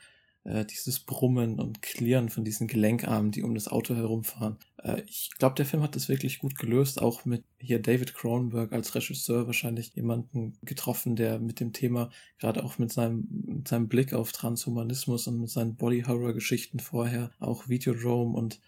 äh, 0.48 0.66
dieses 0.66 1.00
Brummen 1.00 1.60
und 1.60 1.82
Klirren 1.82 2.30
von 2.30 2.46
diesen 2.46 2.68
Gelenkarmen, 2.68 3.32
die 3.32 3.44
um 3.44 3.54
das 3.54 3.68
Auto 3.68 3.96
herumfahren. 3.96 4.58
Äh, 4.82 5.02
ich 5.06 5.32
glaube, 5.38 5.56
der 5.56 5.66
Film 5.66 5.84
hat 5.84 5.96
das 5.96 6.08
wirklich 6.08 6.40
gut 6.40 6.58
gelöst, 6.58 7.02
auch 7.02 7.26
mit 7.26 7.44
hier 7.60 7.82
David 7.82 8.14
Cronenberg 8.16 8.72
als 8.72 8.96
Regisseur 8.96 9.46
wahrscheinlich 9.46 9.94
jemanden 9.96 10.58
getroffen, 10.62 11.16
der 11.16 11.40
mit 11.40 11.60
dem 11.60 11.74
Thema, 11.74 12.10
gerade 12.40 12.64
auch 12.64 12.78
mit 12.78 12.94
seinem, 12.94 13.28
mit 13.30 13.68
seinem 13.68 13.90
Blick 13.90 14.14
auf 14.14 14.32
Transhumanismus 14.32 15.28
und 15.28 15.42
mit 15.42 15.50
seinen 15.50 15.76
Body-Horror-Geschichten 15.76 16.80
vorher, 16.80 17.32
auch 17.40 17.68
Videodrome 17.68 18.36
und 18.36 18.60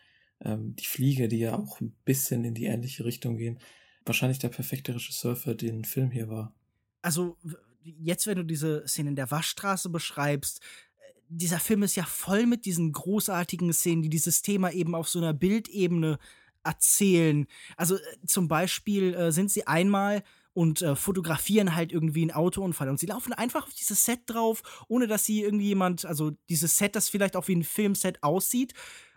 ähm, 0.41 0.75
die 0.75 0.85
Fliege, 0.85 1.27
die 1.27 1.39
ja 1.39 1.57
auch 1.57 1.81
ein 1.81 1.95
bisschen 2.05 2.43
in 2.43 2.53
die 2.53 2.65
ähnliche 2.65 3.05
Richtung 3.05 3.37
gehen, 3.37 3.59
wahrscheinlich 4.05 4.39
der 4.39 4.49
perfekte 4.49 4.95
Regisseur 4.95 5.35
für 5.35 5.55
den 5.55 5.85
Film 5.85 6.11
hier 6.11 6.29
war. 6.29 6.53
Also, 7.01 7.37
jetzt, 7.83 8.27
wenn 8.27 8.37
du 8.37 8.43
diese 8.43 8.87
Szene 8.87 9.09
in 9.09 9.15
der 9.15 9.31
Waschstraße 9.31 9.89
beschreibst, 9.89 10.59
äh, 10.59 11.13
dieser 11.29 11.59
Film 11.59 11.83
ist 11.83 11.95
ja 11.95 12.03
voll 12.03 12.45
mit 12.45 12.65
diesen 12.65 12.91
großartigen 12.91 13.71
Szenen, 13.73 14.01
die 14.01 14.09
dieses 14.09 14.41
Thema 14.41 14.71
eben 14.71 14.95
auf 14.95 15.09
so 15.09 15.19
einer 15.19 15.33
Bildebene 15.33 16.19
erzählen. 16.63 17.47
Also 17.77 17.95
äh, 17.95 17.99
zum 18.25 18.47
Beispiel 18.47 19.13
äh, 19.13 19.31
sind 19.31 19.51
sie 19.51 19.67
einmal 19.67 20.23
und 20.53 20.81
äh, 20.81 20.95
fotografieren 20.95 21.75
halt 21.75 21.91
irgendwie 21.91 22.23
einen 22.23 22.31
Autounfall 22.31 22.89
und 22.89 22.99
sie 22.99 23.05
laufen 23.05 23.33
einfach 23.33 23.67
auf 23.67 23.73
dieses 23.73 24.03
Set 24.03 24.21
drauf, 24.25 24.61
ohne 24.87 25.07
dass 25.07 25.25
sie 25.25 25.41
irgendwie 25.41 25.67
jemand, 25.67 26.05
also 26.05 26.31
dieses 26.49 26.75
Set, 26.75 26.95
das 26.95 27.09
vielleicht 27.09 27.35
auch 27.35 27.47
wie 27.47 27.55
ein 27.55 27.63
Filmset 27.63 28.23
aussieht 28.23 28.73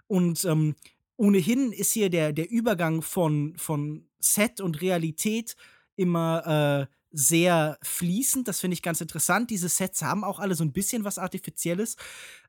und 0.06 0.44
ähm, 0.44 0.76
ohnehin 1.16 1.72
ist 1.72 1.92
hier 1.92 2.10
der, 2.10 2.32
der 2.32 2.50
Übergang 2.50 3.02
von, 3.02 3.54
von 3.56 4.08
Set 4.18 4.60
und 4.60 4.80
Realität 4.80 5.56
immer 5.96 6.88
äh, 6.88 6.94
sehr 7.12 7.78
fließend. 7.82 8.48
Das 8.48 8.60
finde 8.60 8.74
ich 8.74 8.82
ganz 8.82 9.00
interessant. 9.00 9.50
Diese 9.50 9.68
Sets 9.68 10.02
haben 10.02 10.24
auch 10.24 10.38
alle 10.38 10.54
so 10.54 10.64
ein 10.64 10.72
bisschen 10.72 11.04
was 11.04 11.18
Artifizielles. 11.18 11.96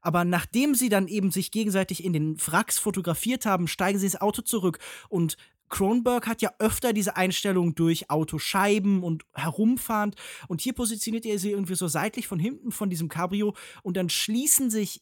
Aber 0.01 0.23
nachdem 0.23 0.75
sie 0.75 0.89
dann 0.89 1.07
eben 1.07 1.31
sich 1.31 1.51
gegenseitig 1.51 2.03
in 2.03 2.13
den 2.13 2.37
Wracks 2.47 2.79
fotografiert 2.79 3.45
haben, 3.45 3.67
steigen 3.67 3.99
sie 3.99 4.05
ins 4.05 4.21
Auto 4.21 4.41
zurück. 4.41 4.79
Und 5.09 5.37
Kronberg 5.69 6.27
hat 6.27 6.41
ja 6.41 6.53
öfter 6.59 6.93
diese 6.93 7.17
Einstellung 7.17 7.75
durch 7.75 8.09
Autoscheiben 8.09 9.03
und 9.03 9.23
herumfahrend. 9.33 10.15
Und 10.47 10.61
hier 10.61 10.73
positioniert 10.73 11.25
er 11.25 11.39
sie 11.39 11.51
irgendwie 11.51 11.75
so 11.75 11.87
seitlich 11.87 12.27
von 12.27 12.39
hinten 12.39 12.71
von 12.71 12.89
diesem 12.89 13.09
Cabrio. 13.09 13.55
Und 13.81 13.97
dann 13.97 14.09
schließen 14.09 14.69
sich 14.69 15.01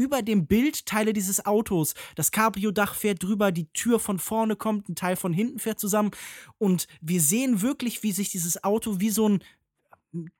über 0.00 0.22
dem 0.22 0.46
Bild 0.46 0.86
Teile 0.86 1.12
dieses 1.12 1.44
Autos. 1.44 1.94
Das 2.14 2.30
Cabrio-Dach 2.30 2.94
fährt 2.94 3.22
drüber, 3.22 3.52
die 3.52 3.70
Tür 3.72 4.00
von 4.00 4.18
vorne 4.18 4.56
kommt, 4.56 4.88
ein 4.88 4.94
Teil 4.94 5.16
von 5.16 5.32
hinten 5.34 5.58
fährt 5.58 5.78
zusammen. 5.78 6.10
Und 6.58 6.86
wir 7.02 7.20
sehen 7.20 7.60
wirklich, 7.60 8.02
wie 8.02 8.12
sich 8.12 8.30
dieses 8.30 8.64
Auto 8.64 8.98
wie 8.98 9.10
so 9.10 9.28
ein 9.28 9.44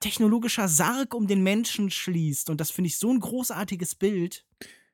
technologischer 0.01 0.67
Sarg 0.67 1.15
um 1.15 1.27
den 1.27 1.43
Menschen 1.43 1.91
schließt. 1.91 2.51
Und 2.51 2.61
das 2.61 2.71
finde 2.71 2.89
ich 2.89 2.99
so 2.99 3.13
ein 3.13 3.21
großartiges 3.21 3.95
Bild. 3.95 4.45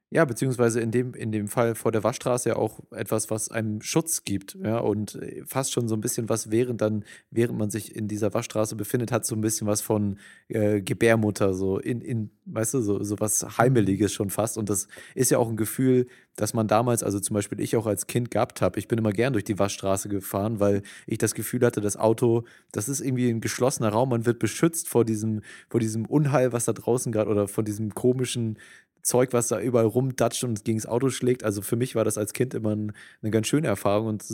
Ja, 0.09 0.25
beziehungsweise 0.25 0.81
in 0.81 0.93
dem, 0.93 1.15
in 1.15 1.33
dem 1.33 1.49
Fall 1.49 1.75
vor 1.75 1.91
der 1.91 2.05
Waschstraße 2.05 2.51
ja 2.51 2.57
auch 2.57 2.79
etwas, 2.93 3.29
was 3.29 3.51
einem 3.51 3.83
Schutz 3.83 4.23
gibt, 4.23 4.55
ja, 4.55 4.79
und 4.79 5.17
äh, 5.17 5.43
fast 5.45 5.73
schon 5.73 5.89
so 5.89 5.97
ein 5.97 6.01
bisschen 6.01 6.29
was, 6.29 6.53
während 6.53 6.81
dann, 6.81 7.05
während 7.33 7.59
man 7.59 7.71
sich 7.71 7.97
in 7.97 8.07
dieser 8.07 8.33
Waschstraße 8.33 8.77
befindet, 8.77 9.11
hat 9.11 9.27
so 9.27 9.35
ein 9.35 9.41
bisschen 9.41 9.67
was 9.67 9.81
von 9.81 10.19
äh, 10.47 10.81
Gebärmutter, 10.81 11.55
so 11.55 11.81
in, 11.81 12.01
in, 12.03 12.31
weißt 12.45 12.75
du, 12.75 12.83
so, 12.83 13.03
so 13.03 13.19
was 13.19 13.59
Heimeliges 13.59 14.13
schon 14.13 14.31
fast. 14.31 14.59
Und 14.59 14.71
das 14.71 14.87
ist 15.17 15.33
ja 15.33 15.39
auch 15.39 15.49
ein 15.49 15.57
Gefühl, 15.57 16.07
das 16.37 16.55
man 16.55 16.69
damals, 16.69 17.03
also 17.03 17.19
zum 17.19 17.35
Beispiel 17.35 17.59
ich 17.61 17.77
auch 17.77 17.87
als 17.87 18.07
Kind 18.07 18.31
gehabt 18.31 18.61
habe. 18.61 18.79
Ich 18.79 18.87
bin 18.87 18.99
immer 18.99 19.13
gern 19.13 19.33
durch 19.33 19.45
die 19.45 19.59
Waschstraße 19.59 20.09
gefahren, 20.09 20.61
weil 20.61 20.83
ich 21.07 21.19
das 21.19 21.35
Gefühl 21.35 21.65
hatte, 21.67 21.81
das 21.81 21.97
Auto, 21.97 22.45
das 22.71 22.89
ist 22.89 23.01
irgendwie 23.01 23.29
ein 23.29 23.41
geschlossener 23.41 23.89
Raum, 23.89 24.11
man 24.11 24.27
wird 24.27 24.39
beschützt 24.39 24.89
vor 24.89 25.05
diesem, 25.05 25.41
vor 25.69 25.81
diesem 25.81 26.07
Unheil, 26.07 26.53
was 26.53 26.67
da 26.67 26.73
draußen 26.75 27.11
gerade 27.11 27.31
oder 27.31 27.49
von 27.49 27.65
diesem 27.65 27.95
komischen 27.95 28.59
Zeug, 29.07 29.33
was 29.33 29.49
da 29.49 29.61
überall 29.61 29.87
rumdatscht 29.87 30.43
und 30.45 30.65
gegen 30.65 30.79
das 30.79 30.87
Auto 30.87 31.11
schlägt. 31.11 31.45
Also 31.45 31.63
für 31.63 31.77
mich 31.77 31.95
war 31.95 32.05
das 32.05 32.19
als 32.19 32.33
Kind 32.33 32.55
immer 32.55 32.75
ein, 32.75 32.93
eine 33.23 33.31
ganz 33.31 33.47
schöne 33.47 33.69
Erfahrung 33.69 34.09
und 34.09 34.25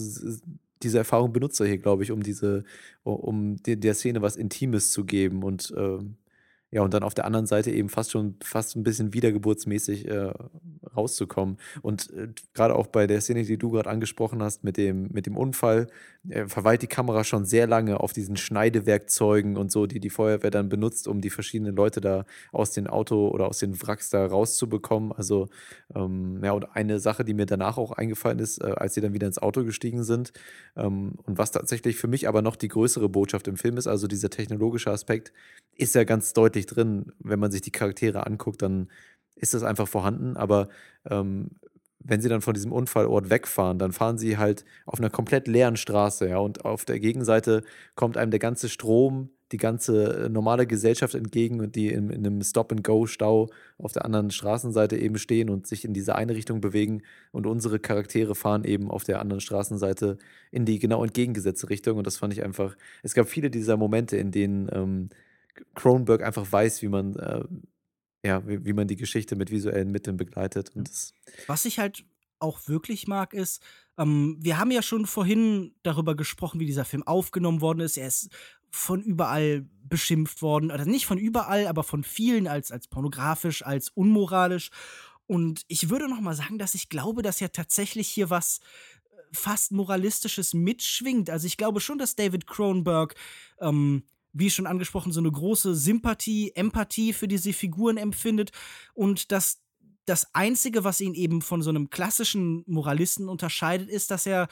diese 0.83 0.99
Erfahrung 0.99 1.33
benutzt 1.33 1.61
er 1.61 1.67
hier, 1.67 1.79
glaube 1.79 2.03
ich, 2.03 2.11
um 2.11 2.23
diese, 2.23 2.65
um 3.05 3.57
der 3.65 3.95
Szene 3.95 4.23
was 4.23 4.37
Intimes 4.37 4.91
zu 4.91 5.05
geben 5.05 5.43
und 5.45 5.73
ähm, 5.77 6.17
ja, 6.73 6.81
und 6.81 6.95
dann 6.95 7.03
auf 7.03 7.13
der 7.13 7.27
anderen 7.27 7.47
Seite 7.47 7.71
eben 7.71 7.91
fast 7.91 8.11
schon 8.11 8.37
fast 8.43 8.77
ein 8.77 8.83
bisschen 8.83 9.13
wiedergeburtsmäßig 9.13 10.09
äh, 10.09 10.33
rauszukommen. 10.97 11.59
Und 11.83 12.11
äh, 12.15 12.29
gerade 12.55 12.75
auch 12.75 12.87
bei 12.87 13.07
der 13.07 13.21
Szene, 13.21 13.45
die 13.45 13.59
du 13.59 13.71
gerade 13.71 13.91
angesprochen 13.91 14.43
hast, 14.43 14.65
mit 14.65 14.79
dem, 14.79 15.09
mit 15.13 15.27
dem 15.27 15.37
Unfall, 15.37 15.89
äh, 16.31 16.47
verweilt 16.47 16.81
die 16.81 16.87
Kamera 16.87 17.25
schon 17.25 17.45
sehr 17.45 17.67
lange 17.67 18.01
auf 18.01 18.15
diesen 18.15 18.39
Schneidewerkzeugen 18.39 19.59
und 19.59 19.71
so, 19.71 19.87
die 19.87 20.01
die 20.01 20.09
Feuerwehr 20.09 20.51
dann 20.51 20.71
benutzt, 20.71 21.09
um 21.09 21.21
die 21.21 21.29
verschiedenen 21.29 21.77
Leute 21.77 22.01
da 22.01 22.25
aus 22.53 22.71
dem 22.71 22.87
Auto 22.87 23.29
oder 23.29 23.49
aus 23.49 23.59
den 23.59 23.81
Wracks 23.83 24.09
da 24.09 24.25
rauszubekommen. 24.25 25.13
Also, 25.13 25.49
ähm, 25.95 26.41
ja, 26.43 26.53
und 26.53 26.65
eine 26.75 27.01
Sache, 27.01 27.23
die 27.23 27.35
mir 27.35 27.45
danach 27.45 27.77
auch 27.77 27.93
eingefallen 27.93 28.39
ist, 28.39 28.63
äh, 28.63 28.73
als 28.77 28.95
sie 28.95 29.03
dann 29.03 29.13
wieder 29.13 29.27
ins 29.27 29.39
Auto 29.39 29.63
gestiegen 29.63 30.05
sind, 30.05 30.33
ähm, 30.77 31.17
und 31.25 31.37
was 31.37 31.51
tatsächlich 31.51 31.97
für 31.97 32.09
mich 32.09 32.29
aber 32.29 32.41
noch 32.41 32.57
die 32.57 32.69
größere 32.69 33.11
Botschaft 33.11 33.47
im 33.47 33.57
Film 33.59 33.77
ist, 33.77 33.87
also 33.87 34.07
dieser 34.07 34.31
technologische 34.31 34.91
Aspekt, 34.91 35.33
ist 35.77 35.95
ja 35.95 36.05
ganz 36.05 36.33
deutlich 36.33 36.62
drin, 36.67 37.13
wenn 37.19 37.39
man 37.39 37.51
sich 37.51 37.61
die 37.61 37.71
Charaktere 37.71 38.27
anguckt, 38.27 38.63
dann 38.63 38.89
ist 39.35 39.55
das 39.55 39.63
einfach 39.63 39.89
vorhanden, 39.89 40.37
aber 40.37 40.69
ähm, 41.09 41.51
wenn 42.05 42.21
sie 42.21 42.29
dann 42.29 42.41
von 42.43 42.55
diesem 42.55 42.73
Unfallort 42.73 43.31
wegfahren, 43.31 43.79
dann 43.79 43.93
fahren 43.93 44.19
sie 44.19 44.37
halt 44.37 44.65
auf 44.87 44.99
einer 44.99 45.11
komplett 45.11 45.49
leeren 45.49 45.77
Straße, 45.77 46.29
ja, 46.29 46.39
und 46.39 46.65
auf 46.65 46.85
der 46.85 47.01
Gegenseite 47.01 47.63
kommt 47.95 48.17
einem 48.17 48.31
der 48.31 48.41
ganze 48.41 48.69
Strom, 48.69 49.31
die 49.53 49.59
ganze 49.59 50.25
äh, 50.25 50.29
normale 50.29 50.67
Gesellschaft 50.67 51.15
entgegen 51.15 51.61
und 51.61 51.77
die 51.77 51.89
in, 51.89 52.11
in 52.11 52.27
einem 52.27 52.43
Stop-and-Go-Stau 52.43 53.51
auf 53.79 53.93
der 53.93 54.05
anderen 54.05 54.31
Straßenseite 54.31 54.97
eben 54.97 55.19
stehen 55.19 55.51
und 55.51 55.67
sich 55.67 55.85
in 55.85 55.93
diese 55.93 56.15
eine 56.15 56.35
Richtung 56.35 56.61
bewegen. 56.61 57.03
Und 57.31 57.47
unsere 57.47 57.79
Charaktere 57.79 58.35
fahren 58.35 58.65
eben 58.65 58.91
auf 58.91 59.05
der 59.05 59.21
anderen 59.21 59.41
Straßenseite 59.41 60.17
in 60.51 60.65
die 60.65 60.79
genau 60.79 61.05
entgegengesetzte 61.05 61.69
Richtung. 61.69 61.99
Und 61.99 62.07
das 62.07 62.17
fand 62.17 62.33
ich 62.33 62.43
einfach, 62.43 62.77
es 63.03 63.15
gab 63.15 63.29
viele 63.29 63.51
dieser 63.51 63.77
Momente, 63.77 64.17
in 64.17 64.31
denen 64.31 64.71
ähm, 64.73 65.09
Cronenberg 65.75 66.23
einfach 66.23 66.51
weiß, 66.51 66.83
wie 66.83 66.89
man 66.89 67.17
äh, 67.17 67.45
ja, 68.25 68.47
wie, 68.47 68.65
wie 68.65 68.73
man 68.73 68.89
die 68.89 68.97
Geschichte 68.97 69.37
mit 69.37 69.51
visuellen 69.51 69.91
Mitteln 69.91 70.17
begleitet. 70.17 70.71
Und 70.75 70.89
das 70.89 71.15
Was 71.47 71.65
ich 71.65 71.79
halt 71.79 72.05
auch 72.39 72.61
wirklich 72.69 73.07
mag, 73.07 73.35
ist, 73.35 73.63
ähm, 73.99 74.37
wir 74.41 74.59
haben 74.59 74.71
ja 74.71 74.83
schon 74.83 75.07
vorhin 75.07 75.75
darüber 75.83 76.15
gesprochen, 76.15 76.61
wie 76.61 76.67
dieser 76.67 76.85
Film 76.85 77.03
aufgenommen 77.03 77.61
worden 77.61 77.81
ist. 77.81 77.97
Er 77.97 78.09
ist 78.09 78.31
von 78.71 79.03
überall 79.03 79.67
beschimpft 79.85 80.43
worden. 80.43 80.71
Oder 80.71 80.85
nicht 80.85 81.07
von 81.07 81.19
überall, 81.19 81.67
aber 81.67 81.83
von 81.83 82.05
vielen 82.05 82.47
als, 82.47 82.73
als 82.73 82.89
pornografisch, 82.89 83.65
als 83.65 83.91
unmoralisch. 83.91 84.71
Und 85.27 85.63
ich 85.69 85.91
würde 85.91 86.09
noch 86.09 86.21
mal 86.21 86.35
sagen, 86.35 86.59
dass 86.59 86.75
ich 86.75 86.89
glaube, 86.89 87.23
dass 87.23 87.41
ja 87.41 87.49
tatsächlich 87.49 88.09
hier 88.09 88.31
was 88.31 88.61
äh, 89.11 89.23
fast 89.33 89.73
moralistisches 89.73 90.55
mitschwingt. 90.55 91.31
Also 91.31 91.47
ich 91.47 91.57
glaube 91.57 91.81
schon, 91.81 91.99
dass 91.99 92.17
David 92.17 92.47
Cronenberg 92.47 93.15
ähm, 93.61 94.05
wie 94.33 94.51
schon 94.51 94.67
angesprochen, 94.67 95.13
so 95.13 95.21
eine 95.21 95.31
große 95.31 95.75
Sympathie, 95.75 96.53
Empathie 96.55 97.13
für 97.13 97.29
diese 97.29 97.53
Figuren 97.53 97.97
empfindet 97.97 98.51
und 98.95 99.33
dass 99.33 99.61
das 100.05 100.35
Einzige, 100.35 100.85
was 100.85 101.01
ihn 101.01 101.15
eben 101.15 101.43
von 101.43 101.63
so 101.63 101.71
einem 101.71 101.91
klassischen 101.91 102.65
Moralisten 102.67 103.29
unterscheidet, 103.29 103.89
ist, 103.89 104.11
dass 104.11 104.27
er 104.27 104.49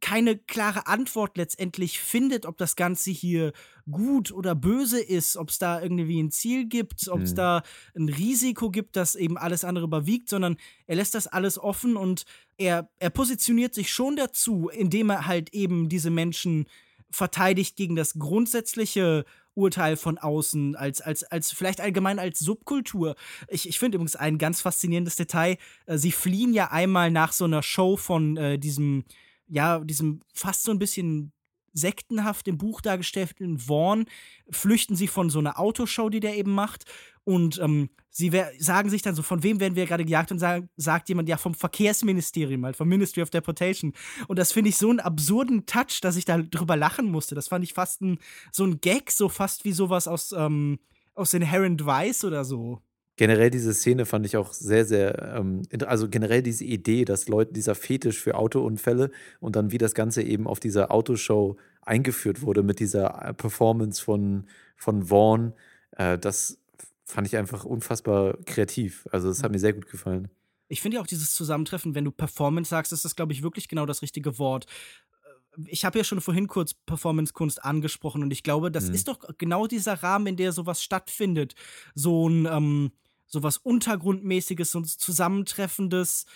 keine 0.00 0.36
klare 0.36 0.86
Antwort 0.86 1.36
letztendlich 1.36 2.00
findet, 2.00 2.46
ob 2.46 2.58
das 2.58 2.76
Ganze 2.76 3.10
hier 3.10 3.52
gut 3.90 4.32
oder 4.32 4.54
böse 4.54 5.00
ist, 5.00 5.36
ob 5.36 5.50
es 5.50 5.58
da 5.58 5.80
irgendwie 5.80 6.22
ein 6.22 6.30
Ziel 6.30 6.66
gibt, 6.66 7.08
ob 7.08 7.20
es 7.20 7.30
mhm. 7.30 7.36
da 7.36 7.62
ein 7.96 8.08
Risiko 8.08 8.70
gibt, 8.70 8.96
das 8.96 9.14
eben 9.14 9.38
alles 9.38 9.64
andere 9.64 9.86
überwiegt, 9.86 10.28
sondern 10.28 10.56
er 10.86 10.96
lässt 10.96 11.14
das 11.14 11.26
alles 11.26 11.58
offen 11.58 11.96
und 11.96 12.24
er, 12.58 12.90
er 12.98 13.10
positioniert 13.10 13.72
sich 13.72 13.92
schon 13.92 14.16
dazu, 14.16 14.68
indem 14.68 15.10
er 15.10 15.26
halt 15.26 15.54
eben 15.54 15.88
diese 15.88 16.10
Menschen 16.10 16.66
verteidigt 17.14 17.76
gegen 17.76 17.96
das 17.96 18.14
grundsätzliche 18.14 19.24
Urteil 19.54 19.96
von 19.96 20.18
außen, 20.18 20.74
als, 20.74 21.00
als, 21.00 21.24
als 21.24 21.52
vielleicht 21.52 21.80
allgemein 21.80 22.18
als 22.18 22.40
Subkultur. 22.40 23.14
Ich, 23.48 23.68
ich 23.68 23.78
finde 23.78 23.96
übrigens 23.96 24.16
ein 24.16 24.38
ganz 24.38 24.60
faszinierendes 24.60 25.16
Detail. 25.16 25.56
Äh, 25.86 25.96
sie 25.96 26.12
fliehen 26.12 26.52
ja 26.52 26.70
einmal 26.70 27.10
nach 27.10 27.32
so 27.32 27.44
einer 27.44 27.62
Show 27.62 27.96
von 27.96 28.36
äh, 28.36 28.58
diesem, 28.58 29.04
ja, 29.46 29.78
diesem 29.78 30.22
fast 30.32 30.64
so 30.64 30.72
ein 30.72 30.78
bisschen 30.78 31.32
sektenhaft 31.72 32.46
im 32.48 32.56
Buch 32.56 32.80
dargestellten 32.80 33.58
Vaughn, 33.58 34.06
flüchten 34.48 34.96
sie 34.96 35.08
von 35.08 35.28
so 35.28 35.40
einer 35.40 35.58
Autoshow, 35.58 36.08
die 36.08 36.20
der 36.20 36.36
eben 36.36 36.52
macht. 36.52 36.84
Und 37.24 37.58
ähm, 37.58 37.90
sie 38.10 38.30
sagen 38.58 38.90
sich 38.90 39.02
dann 39.02 39.14
so, 39.14 39.22
von 39.22 39.42
wem 39.42 39.60
werden 39.60 39.76
wir 39.76 39.86
gerade 39.86 40.04
gejagt? 40.04 40.30
Und 40.30 40.38
sagen, 40.38 40.68
sagt 40.76 41.08
jemand, 41.08 41.28
ja, 41.28 41.36
vom 41.36 41.54
Verkehrsministerium, 41.54 42.64
halt, 42.64 42.76
vom 42.76 42.88
Ministry 42.88 43.22
of 43.22 43.30
Deportation. 43.30 43.92
Und 44.28 44.38
das 44.38 44.52
finde 44.52 44.70
ich 44.70 44.76
so 44.76 44.90
einen 44.90 45.00
absurden 45.00 45.66
Touch, 45.66 46.00
dass 46.02 46.16
ich 46.16 46.24
da 46.24 46.38
drüber 46.38 46.76
lachen 46.76 47.06
musste. 47.06 47.34
Das 47.34 47.48
fand 47.48 47.64
ich 47.64 47.72
fast 47.72 48.02
ein, 48.02 48.18
so 48.52 48.64
ein 48.64 48.80
Gag, 48.80 49.10
so 49.10 49.28
fast 49.28 49.64
wie 49.64 49.72
sowas 49.72 50.06
aus, 50.06 50.32
ähm, 50.32 50.78
aus 51.14 51.34
Inherent 51.34 51.86
Vice 51.86 52.24
oder 52.24 52.44
so 52.44 52.82
generell 53.16 53.50
diese 53.50 53.72
Szene 53.74 54.06
fand 54.06 54.26
ich 54.26 54.36
auch 54.36 54.52
sehr, 54.52 54.84
sehr, 54.84 55.36
ähm, 55.36 55.62
also 55.86 56.08
generell 56.08 56.42
diese 56.42 56.64
Idee, 56.64 57.04
dass 57.04 57.28
Leute, 57.28 57.52
dieser 57.52 57.74
Fetisch 57.74 58.20
für 58.20 58.34
Autounfälle 58.34 59.10
und 59.40 59.56
dann 59.56 59.70
wie 59.72 59.78
das 59.78 59.94
Ganze 59.94 60.22
eben 60.22 60.46
auf 60.46 60.60
dieser 60.60 60.90
Autoshow 60.90 61.56
eingeführt 61.82 62.42
wurde 62.42 62.62
mit 62.62 62.80
dieser 62.80 63.24
äh, 63.24 63.34
Performance 63.34 64.02
von, 64.02 64.46
von 64.76 65.04
Vaughn, 65.04 65.54
äh, 65.92 66.18
das 66.18 66.58
fand 67.04 67.26
ich 67.26 67.36
einfach 67.36 67.64
unfassbar 67.64 68.36
kreativ. 68.44 69.06
Also 69.10 69.28
das 69.28 69.42
hat 69.42 69.52
mir 69.52 69.58
sehr 69.58 69.72
gut 69.72 69.88
gefallen. 69.88 70.28
Ich 70.68 70.80
finde 70.80 70.96
ja 70.96 71.02
auch 71.02 71.06
dieses 71.06 71.34
Zusammentreffen, 71.34 71.94
wenn 71.94 72.04
du 72.04 72.10
Performance 72.10 72.70
sagst, 72.70 72.92
ist 72.92 73.04
das, 73.04 73.16
glaube 73.16 73.32
ich, 73.32 73.42
wirklich 73.42 73.68
genau 73.68 73.86
das 73.86 74.02
richtige 74.02 74.38
Wort 74.38 74.66
äh, 74.66 75.62
ich 75.66 75.84
habe 75.84 75.98
ja 75.98 76.04
schon 76.04 76.20
vorhin 76.20 76.48
kurz 76.48 76.74
Performance-Kunst 76.74 77.64
angesprochen 77.64 78.22
und 78.22 78.32
ich 78.32 78.42
glaube, 78.42 78.72
das 78.72 78.88
mhm. 78.88 78.94
ist 78.94 79.08
doch 79.08 79.20
genau 79.38 79.66
dieser 79.68 80.02
Rahmen, 80.02 80.26
in 80.26 80.36
der 80.36 80.52
sowas 80.52 80.82
stattfindet. 80.82 81.54
So 81.94 82.28
ein, 82.28 82.46
ähm, 82.46 82.92
sowas 83.26 83.58
Untergrundmäßiges, 83.58 84.70
so 84.72 84.80
Zusammentreffendes 84.80 86.26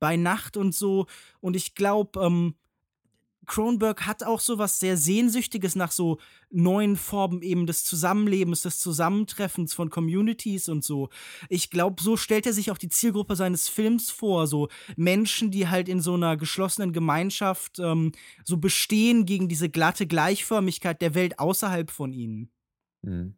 bei 0.00 0.16
Nacht 0.16 0.56
und 0.56 0.74
so. 0.74 1.06
Und 1.40 1.54
ich 1.54 1.74
glaube, 1.74 2.20
ähm, 2.20 2.54
Kronberg 3.46 4.06
hat 4.06 4.22
auch 4.22 4.40
so 4.40 4.58
was 4.58 4.78
sehr 4.78 4.96
Sehnsüchtiges 4.96 5.76
nach 5.76 5.92
so 5.92 6.18
neuen 6.50 6.96
Formen 6.96 7.42
eben 7.42 7.66
des 7.66 7.84
Zusammenlebens, 7.84 8.62
des 8.62 8.78
Zusammentreffens 8.78 9.74
von 9.74 9.90
Communities 9.90 10.68
und 10.68 10.84
so. 10.84 11.08
Ich 11.48 11.70
glaube, 11.70 12.02
so 12.02 12.16
stellt 12.16 12.46
er 12.46 12.52
sich 12.52 12.70
auch 12.70 12.78
die 12.78 12.88
Zielgruppe 12.88 13.36
seines 13.36 13.68
Films 13.68 14.10
vor. 14.10 14.46
So 14.46 14.68
Menschen, 14.96 15.50
die 15.50 15.68
halt 15.68 15.88
in 15.88 16.00
so 16.00 16.14
einer 16.14 16.36
geschlossenen 16.36 16.92
Gemeinschaft 16.92 17.78
ähm, 17.78 18.12
so 18.44 18.56
bestehen 18.56 19.26
gegen 19.26 19.48
diese 19.48 19.68
glatte 19.68 20.06
Gleichförmigkeit 20.06 21.00
der 21.00 21.14
Welt 21.14 21.38
außerhalb 21.38 21.90
von 21.90 22.12
ihnen. 22.12 22.50
Mhm. 23.02 23.34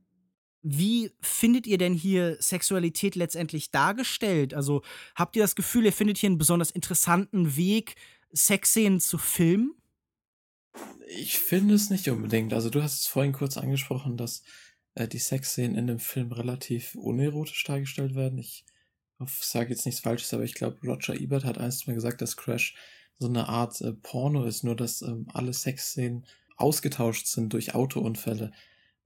Wie 0.63 1.13
findet 1.21 1.67
ihr 1.67 1.79
denn 1.79 1.95
hier 1.95 2.37
Sexualität 2.41 3.15
letztendlich 3.15 3.71
dargestellt? 3.71 4.55
Also 4.55 4.83
habt 5.15 5.37
ihr 5.37 5.43
das 5.43 5.55
Gefühl, 5.55 5.85
ihr 5.85 5.93
findet 5.93 6.19
hier 6.19 6.29
einen 6.29 6.39
besonders 6.39 6.71
interessanten 6.71 7.57
Weg, 7.57 7.95
Sexszenen 8.33 9.01
zu 9.01 9.19
filmen? 9.19 9.78
Ich 11.09 11.39
finde 11.39 11.75
es 11.75 11.91
nicht 11.91 12.09
unbedingt. 12.09 12.53
Also 12.53 12.71
du 12.71 12.83
hast 12.83 13.01
es 13.01 13.07
vorhin 13.07 13.33
kurz 13.33 13.57
angesprochen, 13.57 14.17
dass 14.17 14.43
äh, 14.95 15.09
die 15.09 15.19
Sexszenen 15.19 15.77
in 15.77 15.87
dem 15.87 15.99
Film 15.99 16.33
relativ 16.33 16.95
unerotisch 16.95 17.65
dargestellt 17.65 18.15
werden. 18.15 18.39
Ich 18.39 18.65
sage 19.27 19.71
jetzt 19.71 19.87
nichts 19.87 20.01
Falsches, 20.01 20.33
aber 20.35 20.45
ich 20.45 20.55
glaube, 20.55 20.79
Roger 20.87 21.19
Ebert 21.19 21.45
hat 21.45 21.59
einst 21.59 21.87
mal 21.87 21.95
gesagt, 21.95 22.21
dass 22.21 22.37
Crash 22.37 22.75
so 23.19 23.27
eine 23.27 23.49
Art 23.49 23.81
äh, 23.81 23.93
Porno 23.93 24.45
ist, 24.45 24.65
nur 24.65 24.77
dass 24.77 25.03
ähm, 25.03 25.27
alle 25.33 25.53
Sexszenen 25.53 26.25
ausgetauscht 26.57 27.27
sind 27.27 27.53
durch 27.53 27.75
Autounfälle. 27.75 28.53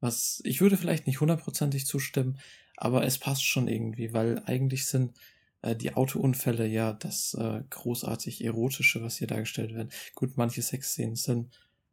Was 0.00 0.40
ich 0.44 0.60
würde 0.60 0.76
vielleicht 0.76 1.06
nicht 1.06 1.20
hundertprozentig 1.20 1.86
zustimmen, 1.86 2.38
aber 2.76 3.04
es 3.04 3.18
passt 3.18 3.44
schon 3.44 3.68
irgendwie, 3.68 4.12
weil 4.12 4.42
eigentlich 4.46 4.86
sind 4.86 5.14
äh, 5.62 5.74
die 5.74 5.94
Autounfälle 5.94 6.66
ja 6.66 6.92
das 6.92 7.34
äh, 7.34 7.62
großartig 7.70 8.44
erotische, 8.44 9.02
was 9.02 9.16
hier 9.16 9.26
dargestellt 9.26 9.74
wird. 9.74 9.92
Gut, 10.14 10.36
manche 10.36 10.62
Sexszenen 10.62 11.16
sind 11.16 11.50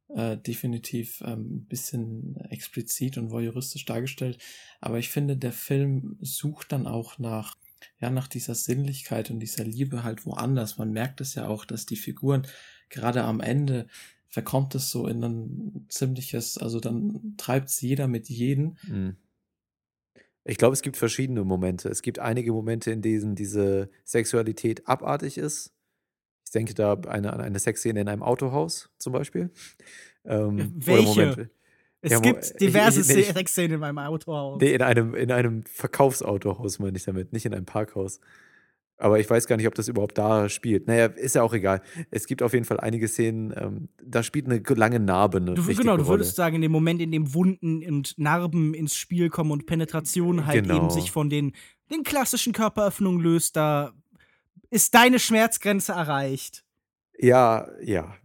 äh, 0.09 0.37
definitiv 0.37 1.21
ähm, 1.25 1.57
ein 1.57 1.65
bisschen 1.65 2.35
explizit 2.49 3.17
und 3.17 3.31
voyeuristisch 3.31 3.85
dargestellt, 3.85 4.39
aber 4.81 4.99
ich 4.99 5.09
finde, 5.09 5.37
der 5.37 5.53
Film 5.53 6.17
sucht 6.21 6.71
dann 6.71 6.87
auch 6.87 7.19
nach 7.19 7.55
ja, 8.01 8.09
nach 8.09 8.27
dieser 8.27 8.55
Sinnlichkeit 8.55 9.31
und 9.31 9.39
dieser 9.39 9.63
Liebe 9.63 10.03
halt 10.03 10.25
woanders. 10.25 10.77
Man 10.77 10.91
merkt 10.91 11.21
es 11.21 11.35
ja 11.35 11.47
auch, 11.47 11.63
dass 11.63 11.85
die 11.85 11.95
Figuren 11.95 12.45
gerade 12.89 13.23
am 13.23 13.39
Ende 13.39 13.87
verkommt 14.27 14.75
es 14.75 14.91
so 14.91 15.07
in 15.07 15.23
ein 15.23 15.85
ziemliches, 15.89 16.57
also 16.57 16.79
dann 16.79 17.35
treibt 17.37 17.69
es 17.69 17.81
jeder 17.81 18.07
mit 18.07 18.29
jedem. 18.29 18.77
Mhm. 18.87 19.17
Ich 20.49 20.57
glaube, 20.57 20.73
es 20.73 20.81
gibt 20.81 20.97
verschiedene 20.97 21.43
Momente. 21.43 21.89
Es 21.89 22.01
gibt 22.01 22.17
einige 22.17 22.51
Momente, 22.51 22.89
in 22.89 23.03
denen 23.03 23.35
diese 23.35 23.91
Sexualität 24.03 24.87
abartig 24.87 25.37
ist. 25.37 25.71
Ich 26.43 26.51
denke 26.51 26.73
da 26.73 26.93
eine, 27.07 27.33
an 27.33 27.39
eine 27.39 27.59
Sexszene 27.59 28.01
in 28.01 28.09
einem 28.09 28.23
Autohaus 28.23 28.89
zum 28.97 29.13
Beispiel. 29.13 29.51
Ähm, 30.25 30.73
Welche? 30.75 31.51
Es 32.01 32.13
ja, 32.13 32.19
gibt 32.19 32.59
diverse 32.59 33.03
Sexszenen 33.03 33.73
in 33.73 33.79
meinem 33.79 33.99
Autohaus. 33.99 34.59
Nee, 34.59 34.73
in 34.73 34.81
einem, 34.81 35.13
in 35.13 35.31
einem 35.31 35.63
Verkaufsautohaus 35.65 36.79
meine 36.79 36.97
ich 36.97 37.03
damit, 37.03 37.31
nicht 37.31 37.45
in 37.45 37.53
einem 37.53 37.65
Parkhaus. 37.65 38.19
Aber 38.99 39.19
ich 39.19 39.29
weiß 39.29 39.47
gar 39.47 39.55
nicht, 39.55 39.67
ob 39.67 39.75
das 39.75 39.87
überhaupt 39.87 40.17
da 40.17 40.49
spielt. 40.49 40.87
Naja, 40.87 41.05
ist 41.05 41.35
ja 41.35 41.41
auch 41.41 41.53
egal. 41.53 41.81
Es 42.11 42.27
gibt 42.27 42.43
auf 42.43 42.53
jeden 42.53 42.65
Fall 42.65 42.79
einige 42.81 43.07
Szenen, 43.07 43.53
ähm, 43.55 43.89
da 44.03 44.23
spielt 44.23 44.45
eine 44.45 44.61
lange 44.75 44.99
Narbe 44.99 45.37
eine 45.37 45.53
du, 45.53 45.63
Genau, 45.63 45.95
du 45.95 46.07
würdest 46.07 46.35
sagen, 46.35 46.57
in 46.57 46.61
dem 46.61 46.73
Moment, 46.73 47.01
in 47.01 47.11
dem 47.11 47.33
Wunden 47.33 47.83
und 47.85 48.17
Narben 48.17 48.73
ins 48.73 48.95
Spiel 48.95 49.29
kommen 49.29 49.51
und 49.51 49.65
Penetration 49.65 50.45
halt 50.45 50.63
genau. 50.63 50.75
eben 50.75 50.89
sich 50.89 51.11
von 51.11 51.29
den, 51.29 51.53
den 51.89 52.03
klassischen 52.03 52.51
Körperöffnungen 52.51 53.21
löst, 53.21 53.55
da 53.55 53.93
ist 54.69 54.93
deine 54.93 55.17
Schmerzgrenze 55.17 55.93
erreicht. 55.93 56.65
Ja, 57.17 57.67
ja, 57.81 58.15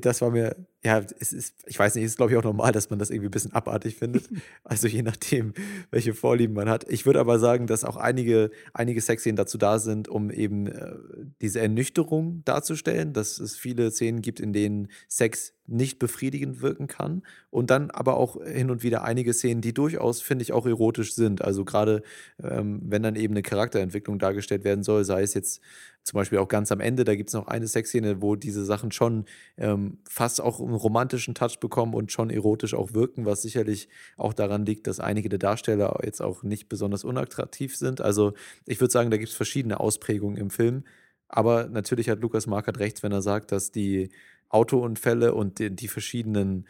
das 0.00 0.20
war 0.22 0.30
mir, 0.30 0.56
ja, 0.84 1.02
es 1.18 1.32
ist, 1.32 1.54
ich 1.66 1.78
weiß 1.78 1.94
nicht, 1.94 2.04
es 2.04 2.12
ist 2.12 2.16
glaube 2.18 2.32
ich 2.32 2.38
auch 2.38 2.44
normal, 2.44 2.70
dass 2.72 2.90
man 2.90 2.98
das 2.98 3.08
irgendwie 3.08 3.28
ein 3.28 3.30
bisschen 3.30 3.52
abartig 3.52 3.96
findet. 3.96 4.28
Also 4.66 4.88
je 4.88 5.02
nachdem, 5.02 5.52
welche 5.90 6.14
Vorlieben 6.14 6.54
man 6.54 6.68
hat. 6.68 6.88
Ich 6.88 7.04
würde 7.06 7.20
aber 7.20 7.38
sagen, 7.38 7.66
dass 7.66 7.84
auch 7.84 7.96
einige, 7.96 8.50
einige 8.72 9.00
Sexszenen 9.00 9.36
dazu 9.36 9.58
da 9.58 9.78
sind, 9.78 10.08
um 10.08 10.30
eben 10.30 10.66
äh, 10.66 10.96
diese 11.42 11.60
Ernüchterung 11.60 12.42
darzustellen, 12.44 13.12
dass 13.12 13.38
es 13.38 13.56
viele 13.56 13.90
Szenen 13.90 14.22
gibt, 14.22 14.40
in 14.40 14.52
denen 14.52 14.88
Sex 15.06 15.54
nicht 15.66 15.98
befriedigend 15.98 16.60
wirken 16.60 16.86
kann. 16.86 17.22
Und 17.50 17.70
dann 17.70 17.90
aber 17.90 18.16
auch 18.16 18.42
hin 18.42 18.70
und 18.70 18.82
wieder 18.82 19.04
einige 19.04 19.32
Szenen, 19.32 19.60
die 19.60 19.72
durchaus, 19.72 20.20
finde 20.20 20.42
ich, 20.42 20.52
auch 20.52 20.66
erotisch 20.66 21.14
sind. 21.14 21.42
Also 21.42 21.64
gerade 21.64 22.02
ähm, 22.42 22.80
wenn 22.84 23.02
dann 23.02 23.16
eben 23.16 23.34
eine 23.34 23.42
Charakterentwicklung 23.42 24.18
dargestellt 24.18 24.64
werden 24.64 24.84
soll, 24.84 25.04
sei 25.04 25.22
es 25.22 25.34
jetzt 25.34 25.60
zum 26.02 26.18
Beispiel 26.18 26.38
auch 26.38 26.48
ganz 26.48 26.70
am 26.70 26.80
Ende, 26.80 27.04
da 27.04 27.14
gibt 27.14 27.30
es 27.30 27.34
noch 27.34 27.46
eine 27.46 27.66
Sexszene, 27.66 28.20
wo 28.20 28.36
diese 28.36 28.64
Sachen 28.64 28.92
schon 28.92 29.24
ähm, 29.56 29.98
fast 30.06 30.40
auch 30.40 30.60
einen 30.74 30.80
romantischen 30.80 31.34
Touch 31.34 31.58
bekommen 31.60 31.94
und 31.94 32.12
schon 32.12 32.30
erotisch 32.30 32.74
auch 32.74 32.92
wirken, 32.92 33.24
was 33.24 33.42
sicherlich 33.42 33.88
auch 34.16 34.32
daran 34.32 34.66
liegt, 34.66 34.86
dass 34.86 35.00
einige 35.00 35.28
der 35.28 35.38
Darsteller 35.38 35.98
jetzt 36.04 36.20
auch 36.20 36.42
nicht 36.42 36.68
besonders 36.68 37.04
unattraktiv 37.04 37.76
sind. 37.76 38.00
Also 38.00 38.34
ich 38.66 38.80
würde 38.80 38.92
sagen, 38.92 39.10
da 39.10 39.16
gibt 39.16 39.30
es 39.30 39.36
verschiedene 39.36 39.80
Ausprägungen 39.80 40.36
im 40.36 40.50
Film. 40.50 40.84
Aber 41.28 41.68
natürlich 41.68 42.08
hat 42.08 42.20
Lukas 42.20 42.46
Markert 42.46 42.78
recht, 42.78 43.02
wenn 43.02 43.12
er 43.12 43.22
sagt, 43.22 43.50
dass 43.52 43.72
die 43.72 44.10
Autounfälle 44.48 45.34
und 45.34 45.58
die, 45.58 45.74
die 45.74 45.88
verschiedenen 45.88 46.66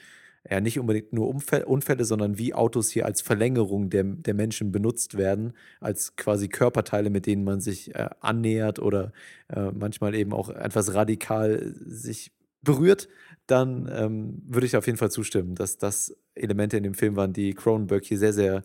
ja 0.49 0.61
nicht 0.61 0.79
unbedingt 0.79 1.13
nur 1.13 1.29
Unfälle, 1.29 1.67
Unfälle, 1.67 2.05
sondern 2.05 2.39
wie 2.39 2.55
Autos 2.55 2.91
hier 2.91 3.07
als 3.07 3.23
Verlängerung 3.23 3.91
der, 3.91 4.05
der 4.05 4.35
Menschen 4.35 4.73
benutzt 4.73 5.17
werden, 5.17 5.55
als 5.81 6.17
quasi 6.17 6.49
Körperteile, 6.49 7.11
mit 7.11 7.27
denen 7.27 7.45
man 7.45 7.61
sich 7.61 7.95
äh, 7.95 8.11
annähert 8.21 8.79
oder 8.79 9.13
äh, 9.49 9.71
manchmal 9.73 10.15
eben 10.15 10.33
auch 10.33 10.51
etwas 10.51 10.95
radikal 10.95 11.75
sich 11.87 12.33
berührt, 12.63 13.09
dann 13.47 13.91
ähm, 13.93 14.43
würde 14.47 14.67
ich 14.67 14.77
auf 14.77 14.87
jeden 14.87 14.99
Fall 14.99 15.11
zustimmen, 15.11 15.55
dass 15.55 15.79
das 15.79 16.17
Elemente 16.35 16.77
in 16.77 16.83
dem 16.83 16.95
Film 16.95 17.17
waren, 17.17 17.33
die 17.33 17.55
Cronenberg 17.55 18.05
hier 18.05 18.19
sehr, 18.19 18.33
sehr 18.33 18.63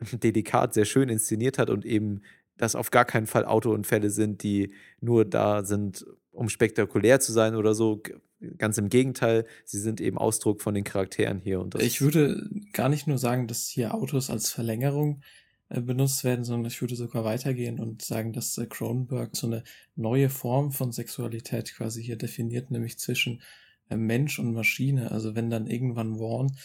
delikat, 0.12 0.74
sehr 0.74 0.84
schön 0.84 1.08
inszeniert 1.08 1.58
hat 1.58 1.70
und 1.70 1.84
eben 1.84 2.22
dass 2.56 2.74
auf 2.74 2.90
gar 2.90 3.04
keinen 3.04 3.26
Fall 3.26 3.44
Autounfälle 3.44 4.10
sind, 4.10 4.42
die 4.42 4.72
nur 5.00 5.24
da 5.24 5.64
sind, 5.64 6.06
um 6.30 6.48
spektakulär 6.48 7.20
zu 7.20 7.32
sein 7.32 7.54
oder 7.54 7.74
so. 7.74 8.02
Ganz 8.58 8.78
im 8.78 8.88
Gegenteil, 8.88 9.46
sie 9.64 9.80
sind 9.80 10.00
eben 10.00 10.18
Ausdruck 10.18 10.60
von 10.60 10.74
den 10.74 10.84
Charakteren 10.84 11.40
hier. 11.40 11.60
Und 11.60 11.80
ich 11.80 12.00
würde 12.00 12.48
gar 12.72 12.88
nicht 12.88 13.06
nur 13.06 13.18
sagen, 13.18 13.46
dass 13.46 13.66
hier 13.68 13.94
Autos 13.94 14.30
als 14.30 14.50
Verlängerung 14.50 15.22
äh, 15.70 15.80
benutzt 15.80 16.24
werden, 16.24 16.44
sondern 16.44 16.70
ich 16.70 16.80
würde 16.80 16.94
sogar 16.94 17.24
weitergehen 17.24 17.80
und 17.80 18.02
sagen, 18.02 18.32
dass 18.32 18.58
äh, 18.58 18.66
Cronenberg 18.66 19.34
so 19.34 19.46
eine 19.46 19.64
neue 19.96 20.28
Form 20.28 20.72
von 20.72 20.92
Sexualität 20.92 21.74
quasi 21.74 22.02
hier 22.02 22.16
definiert, 22.16 22.70
nämlich 22.70 22.98
zwischen 22.98 23.40
Mensch 23.90 24.38
und 24.38 24.52
Maschine. 24.52 25.10
Also 25.10 25.34
wenn 25.34 25.50
dann 25.50 25.66
irgendwann 25.66 26.16
Vaughn 26.16 26.56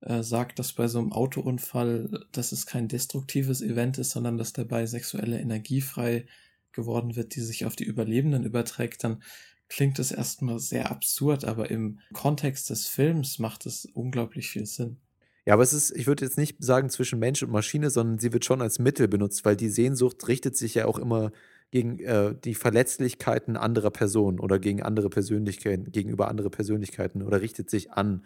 äh, 0.00 0.22
sagt, 0.22 0.58
dass 0.58 0.72
bei 0.72 0.88
so 0.88 0.98
einem 0.98 1.12
Autounfall, 1.12 2.26
dass 2.32 2.52
es 2.52 2.66
kein 2.66 2.88
destruktives 2.88 3.62
Event 3.62 3.98
ist, 3.98 4.10
sondern 4.10 4.38
dass 4.38 4.52
dabei 4.52 4.86
sexuelle 4.86 5.40
Energie 5.40 5.80
frei 5.80 6.26
geworden 6.72 7.16
wird, 7.16 7.34
die 7.34 7.40
sich 7.40 7.64
auf 7.64 7.76
die 7.76 7.84
Überlebenden 7.84 8.44
überträgt, 8.44 9.04
dann 9.04 9.22
klingt 9.68 9.98
es 9.98 10.12
erstmal 10.12 10.58
sehr 10.58 10.90
absurd, 10.90 11.44
aber 11.44 11.70
im 11.70 12.00
Kontext 12.12 12.70
des 12.70 12.86
Films 12.86 13.38
macht 13.38 13.66
es 13.66 13.86
unglaublich 13.86 14.50
viel 14.50 14.66
Sinn. 14.66 14.98
Ja, 15.46 15.54
aber 15.54 15.62
es 15.62 15.72
ist, 15.72 15.90
ich 15.90 16.06
würde 16.06 16.24
jetzt 16.24 16.38
nicht 16.38 16.56
sagen 16.62 16.88
zwischen 16.88 17.18
Mensch 17.18 17.42
und 17.42 17.50
Maschine, 17.50 17.90
sondern 17.90 18.18
sie 18.18 18.32
wird 18.32 18.44
schon 18.44 18.62
als 18.62 18.78
Mittel 18.78 19.08
benutzt, 19.08 19.44
weil 19.44 19.56
die 19.56 19.68
Sehnsucht 19.68 20.26
richtet 20.26 20.56
sich 20.56 20.74
ja 20.74 20.86
auch 20.86 20.98
immer 20.98 21.32
gegen 21.74 21.98
äh, 21.98 22.36
die 22.44 22.54
Verletzlichkeiten 22.54 23.56
anderer 23.56 23.90
Personen 23.90 24.38
oder 24.38 24.60
gegen 24.60 24.80
andere 24.80 25.10
Persönlichkeiten, 25.10 25.90
gegenüber 25.90 26.28
andere 26.28 26.48
Persönlichkeiten 26.48 27.20
oder 27.20 27.40
richtet 27.40 27.68
sich 27.68 27.90
an 27.90 28.24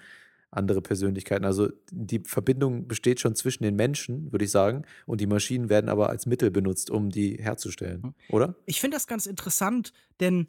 andere 0.51 0.83
Persönlichkeiten. 0.83 1.47
Also 1.47 1.70
die 1.91 2.20
Verbindung 2.27 2.89
besteht 2.89 3.20
schon 3.20 3.35
zwischen 3.35 3.62
den 3.62 3.75
Menschen, 3.75 4.31
würde 4.33 4.45
ich 4.45 4.51
sagen, 4.51 4.83
und 5.07 5.23
die 5.23 5.27
Maschinen 5.27 5.70
werden 5.70 5.89
aber 5.89 6.11
als 6.11 6.27
Mittel 6.27 6.51
benutzt, 6.51 6.91
um 6.91 7.09
die 7.09 7.39
herzustellen, 7.41 8.03
hm. 8.03 8.15
oder? 8.29 8.55
Ich 8.66 8.83
finde 8.83 8.99
das 8.99 9.07
ganz 9.07 9.25
interessant, 9.25 9.95
denn 10.20 10.49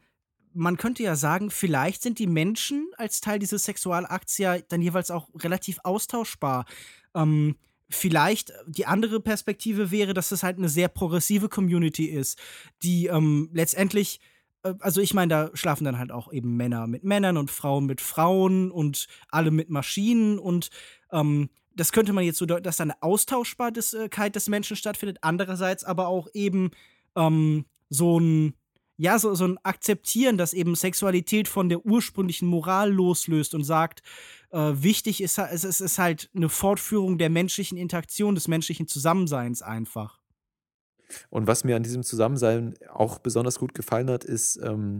man 0.54 0.76
könnte 0.76 1.02
ja 1.02 1.16
sagen, 1.16 1.52
vielleicht 1.52 2.02
sind 2.02 2.20
die 2.20 2.28
Menschen 2.28 2.86
als 2.98 3.22
Teil 3.22 3.40
dieses 3.40 3.64
Sexualakts 3.64 4.38
ja 4.40 4.60
dann 4.60 4.82
jeweils 4.82 5.10
auch 5.10 5.30
relativ 5.36 5.80
austauschbar. 5.86 6.66
Ähm, 7.16 7.56
vielleicht 7.90 8.54
die 8.68 8.86
andere 8.86 9.20
Perspektive 9.20 9.92
wäre, 9.92 10.14
dass 10.14 10.32
es 10.32 10.44
halt 10.44 10.58
eine 10.58 10.70
sehr 10.70 10.88
progressive 10.88 11.50
Community 11.50 12.06
ist, 12.06 12.40
die 12.84 13.08
ähm, 13.08 13.50
letztendlich 13.54 14.20
äh, 14.64 14.74
also 14.80 15.02
ich 15.02 15.14
meine, 15.14 15.30
da 15.30 15.50
schlafen 15.54 15.86
dann 15.86 15.98
halt 15.98 16.12
auch 16.12 16.32
eben 16.32 16.56
Männer 16.56 16.88
mit 16.88 17.04
Männern 17.04 17.38
und 17.38 17.52
Frauen 17.52 17.86
mit 17.86 18.02
Frauen 18.02 18.72
und 18.72 19.08
alle 19.30 19.52
mit 19.52 19.70
Maschinen 19.70 20.40
und 20.40 20.70
ähm, 21.12 21.50
das 21.76 21.92
könnte 21.92 22.14
man 22.14 22.26
jetzt 22.26 22.38
so 22.38 22.46
deuten, 22.46 22.64
dass 22.64 22.78
da 22.78 22.84
eine 22.84 23.02
Austauschbarkeit 23.02 24.36
des 24.36 24.50
Menschen 24.50 24.76
stattfindet, 24.76 25.20
andererseits 25.22 25.86
aber 25.86 26.08
auch 26.08 26.28
eben 26.34 26.72
ähm, 27.16 27.66
so 27.90 28.20
ein 28.20 28.54
ja, 29.02 29.18
so, 29.18 29.34
so 29.34 29.46
ein 29.46 29.58
Akzeptieren, 29.64 30.38
dass 30.38 30.52
eben 30.52 30.76
Sexualität 30.76 31.48
von 31.48 31.70
der 31.70 31.86
ursprünglichen 31.86 32.50
Moral 32.50 32.92
loslöst 32.92 33.56
und 33.56 33.64
sagt, 33.64 34.04
äh, 34.52 34.58
wichtig 34.58 35.22
ist 35.22 35.38
es 35.38 35.64
ist 35.64 36.00
halt 36.00 36.30
eine 36.36 36.50
Fortführung 36.50 37.18
der 37.18 37.30
menschlichen 37.30 37.78
Interaktion, 37.78 38.36
des 38.36 38.48
menschlichen 38.48 38.88
Zusammenseins 38.88 39.62
einfach. 39.62 40.20
Und 41.30 41.48
was 41.48 41.64
mir 41.64 41.76
an 41.76 41.84
diesem 41.84 42.04
Zusammensein 42.04 42.76
auch 42.92 43.20
besonders 43.20 43.60
gut 43.60 43.74
gefallen 43.74 44.10
hat, 44.10 44.24
ist 44.24 44.60
ähm, 44.64 45.00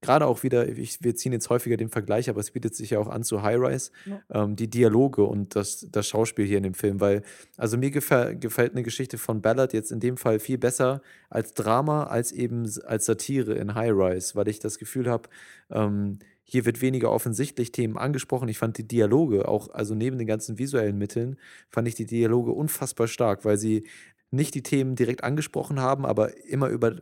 gerade 0.00 0.26
auch 0.26 0.42
wieder, 0.42 0.68
ich, 0.68 1.02
wir 1.02 1.14
ziehen 1.14 1.32
jetzt 1.32 1.50
häufiger 1.50 1.76
den 1.76 1.88
Vergleich, 1.88 2.28
aber 2.28 2.40
es 2.40 2.50
bietet 2.50 2.74
sich 2.74 2.90
ja 2.90 2.98
auch 2.98 3.08
an 3.08 3.22
zu 3.22 3.42
High 3.42 3.58
Rise, 3.58 3.90
ja. 4.04 4.20
ähm, 4.30 4.56
die 4.56 4.68
Dialoge 4.68 5.22
und 5.24 5.56
das, 5.56 5.86
das 5.90 6.06
Schauspiel 6.06 6.46
hier 6.46 6.58
in 6.58 6.62
dem 6.64 6.74
Film, 6.74 7.00
weil, 7.00 7.22
also 7.56 7.76
mir 7.76 7.90
gefällt, 7.90 8.40
gefällt 8.40 8.72
eine 8.72 8.82
Geschichte 8.82 9.18
von 9.18 9.40
Ballard 9.40 9.72
jetzt 9.72 9.92
in 9.92 10.00
dem 10.00 10.16
Fall 10.16 10.38
viel 10.38 10.58
besser 10.58 11.02
als 11.30 11.54
Drama, 11.54 12.04
als 12.04 12.32
eben 12.32 12.70
als 12.84 13.06
Satire 13.06 13.54
in 13.54 13.74
High 13.74 13.92
Rise, 13.92 14.34
weil 14.34 14.48
ich 14.48 14.58
das 14.58 14.78
Gefühl 14.78 15.08
habe, 15.08 15.28
ähm, 15.70 16.18
hier 16.48 16.64
wird 16.64 16.80
weniger 16.80 17.10
offensichtlich 17.10 17.72
Themen 17.72 17.98
angesprochen. 17.98 18.48
Ich 18.48 18.58
fand 18.58 18.78
die 18.78 18.86
Dialoge 18.86 19.48
auch, 19.48 19.68
also 19.70 19.94
neben 19.94 20.16
den 20.16 20.28
ganzen 20.28 20.58
visuellen 20.58 20.96
Mitteln, 20.96 21.36
fand 21.68 21.88
ich 21.88 21.96
die 21.96 22.06
Dialoge 22.06 22.52
unfassbar 22.52 23.08
stark, 23.08 23.44
weil 23.44 23.58
sie 23.58 23.84
nicht 24.30 24.54
die 24.54 24.62
Themen 24.62 24.96
direkt 24.96 25.24
angesprochen 25.24 25.80
haben, 25.80 26.04
aber 26.04 26.36
immer 26.46 26.68
über 26.68 26.96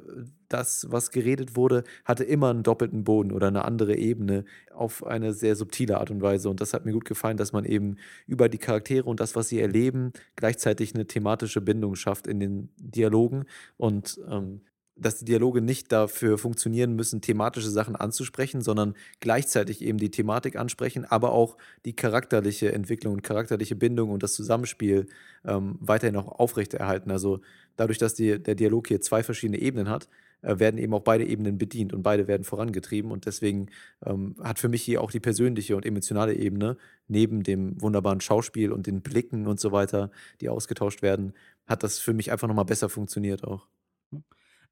das, 0.48 0.86
was 0.90 1.10
geredet 1.10 1.56
wurde, 1.56 1.84
hatte 2.04 2.24
immer 2.24 2.50
einen 2.50 2.62
doppelten 2.62 3.04
Boden 3.04 3.32
oder 3.32 3.48
eine 3.48 3.64
andere 3.64 3.96
Ebene 3.96 4.44
auf 4.72 5.04
eine 5.06 5.32
sehr 5.32 5.56
subtile 5.56 5.98
Art 5.98 6.10
und 6.10 6.22
Weise. 6.22 6.48
Und 6.50 6.60
das 6.60 6.74
hat 6.74 6.84
mir 6.84 6.92
gut 6.92 7.06
gefallen, 7.06 7.36
dass 7.36 7.52
man 7.52 7.64
eben 7.64 7.96
über 8.26 8.48
die 8.48 8.58
Charaktere 8.58 9.08
und 9.08 9.20
das, 9.20 9.34
was 9.36 9.48
sie 9.48 9.60
erleben, 9.60 10.12
gleichzeitig 10.36 10.94
eine 10.94 11.06
thematische 11.06 11.60
Bindung 11.60 11.96
schafft 11.96 12.26
in 12.26 12.40
den 12.40 12.68
Dialogen. 12.76 13.44
Und 13.76 14.20
ähm, 14.28 14.60
dass 14.96 15.18
die 15.18 15.24
Dialoge 15.24 15.60
nicht 15.60 15.90
dafür 15.90 16.38
funktionieren 16.38 16.94
müssen, 16.94 17.20
thematische 17.20 17.70
Sachen 17.70 17.96
anzusprechen, 17.96 18.62
sondern 18.62 18.94
gleichzeitig 19.20 19.82
eben 19.82 19.98
die 19.98 20.10
Thematik 20.10 20.56
ansprechen, 20.56 21.04
aber 21.04 21.32
auch 21.32 21.56
die 21.84 21.96
charakterliche 21.96 22.72
Entwicklung 22.72 23.14
und 23.14 23.22
charakterliche 23.22 23.76
Bindung 23.76 24.10
und 24.10 24.22
das 24.22 24.34
Zusammenspiel 24.34 25.06
ähm, 25.44 25.76
weiterhin 25.80 26.16
auch 26.16 26.28
aufrechterhalten. 26.38 27.10
Also 27.10 27.40
dadurch, 27.76 27.98
dass 27.98 28.14
die, 28.14 28.40
der 28.40 28.54
Dialog 28.54 28.88
hier 28.88 29.00
zwei 29.00 29.22
verschiedene 29.22 29.58
Ebenen 29.58 29.88
hat, 29.88 30.08
äh, 30.42 30.58
werden 30.58 30.78
eben 30.78 30.94
auch 30.94 31.02
beide 31.02 31.24
Ebenen 31.24 31.58
bedient 31.58 31.92
und 31.92 32.02
beide 32.02 32.28
werden 32.28 32.44
vorangetrieben. 32.44 33.10
Und 33.10 33.26
deswegen 33.26 33.68
ähm, 34.04 34.36
hat 34.42 34.58
für 34.58 34.68
mich 34.68 34.82
hier 34.82 35.00
auch 35.00 35.10
die 35.10 35.20
persönliche 35.20 35.74
und 35.76 35.86
emotionale 35.86 36.34
Ebene 36.34 36.76
neben 37.08 37.42
dem 37.42 37.80
wunderbaren 37.80 38.20
Schauspiel 38.20 38.70
und 38.72 38.86
den 38.86 39.00
Blicken 39.00 39.46
und 39.46 39.58
so 39.58 39.72
weiter, 39.72 40.10
die 40.40 40.48
ausgetauscht 40.48 41.02
werden, 41.02 41.32
hat 41.66 41.82
das 41.82 41.98
für 41.98 42.12
mich 42.12 42.30
einfach 42.30 42.48
nochmal 42.48 42.64
besser 42.64 42.88
funktioniert 42.88 43.44
auch. 43.44 43.66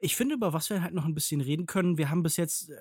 Ich 0.04 0.16
finde, 0.16 0.34
über 0.34 0.52
was 0.52 0.68
wir 0.68 0.82
halt 0.82 0.94
noch 0.94 1.04
ein 1.04 1.14
bisschen 1.14 1.40
reden 1.40 1.66
können, 1.66 1.96
wir 1.96 2.10
haben 2.10 2.24
bis 2.24 2.36
jetzt 2.36 2.70
äh, 2.70 2.74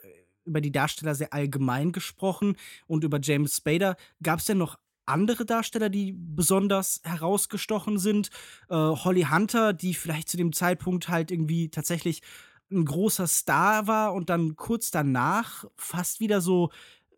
über 0.44 0.60
die 0.60 0.72
Darsteller 0.72 1.14
sehr 1.14 1.34
allgemein 1.34 1.92
gesprochen 1.92 2.58
und 2.88 3.04
über 3.04 3.20
James 3.22 3.58
Spader. 3.58 3.96
Gab 4.24 4.40
es 4.40 4.46
denn 4.46 4.58
noch 4.58 4.80
andere 5.06 5.46
Darsteller, 5.46 5.90
die 5.90 6.14
besonders 6.18 7.00
herausgestochen 7.04 8.00
sind? 8.00 8.32
Äh, 8.70 8.76
Holly 8.76 9.28
Hunter, 9.30 9.72
die 9.72 9.94
vielleicht 9.94 10.30
zu 10.30 10.38
dem 10.38 10.52
Zeitpunkt 10.52 11.10
halt 11.10 11.30
irgendwie 11.30 11.70
tatsächlich 11.70 12.24
ein 12.72 12.86
großer 12.86 13.28
Star 13.28 13.86
war 13.86 14.14
und 14.16 14.32
dann 14.32 14.56
kurz 14.56 14.90
danach 14.90 15.66
fast 15.76 16.22
wieder 16.22 16.42
so 16.42 16.72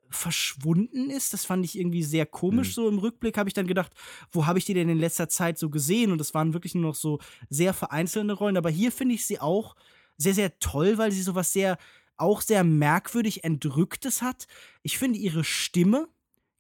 verschwunden 0.10 1.10
ist. 1.10 1.34
Das 1.34 1.46
fand 1.46 1.64
ich 1.64 1.78
irgendwie 1.78 2.04
sehr 2.04 2.26
komisch. 2.26 2.70
Mhm. 2.70 2.74
So 2.74 2.90
im 2.90 3.00
Rückblick 3.00 3.38
habe 3.38 3.50
ich 3.50 3.54
dann 3.54 3.68
gedacht, 3.68 3.94
wo 4.32 4.46
habe 4.46 4.60
ich 4.60 4.66
die 4.66 4.74
denn 4.74 4.90
in 4.90 5.00
letzter 5.00 5.30
Zeit 5.30 5.58
so 5.58 5.70
gesehen? 5.70 6.12
Und 6.12 6.18
das 6.18 6.34
waren 6.34 6.54
wirklich 6.54 6.76
nur 6.76 6.84
noch 6.84 6.96
so 6.96 7.20
sehr 7.50 7.74
vereinzelte 7.74 8.34
Rollen. 8.34 8.58
Aber 8.58 8.70
hier 8.70 8.92
finde 8.92 9.16
ich 9.16 9.26
sie 9.26 9.40
auch 9.40 9.76
sehr, 10.18 10.34
sehr 10.34 10.60
toll, 10.60 10.98
weil 10.98 11.12
sie 11.12 11.22
sowas 11.24 11.54
sehr, 11.54 11.78
auch 12.18 12.42
sehr 12.42 12.64
merkwürdig 12.64 13.44
Entrücktes 13.44 14.22
hat. 14.22 14.48
Ich 14.84 14.98
finde 14.98 15.20
ihre 15.20 15.44
Stimme 15.44 16.08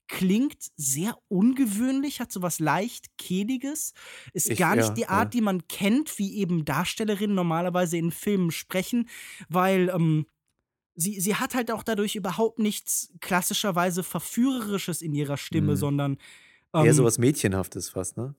klingt 0.08 0.58
sehr 0.76 1.18
ungewöhnlich, 1.30 2.20
hat 2.20 2.32
sowas 2.32 2.60
leicht 2.60 3.18
Kehliges, 3.18 3.94
ist 4.34 4.50
ich, 4.50 4.60
gar 4.60 4.76
nicht 4.76 4.90
ja, 4.90 4.94
die 4.94 5.08
Art, 5.08 5.26
ja. 5.26 5.30
die 5.30 5.42
man 5.42 5.68
kennt, 5.68 6.20
wie 6.20 6.36
eben 6.38 6.66
Darstellerinnen 6.66 7.36
normalerweise 7.36 7.98
in 7.98 8.12
Filmen 8.12 8.52
sprechen, 8.52 9.10
weil 9.50 9.90
ähm, 9.90 10.26
sie, 10.96 11.20
sie 11.20 11.36
hat 11.36 11.56
halt 11.56 11.72
auch 11.72 11.84
dadurch 11.84 12.16
überhaupt 12.16 12.60
nichts 12.60 13.14
klassischerweise 13.22 14.04
Verführerisches 14.04 15.02
in 15.02 15.14
ihrer 15.16 15.38
Stimme, 15.38 15.72
Mhm. 15.72 15.78
sondern. 15.78 16.18
Eher 16.74 16.86
ähm, 16.86 16.94
sowas 16.94 17.18
Mädchenhaftes 17.18 17.90
fast, 17.90 18.18
ne? 18.18 18.36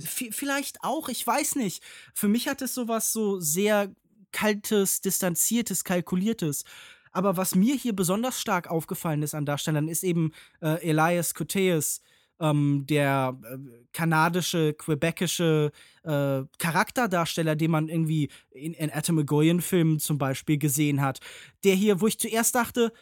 V- 0.00 0.30
Vielleicht 0.30 0.82
auch, 0.82 1.08
ich 1.08 1.26
weiß 1.26 1.56
nicht. 1.56 1.82
Für 2.14 2.28
mich 2.28 2.48
hat 2.48 2.60
es 2.62 2.74
sowas 2.74 3.12
so 3.12 3.38
sehr 3.40 3.94
kaltes, 4.34 5.00
distanziertes, 5.00 5.84
kalkuliertes. 5.84 6.64
Aber 7.12 7.36
was 7.36 7.54
mir 7.54 7.76
hier 7.76 7.94
besonders 7.94 8.40
stark 8.40 8.68
aufgefallen 8.68 9.22
ist 9.22 9.34
an 9.34 9.46
Darstellern, 9.46 9.88
ist 9.88 10.02
eben 10.02 10.32
äh, 10.60 10.86
Elias 10.86 11.32
Koteas, 11.32 12.02
ähm, 12.40 12.84
der 12.88 13.38
äh, 13.44 13.56
kanadische, 13.92 14.74
quebekische 14.74 15.70
äh, 16.02 16.42
Charakterdarsteller, 16.58 17.54
den 17.54 17.70
man 17.70 17.88
irgendwie 17.88 18.28
in, 18.50 18.74
in 18.74 18.90
Atom-Filmen 18.90 20.00
zum 20.00 20.18
Beispiel 20.18 20.58
gesehen 20.58 21.00
hat. 21.00 21.20
Der 21.62 21.76
hier, 21.76 22.00
wo 22.00 22.08
ich 22.08 22.18
zuerst 22.18 22.56
dachte, 22.56 22.92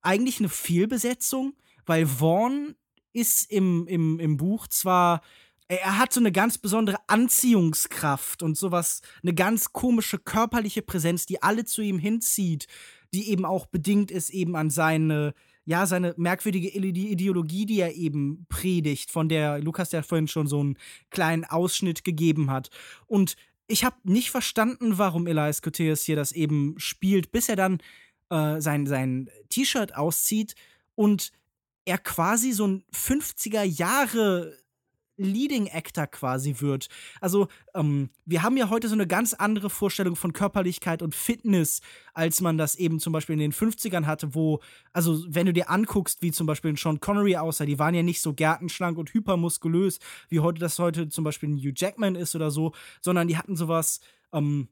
eigentlich 0.00 0.38
eine 0.38 0.48
Fehlbesetzung, 0.48 1.54
weil 1.84 2.06
Vaughn 2.06 2.74
ist 3.12 3.50
im, 3.52 3.86
im, 3.86 4.18
im 4.18 4.38
Buch 4.38 4.66
zwar 4.68 5.20
er- 5.68 5.98
hat 5.98 6.12
so 6.12 6.20
eine 6.20 6.32
ganz 6.32 6.58
besondere 6.58 6.98
Anziehungskraft 7.06 8.42
und 8.42 8.56
sowas, 8.56 9.02
eine 9.22 9.34
ganz 9.34 9.72
komische 9.72 10.18
körperliche 10.18 10.82
Präsenz, 10.82 11.26
die 11.26 11.42
alle 11.42 11.64
zu 11.64 11.82
ihm 11.82 11.98
hinzieht, 11.98 12.66
die 13.14 13.30
eben 13.30 13.44
auch 13.44 13.66
bedingt 13.66 14.10
ist 14.10 14.30
eben 14.30 14.56
an 14.56 14.70
seine, 14.70 15.34
ja, 15.64 15.86
seine 15.86 16.14
merkwürdige 16.16 16.68
Ide- 16.68 16.98
Ideologie, 17.10 17.66
die 17.66 17.80
er 17.80 17.94
eben 17.94 18.46
predigt, 18.48 19.10
von 19.10 19.28
der 19.28 19.58
Lukas 19.60 19.92
ja 19.92 20.02
vorhin 20.02 20.28
schon 20.28 20.46
so 20.46 20.60
einen 20.60 20.78
kleinen 21.10 21.44
Ausschnitt 21.44 22.04
gegeben 22.04 22.50
hat. 22.50 22.70
Und 23.06 23.36
ich 23.66 23.84
habe 23.84 23.96
nicht 24.04 24.30
verstanden, 24.30 24.96
warum 24.98 25.26
Elias 25.26 25.60
Koteas 25.62 26.02
hier 26.02 26.16
das 26.16 26.32
eben 26.32 26.74
spielt, 26.78 27.30
bis 27.32 27.48
er 27.48 27.56
dann 27.56 27.78
äh, 28.30 28.60
sein, 28.60 28.86
sein 28.86 29.30
T-Shirt 29.50 29.94
auszieht 29.94 30.54
und 30.94 31.32
er 31.84 31.98
quasi 31.98 32.52
so 32.52 32.66
ein 32.66 32.84
50er 32.94 33.62
Jahre 33.62 34.54
Leading 35.18 35.68
Actor 35.68 36.06
quasi 36.06 36.56
wird. 36.60 36.88
Also, 37.20 37.48
ähm, 37.74 38.10
wir 38.24 38.42
haben 38.42 38.56
ja 38.56 38.70
heute 38.70 38.88
so 38.88 38.94
eine 38.94 39.06
ganz 39.06 39.34
andere 39.34 39.68
Vorstellung 39.68 40.16
von 40.16 40.32
Körperlichkeit 40.32 41.02
und 41.02 41.14
Fitness, 41.14 41.80
als 42.14 42.40
man 42.40 42.56
das 42.56 42.76
eben 42.76 43.00
zum 43.00 43.12
Beispiel 43.12 43.34
in 43.34 43.40
den 43.40 43.52
50ern 43.52 44.06
hatte, 44.06 44.34
wo, 44.34 44.60
also, 44.92 45.22
wenn 45.28 45.46
du 45.46 45.52
dir 45.52 45.68
anguckst, 45.68 46.22
wie 46.22 46.32
zum 46.32 46.46
Beispiel 46.46 46.72
ein 46.72 46.76
Sean 46.76 47.00
Connery 47.00 47.36
aussah, 47.36 47.66
die 47.66 47.78
waren 47.78 47.94
ja 47.94 48.02
nicht 48.02 48.22
so 48.22 48.32
gärtenschlank 48.32 48.96
und 48.96 49.12
hypermuskulös, 49.12 49.98
wie 50.28 50.40
heute 50.40 50.60
das 50.60 50.78
heute 50.78 51.08
zum 51.08 51.24
Beispiel 51.24 51.50
ein 51.50 51.58
Hugh 51.58 51.74
Jackman 51.76 52.14
ist 52.14 52.34
oder 52.34 52.50
so, 52.50 52.72
sondern 53.02 53.28
die 53.28 53.36
hatten 53.36 53.56
sowas, 53.56 54.00
ähm, 54.32 54.68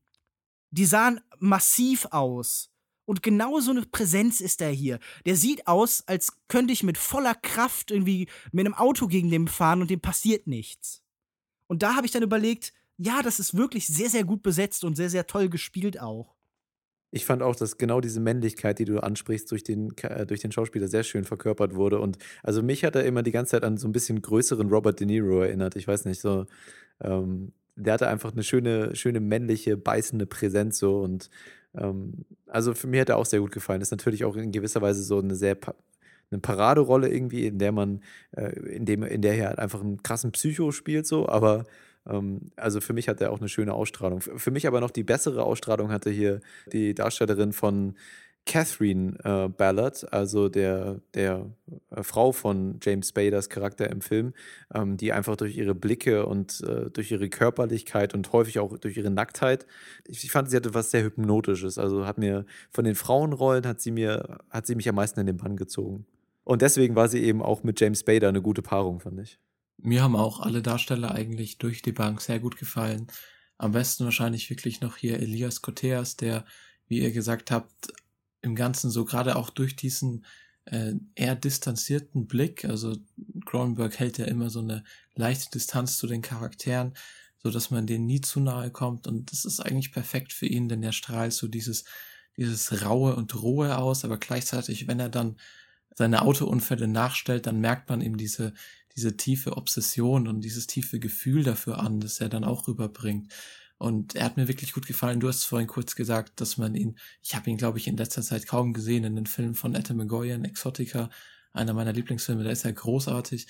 die 0.71 0.85
sahen 0.85 1.21
massiv 1.39 2.07
aus. 2.11 2.71
Und 3.07 3.23
genau 3.23 3.61
so 3.61 3.71
eine 3.71 3.83
Präsenz 3.83 4.41
ist 4.41 4.61
er 4.61 4.71
hier. 4.71 4.99
Der 5.25 5.37
sieht 5.37 5.67
aus, 5.67 6.03
als 6.07 6.33
könnte 6.49 6.73
ich 6.73 6.83
mit 6.83 6.99
voller 6.99 7.35
Kraft 7.35 7.91
irgendwie 7.91 8.29
mit 8.53 8.67
einem 8.67 8.75
Auto 8.75 9.07
gegen 9.07 9.31
den 9.31 9.49
fahren 9.49 9.81
und 9.81 9.91
dem 9.91 10.01
passiert 10.01 10.47
nichts. 10.47 11.03
Und 11.69 11.83
da 11.83 11.95
habe 11.95 12.07
ich 12.07 12.13
dann 12.13 12.23
überlegt, 12.23 12.73
ja, 12.99 13.23
das 13.23 13.39
ist 13.39 13.57
wirklich 13.57 13.87
sehr, 13.87 14.11
sehr 14.11 14.25
gut 14.25 14.43
besetzt 14.43 14.85
und 14.85 14.97
sehr, 14.97 15.11
sehr 15.11 15.27
toll 15.27 15.49
gespielt 15.49 16.01
auch. 16.01 16.35
Ich 17.13 17.25
fand 17.25 17.43
auch, 17.43 17.55
dass 17.55 17.79
genau 17.79 18.01
diese 18.01 18.21
Männlichkeit, 18.21 18.79
die 18.79 18.85
du 18.85 18.99
ansprichst, 18.99 19.51
durch 19.51 19.63
den, 19.63 19.97
äh, 20.03 20.27
durch 20.27 20.41
den 20.41 20.53
Schauspieler 20.53 20.89
sehr 20.89 21.05
schön 21.05 21.25
verkörpert 21.25 21.75
wurde. 21.75 22.01
Und 22.01 22.19
also 22.43 22.63
mich 22.63 22.85
hat 22.85 22.97
er 22.97 23.05
immer 23.05 23.23
die 23.23 23.31
ganze 23.31 23.53
Zeit 23.53 23.65
an 23.65 23.77
so 23.77 23.87
ein 23.87 23.93
bisschen 23.93 24.21
größeren 24.21 24.69
Robert 24.69 24.99
De 24.99 25.07
Niro 25.07 25.41
erinnert. 25.43 25.77
Ich 25.77 25.87
weiß 25.87 26.05
nicht, 26.07 26.21
so. 26.21 26.47
Ähm, 27.01 27.53
der 27.77 27.93
hatte 27.95 28.09
einfach 28.09 28.33
eine 28.33 28.43
schöne, 28.43 28.97
schöne 28.97 29.21
männliche, 29.21 29.77
beißende 29.77 30.27
Präsenz 30.27 30.79
so. 30.79 31.01
Und 31.01 31.31
also 32.47 32.75
für 32.75 32.87
mich 32.87 33.01
hat 33.01 33.09
er 33.09 33.19
auch 33.19 33.27
sehr 33.27 33.41
gut 33.41 33.53
gefallen. 33.53 33.81
Ist 33.81 33.91
natürlich 33.91 34.25
auch 34.25 34.37
in 34.37 34.53
gewisser 34.53 34.83
Weise 34.83 35.03
so 35.03 35.19
eine 35.19 35.35
sehr 35.35 35.57
eine 36.31 36.41
Paraderolle 36.41 37.09
irgendwie, 37.09 37.47
in 37.47 37.59
der 37.59 37.73
man, 37.73 38.03
äh, 38.33 38.51
in 38.69 38.85
dem, 38.85 39.03
in 39.03 39.23
der 39.23 39.37
er 39.37 39.49
halt 39.49 39.59
einfach 39.59 39.81
einen 39.81 40.03
krassen 40.03 40.33
Psycho 40.33 40.73
spielt, 40.73 41.07
so, 41.07 41.29
aber 41.29 41.65
ähm, 42.09 42.51
also 42.57 42.81
für 42.81 42.93
mich 42.93 43.09
hat 43.09 43.21
er 43.21 43.33
auch 43.33 43.39
eine 43.39 43.49
schöne 43.49 43.75
Ausstrahlung. 43.75 44.21
Für 44.21 44.51
mich 44.51 44.67
aber 44.67 44.81
noch 44.81 44.91
die 44.91 45.05
bessere 45.05 45.45
Ausstrahlung 45.45 45.91
hatte 45.91 46.11
hier 46.11 46.41
die 46.73 46.95
Darstellerin 46.95 47.53
von 47.53 47.95
Catherine 48.47 49.19
äh, 49.25 49.49
Ballard, 49.49 50.11
also 50.13 50.49
der, 50.49 51.01
der 51.15 51.51
äh, 51.91 52.03
Frau 52.03 52.31
von 52.31 52.79
James 52.81 53.09
Spaders 53.09 53.49
Charakter 53.49 53.91
im 53.91 54.01
Film, 54.01 54.35
ähm, 54.73 54.97
die 54.97 55.13
einfach 55.13 55.37
durch 55.37 55.57
ihre 55.57 55.75
Blicke 55.75 56.27
und 56.27 56.63
äh, 56.63 56.89
durch 56.91 57.11
ihre 57.11 57.29
Körperlichkeit 57.29 58.15
und 58.15 58.33
häufig 58.33 58.61
auch 58.61 58.79
durch 58.79 58.97
ihre 58.97 59.11
Nacktheit, 59.11 59.67
ich, 60.07 60.23
ich 60.23 60.31
fand, 60.31 60.49
sie 60.49 60.57
hatte 60.57 60.75
was 60.75 60.93
sehr 60.93 61.03
Hypnotisches. 61.03 61.77
Also 61.77 62.07
hat 62.07 62.19
mir 62.19 62.47
von 62.71 62.85
den 62.85 62.95
Frauenrollen 62.95 63.67
hat 63.67 63.81
sie 63.81 63.91
mir, 63.91 64.39
hat 64.49 64.67
sie 64.67 64.77
mich 64.77 64.89
am 64.89 64.95
meisten 64.95 65.19
in 65.21 65.27
den 65.27 65.37
Bann 65.37 65.57
gezogen. 65.57 66.07
Und 66.45 66.63
deswegen 66.63 66.95
war 66.95 67.09
sie 67.09 67.25
eben 67.25 67.43
auch 67.43 67.65
mit 67.65 67.81
James 67.81 68.01
Spader 68.01 68.29
eine 68.29 68.43
gute 68.43 68.63
Paarung, 68.63 69.01
fand 69.01 69.21
ich. 69.21 69.41
Mir 69.79 70.03
haben 70.03 70.15
auch 70.15 70.39
alle 70.39 70.63
Darsteller 70.63 71.13
eigentlich 71.13 71.59
durch 71.59 71.83
die 71.83 71.93
Bank 71.93 72.21
sehr 72.21 72.39
gut 72.39 72.57
gefallen. 72.57 73.09
Am 73.59 73.73
besten 73.73 74.05
wahrscheinlich 74.05 74.49
wirklich 74.51 74.81
noch 74.81 74.97
hier 74.97 75.19
Elias 75.19 75.63
Koteas, 75.63 76.17
der, 76.17 76.45
wie 76.87 77.01
ihr 77.01 77.11
gesagt 77.11 77.51
habt, 77.51 77.93
im 78.47 78.57
Ganzen 78.57 78.91
so 78.91 79.05
gerade 79.05 79.37
auch 79.37 79.51
durch 79.51 79.77
diesen 79.77 80.25
äh, 80.65 80.95
eher 81.15 81.37
distanzierten 81.37 82.27
Blick, 82.27 82.65
also 82.65 82.97
Cronenberg 83.45 83.99
hält 83.99 84.19
ja 84.19 84.25
immer 84.25 84.51
so 84.51 84.61
eine 84.61 84.83
leichte 85.15 85.51
Distanz 85.51 85.99
zu 85.99 86.07
den 86.07 86.23
Charakteren, 86.23 86.95
so 87.43 87.51
dass 87.51 87.71
man 87.71 87.87
denen 87.87 88.07
nie 88.07 88.21
zu 88.21 88.41
nahe 88.41 88.71
kommt. 88.71 89.07
Und 89.07 89.31
das 89.31 89.45
ist 89.45 89.61
eigentlich 89.61 89.93
perfekt 89.93 90.33
für 90.33 90.47
ihn, 90.47 90.69
denn 90.69 90.83
er 90.83 90.93
strahlt 90.93 91.33
so 91.33 91.47
dieses 91.47 91.85
dieses 92.37 92.85
raue 92.85 93.17
und 93.17 93.41
rohe 93.43 93.79
aus, 93.79 94.05
aber 94.05 94.19
gleichzeitig, 94.19 94.87
wenn 94.89 95.01
er 95.01 95.09
dann 95.09 95.37
seine 95.95 96.21
Autounfälle 96.21 96.87
nachstellt, 96.87 97.47
dann 97.47 97.61
merkt 97.61 97.89
man 97.89 98.03
ihm 98.03 98.17
diese 98.19 98.53
diese 98.95 99.17
tiefe 99.17 99.57
Obsession 99.57 100.27
und 100.27 100.41
dieses 100.41 100.67
tiefe 100.67 100.99
Gefühl 100.99 101.45
dafür 101.45 101.79
an, 101.79 102.01
das 102.01 102.21
er 102.21 102.29
dann 102.29 102.45
auch 102.45 102.67
rüberbringt. 102.67 103.33
Und 103.79 104.15
er 104.15 104.25
hat 104.25 104.37
mir 104.37 104.49
wirklich 104.49 104.73
gut 104.73 104.87
gefallen. 104.87 105.21
Du 105.21 105.29
hast 105.29 105.45
vorhin 105.45 105.69
kurz 105.69 105.97
gesagt, 105.97 106.41
dass 106.41 106.57
man 106.57 106.75
ihn, 106.75 106.99
ich 107.23 107.35
habe 107.35 107.51
ihn, 107.51 107.59
glaube 107.59 107.79
ich, 107.79 107.87
in 107.87 107.97
letzter 107.97 108.23
Zeit 108.23 108.47
kaum 108.47 108.73
gesehen 108.73 109.05
in 109.05 109.17
den 109.17 109.27
Filmen 109.27 109.55
von 109.55 109.75
Etta 109.75 109.93
McGoyan, 109.93 110.45
Exotica, 110.45 111.11
einer 111.53 111.75
meiner 111.75 111.93
Lieblingsfilme, 111.93 112.45
da 112.45 112.51
ist 112.51 112.65
er 112.65 112.73
großartig. 112.73 113.47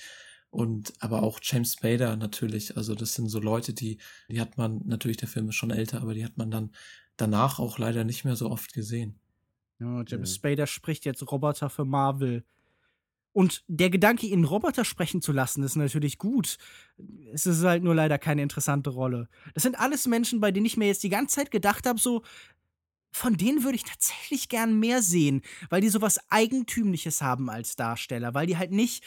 Und 0.49 0.93
aber 0.99 1.23
auch 1.23 1.39
James 1.41 1.73
Spader 1.73 2.15
natürlich. 2.15 2.77
Also 2.77 2.95
das 2.95 3.13
sind 3.13 3.29
so 3.29 3.39
Leute, 3.39 3.73
die, 3.73 3.99
die 4.29 4.39
hat 4.39 4.57
man, 4.57 4.81
natürlich 4.85 5.17
der 5.17 5.27
Film 5.27 5.49
ist 5.49 5.55
schon 5.55 5.71
älter, 5.71 6.01
aber 6.01 6.13
die 6.13 6.23
hat 6.23 6.37
man 6.37 6.51
dann 6.51 6.71
danach 7.17 7.59
auch 7.59 7.77
leider 7.77 8.03
nicht 8.03 8.23
mehr 8.23 8.35
so 8.35 8.49
oft 8.49 8.73
gesehen. 8.73 9.19
Ja, 9.79 10.03
James 10.07 10.35
Spader 10.35 10.65
spricht 10.65 11.05
jetzt 11.05 11.29
Roboter 11.29 11.69
für 11.69 11.85
Marvel. 11.85 12.43
Und 13.37 13.63
der 13.67 13.91
Gedanke, 13.91 14.25
ihn 14.25 14.45
Roboter 14.45 14.83
sprechen 14.83 15.21
zu 15.21 15.31
lassen, 15.31 15.61
ist 15.61 15.75
natürlich 15.75 16.17
gut. 16.17 16.57
Es 17.31 17.45
ist 17.45 17.63
halt 17.63 17.83
nur 17.83 17.93
leider 17.93 18.17
keine 18.17 18.41
interessante 18.41 18.89
Rolle. 18.89 19.29
Das 19.53 19.61
sind 19.61 19.77
alles 19.77 20.07
Menschen, 20.07 20.39
bei 20.39 20.51
denen 20.51 20.65
ich 20.65 20.75
mir 20.75 20.87
jetzt 20.87 21.03
die 21.03 21.09
ganze 21.09 21.35
Zeit 21.35 21.51
gedacht 21.51 21.85
habe, 21.85 21.99
so, 21.99 22.23
von 23.11 23.37
denen 23.37 23.63
würde 23.63 23.75
ich 23.75 23.83
tatsächlich 23.83 24.49
gern 24.49 24.79
mehr 24.79 25.03
sehen, 25.03 25.43
weil 25.69 25.81
die 25.81 25.89
sowas 25.89 26.19
Eigentümliches 26.29 27.21
haben 27.21 27.51
als 27.51 27.75
Darsteller, 27.75 28.33
weil 28.33 28.47
die 28.47 28.57
halt 28.57 28.71
nicht. 28.71 29.03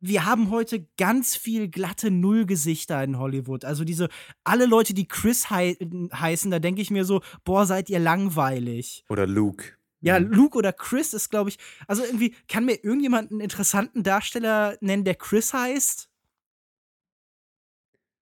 Wir 0.00 0.24
haben 0.24 0.50
heute 0.50 0.88
ganz 0.96 1.36
viel 1.36 1.68
glatte 1.68 2.10
Nullgesichter 2.10 3.04
in 3.04 3.20
Hollywood. 3.20 3.64
Also 3.64 3.84
diese, 3.84 4.08
alle 4.42 4.66
Leute, 4.66 4.94
die 4.94 5.06
Chris 5.06 5.48
hei 5.48 5.76
heißen, 6.12 6.50
da 6.50 6.58
denke 6.58 6.82
ich 6.82 6.90
mir 6.90 7.04
so, 7.04 7.20
boah, 7.44 7.66
seid 7.66 7.88
ihr 7.88 8.00
langweilig. 8.00 9.04
Oder 9.08 9.28
Luke. 9.28 9.74
Ja, 10.00 10.16
Luke 10.18 10.56
oder 10.56 10.72
Chris 10.72 11.12
ist, 11.12 11.30
glaube 11.30 11.50
ich. 11.50 11.58
Also 11.86 12.04
irgendwie, 12.04 12.34
kann 12.48 12.64
mir 12.64 12.82
irgendjemand 12.82 13.30
einen 13.30 13.40
interessanten 13.40 14.02
Darsteller 14.02 14.76
nennen, 14.80 15.04
der 15.04 15.14
Chris 15.14 15.52
heißt? 15.52 16.08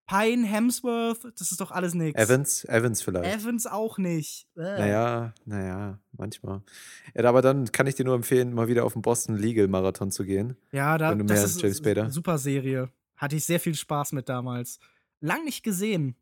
Pine, 0.09 0.45
Hemsworth, 0.47 1.19
das 1.37 1.51
ist 1.51 1.61
doch 1.61 1.69
alles 1.69 1.93
nix. 1.93 2.19
Evans, 2.19 2.65
Evans 2.65 3.01
vielleicht. 3.03 3.31
Evans 3.31 3.67
auch 3.67 3.99
nicht. 3.99 4.47
Äh. 4.57 4.61
Naja, 4.61 5.33
naja, 5.45 5.99
manchmal. 6.13 6.63
Ja, 7.13 7.25
aber 7.29 7.43
dann 7.43 7.71
kann 7.71 7.85
ich 7.85 7.93
dir 7.93 8.05
nur 8.05 8.15
empfehlen, 8.15 8.53
mal 8.53 8.67
wieder 8.67 8.85
auf 8.85 8.93
den 8.93 9.03
Boston 9.03 9.37
Legal 9.37 9.67
Marathon 9.67 10.09
zu 10.09 10.25
gehen. 10.25 10.57
Ja, 10.71 10.97
da, 10.97 11.13
das 11.13 11.43
ist 11.43 11.61
James 11.61 11.85
eine 11.85 12.09
super 12.09 12.39
Serie. 12.39 12.89
Hatte 13.17 13.35
ich 13.35 13.45
sehr 13.45 13.59
viel 13.59 13.75
Spaß 13.75 14.13
mit 14.13 14.29
damals. 14.29 14.79
Lang 15.21 15.43
nicht 15.45 15.61
gesehen. 15.61 16.15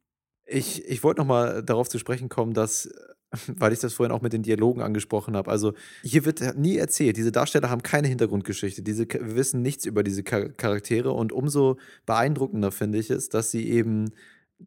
Ich, 0.45 0.83
ich 0.85 1.03
wollte 1.03 1.21
noch 1.21 1.27
mal 1.27 1.63
darauf 1.63 1.87
zu 1.87 1.97
sprechen 1.97 2.27
kommen, 2.27 2.53
dass, 2.53 2.89
weil 3.47 3.73
ich 3.73 3.79
das 3.79 3.93
vorhin 3.93 4.11
auch 4.11 4.21
mit 4.21 4.33
den 4.33 4.43
Dialogen 4.43 4.81
angesprochen 4.81 5.35
habe, 5.35 5.51
also 5.51 5.73
hier 6.03 6.25
wird 6.25 6.57
nie 6.57 6.77
erzählt, 6.77 7.17
diese 7.17 7.31
Darsteller 7.31 7.69
haben 7.69 7.83
keine 7.83 8.07
Hintergrundgeschichte, 8.07 8.81
diese, 8.81 9.07
wir 9.07 9.35
wissen 9.35 9.61
nichts 9.61 9.85
über 9.85 10.03
diese 10.03 10.23
Char- 10.23 10.49
Charaktere. 10.49 11.11
Und 11.11 11.31
umso 11.31 11.77
beeindruckender 12.05 12.71
finde 12.71 12.97
ich 12.99 13.09
es, 13.09 13.29
dass 13.29 13.51
sie 13.51 13.69
eben, 13.69 14.11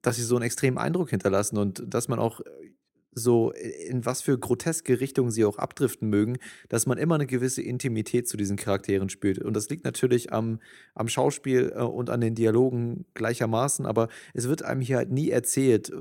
dass 0.02 0.16
sie 0.16 0.22
so 0.22 0.36
einen 0.36 0.44
extremen 0.44 0.78
Eindruck 0.78 1.10
hinterlassen 1.10 1.58
und 1.58 1.82
dass 1.86 2.08
man 2.08 2.18
auch 2.18 2.40
so 3.12 3.50
in 3.50 4.06
was 4.06 4.22
für 4.22 4.38
groteske 4.38 5.00
Richtungen 5.00 5.30
sie 5.30 5.44
auch 5.44 5.58
abdriften 5.58 6.08
mögen, 6.08 6.38
dass 6.68 6.86
man 6.86 6.98
immer 6.98 7.16
eine 7.16 7.26
gewisse 7.26 7.62
Intimität 7.62 8.28
zu 8.28 8.36
diesen 8.36 8.56
Charakteren 8.56 9.08
spürt. 9.08 9.38
Und 9.38 9.54
das 9.54 9.68
liegt 9.68 9.84
natürlich 9.84 10.32
am, 10.32 10.60
am 10.94 11.08
Schauspiel 11.08 11.72
äh, 11.74 11.82
und 11.82 12.10
an 12.10 12.20
den 12.20 12.34
Dialogen 12.34 13.04
gleichermaßen, 13.14 13.86
aber 13.86 14.08
es 14.34 14.48
wird 14.48 14.62
einem 14.62 14.80
hier 14.80 14.98
halt 14.98 15.10
nie 15.10 15.30
erzählt, 15.30 15.92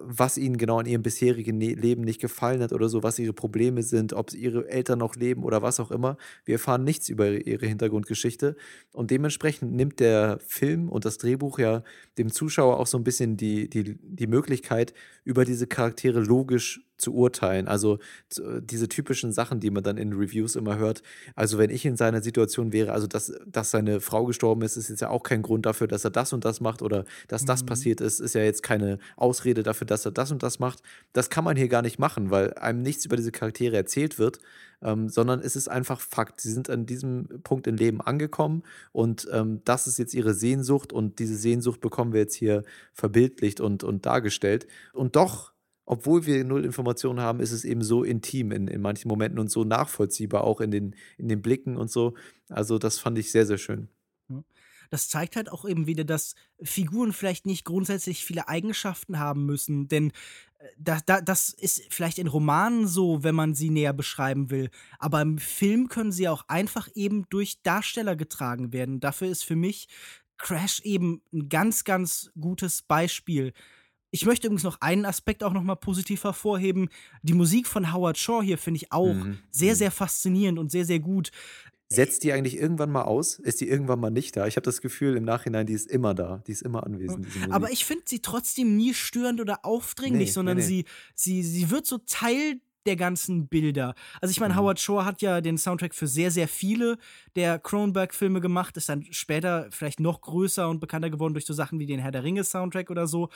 was 0.00 0.38
ihnen 0.38 0.58
genau 0.58 0.80
in 0.80 0.86
ihrem 0.86 1.02
bisherigen 1.02 1.58
ne 1.58 1.74
Leben 1.74 2.02
nicht 2.02 2.20
gefallen 2.20 2.62
hat 2.62 2.72
oder 2.72 2.88
so, 2.88 3.02
was 3.02 3.18
ihre 3.18 3.32
Probleme 3.32 3.82
sind, 3.82 4.12
ob 4.12 4.32
ihre 4.32 4.68
Eltern 4.68 4.98
noch 4.98 5.16
leben 5.16 5.44
oder 5.44 5.62
was 5.62 5.80
auch 5.80 5.90
immer. 5.90 6.16
Wir 6.44 6.54
erfahren 6.54 6.84
nichts 6.84 7.08
über 7.08 7.30
ihre 7.30 7.66
Hintergrundgeschichte 7.66 8.56
und 8.92 9.10
dementsprechend 9.10 9.72
nimmt 9.72 10.00
der 10.00 10.38
Film 10.46 10.88
und 10.88 11.04
das 11.04 11.18
Drehbuch 11.18 11.58
ja 11.58 11.82
dem 12.18 12.30
Zuschauer 12.30 12.78
auch 12.78 12.86
so 12.86 12.98
ein 12.98 13.04
bisschen 13.04 13.36
die, 13.36 13.68
die, 13.68 13.98
die 14.02 14.26
Möglichkeit, 14.26 14.92
über 15.24 15.44
diese 15.44 15.66
Charaktere 15.66 16.20
logisch 16.20 16.49
zu 16.58 17.14
urteilen. 17.14 17.66
Also 17.66 17.98
diese 18.60 18.88
typischen 18.88 19.32
Sachen, 19.32 19.60
die 19.60 19.70
man 19.70 19.82
dann 19.82 19.96
in 19.96 20.12
Reviews 20.12 20.54
immer 20.54 20.76
hört. 20.78 21.02
Also 21.34 21.58
wenn 21.58 21.70
ich 21.70 21.84
in 21.84 21.96
seiner 21.96 22.22
Situation 22.22 22.72
wäre, 22.72 22.92
also 22.92 23.06
dass, 23.06 23.32
dass 23.46 23.70
seine 23.70 24.00
Frau 24.00 24.26
gestorben 24.26 24.62
ist, 24.62 24.76
ist 24.76 24.88
jetzt 24.88 25.00
ja 25.00 25.08
auch 25.08 25.22
kein 25.22 25.42
Grund 25.42 25.66
dafür, 25.66 25.88
dass 25.88 26.04
er 26.04 26.10
das 26.10 26.32
und 26.32 26.44
das 26.44 26.60
macht 26.60 26.82
oder 26.82 27.04
dass 27.28 27.44
das 27.44 27.62
mhm. 27.62 27.66
passiert 27.66 28.00
ist, 28.00 28.20
ist 28.20 28.34
ja 28.34 28.42
jetzt 28.42 28.62
keine 28.62 28.98
Ausrede 29.16 29.62
dafür, 29.62 29.86
dass 29.86 30.04
er 30.04 30.12
das 30.12 30.30
und 30.30 30.42
das 30.42 30.58
macht. 30.58 30.82
Das 31.12 31.30
kann 31.30 31.44
man 31.44 31.56
hier 31.56 31.68
gar 31.68 31.82
nicht 31.82 31.98
machen, 31.98 32.30
weil 32.30 32.54
einem 32.54 32.82
nichts 32.82 33.04
über 33.04 33.16
diese 33.16 33.32
Charaktere 33.32 33.76
erzählt 33.76 34.18
wird, 34.18 34.38
ähm, 34.82 35.08
sondern 35.08 35.40
es 35.40 35.56
ist 35.56 35.68
einfach 35.68 36.00
Fakt. 36.00 36.40
Sie 36.40 36.52
sind 36.52 36.70
an 36.70 36.86
diesem 36.86 37.40
Punkt 37.42 37.66
im 37.66 37.76
Leben 37.76 38.00
angekommen 38.00 38.62
und 38.92 39.28
ähm, 39.32 39.60
das 39.64 39.86
ist 39.86 39.98
jetzt 39.98 40.14
ihre 40.14 40.34
Sehnsucht 40.34 40.92
und 40.92 41.18
diese 41.18 41.36
Sehnsucht 41.36 41.80
bekommen 41.80 42.12
wir 42.12 42.20
jetzt 42.20 42.34
hier 42.34 42.62
verbildlicht 42.92 43.60
und, 43.60 43.84
und 43.84 44.06
dargestellt. 44.06 44.66
Und 44.92 45.16
doch 45.16 45.49
obwohl 45.90 46.24
wir 46.24 46.44
null 46.44 46.64
Informationen 46.64 47.18
haben, 47.18 47.40
ist 47.40 47.50
es 47.50 47.64
eben 47.64 47.82
so 47.82 48.04
intim 48.04 48.52
in, 48.52 48.68
in 48.68 48.80
manchen 48.80 49.08
Momenten 49.08 49.40
und 49.40 49.50
so 49.50 49.64
nachvollziehbar, 49.64 50.44
auch 50.44 50.60
in 50.60 50.70
den, 50.70 50.94
in 51.18 51.28
den 51.28 51.42
Blicken 51.42 51.76
und 51.76 51.90
so. 51.90 52.14
Also 52.48 52.78
das 52.78 53.00
fand 53.00 53.18
ich 53.18 53.32
sehr, 53.32 53.44
sehr 53.44 53.58
schön. 53.58 53.88
Das 54.90 55.08
zeigt 55.08 55.34
halt 55.34 55.50
auch 55.50 55.64
eben 55.64 55.88
wieder, 55.88 56.04
dass 56.04 56.36
Figuren 56.62 57.12
vielleicht 57.12 57.44
nicht 57.44 57.64
grundsätzlich 57.64 58.24
viele 58.24 58.46
Eigenschaften 58.46 59.18
haben 59.18 59.46
müssen, 59.46 59.88
denn 59.88 60.12
äh, 60.60 60.68
da, 60.78 61.00
da, 61.04 61.20
das 61.20 61.48
ist 61.48 61.82
vielleicht 61.90 62.20
in 62.20 62.28
Romanen 62.28 62.86
so, 62.86 63.24
wenn 63.24 63.34
man 63.34 63.56
sie 63.56 63.70
näher 63.70 63.92
beschreiben 63.92 64.50
will. 64.50 64.70
Aber 65.00 65.20
im 65.20 65.38
Film 65.38 65.88
können 65.88 66.12
sie 66.12 66.28
auch 66.28 66.44
einfach 66.46 66.88
eben 66.94 67.28
durch 67.30 67.62
Darsteller 67.62 68.14
getragen 68.14 68.72
werden. 68.72 69.00
Dafür 69.00 69.26
ist 69.26 69.42
für 69.42 69.56
mich 69.56 69.88
Crash 70.38 70.82
eben 70.82 71.20
ein 71.32 71.48
ganz, 71.48 71.82
ganz 71.82 72.30
gutes 72.40 72.82
Beispiel. 72.82 73.54
Ich 74.10 74.26
möchte 74.26 74.46
übrigens 74.46 74.64
noch 74.64 74.80
einen 74.80 75.04
Aspekt 75.04 75.44
auch 75.44 75.52
noch 75.52 75.62
mal 75.62 75.76
positiv 75.76 76.24
hervorheben. 76.24 76.88
Die 77.22 77.34
Musik 77.34 77.66
von 77.66 77.92
Howard 77.92 78.18
Shaw 78.18 78.42
hier 78.42 78.58
finde 78.58 78.78
ich 78.78 78.92
auch 78.92 79.14
mhm. 79.14 79.38
sehr, 79.50 79.74
mhm. 79.74 79.78
sehr 79.78 79.90
faszinierend 79.90 80.58
und 80.58 80.70
sehr, 80.70 80.84
sehr 80.84 81.00
gut. 81.00 81.30
Setzt 81.92 82.22
die 82.22 82.32
eigentlich 82.32 82.56
irgendwann 82.56 82.92
mal 82.92 83.02
aus? 83.02 83.40
Ist 83.40 83.60
die 83.60 83.68
irgendwann 83.68 83.98
mal 83.98 84.10
nicht 84.10 84.36
da? 84.36 84.46
Ich 84.46 84.54
habe 84.54 84.64
das 84.64 84.80
Gefühl 84.80 85.16
im 85.16 85.24
Nachhinein, 85.24 85.66
die 85.66 85.72
ist 85.72 85.90
immer 85.90 86.14
da, 86.14 86.40
die 86.46 86.52
ist 86.52 86.62
immer 86.62 86.84
anwesend. 86.84 87.26
Aber 87.50 87.72
ich 87.72 87.84
finde 87.84 88.04
sie 88.06 88.20
trotzdem 88.20 88.76
nie 88.76 88.94
störend 88.94 89.40
oder 89.40 89.64
aufdringlich, 89.64 90.28
nee, 90.28 90.32
sondern 90.32 90.58
nee, 90.58 90.62
nee. 90.62 90.84
Sie, 91.14 91.42
sie, 91.42 91.42
sie 91.42 91.70
wird 91.70 91.86
so 91.86 91.98
Teil 91.98 92.60
der 92.86 92.96
ganzen 92.96 93.48
Bilder. 93.48 93.94
Also 94.20 94.32
ich 94.32 94.40
meine, 94.40 94.54
mhm. 94.54 94.58
Howard 94.58 94.80
Shore 94.80 95.04
hat 95.04 95.22
ja 95.22 95.40
den 95.40 95.58
Soundtrack 95.58 95.94
für 95.94 96.06
sehr, 96.06 96.30
sehr 96.30 96.48
viele 96.48 96.98
der 97.36 97.58
Cronenberg-Filme 97.58 98.40
gemacht, 98.40 98.76
ist 98.76 98.88
dann 98.88 99.04
später 99.10 99.68
vielleicht 99.70 100.00
noch 100.00 100.20
größer 100.20 100.68
und 100.68 100.80
bekannter 100.80 101.10
geworden 101.10 101.34
durch 101.34 101.46
so 101.46 101.52
Sachen 101.52 101.78
wie 101.78 101.86
den 101.86 102.00
Herr 102.00 102.10
der 102.10 102.24
Ringe-Soundtrack 102.24 102.90
oder 102.90 103.06
so. 103.06 103.28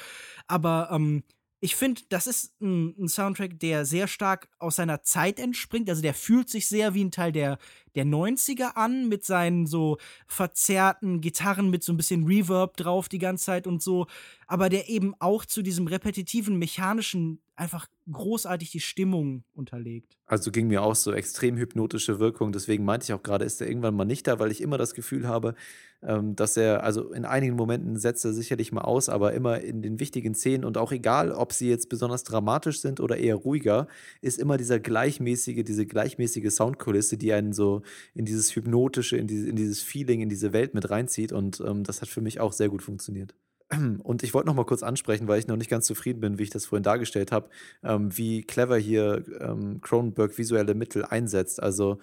Aber 0.47 0.89
ähm, 0.93 1.25
ich 1.65 1.77
finde, 1.77 2.03
das 2.11 2.27
ist 2.27 2.61
ein, 2.61 2.95
ein, 2.99 3.09
Soundtrack, 3.09 3.59
der 3.59 3.87
sehr 3.87 4.07
stark 4.07 4.49
aus 4.59 4.77
seiner 4.77 5.03
Zeit 5.03 5.39
entspringt. 5.39 5.89
Also 5.89 6.03
der 6.03 6.13
fühlt 6.13 6.51
sich 6.51 6.69
sehr 6.69 6.93
wie 6.93 7.03
ein 7.03 7.11
Teil 7.11 7.33
der, 7.33 7.57
der 7.95 8.05
90er 8.05 8.75
an, 8.75 9.09
mit 9.09 9.25
seinen 9.25 9.67
so 9.67 9.99
verzerrten 10.27 11.21
Gitarren, 11.21 11.71
mit 11.71 11.83
so 11.83 11.93
ein 11.93 11.97
bisschen 11.97 12.25
Reverb 12.25 12.77
drauf 12.77 13.09
die 13.09 13.19
ganze 13.19 13.47
Zeit 13.47 13.67
und 13.67 13.83
so. 13.83 14.07
Aber 14.47 14.69
der 14.69 14.89
eben 14.89 15.15
auch 15.19 15.45
zu 15.45 15.63
diesem 15.63 15.87
repetitiven, 15.87 16.59
mechanischen 16.59 17.41
einfach 17.57 17.87
großartig 18.11 18.71
die 18.71 18.81
Stimmung 18.81 19.45
unterlegt. 19.55 20.17
Also 20.27 20.51
ging 20.51 20.67
mir 20.67 20.83
auch 20.83 20.95
so 20.95 21.13
extrem 21.13 21.57
hypnotische 21.57 22.19
Wirkung. 22.19 22.53
Deswegen 22.53 22.85
meinte 22.85 23.05
ich 23.05 23.13
auch 23.13 23.23
gerade, 23.23 23.45
ist 23.45 23.61
er 23.61 23.69
irgendwann 23.69 23.95
mal 23.95 24.05
nicht 24.05 24.27
da, 24.27 24.39
weil 24.39 24.51
ich 24.51 24.61
immer 24.61 24.77
das 24.77 24.95
Gefühl 24.95 25.29
habe, 25.29 25.55
ähm, 26.03 26.35
dass 26.35 26.57
er, 26.57 26.83
also 26.83 27.13
in 27.13 27.25
einigen 27.25 27.55
Momenten 27.55 27.97
setzt 27.97 28.25
er 28.25 28.33
sicherlich 28.33 28.73
mal 28.73 28.83
aus, 28.83 29.09
aber 29.09 29.33
immer 29.33 29.61
in 29.61 29.83
den 29.83 30.01
wichtigen 30.01 30.35
Szenen 30.35 30.65
und 30.65 30.77
auch 30.77 30.93
egal, 30.93 31.31
ob 31.33 31.53
sie 31.53 31.69
jetzt 31.69 31.89
besonders 31.89 32.25
dramatisch 32.25 32.81
sind 32.81 33.01
oder 33.01 33.17
eher 33.17 33.37
ruhiger, 33.37 33.87
ist 34.21 34.39
immer 34.39 34.57
dieser 34.57 34.81
gleichmäßige, 34.81 35.63
diese 35.65 35.87
gleichmäßige 35.87 36.51
Soundkulisse, 36.51 37.17
die 37.17 37.33
einen 37.33 37.53
so 37.53 37.83
in 38.15 38.25
dieses 38.25 38.55
hypnotische, 38.55 39.17
in, 39.17 39.27
diese, 39.27 39.49
in 39.49 39.57
dieses 39.57 39.83
Feeling, 39.83 40.21
in 40.21 40.29
diese 40.29 40.53
Welt 40.53 40.75
mit 40.75 40.91
reinzieht. 40.91 41.33
Und 41.33 41.61
ähm, 41.61 41.85
das 41.85 42.01
hat 42.01 42.09
für 42.09 42.21
mich 42.21 42.41
auch 42.41 42.53
sehr 42.53 42.69
gut 42.69 42.83
funktioniert. 42.83 43.35
Und 44.03 44.23
ich 44.23 44.35
wollte 44.35 44.47
noch 44.47 44.55
mal 44.55 44.65
kurz 44.67 44.83
ansprechen, 44.83 45.29
weil 45.29 45.39
ich 45.39 45.47
noch 45.47 45.57
nicht 45.57 45.71
ganz 45.71 45.87
zufrieden 45.87 46.21
bin, 46.21 46.39
wie 46.39 46.45
ich 46.45 46.51
das 46.51 46.67
vorhin 46.67 46.83
dargestellt 46.83 47.33
habe, 47.33 47.49
ähm, 47.83 48.17
wie 48.17 48.43
clever 48.43 48.77
hier 48.77 49.25
ähm, 49.41 49.81
Cronenberg 49.81 50.37
visuelle 50.37 50.75
Mittel 50.75 51.05
einsetzt. 51.05 51.63
Also 51.63 51.99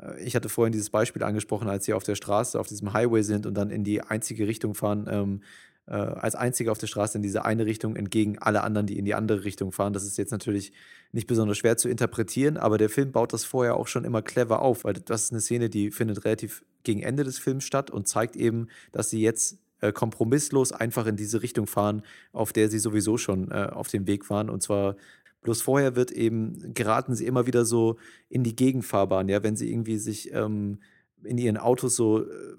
äh, 0.00 0.22
ich 0.22 0.36
hatte 0.36 0.48
vorhin 0.48 0.72
dieses 0.72 0.90
Beispiel 0.90 1.22
angesprochen, 1.22 1.68
als 1.68 1.84
sie 1.84 1.94
auf 1.94 2.04
der 2.04 2.14
Straße, 2.14 2.58
auf 2.58 2.68
diesem 2.68 2.92
Highway 2.92 3.22
sind 3.22 3.46
und 3.46 3.54
dann 3.54 3.70
in 3.70 3.84
die 3.84 4.02
einzige 4.02 4.46
Richtung 4.46 4.74
fahren, 4.74 5.06
ähm, 5.10 5.40
äh, 5.86 5.94
als 5.94 6.34
einzige 6.34 6.72
auf 6.72 6.78
der 6.78 6.86
Straße 6.86 7.18
in 7.18 7.22
diese 7.22 7.44
eine 7.44 7.66
Richtung 7.66 7.96
entgegen 7.96 8.38
alle 8.38 8.62
anderen, 8.62 8.86
die 8.86 8.98
in 8.98 9.04
die 9.04 9.14
andere 9.14 9.44
Richtung 9.44 9.72
fahren. 9.72 9.92
Das 9.92 10.04
ist 10.04 10.18
jetzt 10.18 10.32
natürlich 10.32 10.72
nicht 11.12 11.26
besonders 11.26 11.58
schwer 11.58 11.76
zu 11.76 11.88
interpretieren, 11.88 12.56
aber 12.56 12.78
der 12.78 12.90
Film 12.90 13.12
baut 13.12 13.32
das 13.32 13.44
vorher 13.44 13.76
auch 13.76 13.86
schon 13.86 14.04
immer 14.04 14.22
clever 14.22 14.62
auf, 14.62 14.84
weil 14.84 14.94
das 14.94 15.24
ist 15.24 15.32
eine 15.32 15.40
Szene, 15.40 15.70
die 15.70 15.90
findet 15.90 16.24
relativ 16.24 16.64
gegen 16.82 17.02
Ende 17.02 17.24
des 17.24 17.38
Films 17.38 17.64
statt 17.64 17.90
und 17.90 18.08
zeigt 18.08 18.36
eben, 18.36 18.68
dass 18.92 19.10
sie 19.10 19.20
jetzt 19.20 19.58
äh, 19.80 19.92
kompromisslos 19.92 20.72
einfach 20.72 21.06
in 21.06 21.16
diese 21.16 21.42
Richtung 21.42 21.66
fahren, 21.66 22.02
auf 22.32 22.52
der 22.52 22.68
sie 22.68 22.78
sowieso 22.78 23.18
schon 23.18 23.50
äh, 23.50 23.68
auf 23.70 23.88
dem 23.88 24.06
Weg 24.06 24.28
waren. 24.30 24.50
Und 24.50 24.62
zwar 24.62 24.96
bloß 25.42 25.62
vorher 25.62 25.94
wird 25.96 26.10
eben, 26.10 26.74
geraten 26.74 27.14
sie 27.14 27.26
immer 27.26 27.46
wieder 27.46 27.64
so 27.64 27.96
in 28.28 28.42
die 28.42 28.56
Gegenfahrbahn, 28.56 29.28
ja, 29.28 29.42
wenn 29.42 29.56
sie 29.56 29.70
irgendwie 29.70 29.98
sich 29.98 30.32
ähm, 30.32 30.78
in 31.22 31.38
ihren 31.38 31.56
Autos 31.56 31.94
so 31.94 32.22
äh, 32.22 32.56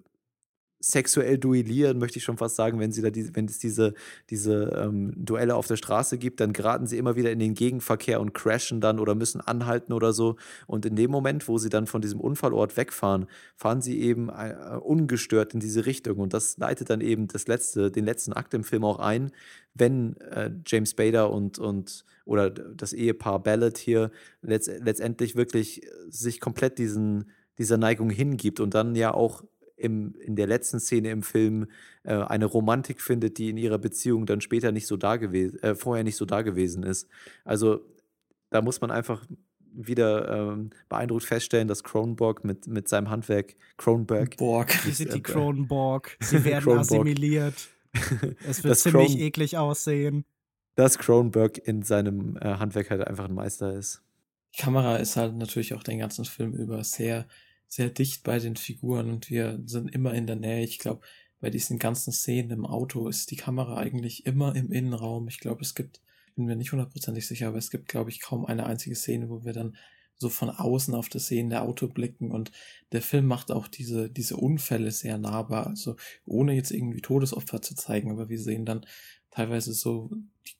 sexuell 0.79 1.37
duellieren, 1.37 1.97
möchte 1.97 2.19
ich 2.19 2.23
schon 2.23 2.37
fast 2.37 2.55
sagen, 2.55 2.79
wenn 2.79 2.91
sie 2.91 3.01
da 3.01 3.09
die, 3.09 3.35
wenn 3.35 3.45
es 3.45 3.59
diese, 3.59 3.93
diese 4.29 4.71
ähm, 4.75 5.13
Duelle 5.15 5.55
auf 5.55 5.67
der 5.67 5.75
Straße 5.75 6.17
gibt, 6.17 6.39
dann 6.39 6.53
geraten 6.53 6.87
sie 6.87 6.97
immer 6.97 7.15
wieder 7.15 7.31
in 7.31 7.39
den 7.39 7.55
Gegenverkehr 7.55 8.21
und 8.21 8.33
crashen 8.33 8.79
dann 8.79 8.99
oder 8.99 9.15
müssen 9.15 9.41
anhalten 9.41 9.93
oder 9.93 10.13
so. 10.13 10.35
Und 10.67 10.85
in 10.85 10.95
dem 10.95 11.09
Moment, 11.09 11.47
wo 11.47 11.57
sie 11.57 11.69
dann 11.69 11.87
von 11.87 12.01
diesem 12.01 12.19
Unfallort 12.19 12.77
wegfahren, 12.77 13.25
fahren 13.55 13.81
sie 13.81 13.99
eben 13.99 14.29
äh, 14.29 14.77
ungestört 14.79 15.53
in 15.53 15.59
diese 15.59 15.85
Richtung. 15.85 16.17
Und 16.17 16.33
das 16.33 16.57
leitet 16.57 16.89
dann 16.89 17.01
eben 17.01 17.27
das 17.27 17.47
letzte, 17.47 17.91
den 17.91 18.05
letzten 18.05 18.33
Akt 18.33 18.53
im 18.53 18.63
Film 18.63 18.83
auch 18.83 18.99
ein, 18.99 19.31
wenn 19.73 20.17
äh, 20.17 20.51
James 20.65 20.93
Bader 20.93 21.31
und, 21.31 21.59
und 21.59 22.05
oder 22.25 22.49
das 22.49 22.93
Ehepaar 22.93 23.41
Ballard 23.41 23.77
hier 23.77 24.11
letzt, 24.41 24.69
letztendlich 24.81 25.35
wirklich 25.35 25.87
sich 26.09 26.39
komplett 26.39 26.77
diesen, 26.77 27.31
dieser 27.57 27.77
Neigung 27.77 28.09
hingibt 28.09 28.59
und 28.59 28.73
dann 28.73 28.95
ja 28.95 29.13
auch 29.13 29.43
im, 29.77 30.15
in 30.19 30.35
der 30.35 30.47
letzten 30.47 30.79
Szene 30.79 31.11
im 31.11 31.23
Film 31.23 31.67
äh, 32.03 32.13
eine 32.13 32.45
Romantik 32.45 33.01
findet, 33.01 33.37
die 33.37 33.49
in 33.49 33.57
ihrer 33.57 33.77
Beziehung 33.77 34.25
dann 34.25 34.41
später 34.41 34.71
nicht 34.71 34.87
so 34.87 34.97
da 34.97 35.15
gewesen, 35.15 35.61
äh, 35.63 35.75
vorher 35.75 36.03
nicht 36.03 36.17
so 36.17 36.25
da 36.25 36.41
gewesen 36.41 36.83
ist. 36.83 37.07
Also 37.45 37.81
da 38.49 38.61
muss 38.61 38.81
man 38.81 38.91
einfach 38.91 39.25
wieder 39.71 40.51
ähm, 40.53 40.71
beeindruckt 40.89 41.23
feststellen, 41.23 41.67
dass 41.67 41.83
Cronenberg 41.83 42.43
mit, 42.43 42.67
mit 42.67 42.89
seinem 42.89 43.09
Handwerk 43.09 43.55
Cronenberg. 43.77 44.37
Borg. 44.37 44.73
Die 44.85 44.91
sind 44.91 45.13
die 45.13 45.21
Cronenborg. 45.21 46.17
Sie 46.19 46.43
werden 46.43 46.63
Cronenborg. 46.63 46.91
assimiliert. 46.91 47.69
Es 48.47 48.63
wird 48.63 48.77
ziemlich 48.77 49.09
Cron 49.09 49.19
eklig 49.19 49.57
aussehen. 49.57 50.25
Dass 50.75 50.97
Cronenberg 50.97 51.57
in 51.57 51.83
seinem 51.83 52.37
äh, 52.37 52.55
Handwerk 52.55 52.89
halt 52.89 53.07
einfach 53.07 53.25
ein 53.25 53.33
Meister 53.33 53.73
ist. 53.73 54.01
Die 54.55 54.61
Kamera 54.61 54.97
ist 54.97 55.15
halt 55.15 55.35
natürlich 55.35 55.73
auch 55.73 55.83
den 55.83 55.99
ganzen 55.99 56.25
Film 56.25 56.53
über 56.53 56.83
sehr 56.83 57.27
sehr 57.67 57.89
dicht 57.89 58.23
bei 58.23 58.39
den 58.39 58.55
Figuren 58.55 59.09
und 59.09 59.29
wir 59.29 59.61
sind 59.65 59.93
immer 59.93 60.13
in 60.13 60.27
der 60.27 60.35
Nähe. 60.35 60.63
Ich 60.63 60.79
glaube, 60.79 61.01
bei 61.39 61.49
diesen 61.49 61.79
ganzen 61.79 62.11
Szenen 62.11 62.51
im 62.51 62.65
Auto 62.65 63.07
ist 63.07 63.29
die 63.31 63.35
Kamera 63.35 63.77
eigentlich 63.77 64.25
immer 64.25 64.55
im 64.55 64.71
Innenraum. 64.71 65.27
Ich 65.27 65.39
glaube, 65.39 65.61
es 65.61 65.75
gibt, 65.75 66.01
bin 66.35 66.45
mir 66.45 66.55
nicht 66.55 66.71
hundertprozentig 66.71 67.27
sicher, 67.27 67.49
aber 67.49 67.57
es 67.57 67.69
gibt, 67.69 67.87
glaube 67.87 68.09
ich, 68.09 68.21
kaum 68.21 68.45
eine 68.45 68.65
einzige 68.65 68.95
Szene, 68.95 69.29
wo 69.29 69.43
wir 69.43 69.53
dann 69.53 69.75
so 70.19 70.29
von 70.29 70.49
außen 70.49 70.95
auf 70.95 71.09
das 71.09 71.27
sehende 71.27 71.61
Auto 71.61 71.87
blicken 71.87 72.31
und 72.31 72.51
der 72.91 73.03
Film 73.03 73.27
macht 73.27 73.51
auch 73.51 73.67
diese, 73.67 74.09
diese 74.09 74.37
Unfälle 74.37 74.89
sehr 74.91 75.19
nahbar, 75.19 75.67
also 75.67 75.95
ohne 76.25 76.53
jetzt 76.53 76.71
irgendwie 76.71 77.01
Todesopfer 77.01 77.61
zu 77.61 77.75
zeigen, 77.75 78.09
aber 78.09 78.27
wir 78.27 78.39
sehen 78.39 78.65
dann 78.65 78.85
teilweise 79.29 79.73
so 79.73 80.09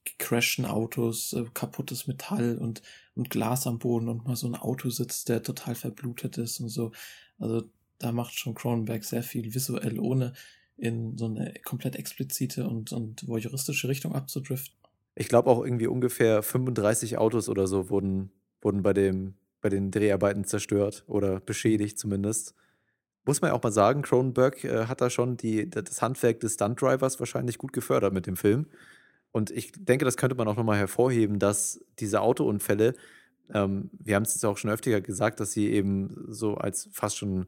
die 0.08 0.18
crashen 0.18 0.66
Autos, 0.66 1.34
äh, 1.34 1.46
kaputtes 1.54 2.08
Metall 2.08 2.58
und, 2.58 2.82
und 3.16 3.30
Glas 3.30 3.68
am 3.68 3.80
Boden 3.80 4.10
und 4.10 4.26
mal 4.26 4.36
so 4.36 4.48
ein 4.48 4.56
Auto 4.56 4.90
sitzt, 4.90 5.30
der 5.30 5.44
total 5.44 5.76
verblutet 5.76 6.38
ist 6.38 6.60
und 6.60 6.70
so. 6.70 6.92
Also 7.40 7.64
da 8.00 8.12
macht 8.12 8.34
schon 8.34 8.56
Cronenberg 8.56 9.04
sehr 9.04 9.24
viel 9.24 9.54
visuell, 9.54 10.00
ohne 10.00 10.34
in 10.78 11.18
so 11.18 11.26
eine 11.26 11.54
komplett 11.66 11.96
explizite 11.96 12.68
und, 12.68 12.92
und 12.92 13.28
voyeuristische 13.28 13.88
Richtung 13.88 14.14
abzudriften. 14.14 14.76
Ich 15.16 15.28
glaube 15.28 15.50
auch 15.50 15.64
irgendwie 15.64 15.88
ungefähr 15.88 16.44
35 16.44 17.18
Autos 17.18 17.50
oder 17.50 17.66
so 17.66 17.90
wurden, 17.90 18.32
wurden 18.62 18.84
bei, 18.84 18.94
dem, 18.94 19.34
bei 19.62 19.70
den 19.70 19.90
Dreharbeiten 19.90 20.46
zerstört 20.46 21.04
oder 21.08 21.40
beschädigt 21.40 21.98
zumindest. 21.98 22.54
Muss 23.26 23.42
man 23.42 23.50
ja 23.50 23.56
auch 23.56 23.64
mal 23.64 23.72
sagen, 23.72 24.04
Cronenberg 24.04 24.64
äh, 24.64 24.86
hat 24.86 25.02
da 25.02 25.10
schon 25.10 25.36
die, 25.36 25.70
das 25.70 26.02
Handwerk 26.02 26.40
des 26.40 26.54
Stunt-Drivers 26.54 27.20
wahrscheinlich 27.20 27.58
gut 27.58 27.74
gefördert 27.74 28.14
mit 28.14 28.28
dem 28.28 28.38
Film. 28.38 28.68
Und 29.38 29.52
ich 29.52 29.72
denke, 29.72 30.04
das 30.04 30.18
könnte 30.18 30.36
man 30.36 30.48
auch 30.48 30.56
nochmal 30.56 30.80
hervorheben, 30.80 31.38
dass 31.38 31.86
diese 32.00 32.22
Autounfälle, 32.22 32.96
ähm, 33.54 33.92
wir 33.94 34.16
haben 34.16 34.24
es 34.24 34.34
jetzt 34.34 34.44
auch 34.44 34.58
schon 34.58 34.72
öfter 34.72 35.00
gesagt, 35.00 35.40
dass 35.40 35.52
sie 35.52 35.72
eben 35.72 36.26
so 36.28 36.56
als 36.56 36.90
fast 36.92 37.18
schon 37.18 37.46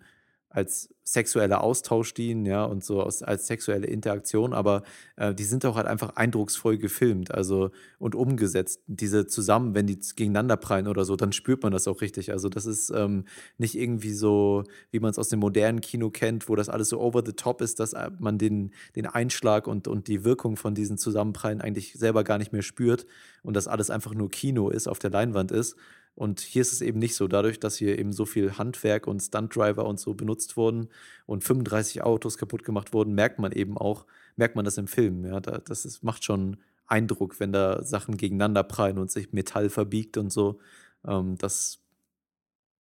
als 0.49 0.89
sexueller 1.03 1.61
Austausch 1.61 2.13
dienen, 2.13 2.45
ja, 2.45 2.63
und 2.63 2.83
so 2.83 3.01
als, 3.03 3.23
als 3.23 3.47
sexuelle 3.47 3.87
Interaktion, 3.87 4.53
aber 4.53 4.83
äh, 5.15 5.33
die 5.33 5.43
sind 5.43 5.65
auch 5.65 5.75
halt 5.75 5.87
einfach 5.87 6.15
eindrucksvoll 6.15 6.77
gefilmt, 6.77 7.33
also 7.33 7.71
und 7.97 8.15
umgesetzt. 8.15 8.81
Diese 8.87 9.25
zusammen, 9.27 9.73
wenn 9.73 9.87
die 9.87 9.99
gegeneinander 10.15 10.57
prallen 10.57 10.87
oder 10.87 11.05
so, 11.05 11.15
dann 11.15 11.31
spürt 11.31 11.63
man 11.63 11.71
das 11.71 11.87
auch 11.87 12.01
richtig. 12.01 12.31
Also 12.31 12.49
das 12.49 12.65
ist 12.65 12.91
ähm, 12.91 13.25
nicht 13.57 13.75
irgendwie 13.75 14.13
so, 14.13 14.63
wie 14.91 14.99
man 14.99 15.11
es 15.11 15.19
aus 15.19 15.29
dem 15.29 15.39
modernen 15.39 15.81
Kino 15.81 16.09
kennt, 16.09 16.49
wo 16.49 16.55
das 16.55 16.69
alles 16.69 16.89
so 16.89 16.99
over 16.99 17.23
the 17.25 17.33
top 17.33 17.61
ist, 17.61 17.79
dass 17.79 17.93
äh, 17.93 18.11
man 18.19 18.37
den, 18.37 18.71
den 18.95 19.05
Einschlag 19.07 19.67
und, 19.67 19.87
und 19.87 20.07
die 20.07 20.23
Wirkung 20.23 20.57
von 20.57 20.75
diesen 20.75 20.97
Zusammenprallen 20.97 21.61
eigentlich 21.61 21.93
selber 21.93 22.23
gar 22.23 22.37
nicht 22.37 22.53
mehr 22.53 22.63
spürt 22.63 23.05
und 23.43 23.55
das 23.55 23.67
alles 23.67 23.89
einfach 23.89 24.13
nur 24.13 24.29
Kino 24.29 24.69
ist, 24.69 24.87
auf 24.87 24.99
der 24.99 25.09
Leinwand 25.09 25.51
ist. 25.51 25.75
Und 26.19 26.41
hier 26.41 26.61
ist 26.61 26.73
es 26.73 26.81
eben 26.81 26.99
nicht 26.99 27.15
so. 27.15 27.29
Dadurch, 27.29 27.61
dass 27.61 27.77
hier 27.77 27.97
eben 27.97 28.11
so 28.11 28.25
viel 28.25 28.57
Handwerk 28.57 29.07
und 29.07 29.21
Stuntdriver 29.21 29.85
und 29.85 30.01
so 30.01 30.13
benutzt 30.13 30.57
wurden 30.57 30.89
und 31.25 31.45
35 31.45 32.01
Autos 32.01 32.37
kaputt 32.37 32.65
gemacht 32.65 32.91
wurden, 32.91 33.13
merkt 33.13 33.39
man 33.39 33.53
eben 33.53 33.77
auch, 33.77 34.05
merkt 34.35 34.57
man 34.57 34.65
das 34.65 34.77
im 34.77 34.87
Film. 34.87 35.23
Ja, 35.23 35.39
das 35.39 35.85
ist, 35.85 36.03
macht 36.03 36.25
schon 36.25 36.57
Eindruck, 36.87 37.39
wenn 37.39 37.53
da 37.53 37.83
Sachen 37.83 38.17
gegeneinander 38.17 38.63
prallen 38.63 38.97
und 38.97 39.09
sich 39.09 39.31
Metall 39.31 39.69
verbiegt 39.69 40.17
und 40.17 40.29
so. 40.29 40.59
Ähm, 41.07 41.37
das 41.37 41.79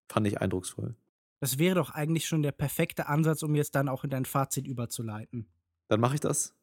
fand 0.09 0.27
ich 0.27 0.40
eindrucksvoll. 0.40 0.97
Das 1.39 1.60
wäre 1.60 1.77
doch 1.77 1.90
eigentlich 1.90 2.27
schon 2.27 2.43
der 2.43 2.51
perfekte 2.51 3.06
Ansatz, 3.06 3.44
um 3.44 3.55
jetzt 3.55 3.77
dann 3.77 3.89
auch 3.89 4.02
in 4.02 4.10
dein 4.10 4.24
Fazit 4.24 4.66
überzuleiten. 4.66 5.47
Dann 5.86 6.01
mache 6.01 6.16
ich 6.16 6.20
das 6.20 6.56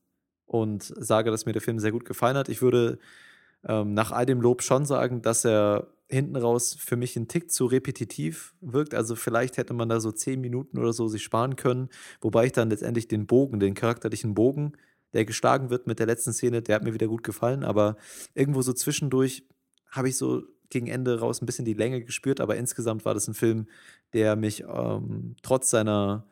und 0.45 0.83
sage, 0.83 1.31
dass 1.31 1.45
mir 1.45 1.53
der 1.53 1.61
Film 1.61 1.79
sehr 1.79 1.93
gut 1.93 2.03
gefallen 2.03 2.35
hat. 2.35 2.49
Ich 2.49 2.61
würde 2.61 2.99
ähm, 3.65 3.93
nach 3.93 4.11
all 4.11 4.25
dem 4.25 4.41
Lob 4.41 4.61
schon 4.61 4.85
sagen, 4.85 5.21
dass 5.21 5.45
er 5.45 5.87
hinten 6.09 6.35
raus 6.35 6.75
für 6.79 6.95
mich 6.95 7.15
ein 7.15 7.27
Tick 7.27 7.51
zu 7.51 7.65
repetitiv 7.65 8.53
wirkt. 8.61 8.93
Also 8.93 9.15
vielleicht 9.15 9.57
hätte 9.57 9.73
man 9.73 9.89
da 9.89 9.99
so 9.99 10.11
zehn 10.11 10.39
Minuten 10.39 10.77
oder 10.77 10.93
so 10.93 11.07
sich 11.07 11.23
sparen 11.23 11.55
können, 11.55 11.89
wobei 12.21 12.45
ich 12.45 12.51
dann 12.51 12.69
letztendlich 12.69 13.07
den 13.07 13.25
Bogen, 13.25 13.59
den 13.59 13.73
charakterlichen 13.73 14.35
Bogen, 14.35 14.73
der 15.13 15.25
geschlagen 15.25 15.69
wird 15.69 15.87
mit 15.87 15.99
der 15.99 16.07
letzten 16.07 16.33
Szene, 16.33 16.61
der 16.61 16.75
hat 16.75 16.83
mir 16.83 16.93
wieder 16.93 17.07
gut 17.07 17.23
gefallen, 17.23 17.63
aber 17.63 17.97
irgendwo 18.33 18.61
so 18.61 18.73
zwischendurch 18.73 19.47
habe 19.89 20.09
ich 20.09 20.17
so 20.17 20.43
gegen 20.69 20.87
Ende 20.87 21.19
raus 21.19 21.41
ein 21.41 21.45
bisschen 21.45 21.65
die 21.65 21.73
Länge 21.73 22.03
gespürt, 22.03 22.41
aber 22.41 22.57
insgesamt 22.57 23.05
war 23.05 23.13
das 23.13 23.27
ein 23.27 23.33
Film, 23.33 23.67
der 24.13 24.35
mich 24.35 24.63
ähm, 24.67 25.35
trotz 25.41 25.69
seiner 25.69 26.27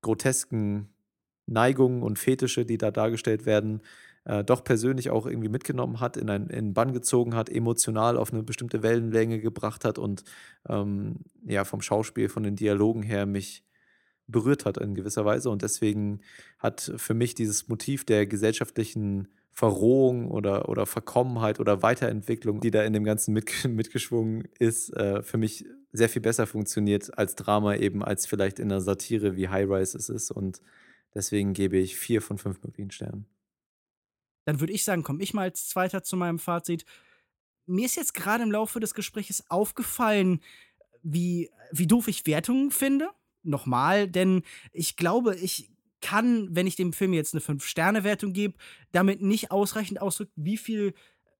grotesken 0.00 0.88
Neigungen 1.46 2.02
und 2.02 2.18
Fetische, 2.18 2.64
die 2.64 2.78
da 2.78 2.90
dargestellt 2.90 3.46
werden, 3.46 3.82
äh, 4.24 4.44
doch 4.44 4.64
persönlich 4.64 5.10
auch 5.10 5.26
irgendwie 5.26 5.48
mitgenommen 5.48 6.00
hat, 6.00 6.16
in 6.16 6.30
einen, 6.30 6.48
in 6.48 6.74
Bann 6.74 6.92
gezogen 6.92 7.34
hat, 7.34 7.48
emotional 7.48 8.16
auf 8.16 8.32
eine 8.32 8.42
bestimmte 8.42 8.82
Wellenlänge 8.82 9.40
gebracht 9.40 9.84
hat 9.84 9.98
und 9.98 10.24
ähm, 10.68 11.20
ja, 11.44 11.64
vom 11.64 11.80
Schauspiel, 11.80 12.28
von 12.28 12.42
den 12.42 12.56
Dialogen 12.56 13.02
her 13.02 13.26
mich 13.26 13.64
berührt 14.26 14.64
hat 14.64 14.78
in 14.78 14.94
gewisser 14.94 15.24
Weise. 15.24 15.50
Und 15.50 15.62
deswegen 15.62 16.20
hat 16.58 16.92
für 16.96 17.14
mich 17.14 17.34
dieses 17.34 17.68
Motiv 17.68 18.04
der 18.04 18.26
gesellschaftlichen 18.26 19.28
Verrohung 19.52 20.30
oder, 20.30 20.68
oder 20.68 20.86
Verkommenheit 20.86 21.60
oder 21.60 21.82
Weiterentwicklung, 21.82 22.60
die 22.60 22.70
da 22.70 22.82
in 22.82 22.92
dem 22.92 23.04
Ganzen 23.04 23.32
mit, 23.32 23.50
mitgeschwungen 23.68 24.48
ist, 24.58 24.94
äh, 24.96 25.22
für 25.22 25.38
mich 25.38 25.64
sehr 25.92 26.08
viel 26.08 26.22
besser 26.22 26.46
funktioniert 26.46 27.16
als 27.16 27.36
Drama 27.36 27.76
eben, 27.76 28.02
als 28.02 28.26
vielleicht 28.26 28.58
in 28.58 28.72
einer 28.72 28.80
Satire 28.80 29.36
wie 29.36 29.48
High 29.48 29.68
Rise 29.70 29.96
es 29.96 30.08
ist. 30.08 30.32
Und 30.32 30.60
deswegen 31.14 31.52
gebe 31.52 31.76
ich 31.76 31.96
vier 31.96 32.20
von 32.20 32.38
fünf 32.38 32.62
möglichen 32.64 32.90
Sternen. 32.90 33.26
Dann 34.44 34.60
würde 34.60 34.72
ich 34.72 34.84
sagen, 34.84 35.02
komme 35.02 35.22
ich 35.22 35.34
mal 35.34 35.42
als 35.42 35.68
Zweiter 35.68 36.02
zu 36.02 36.16
meinem 36.16 36.38
Fazit. 36.38 36.84
Mir 37.66 37.86
ist 37.86 37.96
jetzt 37.96 38.14
gerade 38.14 38.42
im 38.42 38.52
Laufe 38.52 38.80
des 38.80 38.94
Gesprächs 38.94 39.44
aufgefallen, 39.48 40.40
wie, 41.02 41.50
wie 41.72 41.86
doof 41.86 42.08
ich 42.08 42.26
Wertungen 42.26 42.70
finde. 42.70 43.10
Nochmal, 43.42 44.08
denn 44.08 44.42
ich 44.72 44.96
glaube, 44.96 45.36
ich 45.36 45.70
kann, 46.00 46.48
wenn 46.54 46.66
ich 46.66 46.76
dem 46.76 46.92
Film 46.92 47.14
jetzt 47.14 47.34
eine 47.34 47.40
Fünf-Sterne-Wertung 47.40 48.32
gebe, 48.32 48.58
damit 48.92 49.22
nicht 49.22 49.50
ausreichend 49.50 50.00
ausdrücken, 50.02 50.32
wie 50.36 50.58
viel 50.58 50.94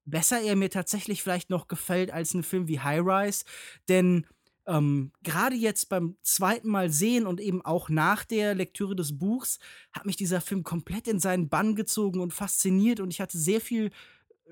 besser 0.07 0.41
er 0.41 0.57
mir 0.57 0.71
tatsächlich 0.71 1.23
vielleicht 1.23 1.51
noch 1.51 1.69
gefällt 1.69 2.11
als 2.11 2.35
ein 2.35 2.43
Film 2.43 2.69
wie 2.69 2.81
High 2.81 3.03
Rise. 3.05 3.45
Denn 3.89 4.27
ähm, 4.67 5.13
gerade 5.23 5.57
jetzt 5.57 5.89
beim 5.89 6.17
zweiten 6.23 6.69
Mal 6.69 6.91
sehen 6.91 7.27
und 7.27 7.41
eben 7.41 7.65
auch 7.65 7.89
nach 7.89 8.25
der 8.25 8.55
Lektüre 8.55 8.97
des 8.97 9.19
Buchs 9.19 9.59
hat 9.93 10.07
mich 10.07 10.17
dieser 10.17 10.41
Film 10.41 10.65
komplett 10.65 11.07
in 11.09 11.19
seinen 11.19 11.49
Bann 11.49 11.75
gezogen 11.75 12.21
und 12.21 12.33
fasziniert 12.33 13.01
und 13.01 13.11
ich 13.11 13.21
hatte 13.21 13.39
sehr 13.39 13.61
viel 13.61 13.91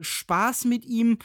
Spaß 0.01 0.64
mit 0.66 0.84
ihm. 0.84 1.18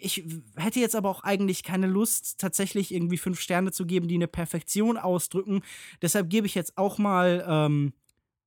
Ich 0.00 0.24
hätte 0.56 0.80
jetzt 0.80 0.94
aber 0.94 1.08
auch 1.10 1.24
eigentlich 1.24 1.64
keine 1.64 1.86
Lust, 1.86 2.38
tatsächlich 2.38 2.94
irgendwie 2.94 3.18
fünf 3.18 3.40
Sterne 3.40 3.72
zu 3.72 3.86
geben, 3.86 4.08
die 4.08 4.14
eine 4.14 4.28
Perfektion 4.28 4.96
ausdrücken. 4.96 5.62
Deshalb 6.00 6.30
gebe 6.30 6.46
ich 6.46 6.54
jetzt 6.54 6.78
auch 6.78 6.98
mal 6.98 7.44
ähm, 7.46 7.92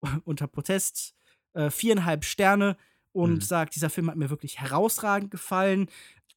unter 0.24 0.48
Protest 0.48 1.16
äh, 1.54 1.70
viereinhalb 1.70 2.24
Sterne 2.24 2.78
und 3.12 3.36
mhm. 3.36 3.42
sage, 3.42 3.72
dieser 3.74 3.90
Film 3.90 4.10
hat 4.10 4.16
mir 4.16 4.30
wirklich 4.30 4.60
herausragend 4.60 5.32
gefallen. 5.32 5.90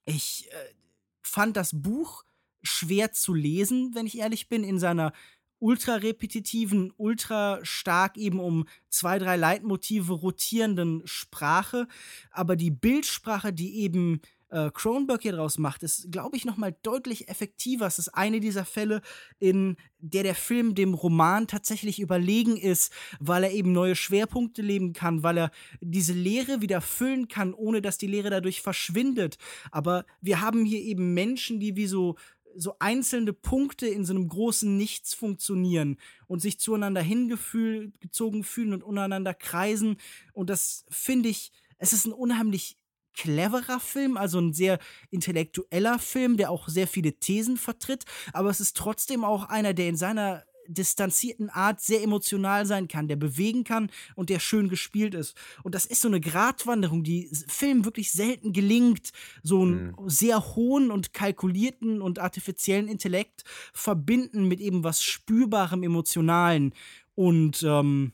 Ich 0.05 0.49
äh, 0.51 0.75
fand 1.23 1.57
das 1.57 1.71
Buch 1.73 2.25
schwer 2.63 3.13
zu 3.13 3.35
lesen, 3.35 3.95
wenn 3.95 4.07
ich 4.07 4.19
ehrlich 4.19 4.49
bin, 4.49 4.65
in 4.65 4.79
seiner 4.79 5.13
ultra 5.61 5.97
repetitiven, 5.97 6.93
ultra 6.97 7.61
stark 7.63 8.17
eben 8.17 8.41
um 8.41 8.67
zwei, 8.89 9.19
drei 9.19 9.37
Leitmotive 9.37 10.15
rotierenden 10.15 11.03
Sprache. 11.05 11.87
Aber 12.31 12.57
die 12.57 12.71
Bildsprache, 12.71 13.53
die 13.53 13.81
eben 13.81 14.21
äh, 14.51 14.71
Cronenberg 14.73 15.23
hier 15.23 15.33
draus 15.33 15.59
macht, 15.59 15.83
ist, 15.83 16.11
glaube 16.11 16.37
ich, 16.37 16.45
nochmal 16.45 16.75
deutlich 16.83 17.29
effektiver. 17.29 17.87
Es 17.87 17.99
ist 17.99 18.09
eine 18.09 18.41
dieser 18.41 18.65
Fälle, 18.65 19.01
in 19.39 19.77
der 19.99 20.23
der 20.23 20.35
Film 20.35 20.75
dem 20.75 20.95
Roman 20.95 21.47
tatsächlich 21.47 22.01
überlegen 22.01 22.57
ist, 22.57 22.93
weil 23.21 23.45
er 23.45 23.53
eben 23.53 23.73
neue 23.73 23.95
Schwerpunkte 23.95 24.63
leben 24.63 24.93
kann, 24.93 25.23
weil 25.23 25.39
er 25.39 25.51
diese 25.81 26.15
Leere 26.15 26.61
wieder 26.61 26.81
füllen 26.81 27.29
kann, 27.29 27.55
ohne 27.55 27.83
dass 27.83 27.99
die 27.99 28.07
Leere 28.07 28.31
dadurch 28.31 28.63
verschwindet. 28.63 29.39
Aber 29.71 30.05
wir 30.21 30.41
haben 30.41 30.65
hier 30.65 30.81
eben 30.81 31.15
Menschen, 31.15 31.61
die 31.61 31.77
wie 31.77 31.87
so 31.87 32.17
so 32.57 32.77
einzelne 32.79 33.33
Punkte 33.33 33.87
in 33.87 34.05
so 34.05 34.13
einem 34.13 34.29
großen 34.29 34.77
Nichts 34.77 35.15
funktionieren 35.15 35.99
und 36.27 36.41
sich 36.41 36.59
zueinander 36.59 37.03
hingezogen 37.03 38.45
fühlen 38.45 38.73
und 38.73 38.83
untereinander 38.83 39.35
kreisen. 39.35 39.97
Und 40.33 40.51
das 40.51 40.85
finde 40.91 41.29
ich, 41.29 41.53
es 41.79 41.93
ist 41.93 42.07
ein 42.07 42.13
unheimlich 42.13 42.77
cleverer 43.15 43.81
Film, 43.81 44.17
also 44.17 44.39
ein 44.39 44.53
sehr 44.53 44.79
intellektueller 45.11 45.99
Film, 45.99 46.37
der 46.37 46.51
auch 46.51 46.69
sehr 46.69 46.87
viele 46.87 47.15
Thesen 47.15 47.57
vertritt, 47.57 48.05
aber 48.33 48.51
es 48.51 48.61
ist 48.61 48.77
trotzdem 48.77 49.25
auch 49.25 49.45
einer, 49.45 49.75
der 49.75 49.89
in 49.89 49.97
seiner 49.97 50.45
distanzierten 50.67 51.51
Art 51.51 51.81
sehr 51.81 52.03
emotional 52.03 52.67
sein 52.67 52.89
kann, 52.89 53.09
der 53.09 53.17
bewegen 53.17 53.65
kann 53.65 53.91
und 54.15 54.31
der 54.31 54.39
schön 54.39 54.69
gespielt 54.69 55.15
ist. 55.15 55.37
Und 55.63 55.75
das 55.75 55.87
ist 55.87 56.01
so 56.01 56.09
eine 56.09 56.21
Gratwanderung, 56.21 57.03
die 57.03 57.29
Film 57.49 57.85
wirklich 57.85 58.13
selten 58.13 58.53
gelingt, 58.53 59.11
so 59.43 59.63
einen 59.63 59.89
mhm. 59.89 60.09
sehr 60.09 60.55
hohen 60.55 60.91
und 60.91 61.13
kalkulierten 61.13 62.01
und 62.01 62.19
artifiziellen 62.19 62.89
Intellekt 62.89 63.45
verbinden 63.73 64.47
mit 64.49 64.61
eben 64.61 64.85
was 64.85 65.03
spürbarem, 65.03 65.83
emotionalen. 65.83 66.73
Und 67.15 67.63
ähm, 67.63 68.13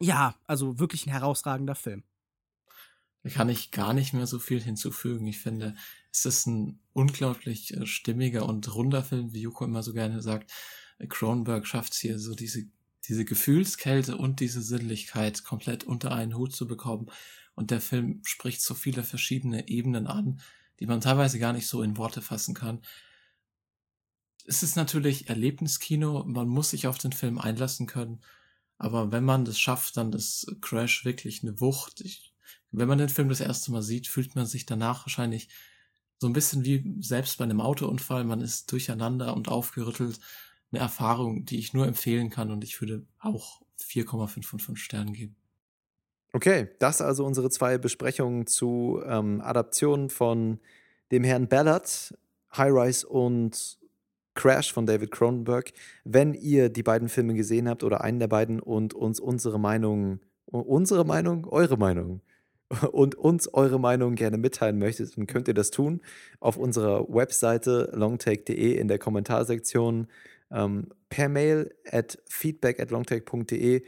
ja, 0.00 0.34
also 0.46 0.78
wirklich 0.78 1.06
ein 1.06 1.12
herausragender 1.12 1.74
Film. 1.74 2.02
Da 3.22 3.30
kann 3.30 3.48
ich 3.48 3.70
gar 3.70 3.92
nicht 3.92 4.14
mehr 4.14 4.26
so 4.26 4.38
viel 4.38 4.60
hinzufügen. 4.60 5.26
Ich 5.26 5.38
finde, 5.38 5.74
es 6.10 6.24
ist 6.24 6.46
ein 6.46 6.80
unglaublich 6.92 7.76
äh, 7.76 7.86
stimmiger 7.86 8.46
und 8.46 8.74
runder 8.74 9.04
Film, 9.04 9.32
wie 9.32 9.42
Yuko 9.42 9.64
immer 9.64 9.82
so 9.82 9.92
gerne 9.92 10.20
sagt. 10.22 10.52
Cronenberg 11.08 11.66
schafft 11.66 11.92
es 11.94 11.98
hier 11.98 12.18
so 12.18 12.34
diese, 12.34 12.64
diese 13.08 13.24
Gefühlskälte 13.24 14.16
und 14.16 14.40
diese 14.40 14.62
Sinnlichkeit 14.62 15.44
komplett 15.44 15.84
unter 15.84 16.12
einen 16.12 16.36
Hut 16.36 16.54
zu 16.54 16.66
bekommen. 16.66 17.10
Und 17.54 17.70
der 17.70 17.80
Film 17.80 18.22
spricht 18.24 18.62
so 18.62 18.74
viele 18.74 19.02
verschiedene 19.02 19.68
Ebenen 19.68 20.06
an, 20.06 20.40
die 20.80 20.86
man 20.86 21.00
teilweise 21.00 21.38
gar 21.38 21.52
nicht 21.52 21.66
so 21.66 21.82
in 21.82 21.96
Worte 21.96 22.22
fassen 22.22 22.54
kann. 22.54 22.80
Es 24.46 24.62
ist 24.62 24.76
natürlich 24.76 25.28
Erlebniskino, 25.28 26.24
man 26.24 26.48
muss 26.48 26.70
sich 26.70 26.86
auf 26.86 26.98
den 26.98 27.12
Film 27.12 27.38
einlassen 27.38 27.86
können. 27.86 28.20
Aber 28.78 29.12
wenn 29.12 29.24
man 29.24 29.44
das 29.44 29.60
schafft, 29.60 29.96
dann 29.96 30.12
ist 30.12 30.56
Crash 30.60 31.04
wirklich 31.04 31.42
eine 31.42 31.60
Wucht. 31.60 32.00
Ich, 32.00 32.34
wenn 32.72 32.88
man 32.88 32.98
den 32.98 33.08
Film 33.08 33.28
das 33.28 33.40
erste 33.40 33.70
Mal 33.70 33.82
sieht, 33.82 34.08
fühlt 34.08 34.34
man 34.34 34.46
sich 34.46 34.66
danach 34.66 35.06
wahrscheinlich 35.06 35.48
so 36.18 36.26
ein 36.26 36.32
bisschen 36.32 36.64
wie 36.64 36.96
selbst 37.00 37.38
bei 37.38 37.44
einem 37.44 37.60
Autounfall. 37.60 38.24
Man 38.24 38.40
ist 38.40 38.72
durcheinander 38.72 39.36
und 39.36 39.48
aufgerüttelt 39.48 40.18
eine 40.72 40.80
Erfahrung, 40.80 41.44
die 41.44 41.58
ich 41.58 41.74
nur 41.74 41.86
empfehlen 41.86 42.30
kann 42.30 42.50
und 42.50 42.64
ich 42.64 42.80
würde 42.80 43.04
auch 43.18 43.62
4,5 43.80 44.42
von 44.42 44.58
5 44.58 44.78
Sternen 44.78 45.12
geben. 45.12 45.36
Okay, 46.32 46.68
das 46.78 47.02
also 47.02 47.26
unsere 47.26 47.50
zwei 47.50 47.76
Besprechungen 47.76 48.46
zu 48.46 49.02
ähm, 49.06 49.42
Adaptionen 49.42 50.08
von 50.08 50.60
dem 51.10 51.24
Herrn 51.24 51.46
Ballard, 51.46 52.14
High 52.56 52.72
Rise 52.72 53.06
und 53.06 53.78
Crash 54.34 54.72
von 54.72 54.86
David 54.86 55.10
Cronenberg. 55.10 55.72
Wenn 56.04 56.32
ihr 56.32 56.70
die 56.70 56.82
beiden 56.82 57.10
Filme 57.10 57.34
gesehen 57.34 57.68
habt 57.68 57.84
oder 57.84 58.00
einen 58.00 58.18
der 58.18 58.28
beiden 58.28 58.60
und 58.60 58.94
uns 58.94 59.20
unsere 59.20 59.60
Meinung, 59.60 60.20
unsere 60.46 61.04
Meinung, 61.04 61.46
eure 61.46 61.76
Meinung 61.76 62.22
und 62.92 63.14
uns 63.14 63.52
eure 63.52 63.78
Meinung 63.78 64.14
gerne 64.14 64.38
mitteilen 64.38 64.78
möchtet, 64.78 65.16
dann 65.18 65.26
könnt 65.26 65.48
ihr 65.48 65.54
das 65.54 65.70
tun 65.70 66.00
auf 66.40 66.56
unserer 66.56 67.06
Webseite 67.08 67.90
longtake.de 67.94 68.74
in 68.74 68.88
der 68.88 68.98
Kommentarsektion 68.98 70.08
ähm, 70.52 70.88
per 71.08 71.28
Mail 71.28 71.70
at 71.84 72.18
feedback 72.28 72.80
at 72.80 72.90
longtake.de 72.90 73.76
ähm, 73.76 73.82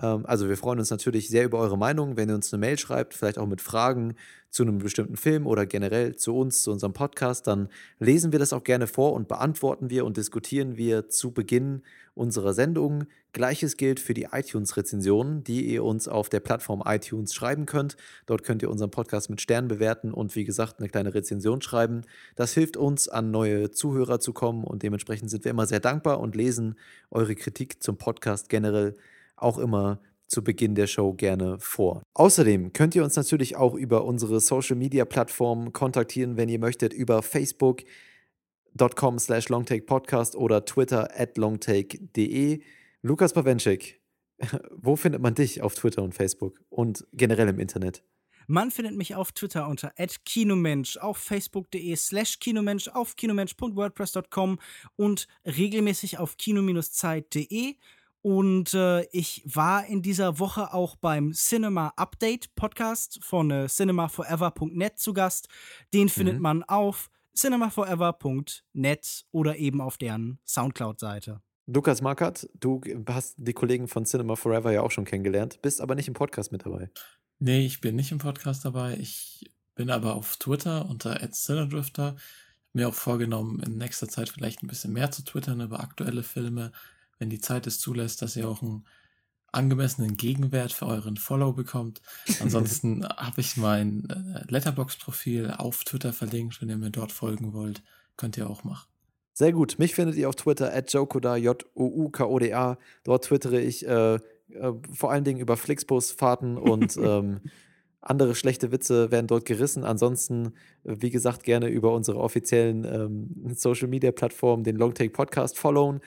also 0.00 0.48
wir 0.48 0.56
freuen 0.56 0.78
uns 0.78 0.90
natürlich 0.90 1.28
sehr 1.28 1.44
über 1.44 1.58
eure 1.58 1.76
Meinung, 1.76 2.16
wenn 2.16 2.30
ihr 2.30 2.34
uns 2.34 2.52
eine 2.52 2.60
Mail 2.60 2.78
schreibt, 2.78 3.12
vielleicht 3.12 3.38
auch 3.38 3.46
mit 3.46 3.60
Fragen 3.60 4.14
zu 4.48 4.62
einem 4.62 4.78
bestimmten 4.78 5.16
Film 5.16 5.46
oder 5.46 5.66
generell 5.66 6.16
zu 6.16 6.36
uns, 6.36 6.62
zu 6.62 6.72
unserem 6.72 6.92
Podcast, 6.92 7.46
dann 7.46 7.68
lesen 7.98 8.32
wir 8.32 8.38
das 8.38 8.52
auch 8.52 8.64
gerne 8.64 8.86
vor 8.86 9.12
und 9.12 9.28
beantworten 9.28 9.90
wir 9.90 10.04
und 10.04 10.16
diskutieren 10.16 10.76
wir 10.76 11.08
zu 11.08 11.32
Beginn 11.32 11.82
unserer 12.14 12.54
Sendung. 12.54 13.04
Gleiches 13.32 13.76
gilt 13.76 14.00
für 14.00 14.14
die 14.14 14.28
iTunes-Rezensionen, 14.32 15.44
die 15.44 15.66
ihr 15.66 15.84
uns 15.84 16.08
auf 16.08 16.28
der 16.28 16.40
Plattform 16.40 16.82
iTunes 16.84 17.32
schreiben 17.32 17.66
könnt. 17.66 17.96
Dort 18.26 18.42
könnt 18.42 18.62
ihr 18.62 18.70
unseren 18.70 18.90
Podcast 18.90 19.30
mit 19.30 19.40
Sternen 19.40 19.68
bewerten 19.68 20.12
und 20.12 20.34
wie 20.34 20.44
gesagt 20.44 20.80
eine 20.80 20.88
kleine 20.88 21.14
Rezension 21.14 21.62
schreiben. 21.62 22.02
Das 22.34 22.54
hilft 22.54 22.76
uns, 22.76 23.08
an 23.08 23.30
neue 23.30 23.70
Zuhörer 23.70 24.18
zu 24.18 24.32
kommen 24.32 24.64
und 24.64 24.82
dementsprechend 24.82 25.30
sind 25.30 25.44
wir 25.44 25.50
immer 25.50 25.66
sehr 25.66 25.80
dankbar 25.80 26.20
und 26.20 26.34
lesen 26.34 26.76
eure 27.10 27.36
Kritik 27.36 27.82
zum 27.82 27.98
Podcast 27.98 28.48
generell 28.48 28.96
auch 29.42 29.58
immer 29.58 30.00
zu 30.30 30.42
Beginn 30.44 30.74
der 30.74 30.86
Show 30.86 31.12
gerne 31.12 31.58
vor. 31.58 32.02
Außerdem 32.14 32.72
könnt 32.72 32.94
ihr 32.94 33.02
uns 33.04 33.16
natürlich 33.16 33.56
auch 33.56 33.74
über 33.74 34.04
unsere 34.04 34.40
Social 34.40 34.76
Media 34.76 35.04
Plattformen 35.04 35.72
kontaktieren, 35.72 36.36
wenn 36.36 36.48
ihr 36.48 36.60
möchtet, 36.60 36.92
über 36.92 37.22
facebook.com 37.22 39.18
slash 39.18 39.48
longtakepodcast 39.48 40.36
oder 40.36 40.64
twitter 40.64 41.08
at 41.18 41.36
longtake.de. 41.36 42.62
Lukas 43.02 43.32
Bawenschik, 43.32 44.00
wo 44.70 44.94
findet 44.96 45.20
man 45.20 45.34
dich 45.34 45.62
auf 45.62 45.74
Twitter 45.74 46.02
und 46.02 46.14
Facebook 46.14 46.60
und 46.68 47.06
generell 47.12 47.48
im 47.48 47.58
Internet? 47.58 48.04
Man 48.46 48.70
findet 48.72 48.96
mich 48.96 49.14
auf 49.14 49.32
Twitter 49.32 49.68
unter 49.68 49.92
@kinomensch, 50.24 50.96
auf 50.96 51.18
facebook.de 51.18 51.94
slash 51.94 52.40
kinomensch, 52.40 52.88
auf 52.88 53.14
kinomensch.wordpress.com 53.14 54.58
und 54.96 55.28
regelmäßig 55.44 56.18
auf 56.18 56.36
kino-zeit.de 56.36 57.76
und 58.22 58.74
äh, 58.74 59.02
ich 59.12 59.42
war 59.46 59.86
in 59.86 60.02
dieser 60.02 60.38
Woche 60.38 60.74
auch 60.74 60.96
beim 60.96 61.32
Cinema 61.32 61.92
Update 61.96 62.54
Podcast 62.54 63.18
von 63.22 63.50
äh, 63.50 63.66
cinemaforever.net 63.66 64.98
zu 64.98 65.12
Gast. 65.12 65.48
Den 65.94 66.08
findet 66.08 66.36
mhm. 66.36 66.42
man 66.42 66.62
auf 66.64 67.10
cinemaforever.net 67.34 69.24
oder 69.32 69.56
eben 69.56 69.80
auf 69.80 69.96
deren 69.96 70.38
Soundcloud-Seite. 70.46 71.40
Lukas 71.66 72.02
Markert, 72.02 72.48
du 72.58 72.80
hast 73.08 73.36
die 73.38 73.52
Kollegen 73.52 73.86
von 73.88 74.04
Cinema 74.04 74.36
Forever 74.36 74.72
ja 74.72 74.82
auch 74.82 74.90
schon 74.90 75.04
kennengelernt, 75.04 75.62
bist 75.62 75.80
aber 75.80 75.94
nicht 75.94 76.08
im 76.08 76.14
Podcast 76.14 76.52
mit 76.52 76.66
dabei. 76.66 76.90
Nee, 77.38 77.64
ich 77.64 77.80
bin 77.80 77.96
nicht 77.96 78.12
im 78.12 78.18
Podcast 78.18 78.64
dabei. 78.64 78.96
Ich 78.98 79.50
bin 79.74 79.88
aber 79.88 80.14
auf 80.14 80.36
Twitter 80.36 80.86
unter 80.90 81.16
@cinedrifter. 81.30 82.16
Mir 82.72 82.88
auch 82.88 82.94
vorgenommen, 82.94 83.60
in 83.60 83.78
nächster 83.78 84.08
Zeit 84.08 84.28
vielleicht 84.28 84.62
ein 84.62 84.66
bisschen 84.66 84.92
mehr 84.92 85.10
zu 85.10 85.24
twittern 85.24 85.60
über 85.60 85.80
aktuelle 85.80 86.22
Filme 86.22 86.72
wenn 87.20 87.30
die 87.30 87.38
Zeit 87.38 87.68
es 87.68 87.78
zulässt, 87.78 88.22
dass 88.22 88.34
ihr 88.34 88.48
auch 88.48 88.62
einen 88.62 88.84
angemessenen 89.52 90.16
Gegenwert 90.16 90.72
für 90.72 90.86
euren 90.86 91.16
Follow 91.16 91.52
bekommt. 91.52 92.00
Ansonsten 92.40 93.06
habe 93.06 93.40
ich 93.40 93.56
mein 93.56 94.08
äh, 94.10 94.44
Letterbox-Profil 94.50 95.52
auf 95.56 95.84
Twitter 95.84 96.12
verlinkt. 96.12 96.60
Wenn 96.60 96.68
ihr 96.68 96.78
mir 96.78 96.90
dort 96.90 97.12
folgen 97.12 97.52
wollt, 97.52 97.82
könnt 98.16 98.36
ihr 98.36 98.48
auch 98.48 98.64
machen. 98.64 98.88
Sehr 99.32 99.52
gut. 99.52 99.78
Mich 99.78 99.94
findet 99.94 100.16
ihr 100.16 100.28
auf 100.28 100.36
Twitter 100.36 100.74
at 100.74 100.92
Jokoda, 100.92 101.36
J-O-U-K-O-D-A. 101.36 102.78
Dort 103.04 103.24
twittere 103.24 103.60
ich 103.60 103.86
äh, 103.86 104.14
äh, 104.14 104.20
vor 104.92 105.10
allen 105.12 105.24
Dingen 105.24 105.40
über 105.40 105.56
Flixbus-Fahrten 105.56 106.56
und 106.58 106.96
ähm, 107.02 107.40
andere 108.00 108.34
schlechte 108.34 108.72
Witze 108.72 109.10
werden 109.10 109.26
dort 109.26 109.44
gerissen. 109.44 109.84
Ansonsten, 109.84 110.54
wie 110.84 111.10
gesagt, 111.10 111.42
gerne 111.42 111.68
über 111.68 111.92
unsere 111.94 112.18
offiziellen 112.18 112.84
ähm, 112.84 113.54
Social 113.54 113.88
Media 113.88 114.10
Plattformen 114.10 114.64
den 114.64 114.76
Longtake 114.76 115.10
Podcast 115.10 115.58
followen. 115.58 116.00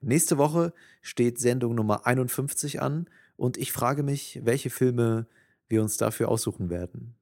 Nächste 0.00 0.38
Woche 0.38 0.72
steht 1.02 1.38
Sendung 1.38 1.74
Nummer 1.74 2.06
51 2.06 2.80
an 2.80 3.08
und 3.36 3.56
ich 3.56 3.72
frage 3.72 4.02
mich, 4.02 4.40
welche 4.44 4.70
Filme 4.70 5.26
wir 5.68 5.82
uns 5.82 5.96
dafür 5.96 6.28
aussuchen 6.28 6.70
werden. 6.70 7.16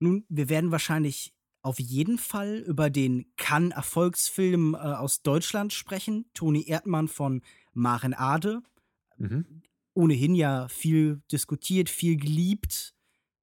Nun, 0.00 0.24
wir 0.28 0.48
werden 0.48 0.70
wahrscheinlich 0.70 1.34
auf 1.62 1.78
jeden 1.78 2.18
Fall 2.18 2.58
über 2.66 2.88
den 2.88 3.26
Cannes-Erfolgsfilm 3.36 4.74
äh, 4.74 4.78
aus 4.78 5.22
Deutschland 5.22 5.72
sprechen. 5.72 6.26
Toni 6.34 6.66
Erdmann 6.66 7.08
von 7.08 7.42
Maren 7.72 8.14
Ade. 8.14 8.62
Mhm. 9.16 9.62
Ohnehin 9.94 10.34
ja 10.34 10.68
viel 10.68 11.20
diskutiert, 11.30 11.90
viel 11.90 12.16
geliebt. 12.16 12.94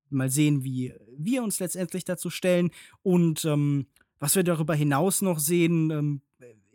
Mal 0.09 0.29
sehen, 0.29 0.63
wie 0.63 0.93
wir 1.17 1.43
uns 1.43 1.59
letztendlich 1.59 2.03
dazu 2.03 2.29
stellen. 2.29 2.71
Und 3.03 3.45
ähm, 3.45 3.87
was 4.19 4.35
wir 4.35 4.43
darüber 4.43 4.75
hinaus 4.75 5.21
noch 5.21 5.39
sehen, 5.39 5.91
ähm, 5.91 6.21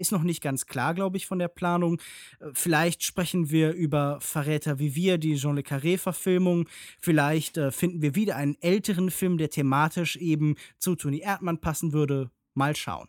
ist 0.01 0.13
noch 0.13 0.23
nicht 0.23 0.43
ganz 0.43 0.67
klar, 0.67 0.95
glaube 0.95 1.19
ich, 1.19 1.27
von 1.27 1.39
der 1.39 1.49
Planung. 1.49 2.01
Vielleicht 2.55 3.05
sprechen 3.05 3.51
wir 3.51 3.73
über 3.73 4.19
Verräter 4.21 4.79
wie 4.79 4.95
wir, 4.95 5.19
die 5.19 5.37
Jean 5.37 5.57
Le 5.57 5.63
Carré-Verfilmung. 5.63 6.69
Vielleicht 6.99 7.59
äh, 7.59 7.71
finden 7.71 8.01
wir 8.03 8.15
wieder 8.15 8.37
einen 8.37 8.57
älteren 8.61 9.11
Film, 9.11 9.37
der 9.37 9.51
thematisch 9.51 10.17
eben 10.17 10.57
zu 10.79 10.97
Toni 10.97 11.21
Erdmann 11.21 11.59
passen 11.59 11.93
würde. 11.93 12.31
Mal 12.55 12.75
schauen. 12.75 13.09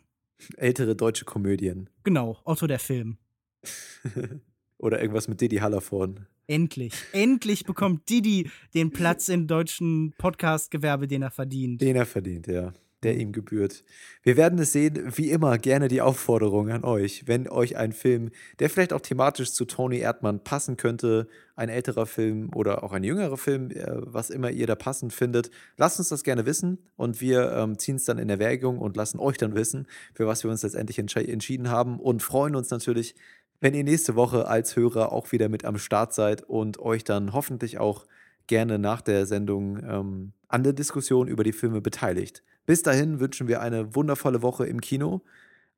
Ältere 0.57 0.95
deutsche 0.95 1.25
Komödien. 1.25 1.89
Genau, 2.03 2.39
Otto 2.43 2.67
der 2.67 2.79
Film. 2.79 3.17
Oder 4.81 4.99
irgendwas 4.99 5.27
mit 5.27 5.39
Didi 5.39 5.57
Hallervorn. 5.57 6.25
Endlich, 6.47 6.93
endlich 7.13 7.65
bekommt 7.65 8.09
Didi 8.09 8.49
den 8.73 8.91
Platz 8.91 9.29
im 9.29 9.45
deutschen 9.45 10.13
Podcast-Gewerbe, 10.17 11.07
den 11.07 11.21
er 11.21 11.29
verdient. 11.29 11.81
Den 11.81 11.95
er 11.95 12.07
verdient, 12.07 12.47
ja 12.47 12.73
der 13.03 13.17
ihm 13.17 13.31
gebührt. 13.31 13.83
Wir 14.23 14.37
werden 14.37 14.59
es 14.59 14.73
sehen, 14.73 15.11
wie 15.15 15.31
immer, 15.31 15.57
gerne 15.57 15.87
die 15.87 16.01
Aufforderung 16.01 16.69
an 16.69 16.83
euch, 16.83 17.27
wenn 17.27 17.49
euch 17.49 17.75
ein 17.77 17.93
Film, 17.93 18.29
der 18.59 18.69
vielleicht 18.69 18.93
auch 18.93 19.01
thematisch 19.01 19.53
zu 19.53 19.65
Tony 19.65 19.99
Erdmann 19.99 20.43
passen 20.43 20.77
könnte, 20.77 21.27
ein 21.55 21.69
älterer 21.69 22.05
Film 22.05 22.51
oder 22.53 22.83
auch 22.83 22.91
ein 22.91 23.03
jüngerer 23.03 23.37
Film, 23.37 23.71
äh, 23.71 23.85
was 23.95 24.29
immer 24.29 24.51
ihr 24.51 24.67
da 24.67 24.75
passend 24.75 25.13
findet, 25.13 25.49
lasst 25.77 25.99
uns 25.99 26.09
das 26.09 26.23
gerne 26.23 26.45
wissen 26.45 26.79
und 26.95 27.21
wir 27.21 27.51
ähm, 27.51 27.77
ziehen 27.77 27.95
es 27.95 28.05
dann 28.05 28.19
in 28.19 28.29
Erwägung 28.29 28.77
und 28.77 28.95
lassen 28.95 29.19
euch 29.19 29.37
dann 29.37 29.55
wissen, 29.55 29.87
für 30.13 30.27
was 30.27 30.43
wir 30.43 30.51
uns 30.51 30.63
letztendlich 30.63 30.99
entschieden 30.99 31.69
haben 31.69 31.99
und 31.99 32.21
freuen 32.23 32.55
uns 32.55 32.69
natürlich, 32.69 33.15
wenn 33.61 33.73
ihr 33.75 33.83
nächste 33.83 34.15
Woche 34.15 34.47
als 34.47 34.75
Hörer 34.75 35.11
auch 35.13 35.31
wieder 35.31 35.47
mit 35.47 35.63
am 35.63 35.77
Start 35.77 36.13
seid 36.13 36.43
und 36.43 36.79
euch 36.79 37.03
dann 37.03 37.31
hoffentlich 37.31 37.79
auch 37.79 38.05
gerne 38.47 38.79
nach 38.79 39.01
der 39.01 39.25
Sendung 39.25 39.77
ähm, 39.83 40.33
an 40.49 40.63
der 40.63 40.73
Diskussion 40.73 41.27
über 41.27 41.43
die 41.43 41.53
Filme 41.53 41.79
beteiligt. 41.79 42.43
Bis 42.65 42.81
dahin 42.81 43.19
wünschen 43.19 43.47
wir 43.47 43.61
eine 43.61 43.95
wundervolle 43.95 44.41
Woche 44.41 44.65
im 44.65 44.81
Kino, 44.81 45.21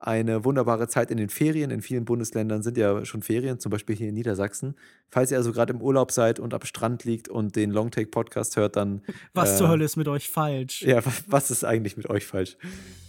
eine 0.05 0.43
wunderbare 0.43 0.87
Zeit 0.87 1.11
in 1.11 1.17
den 1.17 1.29
Ferien. 1.29 1.71
In 1.71 1.81
vielen 1.81 2.03
Bundesländern 2.03 2.61
sind 2.61 2.77
ja 2.77 3.05
schon 3.05 3.21
Ferien, 3.21 3.59
zum 3.59 3.69
Beispiel 3.69 3.95
hier 3.95 4.09
in 4.09 4.15
Niedersachsen. 4.15 4.75
Falls 5.09 5.31
ihr 5.31 5.37
also 5.37 5.53
gerade 5.53 5.73
im 5.73 5.81
Urlaub 5.81 6.11
seid 6.11 6.39
und 6.39 6.53
am 6.53 6.61
Strand 6.63 7.05
liegt 7.05 7.29
und 7.29 7.55
den 7.55 7.71
Longtake-Podcast 7.71 8.57
hört, 8.57 8.75
dann. 8.75 9.01
Was 9.33 9.53
äh, 9.53 9.57
zur 9.57 9.69
Hölle 9.69 9.85
ist 9.85 9.95
mit 9.95 10.07
euch 10.07 10.29
falsch? 10.29 10.81
Ja, 10.81 11.01
was 11.27 11.51
ist 11.51 11.63
eigentlich 11.63 11.95
mit 11.95 12.09
euch 12.09 12.25
falsch? 12.25 12.57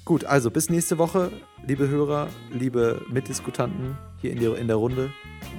Gut, 0.05 0.25
also 0.25 0.51
bis 0.51 0.71
nächste 0.71 0.99
Woche, 0.99 1.33
liebe 1.67 1.89
Hörer, 1.89 2.29
liebe 2.53 3.01
Mitdiskutanten 3.11 3.97
hier 4.21 4.33
in, 4.33 4.39
die, 4.39 4.47
in 4.47 4.67
der 4.69 4.77
Runde. 4.77 5.11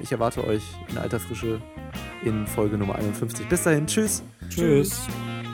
Ich 0.01 0.11
erwarte 0.11 0.45
euch 0.45 0.63
in 0.89 0.97
alter 0.97 1.19
Frische 1.19 1.61
in 2.23 2.47
Folge 2.47 2.77
Nummer 2.77 2.95
51. 2.95 3.47
Bis 3.49 3.63
dahin, 3.63 3.87
tschüss. 3.87 4.23
Tschüss. 4.49 5.05
tschüss. 5.05 5.44